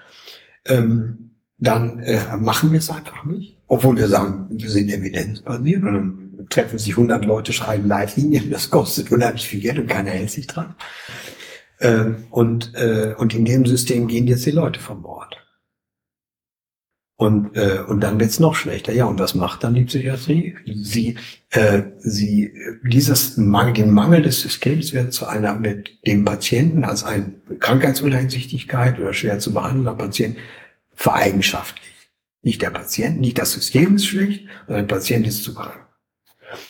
ähm, 0.66 1.30
dann 1.58 2.00
äh, 2.00 2.36
machen 2.36 2.72
wir 2.72 2.78
es 2.78 2.90
einfach 2.90 3.24
nicht. 3.24 3.53
Obwohl 3.66 3.96
wir 3.96 4.08
sagen, 4.08 4.46
wir 4.50 4.70
sind 4.70 4.90
evidenzbasiert 4.90 5.82
und 5.82 5.94
dann 5.94 6.46
treffen 6.50 6.78
sich 6.78 6.92
100 6.92 7.24
Leute, 7.24 7.52
schreiben 7.52 7.88
Leitlinien, 7.88 8.50
das 8.50 8.70
kostet 8.70 9.10
unheimlich 9.10 9.46
viel 9.46 9.60
Geld 9.60 9.78
und 9.78 9.88
keiner 9.88 10.10
hält 10.10 10.30
sich 10.30 10.46
dran. 10.46 10.74
Ähm, 11.80 12.24
und, 12.30 12.72
äh, 12.74 13.14
und 13.16 13.34
in 13.34 13.44
dem 13.44 13.66
System 13.66 14.06
gehen 14.06 14.26
jetzt 14.26 14.46
die 14.46 14.50
Leute 14.50 14.80
vom 14.80 15.02
Bord. 15.02 15.36
Und, 17.16 17.56
äh, 17.56 17.78
und 17.86 18.00
dann 18.00 18.18
wird's 18.18 18.40
noch 18.40 18.56
schlechter. 18.56 18.92
Ja, 18.92 19.04
und 19.04 19.20
was 19.20 19.34
macht 19.36 19.62
dann 19.62 19.74
die 19.74 19.84
Psychiatrie? 19.84 20.56
Sie, 20.66 21.16
äh, 21.50 21.82
sie 21.98 22.52
dieses 22.82 23.36
Mangel, 23.36 23.74
den 23.74 23.90
Mangel 23.92 24.22
des 24.22 24.40
Systems 24.40 24.92
wird 24.92 25.12
zu 25.12 25.26
einer 25.26 25.54
mit 25.54 26.04
dem 26.06 26.24
Patienten 26.24 26.84
als 26.84 27.04
ein 27.04 27.40
Krankheitsuneinsichtigkeit 27.60 28.98
oder 28.98 29.12
schwer 29.12 29.38
zu 29.38 29.54
behandelnder 29.54 29.94
Patient 29.94 30.36
vereigenschaftlich. 30.94 31.93
Nicht 32.44 32.60
der 32.60 32.70
Patient, 32.70 33.20
nicht 33.20 33.38
das 33.38 33.52
System 33.52 33.96
ist 33.96 34.06
schlecht, 34.06 34.46
sondern 34.66 34.86
der 34.86 34.94
Patient 34.94 35.26
ist 35.26 35.42
zu 35.42 35.54
krank. 35.54 35.84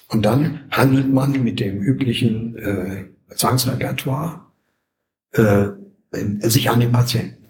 Und 0.09 0.25
dann 0.25 0.71
handelt 0.71 1.13
man 1.13 1.43
mit 1.43 1.59
dem 1.59 1.83
üblichen 1.83 2.57
äh, 2.57 3.05
Zwangsrepertoire 3.35 4.47
äh, 5.33 5.69
sich 6.41 6.71
an 6.71 6.79
den 6.79 6.93
Patienten. 6.93 7.49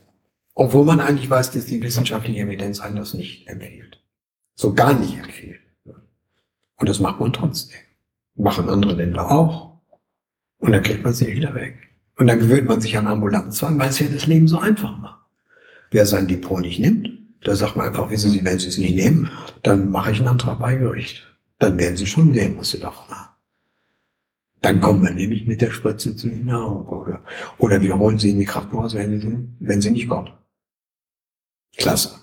Obwohl 0.54 0.86
man 0.86 1.00
eigentlich 1.00 1.28
weiß, 1.28 1.50
dass 1.50 1.66
die 1.66 1.82
wissenschaftliche 1.82 2.40
Evidenz 2.40 2.80
anders 2.80 3.12
nicht 3.12 3.46
empfiehlt. 3.46 4.02
So 4.54 4.72
gar 4.72 4.98
nicht 4.98 5.18
empfiehlt. 5.18 5.60
Und 6.76 6.88
das 6.88 7.00
macht 7.00 7.20
man 7.20 7.32
trotzdem. 7.32 7.78
Machen 8.36 8.70
andere 8.70 8.94
Länder 8.94 9.30
auch. 9.30 9.80
Und 10.58 10.72
dann 10.72 10.82
kriegt 10.82 11.04
man 11.04 11.12
sie 11.12 11.26
wieder 11.26 11.54
weg. 11.54 11.76
Und 12.16 12.28
dann 12.28 12.38
gewöhnt 12.38 12.68
man 12.68 12.80
sich 12.80 12.96
an 12.96 13.06
ambulanten 13.06 13.52
Zwang, 13.52 13.78
weil 13.78 13.90
es 13.90 13.98
ja 13.98 14.06
das 14.06 14.26
Leben 14.26 14.48
so 14.48 14.58
einfach 14.58 14.96
macht. 14.96 15.20
Wer 15.90 16.06
sein 16.06 16.26
Depot 16.26 16.60
nicht 16.60 16.78
nimmt, 16.78 17.23
da 17.44 17.54
sagt 17.54 17.76
man 17.76 17.86
einfach, 17.86 18.10
wissen 18.10 18.30
Sie, 18.30 18.44
wenn 18.44 18.58
Sie 18.58 18.68
es 18.68 18.78
nicht 18.78 18.96
nehmen, 18.96 19.30
dann 19.62 19.90
mache 19.90 20.10
ich 20.10 20.18
einen 20.18 20.28
Antrag 20.28 20.58
bei 20.58 20.76
Gericht. 20.76 21.22
Dann 21.58 21.78
werden 21.78 21.96
Sie 21.96 22.06
schon 22.06 22.34
sehen, 22.34 22.58
was 22.58 22.70
Sie 22.70 22.80
davon 22.80 23.08
haben. 23.08 23.34
Dann 24.60 24.80
kommen 24.80 25.02
wir 25.02 25.10
nämlich 25.10 25.46
mit 25.46 25.60
der 25.60 25.70
Spritze 25.70 26.16
zu 26.16 26.28
Ihnen 26.28 26.54
oder, 26.54 27.22
oder 27.58 27.82
wir 27.82 27.98
holen 27.98 28.18
Sie 28.18 28.30
in 28.30 28.38
die 28.38 28.46
Krankenhaus, 28.46 28.94
wenn 28.94 29.20
Sie, 29.20 29.48
wenn 29.60 29.82
Sie 29.82 29.90
nicht 29.90 30.08
kommen. 30.08 30.32
Klasse. 31.76 32.18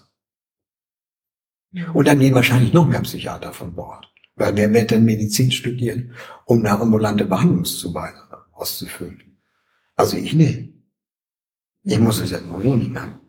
Und 1.94 2.08
dann 2.08 2.20
gehen 2.20 2.34
wahrscheinlich 2.34 2.74
noch 2.74 2.88
mehr 2.88 3.02
Psychiater 3.02 3.54
von 3.54 3.76
Bord. 3.76 4.12
Weil 4.36 4.56
wer 4.56 4.74
wird 4.74 4.92
denn 4.92 5.06
Medizin 5.06 5.52
studieren, 5.52 6.14
um 6.46 6.60
eine 6.60 6.72
ambulante 6.80 7.26
Behandlungszuweisung 7.26 8.28
auszufüllen? 8.54 9.38
Also 9.96 10.18
ich 10.18 10.34
nicht. 10.34 10.74
Ich 11.84 12.00
muss 12.00 12.20
es 12.20 12.32
ja 12.32 12.42
nur 12.42 12.60
nicht 12.76 12.92
machen. 12.92 13.20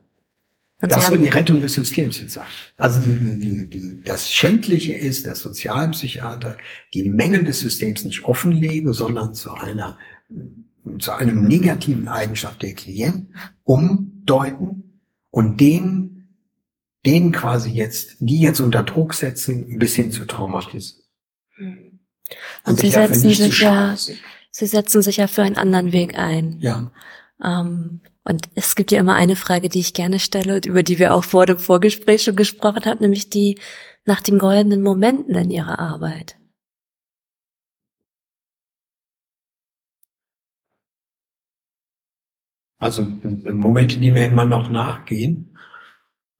Das 0.89 1.07
soll 1.07 1.19
die 1.19 1.29
Rettung 1.29 1.61
des 1.61 1.75
Systems 1.75 2.21
jetzt 2.21 2.35
sein. 2.35 2.47
Also 2.77 3.01
das 4.05 4.33
Schändliche 4.33 4.95
ist, 4.95 5.27
dass 5.27 5.41
Sozialpsychiater 5.41 6.57
die 6.93 7.09
Mängel 7.09 7.45
des 7.45 7.61
Systems 7.61 8.05
nicht 8.05 8.25
offenlegen, 8.25 8.93
sondern 8.93 9.35
zu 9.35 9.53
einer 9.53 9.99
zu 10.99 11.13
einem 11.13 11.47
negativen 11.47 12.09
Eigenschaft 12.09 12.63
der 12.63 12.75
Klienten 12.75 13.35
umdeuten 13.63 15.01
und 15.31 15.61
den 15.61 16.13
den 17.05 17.33
quasi 17.33 17.71
jetzt, 17.71 18.17
die 18.21 18.41
jetzt 18.41 18.61
unter 18.61 18.83
Druck 18.83 19.15
setzen, 19.15 19.79
bis 19.79 19.95
hin 19.95 20.13
zu 20.13 20.25
traumatisieren. 20.25 21.03
Und, 21.59 22.01
und 22.65 22.81
sie 22.81 22.91
setzen 22.91 23.31
sich 23.31 23.61
ja, 23.61 23.97
sie 23.97 24.67
setzen 24.67 25.03
sich 25.03 25.17
ja 25.17 25.27
für 25.27 25.43
einen 25.43 25.57
anderen 25.57 25.93
Weg 25.93 26.17
ein. 26.17 26.59
Ja. 26.61 26.93
Ähm, 27.43 28.01
und 28.25 28.49
es 28.55 28.77
gibt 28.77 28.93
ja 28.93 29.01
immer 29.01 29.15
eine 29.15 29.37
Frage, 29.37 29.69
die 29.69 29.81
ich 29.81 29.95
gerne 29.95 30.19
stelle 30.19 30.57
und 30.57 30.67
über 30.67 30.83
die 30.83 30.99
wir 30.99 31.15
auch 31.15 31.25
vor 31.25 31.47
dem 31.47 31.59
Vorgespräch 31.59 32.23
schon 32.23 32.37
gesprochen 32.37 32.85
haben, 32.85 33.01
nämlich 33.01 33.31
die 33.31 33.59
nach 34.05 34.21
den 34.21 34.39
goldenen 34.39 34.83
Momenten 34.83 35.35
in 35.35 35.51
ihrer 35.51 35.79
Arbeit. 35.79 36.37
Also 42.79 43.03
Momente, 43.03 43.99
die 44.01 44.11
mir 44.11 44.27
immer 44.27 44.45
noch 44.45 44.69
nachgehen. 44.69 45.57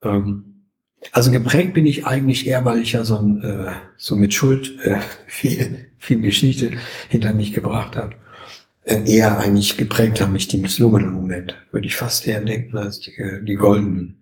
Ähm, 0.03 0.67
also 1.11 1.31
geprägt 1.31 1.73
bin 1.73 1.85
ich 1.85 2.05
eigentlich 2.05 2.47
eher, 2.47 2.65
weil 2.65 2.81
ich 2.81 2.93
ja 2.93 3.03
so, 3.05 3.17
ein, 3.17 3.41
äh, 3.41 3.71
so 3.97 4.15
mit 4.15 4.33
Schuld 4.33 4.77
äh, 4.81 4.99
viel, 5.27 5.91
viel 5.97 6.21
Geschichte 6.21 6.71
hinter 7.09 7.33
mich 7.33 7.53
gebracht 7.53 7.95
habe. 7.95 8.15
Äh, 8.85 9.03
eher 9.05 9.39
eigentlich 9.39 9.77
geprägt 9.77 10.19
haben 10.19 10.33
mich 10.33 10.49
die 10.49 10.57
misslungenen 10.57 11.13
Momente, 11.13 11.55
würde 11.71 11.87
ich 11.87 11.95
fast 11.95 12.27
eher 12.27 12.41
denken, 12.41 12.77
als 12.77 12.99
die, 12.99 13.11
äh, 13.15 13.41
die 13.43 13.55
goldenen. 13.55 14.21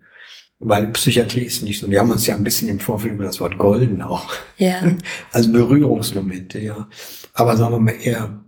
Weil 0.60 0.88
Psychiatrie 0.88 1.42
ist 1.42 1.64
nicht 1.64 1.80
so. 1.80 1.90
Wir 1.90 2.00
haben 2.00 2.12
uns 2.12 2.28
ja 2.28 2.36
ein 2.36 2.44
bisschen 2.44 2.70
im 2.70 2.80
Vorfeld 2.80 3.16
über 3.16 3.24
das 3.24 3.40
Wort 3.40 3.58
golden 3.58 4.02
auch. 4.04 4.32
Ja. 4.58 4.82
Also 5.32 5.52
Berührungsmomente, 5.52 6.60
ja. 6.60 6.88
Aber 7.34 7.58
sagen 7.58 7.74
wir 7.74 7.80
mal 7.80 7.96
eher 8.00 8.44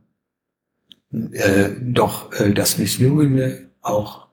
äh, 1.12 1.70
doch 1.82 2.32
äh, 2.34 2.54
das 2.54 2.78
Misslungene 2.78 3.72
auch 3.82 4.28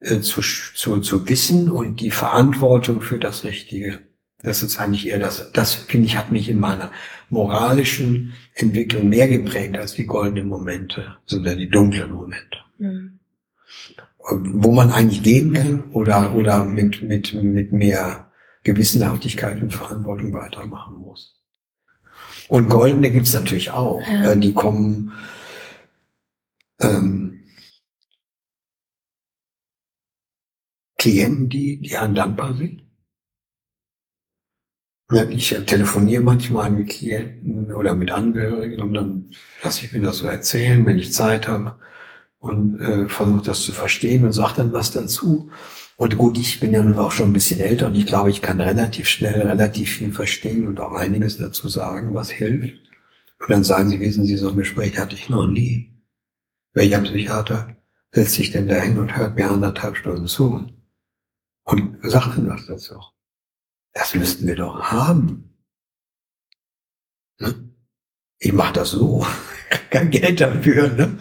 äh, 0.00 0.20
zu, 0.20 0.42
zu, 0.42 1.00
zu 1.00 1.28
wissen 1.28 1.70
und 1.70 2.00
die 2.00 2.10
Verantwortung 2.10 3.00
für 3.00 3.18
das 3.18 3.44
Richtige. 3.44 4.00
Das 4.40 4.62
ist 4.62 4.78
eigentlich 4.78 5.08
eher 5.08 5.18
das, 5.18 5.50
das 5.52 5.74
finde 5.74 6.06
ich, 6.06 6.16
hat 6.16 6.30
mich 6.30 6.48
in 6.48 6.60
meiner 6.60 6.92
moralischen 7.28 8.34
Entwicklung 8.54 9.08
mehr 9.08 9.28
geprägt 9.28 9.76
als 9.76 9.94
die 9.94 10.06
goldenen 10.06 10.48
Momente, 10.48 11.16
sondern 11.26 11.58
die 11.58 11.68
dunklen 11.68 12.12
Momente. 12.12 12.58
Mhm. 12.78 13.18
Wo 14.30 14.72
man 14.72 14.90
eigentlich 14.90 15.22
gehen 15.22 15.54
kann 15.54 15.84
oder, 15.92 16.34
oder 16.34 16.64
mit, 16.64 17.02
mit, 17.02 17.34
mit 17.34 17.72
mehr 17.72 18.30
Gewissenhaftigkeit 18.62 19.60
und 19.60 19.72
Verantwortung 19.72 20.32
weitermachen 20.32 20.96
muss. 20.98 21.40
Und 22.48 22.68
goldene 22.68 23.10
gibt's 23.10 23.34
natürlich 23.34 23.70
auch. 23.70 24.00
Ja. 24.06 24.32
Äh, 24.32 24.38
die 24.38 24.52
kommen, 24.52 25.12
ähm, 26.80 27.44
Klienten, 30.96 31.48
die, 31.48 31.80
die 31.80 31.96
einem 31.96 32.14
dankbar 32.14 32.54
sind. 32.54 32.87
Ich 35.10 35.48
telefoniere 35.66 36.22
manchmal 36.22 36.70
mit 36.70 36.90
Klienten 36.90 37.72
oder 37.72 37.94
mit 37.94 38.10
Angehörigen 38.10 38.82
und 38.82 38.92
dann 38.92 39.30
lasse 39.62 39.86
ich 39.86 39.92
mir 39.92 40.02
das 40.02 40.18
so 40.18 40.26
erzählen, 40.26 40.84
wenn 40.84 40.98
ich 40.98 41.14
Zeit 41.14 41.48
habe 41.48 41.76
und 42.38 42.78
äh, 42.80 43.08
versuche 43.08 43.42
das 43.42 43.62
zu 43.62 43.72
verstehen 43.72 44.24
und 44.24 44.32
sage 44.32 44.54
dann 44.56 44.72
was 44.72 44.90
dazu. 44.90 45.50
Und 45.96 46.18
gut, 46.18 46.36
ich 46.38 46.60
bin 46.60 46.72
ja 46.72 46.82
nun 46.82 46.98
auch 46.98 47.12
schon 47.12 47.30
ein 47.30 47.32
bisschen 47.32 47.60
älter 47.60 47.86
und 47.86 47.94
ich 47.94 48.06
glaube, 48.06 48.30
ich 48.30 48.42
kann 48.42 48.60
relativ 48.60 49.08
schnell 49.08 49.40
relativ 49.42 49.96
viel 49.96 50.12
verstehen 50.12 50.68
und 50.68 50.78
auch 50.78 50.92
einiges 50.92 51.38
dazu 51.38 51.68
sagen, 51.68 52.14
was 52.14 52.30
hilft. 52.30 52.78
Und 53.40 53.50
dann 53.50 53.64
sagen 53.64 53.88
sie, 53.88 54.00
wissen 54.00 54.24
Sie, 54.26 54.36
so 54.36 54.50
ein 54.50 54.56
Gespräch 54.56 54.98
hatte 54.98 55.14
ich 55.14 55.30
noch 55.30 55.46
nie. 55.46 55.90
Welcher 56.74 57.00
Psychiater 57.00 57.76
setzt 58.12 58.34
sich 58.34 58.50
denn 58.50 58.68
da 58.68 58.74
hin 58.74 58.98
und 58.98 59.16
hört 59.16 59.36
mir 59.36 59.50
anderthalb 59.50 59.96
Stunden 59.96 60.26
zu? 60.26 60.66
und 61.68 61.98
sagten 62.02 62.48
was 62.48 62.66
dazu. 62.66 62.94
Das 63.98 64.14
müssten 64.14 64.46
wir 64.46 64.54
doch 64.54 64.80
haben. 64.80 65.56
Ne? 67.40 67.52
Ich 68.38 68.52
mache 68.52 68.74
das 68.74 68.92
so, 68.92 69.26
kein 69.90 70.10
Geld 70.10 70.40
dafür, 70.40 70.88
ne? 70.88 71.18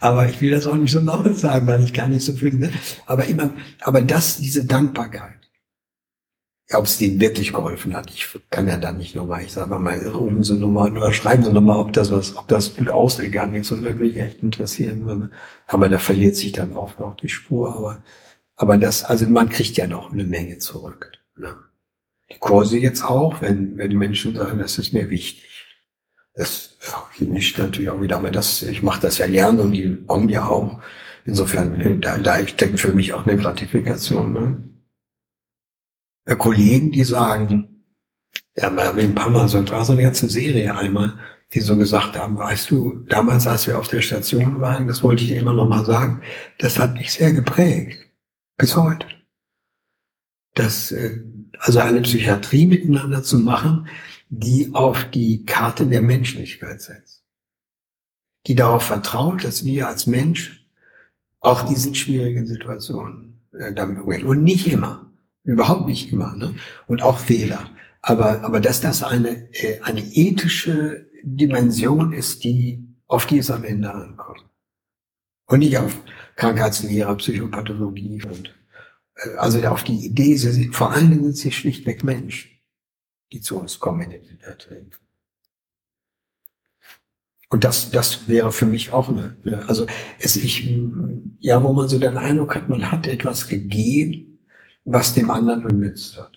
aber 0.00 0.28
ich 0.28 0.40
will 0.40 0.50
das 0.50 0.66
auch 0.66 0.74
nicht 0.74 0.90
so 0.90 0.98
laut 0.98 1.38
sagen, 1.38 1.68
weil 1.68 1.84
ich 1.84 1.94
gar 1.94 2.08
nicht 2.08 2.24
so 2.24 2.32
viel. 2.32 2.52
Ne? 2.54 2.72
Aber 3.06 3.26
immer, 3.26 3.50
aber 3.80 4.02
das, 4.02 4.38
diese 4.38 4.64
Dankbarkeit. 4.64 5.34
Ja, 6.68 6.78
ob 6.78 6.86
es 6.86 6.98
denen 6.98 7.20
wirklich 7.20 7.52
geholfen 7.52 7.94
hat, 7.94 8.10
ich 8.10 8.26
kann 8.50 8.66
ja 8.66 8.76
dann 8.76 8.98
nicht 8.98 9.14
nochmal, 9.14 9.44
ich 9.44 9.52
sage 9.52 9.78
mal, 9.78 9.96
rufen 10.08 10.42
Sie 10.42 10.54
nochmal 10.54 10.96
oder 10.96 11.12
schreiben 11.12 11.44
Sie 11.44 11.52
nochmal, 11.52 11.78
ob 11.78 11.92
das 11.92 12.10
was, 12.10 12.36
ob 12.36 12.48
das 12.48 12.74
gut 12.74 12.88
ausgegangen 12.88 13.54
ist 13.54 13.70
und 13.70 13.84
wirklich 13.84 14.16
echt 14.16 14.42
interessieren 14.42 15.06
würde. 15.06 15.30
Aber 15.68 15.88
da 15.88 16.00
verliert 16.00 16.34
sich 16.34 16.50
dann 16.50 16.72
oft 16.76 16.98
noch 16.98 17.14
die 17.14 17.28
Spur, 17.28 17.76
aber 17.76 18.02
aber 18.56 18.78
das, 18.78 19.04
also 19.04 19.28
man 19.28 19.50
kriegt 19.50 19.76
ja 19.76 19.86
noch 19.86 20.12
eine 20.12 20.24
Menge 20.24 20.58
zurück. 20.58 21.12
Ne? 21.36 21.54
Die 22.30 22.38
Kurse 22.38 22.78
jetzt 22.78 23.04
auch, 23.04 23.40
wenn, 23.40 23.76
wenn 23.78 23.90
die 23.90 23.96
Menschen 23.96 24.34
sagen, 24.34 24.58
das 24.58 24.78
ist 24.78 24.92
mir 24.92 25.10
wichtig. 25.10 25.44
Das 26.34 26.76
nicht 27.18 27.58
natürlich 27.58 27.90
auch 27.90 28.00
wieder, 28.00 28.16
aber 28.16 28.30
das, 28.30 28.62
ich 28.62 28.82
mache 28.82 29.00
das 29.00 29.18
ja 29.18 29.26
gerne 29.26 29.62
und 29.62 29.72
die 29.72 29.96
kommen 30.06 30.28
ja 30.28 30.46
auch. 30.46 30.80
Insofern, 31.24 32.00
da, 32.00 32.18
da 32.18 32.46
steckt 32.46 32.78
für 32.78 32.92
mich 32.92 33.12
auch 33.12 33.26
eine 33.26 33.36
Gratifikation. 33.36 34.32
Ne? 34.32 34.64
Äh, 36.24 36.36
Kollegen, 36.36 36.92
die 36.92 37.04
sagen, 37.04 37.84
ja, 38.56 38.70
wir 38.70 38.84
haben 38.84 38.98
ein 38.98 39.14
paar 39.14 39.30
Mal 39.30 39.48
so, 39.48 39.66
war 39.70 39.84
so 39.84 39.92
eine 39.92 40.02
ganze 40.02 40.28
Serie 40.28 40.76
einmal, 40.76 41.18
die 41.52 41.60
so 41.60 41.76
gesagt 41.76 42.16
haben, 42.16 42.38
weißt 42.38 42.70
du, 42.70 43.04
damals, 43.08 43.46
als 43.46 43.66
wir 43.66 43.78
auf 43.78 43.88
der 43.88 44.02
Station 44.02 44.60
waren, 44.60 44.86
das 44.86 45.02
wollte 45.02 45.24
ich 45.24 45.32
immer 45.32 45.52
noch 45.52 45.68
mal 45.68 45.84
sagen, 45.84 46.22
das 46.58 46.78
hat 46.78 46.94
mich 46.94 47.12
sehr 47.12 47.32
geprägt. 47.32 48.08
Bis 48.56 48.76
heute. 48.76 49.06
Das, 50.54 50.92
äh, 50.92 51.22
also 51.58 51.80
eine 51.80 52.02
Psychiatrie 52.02 52.66
miteinander 52.66 53.22
zu 53.22 53.38
machen, 53.38 53.88
die 54.28 54.70
auf 54.72 55.04
die 55.10 55.44
Karte 55.44 55.86
der 55.86 56.02
Menschlichkeit 56.02 56.80
setzt. 56.80 57.24
Die 58.46 58.54
darauf 58.54 58.84
vertraut, 58.84 59.44
dass 59.44 59.64
wir 59.64 59.88
als 59.88 60.06
Mensch 60.06 60.66
auch 61.40 61.62
diesen 61.62 61.94
schwierigen 61.94 62.46
Situationen 62.46 63.40
äh, 63.52 63.72
damit 63.72 64.00
umgehen. 64.00 64.26
Und 64.26 64.42
nicht 64.42 64.66
immer. 64.66 65.10
Überhaupt 65.44 65.86
nicht 65.86 66.12
immer. 66.12 66.34
Ne? 66.36 66.54
Und 66.86 67.02
auch 67.02 67.18
Fehler. 67.18 67.70
Aber, 68.02 68.42
aber 68.42 68.60
dass 68.60 68.80
das 68.80 69.02
eine, 69.02 69.52
äh, 69.52 69.80
eine 69.82 70.00
ethische 70.00 71.06
Dimension 71.22 72.12
ist, 72.12 72.44
die, 72.44 72.84
auf 73.06 73.26
die 73.26 73.38
es 73.38 73.50
am 73.50 73.64
Ende 73.64 73.92
ankommt. 73.92 74.44
Und 75.46 75.60
nicht 75.60 75.78
auf 75.78 75.96
Krankheitslehre, 76.34 77.16
Psychopathologie 77.16 78.22
und 78.24 78.54
also 79.38 79.62
auf 79.66 79.84
die 79.84 80.06
Idee, 80.06 80.36
sie 80.36 80.52
sind, 80.52 80.74
vor 80.74 80.92
allen 80.92 81.10
Dingen 81.10 81.24
sind 81.24 81.36
sie 81.36 81.52
schlichtweg 81.52 82.04
Menschen, 82.04 82.50
die 83.32 83.40
zu 83.40 83.58
uns 83.58 83.78
kommen 83.80 84.10
in 84.10 84.22
den 84.22 84.40
Erträgen. 84.40 84.90
Und 87.48 87.64
das, 87.64 87.90
das 87.90 88.28
wäre 88.28 88.50
für 88.52 88.66
mich 88.66 88.92
auch 88.92 89.08
eine, 89.08 89.36
also 89.68 89.86
es 90.18 90.36
ich, 90.36 90.68
ja, 91.38 91.62
wo 91.62 91.72
man 91.72 91.88
so 91.88 91.98
den 91.98 92.18
Eindruck 92.18 92.56
hat, 92.56 92.68
man 92.68 92.90
hat 92.90 93.06
etwas 93.06 93.48
gegeben, 93.48 94.40
was 94.84 95.14
dem 95.14 95.30
anderen 95.30 95.62
benutzt 95.62 96.18
hat. 96.18 96.36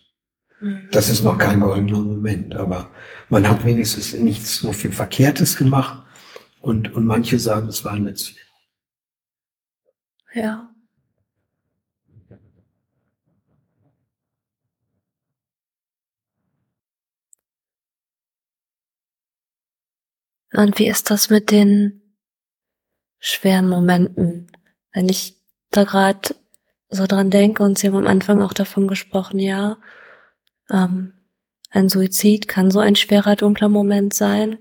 Das 0.91 1.09
ist 1.09 1.23
noch 1.23 1.37
kein 1.37 1.61
goldener 1.61 2.01
Moment, 2.01 2.53
aber 2.53 2.91
man 3.29 3.47
hat 3.47 3.63
wenigstens 3.63 4.13
nichts 4.13 4.57
so 4.57 4.73
viel 4.73 4.91
Verkehrtes 4.91 5.55
gemacht 5.55 6.05
und, 6.59 6.93
und 6.93 7.05
manche 7.05 7.39
sagen, 7.39 7.69
es 7.69 7.85
war 7.85 7.97
nützlich. 7.97 8.45
Ja. 10.33 10.68
Und 20.53 20.79
wie 20.79 20.87
ist 20.87 21.11
das 21.11 21.29
mit 21.29 21.51
den 21.51 22.01
schweren 23.19 23.69
Momenten? 23.69 24.51
Wenn 24.93 25.09
ich 25.09 25.35
da 25.71 25.83
gerade 25.83 26.35
so 26.89 27.05
dran 27.05 27.29
denke 27.29 27.63
und 27.63 27.77
Sie 27.77 27.87
haben 27.87 27.97
am 27.97 28.07
Anfang 28.07 28.41
auch 28.41 28.53
davon 28.53 28.87
gesprochen, 28.87 29.39
ja, 29.39 29.77
ähm, 30.71 31.13
ein 31.69 31.89
Suizid 31.89 32.47
kann 32.47 32.71
so 32.71 32.79
ein 32.79 32.95
schwerer, 32.95 33.35
dunkler 33.35 33.69
Moment 33.69 34.13
sein, 34.13 34.57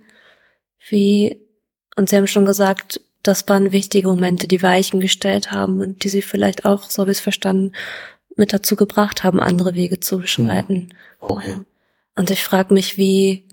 wie, 0.88 1.40
und 1.96 2.10
Sie 2.10 2.16
haben 2.16 2.26
schon 2.26 2.44
gesagt, 2.44 3.00
das 3.22 3.48
waren 3.48 3.72
wichtige 3.72 4.08
Momente, 4.08 4.46
die 4.46 4.62
Weichen 4.62 5.00
gestellt 5.00 5.50
haben 5.50 5.80
und 5.80 6.04
die 6.04 6.08
Sie 6.08 6.22
vielleicht 6.22 6.64
auch, 6.64 6.84
so 6.90 7.02
habe 7.02 7.10
ich 7.10 7.18
es 7.18 7.22
verstanden, 7.22 7.72
mit 8.36 8.52
dazu 8.52 8.76
gebracht 8.76 9.24
haben, 9.24 9.40
andere 9.40 9.74
Wege 9.74 10.00
zu 10.00 10.18
beschreiten. 10.18 10.90
Okay. 11.18 11.56
Und 12.14 12.30
ich 12.30 12.44
frage 12.44 12.72
mich, 12.74 12.96
wie 12.96 13.47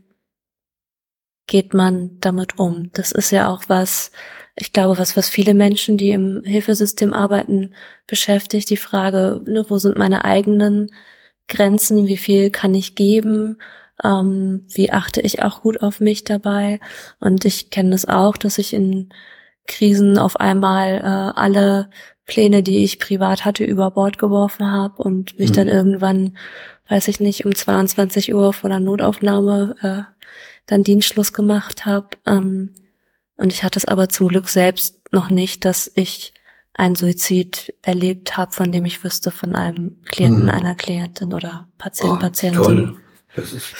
geht 1.47 1.73
man 1.73 2.17
damit 2.19 2.59
um? 2.59 2.89
Das 2.93 3.11
ist 3.11 3.31
ja 3.31 3.49
auch 3.49 3.63
was, 3.67 4.11
ich 4.55 4.73
glaube, 4.73 4.97
was, 4.97 5.17
was 5.17 5.29
viele 5.29 5.53
Menschen, 5.53 5.97
die 5.97 6.11
im 6.11 6.41
Hilfesystem 6.43 7.13
arbeiten, 7.13 7.73
beschäftigt, 8.07 8.69
die 8.69 8.77
Frage, 8.77 9.41
ne, 9.45 9.65
wo 9.67 9.77
sind 9.77 9.97
meine 9.97 10.25
eigenen 10.25 10.91
Grenzen, 11.47 12.07
wie 12.07 12.17
viel 12.17 12.49
kann 12.49 12.73
ich 12.73 12.95
geben, 12.95 13.57
ähm, 14.03 14.65
wie 14.73 14.91
achte 14.91 15.21
ich 15.21 15.41
auch 15.43 15.61
gut 15.61 15.81
auf 15.81 15.99
mich 15.99 16.23
dabei. 16.23 16.79
Und 17.19 17.45
ich 17.45 17.69
kenne 17.69 17.91
das 17.91 18.05
auch, 18.05 18.37
dass 18.37 18.57
ich 18.57 18.73
in 18.73 19.09
Krisen 19.67 20.17
auf 20.17 20.39
einmal 20.39 20.97
äh, 20.97 21.39
alle 21.39 21.89
Pläne, 22.25 22.63
die 22.63 22.83
ich 22.83 22.99
privat 22.99 23.45
hatte, 23.45 23.63
über 23.63 23.91
Bord 23.91 24.17
geworfen 24.17 24.71
habe 24.71 25.01
und 25.01 25.37
mich 25.37 25.51
mhm. 25.51 25.53
dann 25.53 25.67
irgendwann, 25.67 26.37
weiß 26.89 27.07
ich 27.07 27.19
nicht, 27.19 27.45
um 27.45 27.53
22 27.53 28.33
Uhr 28.33 28.53
vor 28.53 28.69
der 28.69 28.79
Notaufnahme 28.79 29.75
äh, 29.81 30.14
dann 30.65 30.83
Dienstschluss 30.83 31.33
gemacht 31.33 31.85
habe. 31.85 32.09
Ähm, 32.25 32.73
und 33.37 33.51
ich 33.51 33.63
hatte 33.63 33.79
es 33.79 33.85
aber 33.85 34.09
zum 34.09 34.29
Glück 34.29 34.47
selbst 34.47 35.01
noch 35.11 35.29
nicht, 35.29 35.65
dass 35.65 35.91
ich 35.95 36.33
einen 36.73 36.95
Suizid 36.95 37.73
erlebt 37.81 38.37
habe, 38.37 38.51
von 38.51 38.71
dem 38.71 38.85
ich 38.85 39.03
wüsste 39.03 39.31
von 39.31 39.55
einem 39.55 40.01
Klienten, 40.05 40.43
mhm. 40.43 40.49
einer 40.49 40.75
Klientin 40.75 41.33
oder 41.33 41.69
Patient, 41.77 42.11
oh, 42.11 42.19
Patientin. 42.19 42.63
Toll. 42.63 42.97
Das 43.35 43.53
ist, 43.53 43.73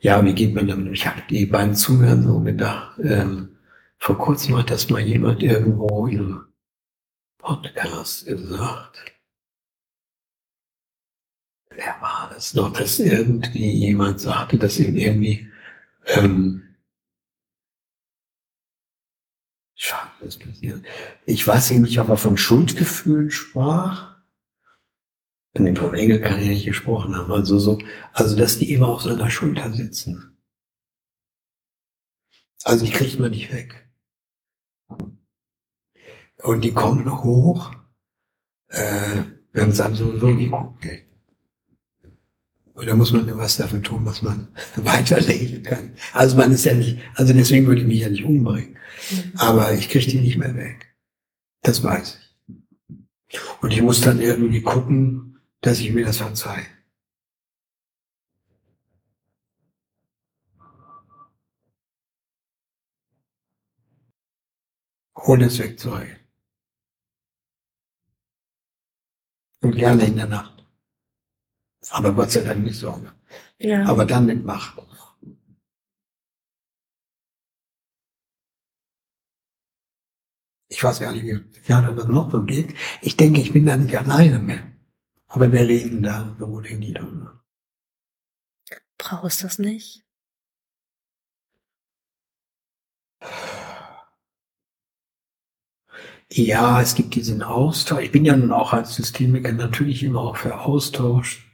ja, 0.00 0.24
wie 0.24 0.34
geht 0.34 0.54
man 0.54 0.68
damit? 0.68 0.92
Ich 0.92 1.06
habe 1.06 1.22
die 1.28 1.46
beiden 1.46 1.74
Zuhören 1.74 2.22
so 2.22 2.40
gedacht. 2.40 2.98
Ähm, 3.02 3.56
vor 3.98 4.16
kurzem 4.18 4.56
hat 4.56 4.70
das 4.70 4.90
mal 4.90 5.00
jemand 5.00 5.42
irgendwo 5.42 6.06
im 6.06 6.44
Podcast 7.38 8.26
gesagt. 8.26 9.12
Wer 11.70 11.96
war 12.00 12.30
das 12.32 12.54
noch? 12.54 12.72
Dass 12.72 12.98
irgendwie 12.98 13.70
jemand 13.70 14.20
sagte, 14.20 14.58
dass 14.58 14.78
ihm 14.78 14.96
irgendwie 14.96 15.48
ähm, 16.08 16.68
passiert. 20.58 20.84
Ich 21.24 21.46
weiß 21.46 21.70
nicht, 21.72 21.98
ob 22.00 22.08
er 22.08 22.16
von 22.16 22.36
Schuldgefühlen 22.36 23.30
sprach. 23.30 24.16
In 25.54 25.64
dem 25.64 25.74
Tom 25.74 25.94
Engel 25.94 26.20
kann 26.20 26.40
ich 26.40 26.48
nicht 26.48 26.66
gesprochen 26.66 27.16
haben. 27.16 27.32
Also 27.32 27.58
so, 27.58 27.78
also 28.12 28.36
dass 28.36 28.58
die 28.58 28.72
immer 28.72 28.88
auf 28.88 29.02
seiner 29.02 29.30
Schulter 29.30 29.72
sitzen. 29.72 30.36
Also 32.64 32.84
die 32.84 32.92
kriegt 32.92 33.18
man 33.18 33.30
nicht 33.30 33.52
weg. 33.52 33.88
Und 36.42 36.62
die 36.62 36.72
kommen 36.72 37.22
hoch, 37.22 37.74
äh, 38.68 39.22
wenn 39.52 39.70
es 39.70 39.80
einem 39.80 39.96
so, 39.96 40.18
so 40.18 40.28
nicht 40.28 40.52
gut 40.52 40.80
geht. 40.80 41.08
Und 42.64 42.67
da 42.86 42.94
muss 42.94 43.12
man 43.12 43.36
was 43.36 43.56
dafür 43.56 43.82
tun, 43.82 44.04
was 44.04 44.22
man 44.22 44.48
weiterleben 44.76 45.62
kann. 45.62 45.92
Also 46.12 46.36
man 46.36 46.52
ist 46.52 46.64
ja 46.64 46.74
nicht, 46.74 46.98
also 47.14 47.32
deswegen 47.32 47.66
würde 47.66 47.80
ich 47.80 47.86
mich 47.86 48.00
ja 48.00 48.08
nicht 48.08 48.24
umbringen. 48.24 48.76
Mhm. 49.10 49.32
Aber 49.36 49.72
ich 49.74 49.88
kriege 49.88 50.06
die 50.06 50.20
nicht 50.20 50.38
mehr 50.38 50.54
weg. 50.54 50.94
Das 51.62 51.82
weiß 51.82 52.18
ich. 52.18 52.28
Und 53.60 53.72
ich 53.72 53.82
muss 53.82 54.00
dann 54.00 54.20
irgendwie 54.20 54.62
gucken, 54.62 55.40
dass 55.60 55.80
ich 55.80 55.92
mir 55.92 56.04
das 56.04 56.18
verzeihe. 56.18 56.66
Ohne 65.14 65.46
es 65.46 65.58
wegzureichen. 65.58 66.16
Und 69.60 69.74
gerne 69.74 70.04
in 70.04 70.16
der 70.16 70.26
Nacht. 70.26 70.57
Aber 71.90 72.12
Gott 72.12 72.30
sei 72.30 72.42
Dank 72.42 72.62
nicht 72.62 72.78
Sorge. 72.78 73.12
Ja. 73.58 73.84
Aber 73.86 74.04
dann 74.04 74.26
mit 74.26 74.44
Macht. 74.44 74.78
Ich 80.70 80.84
weiß 80.84 81.00
gar 81.00 81.12
nicht, 81.12 81.24
wie 81.24 81.44
ja, 81.66 81.80
das 81.80 82.06
noch 82.08 82.30
so 82.30 82.44
geht. 82.44 82.74
Ich 83.00 83.16
denke, 83.16 83.40
ich 83.40 83.52
bin 83.52 83.66
da 83.66 83.76
nicht 83.76 83.96
alleine 83.96 84.38
mehr. 84.38 84.62
Aber 85.26 85.50
wir 85.50 85.60
reden 85.60 86.02
da 86.02 86.36
so 86.38 86.60
nie 86.60 86.92
drüber. 86.92 87.42
Brauchst 88.98 89.40
du 89.40 89.46
das 89.46 89.58
nicht? 89.58 90.04
Ja, 96.30 96.80
es 96.82 96.94
gibt 96.94 97.14
diesen 97.14 97.42
Austausch. 97.42 98.04
Ich 98.04 98.12
bin 98.12 98.24
ja 98.24 98.36
nun 98.36 98.52
auch 98.52 98.72
als 98.72 98.94
Systemiker 98.94 99.52
natürlich 99.52 100.02
immer 100.02 100.20
auch 100.20 100.36
für 100.36 100.60
Austausch. 100.60 101.47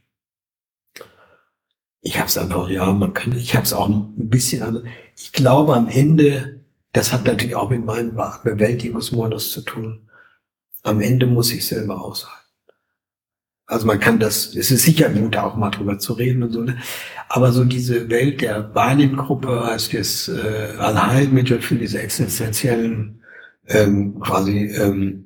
Ich 2.07 2.19
habe 2.19 2.29
es 2.29 2.37
einfach, 2.37 2.69
ja, 2.69 2.93
man 2.93 3.15
kann, 3.15 3.35
ich 3.35 3.57
habe 3.57 3.65
es 3.65 3.73
auch 3.73 3.89
ein 3.89 4.13
bisschen, 4.29 4.63
also 4.63 4.83
ich 5.17 5.33
glaube 5.33 5.75
am 5.75 5.89
Ende, 5.89 6.61
das 6.93 7.13
hat 7.15 7.25
natürlich 7.25 7.57
auch 7.57 7.71
mit 7.71 7.83
meinem 7.85 8.15
Bewältigungsmodus 8.45 9.51
zu 9.51 9.63
tun. 9.63 10.11
Am 10.83 11.01
Ende 11.01 11.27
muss 11.27 11.51
ich 11.51 11.67
selber 11.67 12.05
aushalten. 12.05 12.45
Also 13.67 13.87
man 13.87 13.99
kann 13.99 14.21
das, 14.21 14.55
es 14.55 14.71
ist 14.71 14.83
sicher 14.83 15.09
gut, 15.09 15.35
auch 15.39 15.57
mal 15.57 15.71
drüber 15.71 15.99
zu 15.99 16.13
reden 16.13 16.43
und 16.43 16.53
so, 16.53 16.61
ne? 16.61 16.77
aber 17.31 17.51
so 17.53 17.65
diese 17.65 18.11
Welt 18.11 18.43
der 18.43 18.61
Bahnengruppe 18.61 19.63
als 19.63 19.89
das 19.89 20.29
äh, 20.29 20.75
Allheilmittel 20.79 21.63
für 21.63 21.77
diese 21.77 22.03
existenziellen 22.03 23.23
ähm, 23.67 24.21
quasi 24.21 24.67
ähm, 24.67 25.25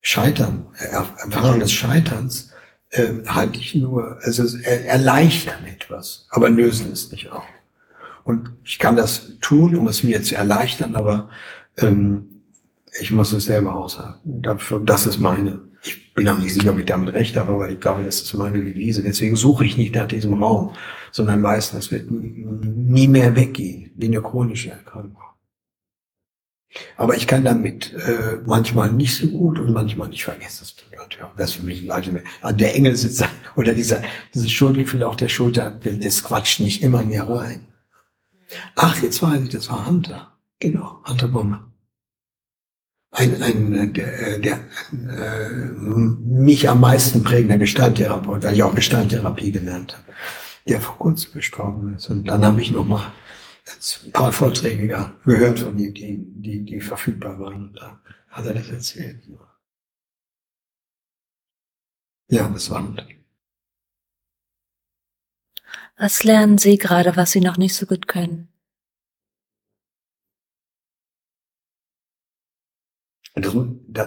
Scheitern, 0.00 0.68
Erfahrung 0.78 1.58
des 1.58 1.72
Scheiterns, 1.72 2.47
äh, 2.90 3.12
ich 3.52 3.74
nur, 3.74 4.18
also 4.22 4.58
erleichtern 4.62 5.64
etwas, 5.66 6.26
aber 6.30 6.48
lösen 6.48 6.92
es 6.92 7.10
nicht 7.12 7.30
auch. 7.30 7.44
Und 8.24 8.50
ich 8.64 8.78
kann 8.78 8.96
das 8.96 9.38
tun, 9.40 9.74
um 9.76 9.88
es 9.88 10.02
mir 10.02 10.22
zu 10.22 10.34
erleichtern, 10.34 10.96
aber 10.96 11.30
ähm, 11.78 12.42
ich 13.00 13.10
muss 13.10 13.32
es 13.32 13.46
selber 13.46 13.74
aushalten. 13.74 14.42
Das 14.84 15.06
ist 15.06 15.18
meine. 15.18 15.60
Ich 15.82 16.12
bin 16.14 16.28
auch 16.28 16.38
nicht 16.38 16.52
sicher, 16.52 16.72
ob 16.72 16.78
ich 16.78 16.86
damit 16.86 17.14
recht 17.14 17.36
habe, 17.36 17.52
aber 17.52 17.70
ich 17.70 17.80
glaube, 17.80 18.02
das 18.04 18.20
ist 18.20 18.34
meine 18.34 18.62
Devise. 18.62 19.02
Deswegen 19.02 19.36
suche 19.36 19.64
ich 19.64 19.76
nicht 19.76 19.94
nach 19.94 20.08
diesem 20.08 20.42
Raum, 20.42 20.74
sondern 21.12 21.42
weiß, 21.42 21.72
das 21.72 21.92
wird 21.92 22.10
nie 22.10 23.08
mehr 23.08 23.36
weggehen, 23.36 23.92
wie 23.96 24.06
eine 24.06 24.20
chronische 24.20 24.70
Erkrankung. 24.70 25.22
Aber 26.96 27.16
ich 27.16 27.26
kann 27.26 27.44
damit 27.44 27.94
äh, 27.94 28.38
manchmal 28.44 28.92
nicht 28.92 29.16
so 29.16 29.28
gut 29.28 29.58
und 29.58 29.72
manchmal 29.72 30.08
nicht 30.08 30.24
vergessen. 30.24 30.66
Das 31.36 31.50
ist 31.50 31.56
für 31.56 31.66
mich 31.66 31.90
ein 31.92 32.22
Der 32.58 32.74
Engel 32.74 32.96
sitzt 32.96 33.24
oder 33.56 33.74
dieser, 33.74 34.02
dieses 34.34 34.50
Schuldgefühl 34.50 35.02
auf 35.02 35.16
der 35.16 35.28
Schulter, 35.28 35.70
das 35.70 36.22
quatscht 36.22 36.60
nicht 36.60 36.82
immer 36.82 37.02
mehr 37.02 37.28
rein. 37.28 37.66
Ach, 38.76 39.02
jetzt 39.02 39.22
weiß 39.22 39.42
ich, 39.42 39.50
das 39.50 39.68
war 39.70 39.86
Hunter. 39.86 40.38
Genau, 40.58 41.02
Hunter 41.04 41.28
Bomber. 41.28 41.64
Ein, 43.10 43.42
ein 43.42 43.92
der, 43.94 44.38
der 44.38 44.60
äh, 44.92 45.64
mich 45.74 46.68
am 46.68 46.80
meisten 46.80 47.22
prägender 47.22 47.58
Gestalttherapeut, 47.58 48.44
weil 48.44 48.54
ich 48.54 48.62
auch 48.62 48.74
Gestalttherapie 48.74 49.50
gelernt 49.50 49.94
habe, 49.94 50.16
der 50.68 50.80
vor 50.80 50.98
kurzem 50.98 51.32
gestorben 51.32 51.94
ist. 51.94 52.10
Und 52.10 52.28
dann 52.28 52.44
habe 52.44 52.60
ich 52.60 52.70
nochmal 52.70 53.10
ein 54.04 54.12
paar 54.12 54.32
Vorträge 54.32 54.88
gehört 55.24 55.58
von 55.58 55.78
ihm, 55.78 55.94
die, 55.94 56.18
die, 56.18 56.64
die 56.64 56.80
verfügbar 56.80 57.38
waren. 57.38 57.68
Und 57.68 57.74
da 57.76 58.00
hat 58.28 58.46
er 58.46 58.54
das 58.54 58.68
erzählt. 58.68 59.22
Ja, 62.30 62.48
das 62.48 62.70
war 62.70 62.94
Was 65.96 66.24
lernen 66.24 66.58
Sie 66.58 66.78
gerade, 66.78 67.16
was 67.16 67.32
Sie 67.32 67.40
noch 67.40 67.56
nicht 67.56 67.74
so 67.74 67.86
gut 67.86 68.06
können? 68.06 68.48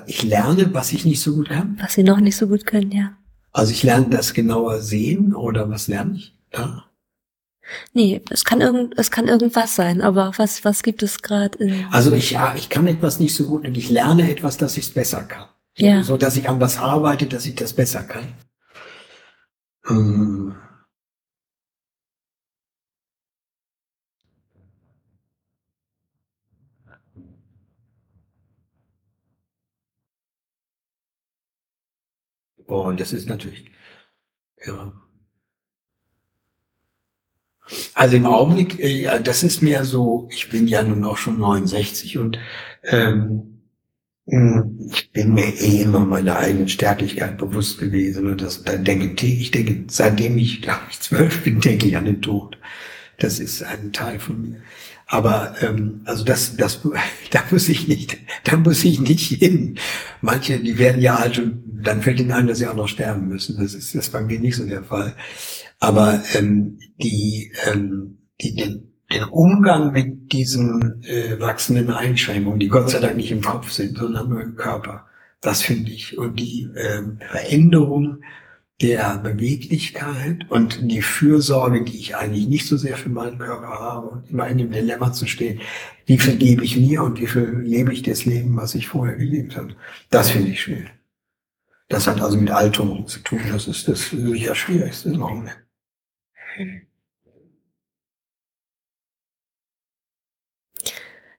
ich 0.08 0.24
lerne, 0.24 0.74
was 0.74 0.92
ich 0.92 1.06
nicht 1.06 1.22
so 1.22 1.36
gut 1.36 1.50
kann. 1.50 1.78
Was 1.82 1.94
Sie 1.94 2.04
noch 2.04 2.20
nicht 2.20 2.36
so 2.36 2.48
gut 2.48 2.66
können, 2.66 2.92
ja. 2.92 3.18
Also 3.54 3.72
ich 3.72 3.84
lerne 3.84 4.10
das 4.10 4.34
genauer 4.34 4.82
sehen 4.82 5.34
oder 5.36 5.70
was 5.70 5.88
lerne 5.88 6.16
ich 6.16 6.38
da? 6.52 6.86
Nee, 7.94 8.22
es 8.30 8.44
kann 8.44 8.62
irgend, 8.62 8.98
es 8.98 9.12
kann 9.12 9.28
irgendwas 9.28 9.76
sein, 9.76 10.02
aber 10.02 10.34
was, 10.38 10.66
was 10.66 10.84
gibt 10.84 11.04
es 11.04 11.22
gerade? 11.22 11.86
Also 11.92 12.12
ich, 12.14 12.32
ja, 12.32 12.56
ich 12.56 12.70
kann 12.70 12.88
etwas 12.88 13.20
nicht 13.20 13.36
so 13.36 13.46
gut 13.48 13.66
und 13.66 13.78
ich 13.78 13.90
lerne 13.90 14.30
etwas, 14.30 14.58
dass 14.58 14.78
ich 14.78 14.86
es 14.86 14.94
besser 14.94 15.24
kann. 15.24 15.48
Ja. 15.78 16.02
So, 16.04 16.16
dass 16.18 16.38
ich 16.38 16.48
an 16.50 16.60
was 16.62 16.78
arbeite, 16.78 17.26
dass 17.28 17.46
ich 17.46 17.56
das 17.56 17.74
besser 17.74 18.04
kann. 18.04 18.34
Hm. 19.88 20.52
Oh, 32.68 32.82
und 32.88 33.00
das 33.00 33.14
ist 33.14 33.28
natürlich, 33.30 33.70
ja. 34.66 34.94
Also 37.94 38.16
im 38.18 38.26
Augenblick, 38.26 38.80
äh, 38.80 39.20
das 39.22 39.44
ist 39.44 39.62
mir 39.62 39.86
so, 39.86 40.28
ich 40.32 40.50
bin 40.50 40.68
ja 40.68 40.84
nun 40.84 41.04
auch 41.04 41.18
schon 41.18 41.40
69 41.40 42.18
und 42.18 42.38
ähm, 42.84 43.24
hm, 43.30 43.51
ich 44.26 45.12
bin 45.12 45.34
mir 45.34 45.48
eh 45.48 45.82
immer 45.82 46.00
meiner 46.02 46.38
eigenen 46.38 46.70
Sterblichkeit 46.70 47.38
bewusst 47.38 47.80
gewesen. 47.80 48.28
Und 48.28 48.42
das, 48.42 48.64
da 48.64 48.78
denke 48.78 49.26
ich, 49.26 49.52
denke, 49.52 49.86
seitdem 49.88 50.38
ich, 50.38 50.62
glaube 50.62 50.82
ich, 50.90 51.00
zwölf 51.00 51.44
bin, 51.44 51.60
denke 51.60 51.88
ich 51.88 51.98
an 51.98 52.06
den 52.06 52.22
Tod. 52.22 52.58
Das 53.18 53.40
ist 53.40 53.64
ein 53.64 53.92
Teil 53.92 54.20
von 54.20 54.42
mir. 54.42 54.62
Aber 55.08 55.56
ähm, 55.62 56.02
also 56.06 56.24
das, 56.24 56.56
das, 56.56 56.82
da 57.32 57.44
muss 57.52 57.68
ich 57.68 57.88
nicht, 57.88 58.18
da 58.44 58.58
muss 58.58 58.84
ich 58.84 59.00
nicht 59.02 59.28
hin. 59.40 59.78
Manche, 60.22 60.60
die 60.60 60.78
werden 60.78 61.02
ja 61.02 61.16
alt 61.16 61.40
und 61.40 61.64
dann 61.84 62.02
fällt 62.02 62.20
ihnen 62.20 62.32
ein, 62.32 62.48
dass 62.48 62.60
sie 62.60 62.68
auch 62.68 62.76
noch 62.76 62.88
sterben 62.88 63.28
müssen. 63.28 63.58
Das 63.58 63.74
ist 63.74 63.96
das 63.96 64.06
ist 64.06 64.14
bei 64.14 64.22
mir 64.22 64.40
nicht 64.40 64.56
so 64.56 64.66
der 64.66 64.84
Fall. 64.84 65.16
Aber 65.80 66.24
ähm, 66.36 66.80
die, 67.02 67.52
ähm, 67.66 68.20
die, 68.40 68.82
den 69.12 69.24
Umgang 69.26 69.92
mit 69.92 70.32
diesen 70.32 71.04
äh, 71.04 71.40
wachsenden 71.40 71.92
Einschränkungen, 71.92 72.60
die 72.60 72.70
Gott 72.70 72.90
sei 72.90 73.00
Dank 73.00 73.18
nicht 73.18 73.32
im 73.32 73.42
Kopf 73.42 73.72
sind, 73.72 73.98
sondern 73.98 74.30
nur 74.30 74.42
im 74.42 74.56
Körper, 74.56 75.08
das 75.42 75.62
finde 75.62 75.92
ich. 75.92 76.18
Und 76.18 76.40
die 76.40 76.70
ähm, 76.76 77.20
Veränderung 77.30 78.22
der 78.82 79.20
Beweglichkeit 79.20 80.50
und 80.50 80.92
die 80.92 81.02
Fürsorge, 81.02 81.84
die 81.84 81.98
ich 81.98 82.16
eigentlich 82.16 82.48
nicht 82.48 82.68
so 82.68 82.78
sehr 82.78 82.98
für 82.98 83.10
meinen 83.10 83.38
Körper 83.38 83.68
habe 83.68 84.08
und 84.08 84.30
immer 84.32 84.48
in 84.48 84.58
dem 84.58 84.72
Dilemma 84.72 85.14
zu 85.14 85.28
stehen, 85.28 85.62
wie 86.08 86.18
viel 86.18 86.38
gebe 86.38 86.64
ich 86.64 86.78
mir 86.78 87.04
und 87.04 87.22
wie 87.22 87.28
viel 87.28 87.62
lebe 87.64 87.94
ich 87.94 88.02
das 88.02 88.26
Leben, 88.26 88.58
was 88.58 88.74
ich 88.74 88.88
vorher 88.88 89.16
gelebt 89.16 89.56
habe. 89.56 89.76
Das 90.10 90.32
finde 90.32 90.50
ich 90.50 90.62
schwer. 90.62 90.86
Das 91.90 92.08
hat 92.08 92.22
also 92.22 92.38
mit 92.38 92.50
Alterung 92.50 93.06
zu 93.06 93.20
tun. 93.20 93.40
Das 93.52 93.68
ist 93.68 93.88
das 93.88 94.10
sicher 94.10 94.56
Schwierigste 94.56 95.10
im 95.10 95.22
Augenblick. 95.22 95.58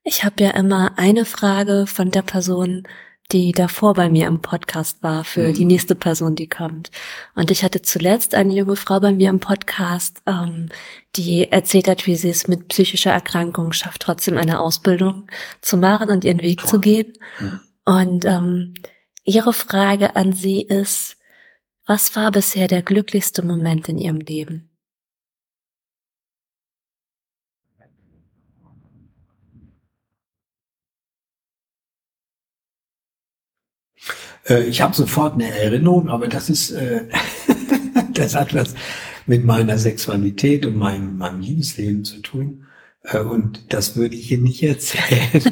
Ich 0.04 0.24
habe 0.24 0.42
ja 0.42 0.50
immer 0.50 0.98
eine 0.98 1.24
Frage 1.24 1.86
von 1.86 2.10
der 2.10 2.22
Person, 2.22 2.82
die 3.30 3.52
davor 3.52 3.94
bei 3.94 4.10
mir 4.10 4.26
im 4.26 4.42
Podcast 4.42 5.02
war, 5.02 5.24
für 5.24 5.48
mhm. 5.48 5.54
die 5.54 5.64
nächste 5.64 5.94
Person, 5.94 6.34
die 6.34 6.48
kommt. 6.48 6.90
Und 7.34 7.50
ich 7.50 7.62
hatte 7.62 7.80
zuletzt 7.82 8.34
eine 8.34 8.52
junge 8.52 8.76
Frau 8.76 9.00
bei 9.00 9.12
mir 9.12 9.30
im 9.30 9.40
Podcast, 9.40 10.22
ähm, 10.26 10.68
die 11.16 11.50
erzählt 11.50 11.88
hat, 11.88 12.06
wie 12.06 12.16
sie 12.16 12.30
es 12.30 12.48
mit 12.48 12.68
psychischer 12.68 13.12
Erkrankung 13.12 13.72
schafft, 13.72 14.02
trotzdem 14.02 14.36
eine 14.36 14.60
Ausbildung 14.60 15.28
zu 15.60 15.76
machen 15.76 16.10
und 16.10 16.24
ihren 16.24 16.42
Weg 16.42 16.58
Toll. 16.58 16.68
zu 16.68 16.80
gehen. 16.80 17.12
Mhm. 17.38 17.60
Und 17.84 18.24
ähm, 18.24 18.74
ihre 19.24 19.52
Frage 19.52 20.16
an 20.16 20.32
sie 20.32 20.62
ist, 20.62 21.16
was 21.86 22.14
war 22.14 22.30
bisher 22.30 22.68
der 22.68 22.82
glücklichste 22.82 23.44
Moment 23.44 23.88
in 23.88 23.98
ihrem 23.98 24.18
Leben? 24.18 24.71
Äh, 34.48 34.64
ich 34.64 34.80
habe 34.80 34.94
sofort 34.94 35.34
eine 35.34 35.48
Erinnerung, 35.48 36.08
aber 36.08 36.28
das 36.28 36.50
ist, 36.50 36.70
äh, 36.72 37.08
das 38.14 38.34
hat 38.34 38.54
was 38.54 38.74
mit 39.26 39.44
meiner 39.44 39.78
Sexualität 39.78 40.66
und 40.66 40.76
meinem, 40.76 41.16
meinem 41.18 41.40
Liebesleben 41.40 42.04
zu 42.04 42.20
tun. 42.20 42.66
Äh, 43.02 43.18
und 43.18 43.72
das 43.72 43.96
würde 43.96 44.16
ich 44.16 44.28
hier 44.28 44.38
nicht 44.38 44.62
erzählen. 44.62 45.42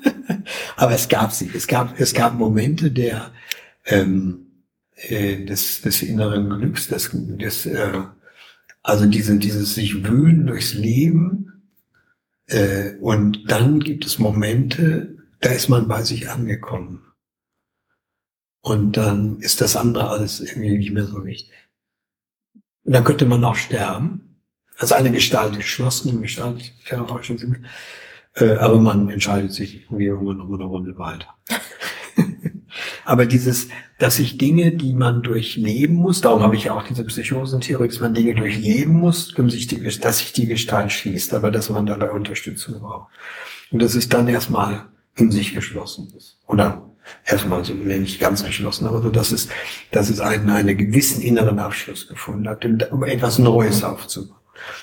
aber 0.76 0.92
es 0.92 1.08
gab 1.08 1.32
sie. 1.32 1.50
Es 1.54 1.66
gab, 1.66 1.98
es 2.00 2.14
gab 2.14 2.34
Momente 2.34 2.90
der, 2.90 3.32
ähm, 3.86 4.46
äh, 4.94 5.44
des, 5.44 5.82
des 5.82 6.02
inneren 6.02 6.48
Glücks, 6.48 6.88
des, 6.88 7.10
des 7.12 7.66
äh, 7.66 8.02
also 8.82 9.06
diese, 9.06 9.38
dieses 9.38 9.74
sich 9.74 10.04
wühlen 10.04 10.46
durchs 10.46 10.74
Leben. 10.74 11.62
Äh, 12.46 12.96
und 13.00 13.44
dann 13.48 13.80
gibt 13.80 14.04
es 14.04 14.18
Momente, 14.18 15.16
da 15.40 15.50
ist 15.50 15.68
man 15.68 15.88
bei 15.88 16.02
sich 16.02 16.28
angekommen. 16.28 17.00
Und 18.62 18.96
dann 18.96 19.40
ist 19.40 19.60
das 19.60 19.76
andere 19.76 20.08
alles 20.08 20.40
irgendwie 20.40 20.78
nicht 20.78 20.92
mehr 20.92 21.04
so 21.04 21.24
wichtig. 21.24 21.52
Und 22.84 22.94
dann 22.94 23.04
könnte 23.04 23.26
man 23.26 23.44
auch 23.44 23.56
sterben. 23.56 24.40
Also 24.78 24.94
eine 24.94 25.10
Gestalt 25.10 25.56
geschlossen, 25.56 26.10
eine 26.10 26.20
Gestalt. 26.20 26.72
Äh, 28.34 28.54
aber 28.54 28.80
man 28.80 29.10
entscheidet 29.10 29.52
sich 29.52 29.82
irgendwie 29.82 30.06
irgendwann 30.06 30.38
noch 30.38 30.52
eine 30.52 30.64
Runde 30.64 30.96
weiter. 30.96 31.26
aber 33.04 33.26
dieses, 33.26 33.68
dass 33.98 34.16
sich 34.16 34.38
Dinge, 34.38 34.72
die 34.72 34.94
man 34.94 35.22
durchleben 35.22 35.96
muss, 35.96 36.20
darum 36.20 36.42
habe 36.42 36.56
ich 36.56 36.64
ja 36.64 36.74
auch 36.74 36.84
diese 36.84 37.04
Psychosentheorie, 37.04 37.88
dass 37.88 38.00
man 38.00 38.14
Dinge 38.14 38.34
durchleben 38.34 38.94
muss, 38.94 39.34
dass 39.34 40.18
sich 40.18 40.32
die 40.32 40.46
Gestalt 40.46 40.92
schließt, 40.92 41.34
aber 41.34 41.50
dass 41.50 41.68
man 41.68 41.86
dabei 41.86 42.10
Unterstützung 42.10 42.80
braucht. 42.80 43.12
Und 43.70 43.82
dass 43.82 43.94
es 43.94 44.08
dann 44.08 44.28
erstmal 44.28 44.86
in 45.16 45.30
sich 45.30 45.54
geschlossen 45.54 46.12
ist. 46.16 46.38
Oder 46.46 46.91
erstmal 47.24 47.64
so 47.64 47.74
nicht 47.74 48.20
ganz 48.20 48.44
geschlossen, 48.44 48.86
aber 48.86 49.02
so, 49.02 49.10
dass 49.10 49.32
es, 49.32 49.48
dass 49.90 50.10
es 50.10 50.20
einen, 50.20 50.50
einen 50.50 50.76
gewissen 50.76 51.22
inneren 51.22 51.58
Abschluss 51.58 52.08
gefunden 52.08 52.48
hat, 52.48 52.64
um 52.90 53.04
etwas 53.04 53.38
Neues 53.38 53.84
aufzubauen. 53.84 54.36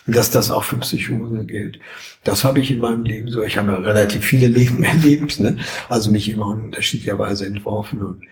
Und 0.07 0.15
dass 0.15 0.29
das 0.31 0.51
auch 0.51 0.63
für 0.63 0.77
Psychose 0.77 1.45
gilt. 1.45 1.79
Das 2.23 2.43
habe 2.43 2.59
ich 2.59 2.71
in 2.71 2.79
meinem 2.79 3.03
Leben 3.03 3.29
so. 3.29 3.43
Ich 3.43 3.57
habe 3.57 3.71
ja 3.71 3.77
relativ 3.77 4.25
viele 4.25 4.47
Leben 4.47 4.83
erlebt, 4.83 5.39
ne? 5.39 5.57
also 5.87 6.11
mich 6.11 6.29
immer 6.29 6.53
in 6.53 6.65
unterschiedlicher 6.65 7.17
Weise 7.17 7.45
entworfen 7.45 8.01
und 8.01 8.23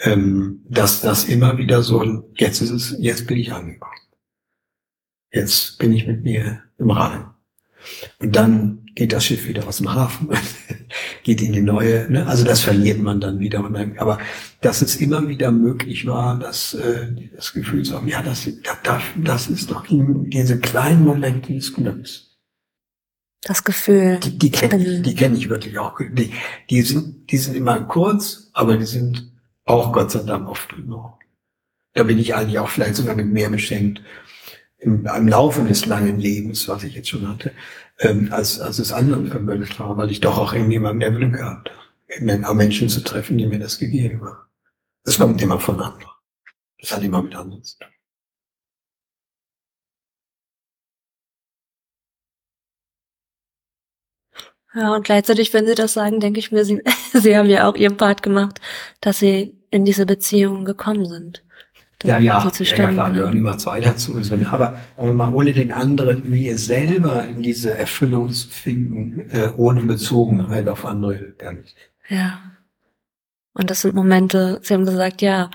ähm, 0.00 0.62
dass 0.68 1.00
das 1.00 1.24
immer 1.24 1.56
wieder 1.58 1.82
so, 1.82 2.28
jetzt 2.36 2.60
ist 2.60 2.70
es, 2.70 2.96
jetzt 2.98 3.26
bin 3.26 3.38
ich 3.38 3.52
angekommen. 3.52 3.94
Jetzt 5.30 5.78
bin 5.78 5.92
ich 5.92 6.06
mit 6.06 6.22
mir 6.22 6.62
im 6.78 6.90
Reinen. 6.90 7.26
Und 8.18 8.36
dann 8.36 8.85
geht 8.96 9.12
das 9.12 9.26
Schiff 9.26 9.46
wieder 9.46 9.68
aus 9.68 9.76
dem 9.76 9.94
Hafen, 9.94 10.30
geht 11.22 11.42
in 11.42 11.52
die 11.52 11.60
neue, 11.60 12.10
ne? 12.10 12.26
also 12.26 12.44
das 12.44 12.62
verliert 12.62 12.98
man 12.98 13.20
dann 13.20 13.38
wieder. 13.38 13.62
Aber 13.98 14.18
dass 14.62 14.82
es 14.82 14.96
immer 14.96 15.28
wieder 15.28 15.52
möglich 15.52 16.06
war, 16.06 16.38
dass 16.38 16.74
äh, 16.74 17.08
das 17.36 17.52
Gefühl 17.52 17.84
zu 17.84 17.94
haben, 17.94 18.08
ja, 18.08 18.22
das, 18.22 18.48
das, 18.82 19.02
das 19.14 19.48
ist 19.48 19.70
doch 19.70 19.84
diese 19.86 20.58
kleinen 20.58 21.04
Momente 21.04 21.52
des 21.52 21.74
Glücks. 21.74 22.38
Das 23.42 23.62
Gefühl. 23.62 24.18
Die, 24.18 24.38
die 24.38 24.50
kenne 24.50 24.82
ich, 24.82 25.02
die 25.02 25.14
kenn 25.14 25.36
ich 25.36 25.48
wirklich 25.48 25.78
auch. 25.78 26.00
Die, 26.00 26.32
die, 26.70 26.82
sind, 26.82 27.30
die 27.30 27.36
sind 27.36 27.54
immer 27.54 27.78
kurz, 27.82 28.50
aber 28.54 28.76
die 28.76 28.86
sind 28.86 29.30
auch 29.66 29.92
Gott 29.92 30.10
sei 30.10 30.20
Dank 30.20 30.48
oft 30.48 30.74
genug. 30.74 31.12
Da 31.92 32.02
bin 32.02 32.18
ich 32.18 32.34
eigentlich 32.34 32.58
auch 32.58 32.70
vielleicht 32.70 32.96
sogar 32.96 33.14
mit 33.14 33.26
mehr 33.26 33.50
beschenkt 33.50 34.00
im, 34.78 35.06
im 35.06 35.28
Laufe 35.28 35.62
des 35.62 35.86
langen 35.86 36.18
Lebens, 36.18 36.66
was 36.68 36.84
ich 36.84 36.94
jetzt 36.94 37.08
schon 37.08 37.28
hatte, 37.28 37.52
ähm, 37.98 38.28
als, 38.32 38.60
als 38.60 38.78
es 38.78 38.92
anderen 38.92 39.28
vermögelt 39.28 39.78
war, 39.80 39.96
weil 39.96 40.10
ich 40.10 40.20
doch 40.20 40.38
auch 40.38 40.52
irgendjemandem 40.52 41.00
der 41.00 41.18
Glück 41.18 41.32
gehabt 41.34 41.70
habe, 41.70 42.54
Menschen 42.54 42.88
zu 42.88 43.02
treffen, 43.02 43.38
die 43.38 43.46
mir 43.46 43.58
das 43.58 43.78
gegeben 43.78 44.22
haben. 44.24 44.46
Das 45.04 45.18
kommt 45.18 45.40
immer 45.42 45.60
von 45.60 45.80
anderen. 45.80 46.12
Das 46.80 46.92
hat 46.92 47.02
immer 47.02 47.22
mit 47.22 47.34
anderen 47.34 47.62
zu 47.62 47.78
tun. 47.78 47.88
Ja, 54.74 54.94
und 54.94 55.04
gleichzeitig, 55.04 55.54
wenn 55.54 55.66
Sie 55.66 55.74
das 55.74 55.94
sagen, 55.94 56.20
denke 56.20 56.38
ich 56.38 56.52
mir, 56.52 56.64
Sie, 56.64 56.82
Sie 57.14 57.36
haben 57.36 57.48
ja 57.48 57.66
auch 57.68 57.76
Ihren 57.76 57.96
Part 57.96 58.22
gemacht, 58.22 58.60
dass 59.00 59.18
Sie 59.18 59.56
in 59.70 59.86
diese 59.86 60.04
Beziehung 60.04 60.66
gekommen 60.66 61.06
sind. 61.06 61.45
Ja, 62.04 62.18
ja, 62.18 62.44
ja, 62.44 62.90
klar, 62.90 63.10
gehören 63.10 63.36
immer 63.36 63.56
zwei 63.56 63.80
dazu. 63.80 64.20
Aber, 64.50 64.78
aber 64.96 65.12
mal 65.14 65.32
ohne 65.32 65.54
den 65.54 65.72
anderen, 65.72 66.30
wie 66.30 66.46
ihr 66.46 66.58
selber 66.58 67.26
in 67.26 67.42
diese 67.42 67.76
Erfüllung 67.76 68.30
zu 68.30 68.48
finden, 68.48 69.30
äh, 69.30 69.50
ohne 69.56 69.82
Bezogenheit 69.82 70.68
auf 70.68 70.84
andere 70.84 71.32
gar 71.38 71.54
nicht. 71.54 71.74
Ja. 72.08 72.40
Und 73.54 73.70
das 73.70 73.80
sind 73.80 73.94
Momente, 73.94 74.60
Sie 74.62 74.74
haben 74.74 74.84
gesagt, 74.84 75.22
ja, 75.22 75.50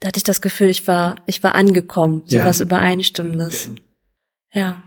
da 0.00 0.08
hatte 0.08 0.18
ich 0.18 0.24
das 0.24 0.40
Gefühl, 0.40 0.68
ich 0.68 0.88
war, 0.88 1.16
ich 1.26 1.42
war 1.44 1.54
angekommen, 1.54 2.24
so 2.26 2.38
ja. 2.38 2.44
was 2.44 2.60
Übereinstimmendes. 2.60 3.70
Ja. 4.52 4.82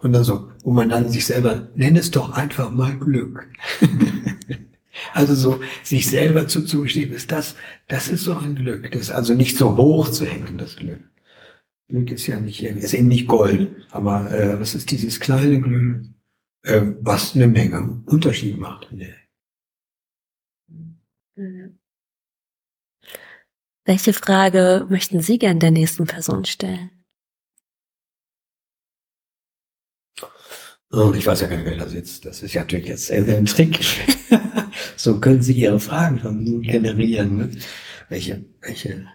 Und 0.00 0.12
dann 0.14 0.24
so, 0.24 0.50
wo 0.64 0.70
man 0.70 0.88
dann 0.88 1.10
sich 1.10 1.26
selber, 1.26 1.68
nenn 1.74 1.96
es 1.96 2.10
doch 2.10 2.30
einfach 2.30 2.70
mal 2.70 2.96
Glück. 2.98 3.46
also 5.12 5.34
so, 5.34 5.60
sich 5.82 6.08
selber 6.08 6.48
zuzugestehen, 6.48 7.12
ist 7.12 7.32
das, 7.32 7.56
das 7.88 8.08
ist 8.08 8.24
so 8.24 8.36
ein 8.36 8.54
Glück. 8.54 8.90
Das 8.90 9.02
ist 9.02 9.10
also 9.10 9.34
nicht 9.34 9.56
so 9.56 9.76
hoch 9.76 10.10
zu 10.10 10.24
hängen, 10.24 10.58
das 10.58 10.76
Glück. 10.76 11.00
Glück 11.88 12.10
ist 12.10 12.26
ja 12.26 12.38
nicht, 12.38 12.62
ist 12.62 12.94
eben 12.94 13.08
nicht 13.08 13.28
Gold, 13.28 13.86
aber 13.90 14.30
äh, 14.30 14.60
was 14.60 14.74
ist 14.74 14.90
dieses 14.90 15.20
kleine 15.20 15.60
Glück, 15.60 16.04
äh, 16.62 16.82
was 17.00 17.34
eine 17.34 17.46
Menge 17.46 18.02
Unterschied 18.06 18.58
macht. 18.58 18.88
Nee. 18.92 19.14
Welche 23.84 24.12
Frage 24.12 24.86
möchten 24.90 25.20
Sie 25.20 25.38
gern 25.38 25.60
der 25.60 25.70
nächsten 25.70 26.06
Person 26.06 26.44
stellen? 26.44 26.97
Oh, 30.90 31.12
ich 31.14 31.26
weiß 31.26 31.42
ja 31.42 31.48
gar 31.48 31.56
nicht, 31.56 31.66
wer 31.66 31.76
da 31.76 31.86
sitzt. 31.86 32.24
Das 32.24 32.42
ist 32.42 32.54
ja 32.54 32.62
natürlich 32.62 32.86
jetzt 32.86 33.06
sehr, 33.06 33.24
sehr 33.24 33.36
ein 33.36 33.44
Trick. 33.44 33.78
so 34.96 35.20
können 35.20 35.42
Sie 35.42 35.52
Ihre 35.52 35.80
Fragen 35.80 36.18
schon 36.20 36.62
generieren. 36.62 37.36
Ne? 37.36 37.50
Welche, 38.08 38.44
welche? 38.62 39.06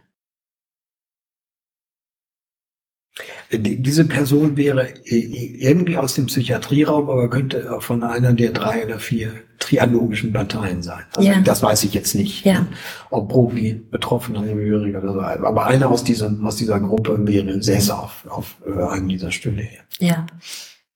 Diese 3.51 4.05
Person 4.05 4.57
wäre 4.57 4.93
irgendwie 5.05 5.97
aus 5.97 6.15
dem 6.15 6.25
Psychiatrieraum, 6.25 7.09
aber 7.09 7.29
könnte 7.29 7.77
von 7.79 8.03
einer 8.03 8.33
der 8.33 8.51
drei 8.51 8.85
oder 8.85 8.99
vier 8.99 9.33
trialogischen 9.59 10.33
Parteien 10.33 10.81
sein. 10.81 11.03
Also 11.15 11.29
ja. 11.29 11.41
Das 11.41 11.61
weiß 11.61 11.83
ich 11.83 11.93
jetzt 11.93 12.15
nicht. 12.15 12.45
Ja. 12.45 12.61
Ne? 12.61 12.67
Ob 13.11 13.29
Profi, 13.29 13.73
Betroffener, 13.73 14.39
Angehöriger 14.39 15.03
oder 15.03 15.13
so. 15.13 15.21
Aber 15.21 15.65
einer 15.67 15.89
aus 15.89 16.03
dieser, 16.03 16.35
aus 16.43 16.55
dieser 16.55 16.79
Gruppe 16.79 17.17
wäre 17.27 17.61
sehr 17.61 17.81
auf, 17.97 18.25
auf 18.27 18.55
äh, 18.65 18.81
einem 18.81 19.09
dieser 19.09 19.31
Stühle 19.31 19.61
her. 19.61 19.81
Ja. 19.99 20.25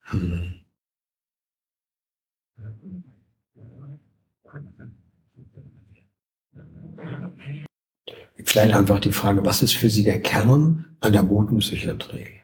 Hm. 0.09 0.56
Vielleicht 8.47 8.75
einfach 8.75 9.01
die 9.01 9.11
Frage, 9.11 9.45
was 9.45 9.61
ist 9.61 9.73
für 9.75 9.89
Sie 9.89 10.03
der 10.03 10.21
Kern 10.21 10.97
einer 11.01 11.21
guten 11.21 11.57
Psychiatrie? 11.57 12.43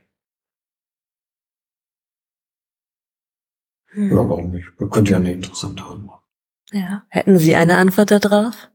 Hm. 3.91 4.09
Ja, 4.09 4.17
warum 4.17 4.51
nicht? 4.51 4.67
Wir 4.77 4.89
könnten 4.89 5.11
ja 5.11 5.17
eine 5.17 5.31
interessante 5.31 5.81
Antwort. 5.81 6.21
Ja. 6.71 7.05
Hätten 7.07 7.39
Sie 7.39 7.55
eine 7.55 7.77
Antwort 7.77 8.11
darauf? 8.11 8.69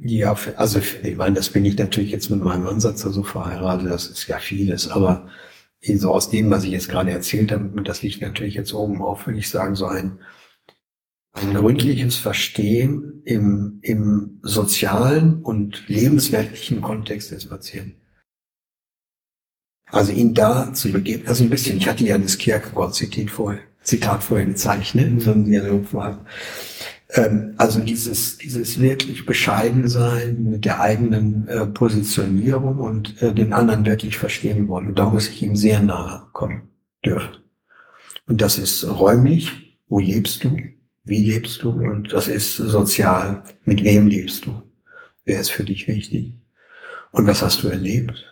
Ja, 0.00 0.36
also 0.56 0.80
ich 0.80 1.16
meine, 1.16 1.36
das 1.36 1.48
bin 1.50 1.64
ich 1.64 1.78
natürlich 1.78 2.10
jetzt 2.10 2.30
mit 2.30 2.42
meinem 2.42 2.66
Ansatz 2.66 3.00
so 3.00 3.22
verheiratet, 3.22 3.90
das 3.90 4.06
ist 4.06 4.28
ja 4.28 4.38
vieles, 4.38 4.88
aber 4.88 5.28
so 5.80 6.12
aus 6.12 6.30
dem, 6.30 6.50
was 6.50 6.64
ich 6.64 6.70
jetzt 6.70 6.88
gerade 6.88 7.10
erzählt 7.10 7.52
habe, 7.52 7.82
das 7.82 8.02
liegt 8.02 8.20
natürlich 8.20 8.54
jetzt 8.54 8.74
oben 8.74 9.00
auf, 9.00 9.26
würde 9.26 9.38
ich 9.38 9.48
sagen, 9.48 9.74
so 9.74 9.86
ein, 9.86 10.18
ein 11.32 11.54
gründliches 11.54 12.16
Verstehen 12.16 13.22
im, 13.24 13.78
im 13.82 14.40
sozialen 14.42 15.42
und 15.42 15.88
lebensweltlichen 15.88 16.80
Kontext 16.82 17.30
des 17.30 17.48
Patienten. 17.48 18.00
Also 19.90 20.12
ihn 20.12 20.34
da 20.34 20.72
zu 20.74 20.92
begeben, 20.92 21.26
also 21.26 21.44
ein 21.44 21.50
bisschen, 21.50 21.78
ich 21.78 21.88
hatte 21.88 22.04
ja 22.04 22.18
das 22.18 22.36
Kierkegaard-Zitat 22.36 23.30
vorher, 23.30 23.62
Zitat 23.82 24.22
vorher 24.22 24.46
gezeichnet, 24.46 25.22
so 25.22 25.32
einem 25.32 25.46
Dialog 25.46 25.94
war. 25.94 26.26
Ähm, 27.10 27.54
also 27.56 27.80
dieses, 27.80 28.38
dieses 28.38 28.80
wirklich 28.80 29.24
bescheiden 29.24 29.88
sein 29.88 30.42
mit 30.44 30.64
der 30.64 30.80
eigenen 30.80 31.48
äh, 31.48 31.66
Positionierung 31.66 32.78
und 32.78 33.20
äh, 33.22 33.32
den 33.32 33.52
anderen 33.52 33.86
wirklich 33.86 34.18
verstehen 34.18 34.68
wollen. 34.68 34.88
Und 34.88 34.98
da 34.98 35.08
muss 35.08 35.28
ich 35.28 35.42
ihm 35.42 35.56
sehr 35.56 35.80
nahe 35.80 36.26
kommen 36.32 36.68
dürfen. 37.04 37.36
Und 38.26 38.40
das 38.40 38.58
ist 38.58 38.84
räumlich, 38.84 39.78
wo 39.88 39.98
lebst 39.98 40.44
du, 40.44 40.56
wie 41.04 41.30
lebst 41.30 41.62
du 41.62 41.70
und 41.70 42.12
das 42.12 42.28
ist 42.28 42.56
sozial, 42.56 43.42
mit 43.64 43.82
wem 43.82 44.08
lebst 44.08 44.44
du, 44.44 44.62
wer 45.24 45.40
ist 45.40 45.50
für 45.50 45.64
dich 45.64 45.88
wichtig 45.88 46.34
und 47.10 47.26
was 47.26 47.40
hast 47.40 47.62
du 47.62 47.68
erlebt. 47.68 48.26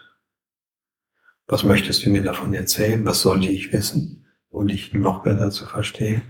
Was 1.47 1.65
möchtest 1.65 2.05
du 2.05 2.11
mir 2.11 2.23
davon 2.23 2.53
erzählen? 2.53 3.05
Was 3.07 3.23
sollte 3.23 3.49
ich 3.49 3.73
wissen, 3.73 4.27
um 4.51 4.67
dich 4.67 4.93
noch 4.93 5.23
besser 5.23 5.51
zu 5.51 5.65
verstehen? 5.65 6.23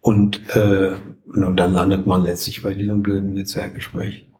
Und, 0.00 0.48
äh, 0.56 0.96
und 1.26 1.56
dann 1.56 1.72
landet 1.72 2.06
man 2.06 2.24
letztlich 2.24 2.62
bei 2.62 2.74
diesem 2.74 3.02
blöden 3.02 3.34
Netzwerkgespräch. 3.34 4.30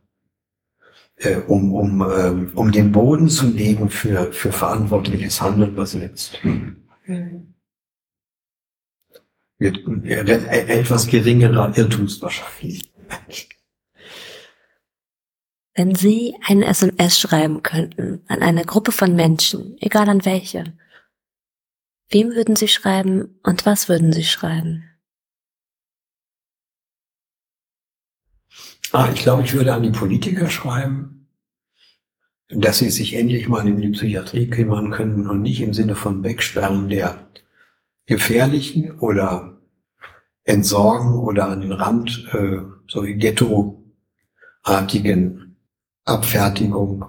Äh, 1.22 1.36
um, 1.48 1.74
um, 1.74 2.00
äh, 2.00 2.30
um 2.54 2.72
den 2.72 2.92
Boden 2.92 3.28
zu 3.28 3.46
legen 3.46 3.90
für, 3.90 4.32
für 4.32 4.52
verantwortliches 4.52 5.42
Handeln, 5.42 5.76
was 5.76 5.92
jetzt 5.92 6.42
mhm. 6.42 6.86
wird, 9.58 9.86
äh, 10.06 10.80
etwas 10.80 11.06
geringerer 11.06 11.76
Irrtums 11.76 12.22
wahrscheinlich. 12.22 12.90
Wenn 15.74 15.94
Sie 15.94 16.34
eine 16.46 16.64
SMS 16.64 17.20
schreiben 17.20 17.62
könnten 17.62 18.22
an 18.26 18.40
eine 18.40 18.64
Gruppe 18.64 18.90
von 18.90 19.14
Menschen, 19.14 19.76
egal 19.80 20.08
an 20.08 20.24
welche, 20.24 20.72
wem 22.08 22.34
würden 22.34 22.56
Sie 22.56 22.68
schreiben 22.68 23.38
und 23.42 23.66
was 23.66 23.90
würden 23.90 24.14
Sie 24.14 24.24
schreiben? 24.24 24.89
Ah, 28.92 29.08
ich 29.14 29.22
glaube, 29.22 29.44
ich 29.44 29.54
würde 29.54 29.72
an 29.72 29.84
die 29.84 29.90
Politiker 29.90 30.50
schreiben, 30.50 31.28
dass 32.48 32.78
sie 32.78 32.90
sich 32.90 33.14
endlich 33.14 33.48
mal 33.48 33.68
in 33.68 33.80
die 33.80 33.90
Psychiatrie 33.90 34.50
kümmern 34.50 34.90
können 34.90 35.30
und 35.30 35.42
nicht 35.42 35.60
im 35.60 35.72
Sinne 35.72 35.94
von 35.94 36.24
Wegsperren 36.24 36.88
der 36.88 37.30
gefährlichen 38.06 38.98
oder 38.98 39.60
entsorgen 40.42 41.14
oder 41.14 41.46
an 41.48 41.60
den 41.60 41.70
Rand 41.70 42.28
äh, 42.32 42.62
so 42.88 43.02
Ghetto-artigen 43.02 45.54
Abfertigung 46.04 47.04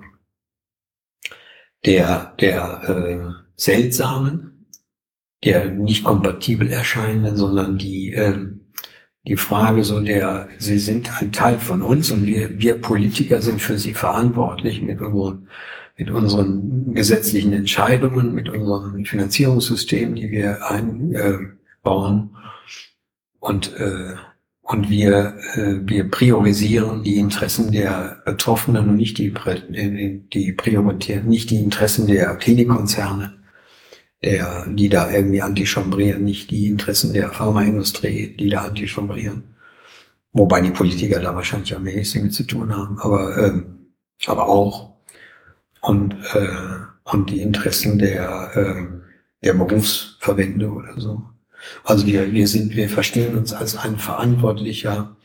der, 1.83 2.35
der 2.39 2.83
äh, 2.87 3.31
seltsamen, 3.55 4.67
der 5.43 5.71
nicht 5.71 6.03
kompatibel 6.03 6.69
erscheinenden, 6.69 7.37
sondern 7.37 7.79
die 7.79 8.13
äh, 8.13 8.60
die 9.27 9.37
Frage 9.37 9.83
so 9.83 9.99
der, 9.99 10.47
sie 10.57 10.79
sind 10.79 11.21
ein 11.21 11.31
Teil 11.31 11.59
von 11.59 11.81
uns 11.81 12.11
und 12.11 12.25
wir, 12.25 12.59
wir 12.59 12.81
Politiker 12.81 13.41
sind 13.41 13.61
für 13.61 13.77
sie 13.77 13.93
verantwortlich 13.93 14.81
mit 14.81 14.99
unseren, 14.99 15.47
mit 15.97 16.09
unseren 16.09 16.93
gesetzlichen 16.93 17.53
Entscheidungen, 17.53 18.33
mit 18.33 18.49
unserem 18.49 19.05
Finanzierungssystem, 19.05 20.15
die 20.15 20.31
wir 20.31 20.65
einbauen. 20.67 22.35
Und, 23.39 23.75
äh, 23.77 24.15
und 24.63 24.89
wir, 24.89 25.35
äh, 25.53 25.79
wir 25.83 26.09
priorisieren 26.09 27.03
die 27.03 27.17
Interessen 27.17 27.71
der 27.71 28.21
Betroffenen 28.25 28.89
und 28.89 28.95
nicht 28.95 29.17
die, 29.17 29.33
die 30.33 30.53
priorisieren 30.53 31.27
nicht 31.27 31.49
die 31.51 31.57
Interessen 31.57 32.07
der 32.07 32.35
Klinikkonzerne 32.35 33.40
der, 34.23 34.65
die 34.67 34.89
da 34.89 35.11
irgendwie 35.11 35.41
antichambrieren, 35.41 36.23
nicht 36.23 36.51
die 36.51 36.67
Interessen 36.67 37.13
der 37.13 37.31
Pharmaindustrie, 37.31 38.35
die 38.37 38.49
da 38.49 38.65
antichambrieren. 38.65 39.43
Wobei 40.33 40.61
die 40.61 40.71
Politiker 40.71 41.19
da 41.19 41.35
wahrscheinlich 41.35 41.75
am 41.75 41.85
wenigsten 41.85 42.23
mit 42.23 42.33
zu 42.33 42.43
tun 42.43 42.75
haben, 42.75 42.99
aber, 42.99 43.37
ähm, 43.37 43.87
aber 44.25 44.47
auch. 44.47 44.91
Und, 45.81 46.13
äh, 46.33 46.47
und 47.11 47.29
die 47.29 47.41
Interessen 47.41 47.97
der, 47.97 48.51
äh, 48.55 49.45
der 49.45 49.53
Berufsverbände 49.55 50.69
oder 50.69 50.99
so. 50.99 51.23
Also 51.83 52.05
wir, 52.05 52.31
wir 52.31 52.47
sind, 52.47 52.75
wir 52.75 52.89
verstehen 52.89 53.35
uns 53.35 53.53
als 53.53 53.75
ein 53.75 53.97
verantwortlicher 53.97 55.15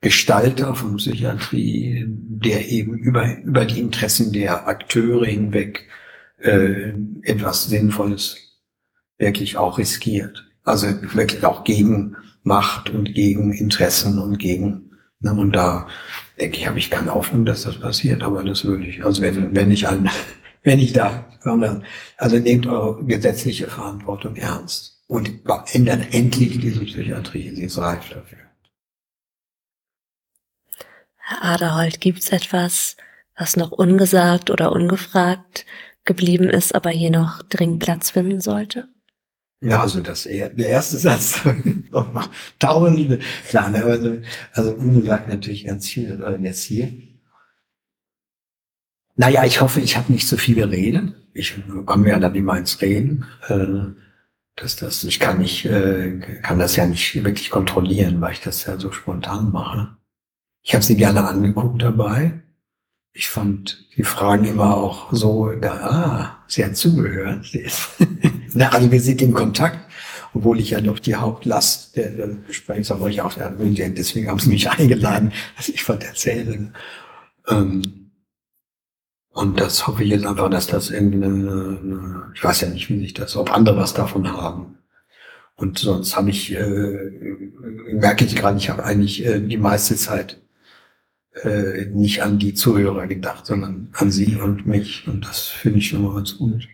Gestalter 0.00 0.74
von 0.74 0.96
Psychiatrie, 0.96 2.04
der 2.06 2.68
eben 2.68 2.94
über, 2.94 3.38
über 3.38 3.64
die 3.64 3.80
Interessen 3.80 4.32
der 4.32 4.68
Akteure 4.68 5.24
hinweg 5.26 5.88
äh, 6.38 6.92
etwas 7.22 7.64
Sinnvolles 7.64 8.43
wirklich 9.18 9.56
auch 9.56 9.78
riskiert. 9.78 10.44
Also 10.64 10.86
wirklich 11.14 11.44
auch 11.44 11.64
gegen 11.64 12.16
Macht 12.42 12.90
und 12.90 13.14
gegen 13.14 13.52
Interessen 13.52 14.18
und 14.18 14.38
gegen, 14.38 14.90
ne, 15.20 15.32
und 15.32 15.52
da 15.52 15.88
denke 16.38 16.58
ich, 16.58 16.66
habe 16.66 16.78
ich 16.78 16.90
keine 16.90 17.14
Hoffnung, 17.14 17.44
dass 17.44 17.62
das 17.62 17.78
passiert, 17.78 18.22
aber 18.22 18.42
das 18.44 18.64
würde 18.64 18.86
ich, 18.86 19.04
also 19.04 19.22
wenn, 19.22 19.54
wenn 19.54 19.70
ich 19.70 19.88
an, 19.88 20.10
wenn 20.62 20.78
ich 20.78 20.92
da, 20.92 21.26
also 22.16 22.38
nehmt 22.38 22.66
eure 22.66 23.04
gesetzliche 23.04 23.66
Verantwortung 23.66 24.36
ernst 24.36 25.02
und 25.06 25.30
ändert 25.72 26.14
endlich 26.14 26.58
diese 26.58 26.80
Psychiatrie, 26.80 27.54
sie 27.54 27.64
ist 27.64 27.78
reif 27.78 28.08
dafür. 28.08 28.38
Herr 31.16 31.44
Aderholt, 31.44 32.00
gibt's 32.00 32.30
etwas, 32.30 32.96
was 33.36 33.56
noch 33.56 33.72
ungesagt 33.72 34.50
oder 34.50 34.72
ungefragt 34.72 35.66
geblieben 36.04 36.48
ist, 36.48 36.74
aber 36.74 36.90
hier 36.90 37.10
noch 37.10 37.42
dringend 37.42 37.82
Platz 37.82 38.10
finden 38.10 38.40
sollte? 38.40 38.88
Ja, 39.60 39.80
also 39.80 40.00
das 40.00 40.24
der 40.24 40.56
erste 40.58 40.98
Satz 40.98 41.40
tausende, 42.58 43.18
klar, 43.48 43.70
ne, 43.70 43.82
also, 43.82 44.18
also 44.52 44.74
ungesagt 44.74 45.28
natürlich 45.28 45.64
ganz 45.64 45.88
viel, 45.88 46.22
oder 46.22 46.38
jetzt 46.38 46.64
hier. 46.64 46.92
Naja, 49.16 49.44
ich 49.44 49.60
hoffe, 49.60 49.80
ich 49.80 49.96
habe 49.96 50.12
nicht 50.12 50.26
so 50.26 50.36
viel 50.36 50.56
geredet. 50.56 51.14
Ich 51.32 51.54
komme 51.86 52.08
ja 52.08 52.18
dann 52.18 52.34
immer 52.34 52.58
ins 52.58 52.80
Reden. 52.82 53.24
Äh, 53.48 53.94
dass 54.56 54.76
das, 54.76 55.02
ich 55.04 55.18
kann 55.18 55.38
nicht, 55.38 55.64
äh, 55.66 56.18
kann 56.42 56.58
das 56.58 56.76
ja 56.76 56.86
nicht 56.86 57.14
wirklich 57.24 57.50
kontrollieren, 57.50 58.20
weil 58.20 58.32
ich 58.32 58.40
das 58.40 58.64
ja 58.66 58.78
so 58.78 58.92
spontan 58.92 59.50
mache. 59.50 59.96
Ich 60.62 60.74
habe 60.74 60.84
sie 60.84 60.96
gerne 60.96 61.26
angeguckt 61.26 61.82
dabei. 61.82 62.43
Ich 63.16 63.28
fand 63.28 63.86
die 63.96 64.02
Fragen 64.02 64.44
immer 64.44 64.76
auch 64.76 65.12
so, 65.12 65.52
da, 65.52 65.72
ah, 65.72 66.44
sie 66.48 66.64
hat 66.64 66.76
zugehört. 66.76 67.44
Sie 67.44 67.60
ist 67.60 67.90
Na, 68.54 68.70
also 68.70 68.90
wir 68.90 69.00
sind 69.00 69.22
in 69.22 69.32
Kontakt, 69.32 69.78
obwohl 70.34 70.58
ich 70.58 70.70
ja 70.70 70.80
noch 70.80 70.98
die 70.98 71.14
Hauptlast 71.14 71.96
der, 71.96 72.10
der 72.10 72.28
Gesprächs, 72.48 72.90
aber 72.90 73.08
ich 73.08 73.22
auch, 73.22 73.34
deswegen 73.36 74.28
haben 74.28 74.40
sie 74.40 74.48
mich 74.48 74.68
eingeladen, 74.78 75.32
dass 75.56 75.68
ich 75.68 75.84
von 75.84 76.00
erzähle. 76.00 76.72
Ähm, 77.48 78.10
und 79.30 79.60
das 79.60 79.86
hoffe 79.86 80.02
ich 80.02 80.10
jetzt 80.10 80.26
einfach, 80.26 80.50
dass 80.50 80.66
das 80.66 80.90
irgendwie 80.90 81.24
eine, 81.24 81.78
eine, 81.82 82.32
ich 82.34 82.42
weiß 82.42 82.62
ja 82.62 82.68
nicht, 82.68 82.88
wie 82.88 82.98
sich 83.00 83.14
das, 83.14 83.36
ob 83.36 83.52
andere 83.52 83.76
was 83.76 83.94
davon 83.94 84.32
haben. 84.32 84.78
Und 85.56 85.78
sonst 85.78 86.16
habe 86.16 86.30
ich, 86.30 86.52
äh, 86.52 87.10
merke 87.92 88.24
ich 88.24 88.34
gerade, 88.34 88.58
ich 88.58 88.70
habe 88.70 88.84
eigentlich 88.84 89.24
äh, 89.24 89.40
die 89.40 89.56
meiste 89.56 89.94
Zeit 89.96 90.40
äh, 91.42 91.86
nicht 91.86 92.22
an 92.22 92.38
die 92.38 92.54
Zuhörer 92.54 93.06
gedacht, 93.06 93.46
sondern 93.46 93.88
an 93.92 94.10
sie 94.10 94.36
und 94.36 94.66
mich. 94.66 95.06
Und 95.08 95.26
das 95.26 95.46
finde 95.48 95.78
ich 95.78 95.88
schon 95.88 96.02
mal 96.02 96.14
ganz 96.14 96.36
gut. 96.38 96.68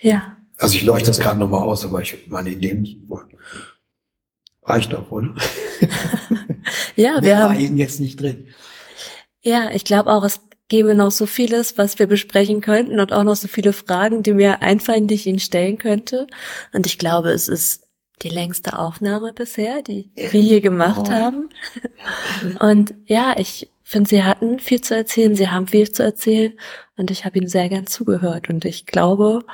Ja. 0.00 0.36
Also 0.58 0.76
ich 0.76 0.84
leuchte 0.84 1.08
das 1.08 1.20
gerade 1.20 1.38
nochmal 1.38 1.62
aus, 1.62 1.84
aber 1.84 2.02
ich 2.02 2.28
meine, 2.28 2.50
in 2.50 2.60
dem 2.60 3.08
reicht 4.62 4.92
doch, 4.92 5.10
oder? 5.10 5.34
ja, 6.96 7.22
wir 7.22 7.38
haben 7.38 7.58
eben 7.58 7.76
jetzt 7.76 8.00
nicht 8.00 8.20
drin. 8.20 8.48
Ja, 9.42 9.70
ich 9.72 9.84
glaube 9.84 10.12
auch, 10.12 10.24
es 10.24 10.40
gäbe 10.68 10.94
noch 10.94 11.10
so 11.10 11.26
vieles, 11.26 11.78
was 11.78 11.98
wir 11.98 12.06
besprechen 12.06 12.60
könnten 12.60 12.98
und 12.98 13.12
auch 13.12 13.22
noch 13.22 13.36
so 13.36 13.48
viele 13.48 13.72
Fragen, 13.72 14.22
die 14.22 14.32
mir 14.32 14.62
einfallen, 14.62 15.06
die 15.06 15.14
ich 15.14 15.26
Ihnen 15.26 15.38
stellen 15.38 15.78
könnte. 15.78 16.26
Und 16.72 16.86
ich 16.86 16.98
glaube, 16.98 17.30
es 17.30 17.48
ist 17.48 17.86
die 18.22 18.28
längste 18.28 18.78
Aufnahme 18.78 19.32
bisher, 19.32 19.82
die 19.82 20.10
wir 20.14 20.40
hier 20.40 20.60
gemacht 20.60 21.10
haben. 21.10 21.50
Und 22.60 22.94
ja, 23.06 23.34
ich 23.38 23.70
finde, 23.88 24.10
Sie 24.10 24.24
hatten 24.24 24.58
viel 24.58 24.80
zu 24.80 24.96
erzählen, 24.96 25.34
Sie 25.34 25.48
haben 25.48 25.68
viel 25.68 25.90
zu 25.90 26.02
erzählen 26.02 26.52
und 26.96 27.10
ich 27.10 27.24
habe 27.24 27.38
Ihnen 27.38 27.48
sehr 27.48 27.68
gern 27.68 27.86
zugehört. 27.86 28.48
Und 28.48 28.64
ich 28.64 28.86
glaube, 28.86 29.44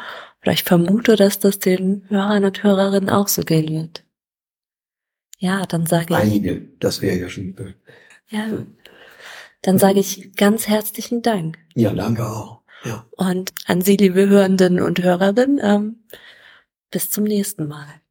oder 0.43 0.53
ich 0.53 0.63
vermute, 0.63 1.17
dass 1.17 1.39
das 1.39 1.59
den 1.59 2.05
Hörern 2.09 2.45
und 2.45 2.63
Hörerinnen 2.63 3.11
auch 3.11 3.29
so 3.29 3.43
gehen 3.43 3.69
wird. 3.69 4.05
Ja, 5.39 5.67
dann 5.67 5.87
sage 5.87 6.07
ich. 6.11 6.17
Einige, 6.17 6.63
das 6.81 7.03
wäre 7.03 7.19
ja 7.19 7.29
schon. 7.29 7.55
Ja, 8.29 8.49
dann 9.63 9.79
sage 9.79 10.01
ich 10.01 10.35
ganz 10.37 10.67
herzlichen 10.67 11.23
Dank. 11.23 11.59
Ja, 11.75 11.93
danke 11.93 12.27
auch. 12.27 12.63
Ja. 12.85 13.07
Und 13.13 13.53
an 13.67 13.83
Sie, 13.83 13.97
liebe 13.97 14.29
Hörenden 14.29 14.81
und 14.81 15.03
Hörerinnen, 15.03 15.61
ähm, 15.63 16.05
bis 16.91 17.11
zum 17.11 17.25
nächsten 17.25 17.69
Mal. 17.69 18.02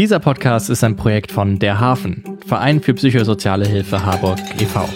Dieser 0.00 0.18
Podcast 0.18 0.70
ist 0.70 0.82
ein 0.82 0.96
Projekt 0.96 1.30
von 1.30 1.58
Der 1.58 1.78
Hafen, 1.78 2.24
Verein 2.46 2.80
für 2.80 2.94
psychosoziale 2.94 3.68
Hilfe 3.68 4.02
Harburg 4.02 4.38
e.V. 4.58 4.88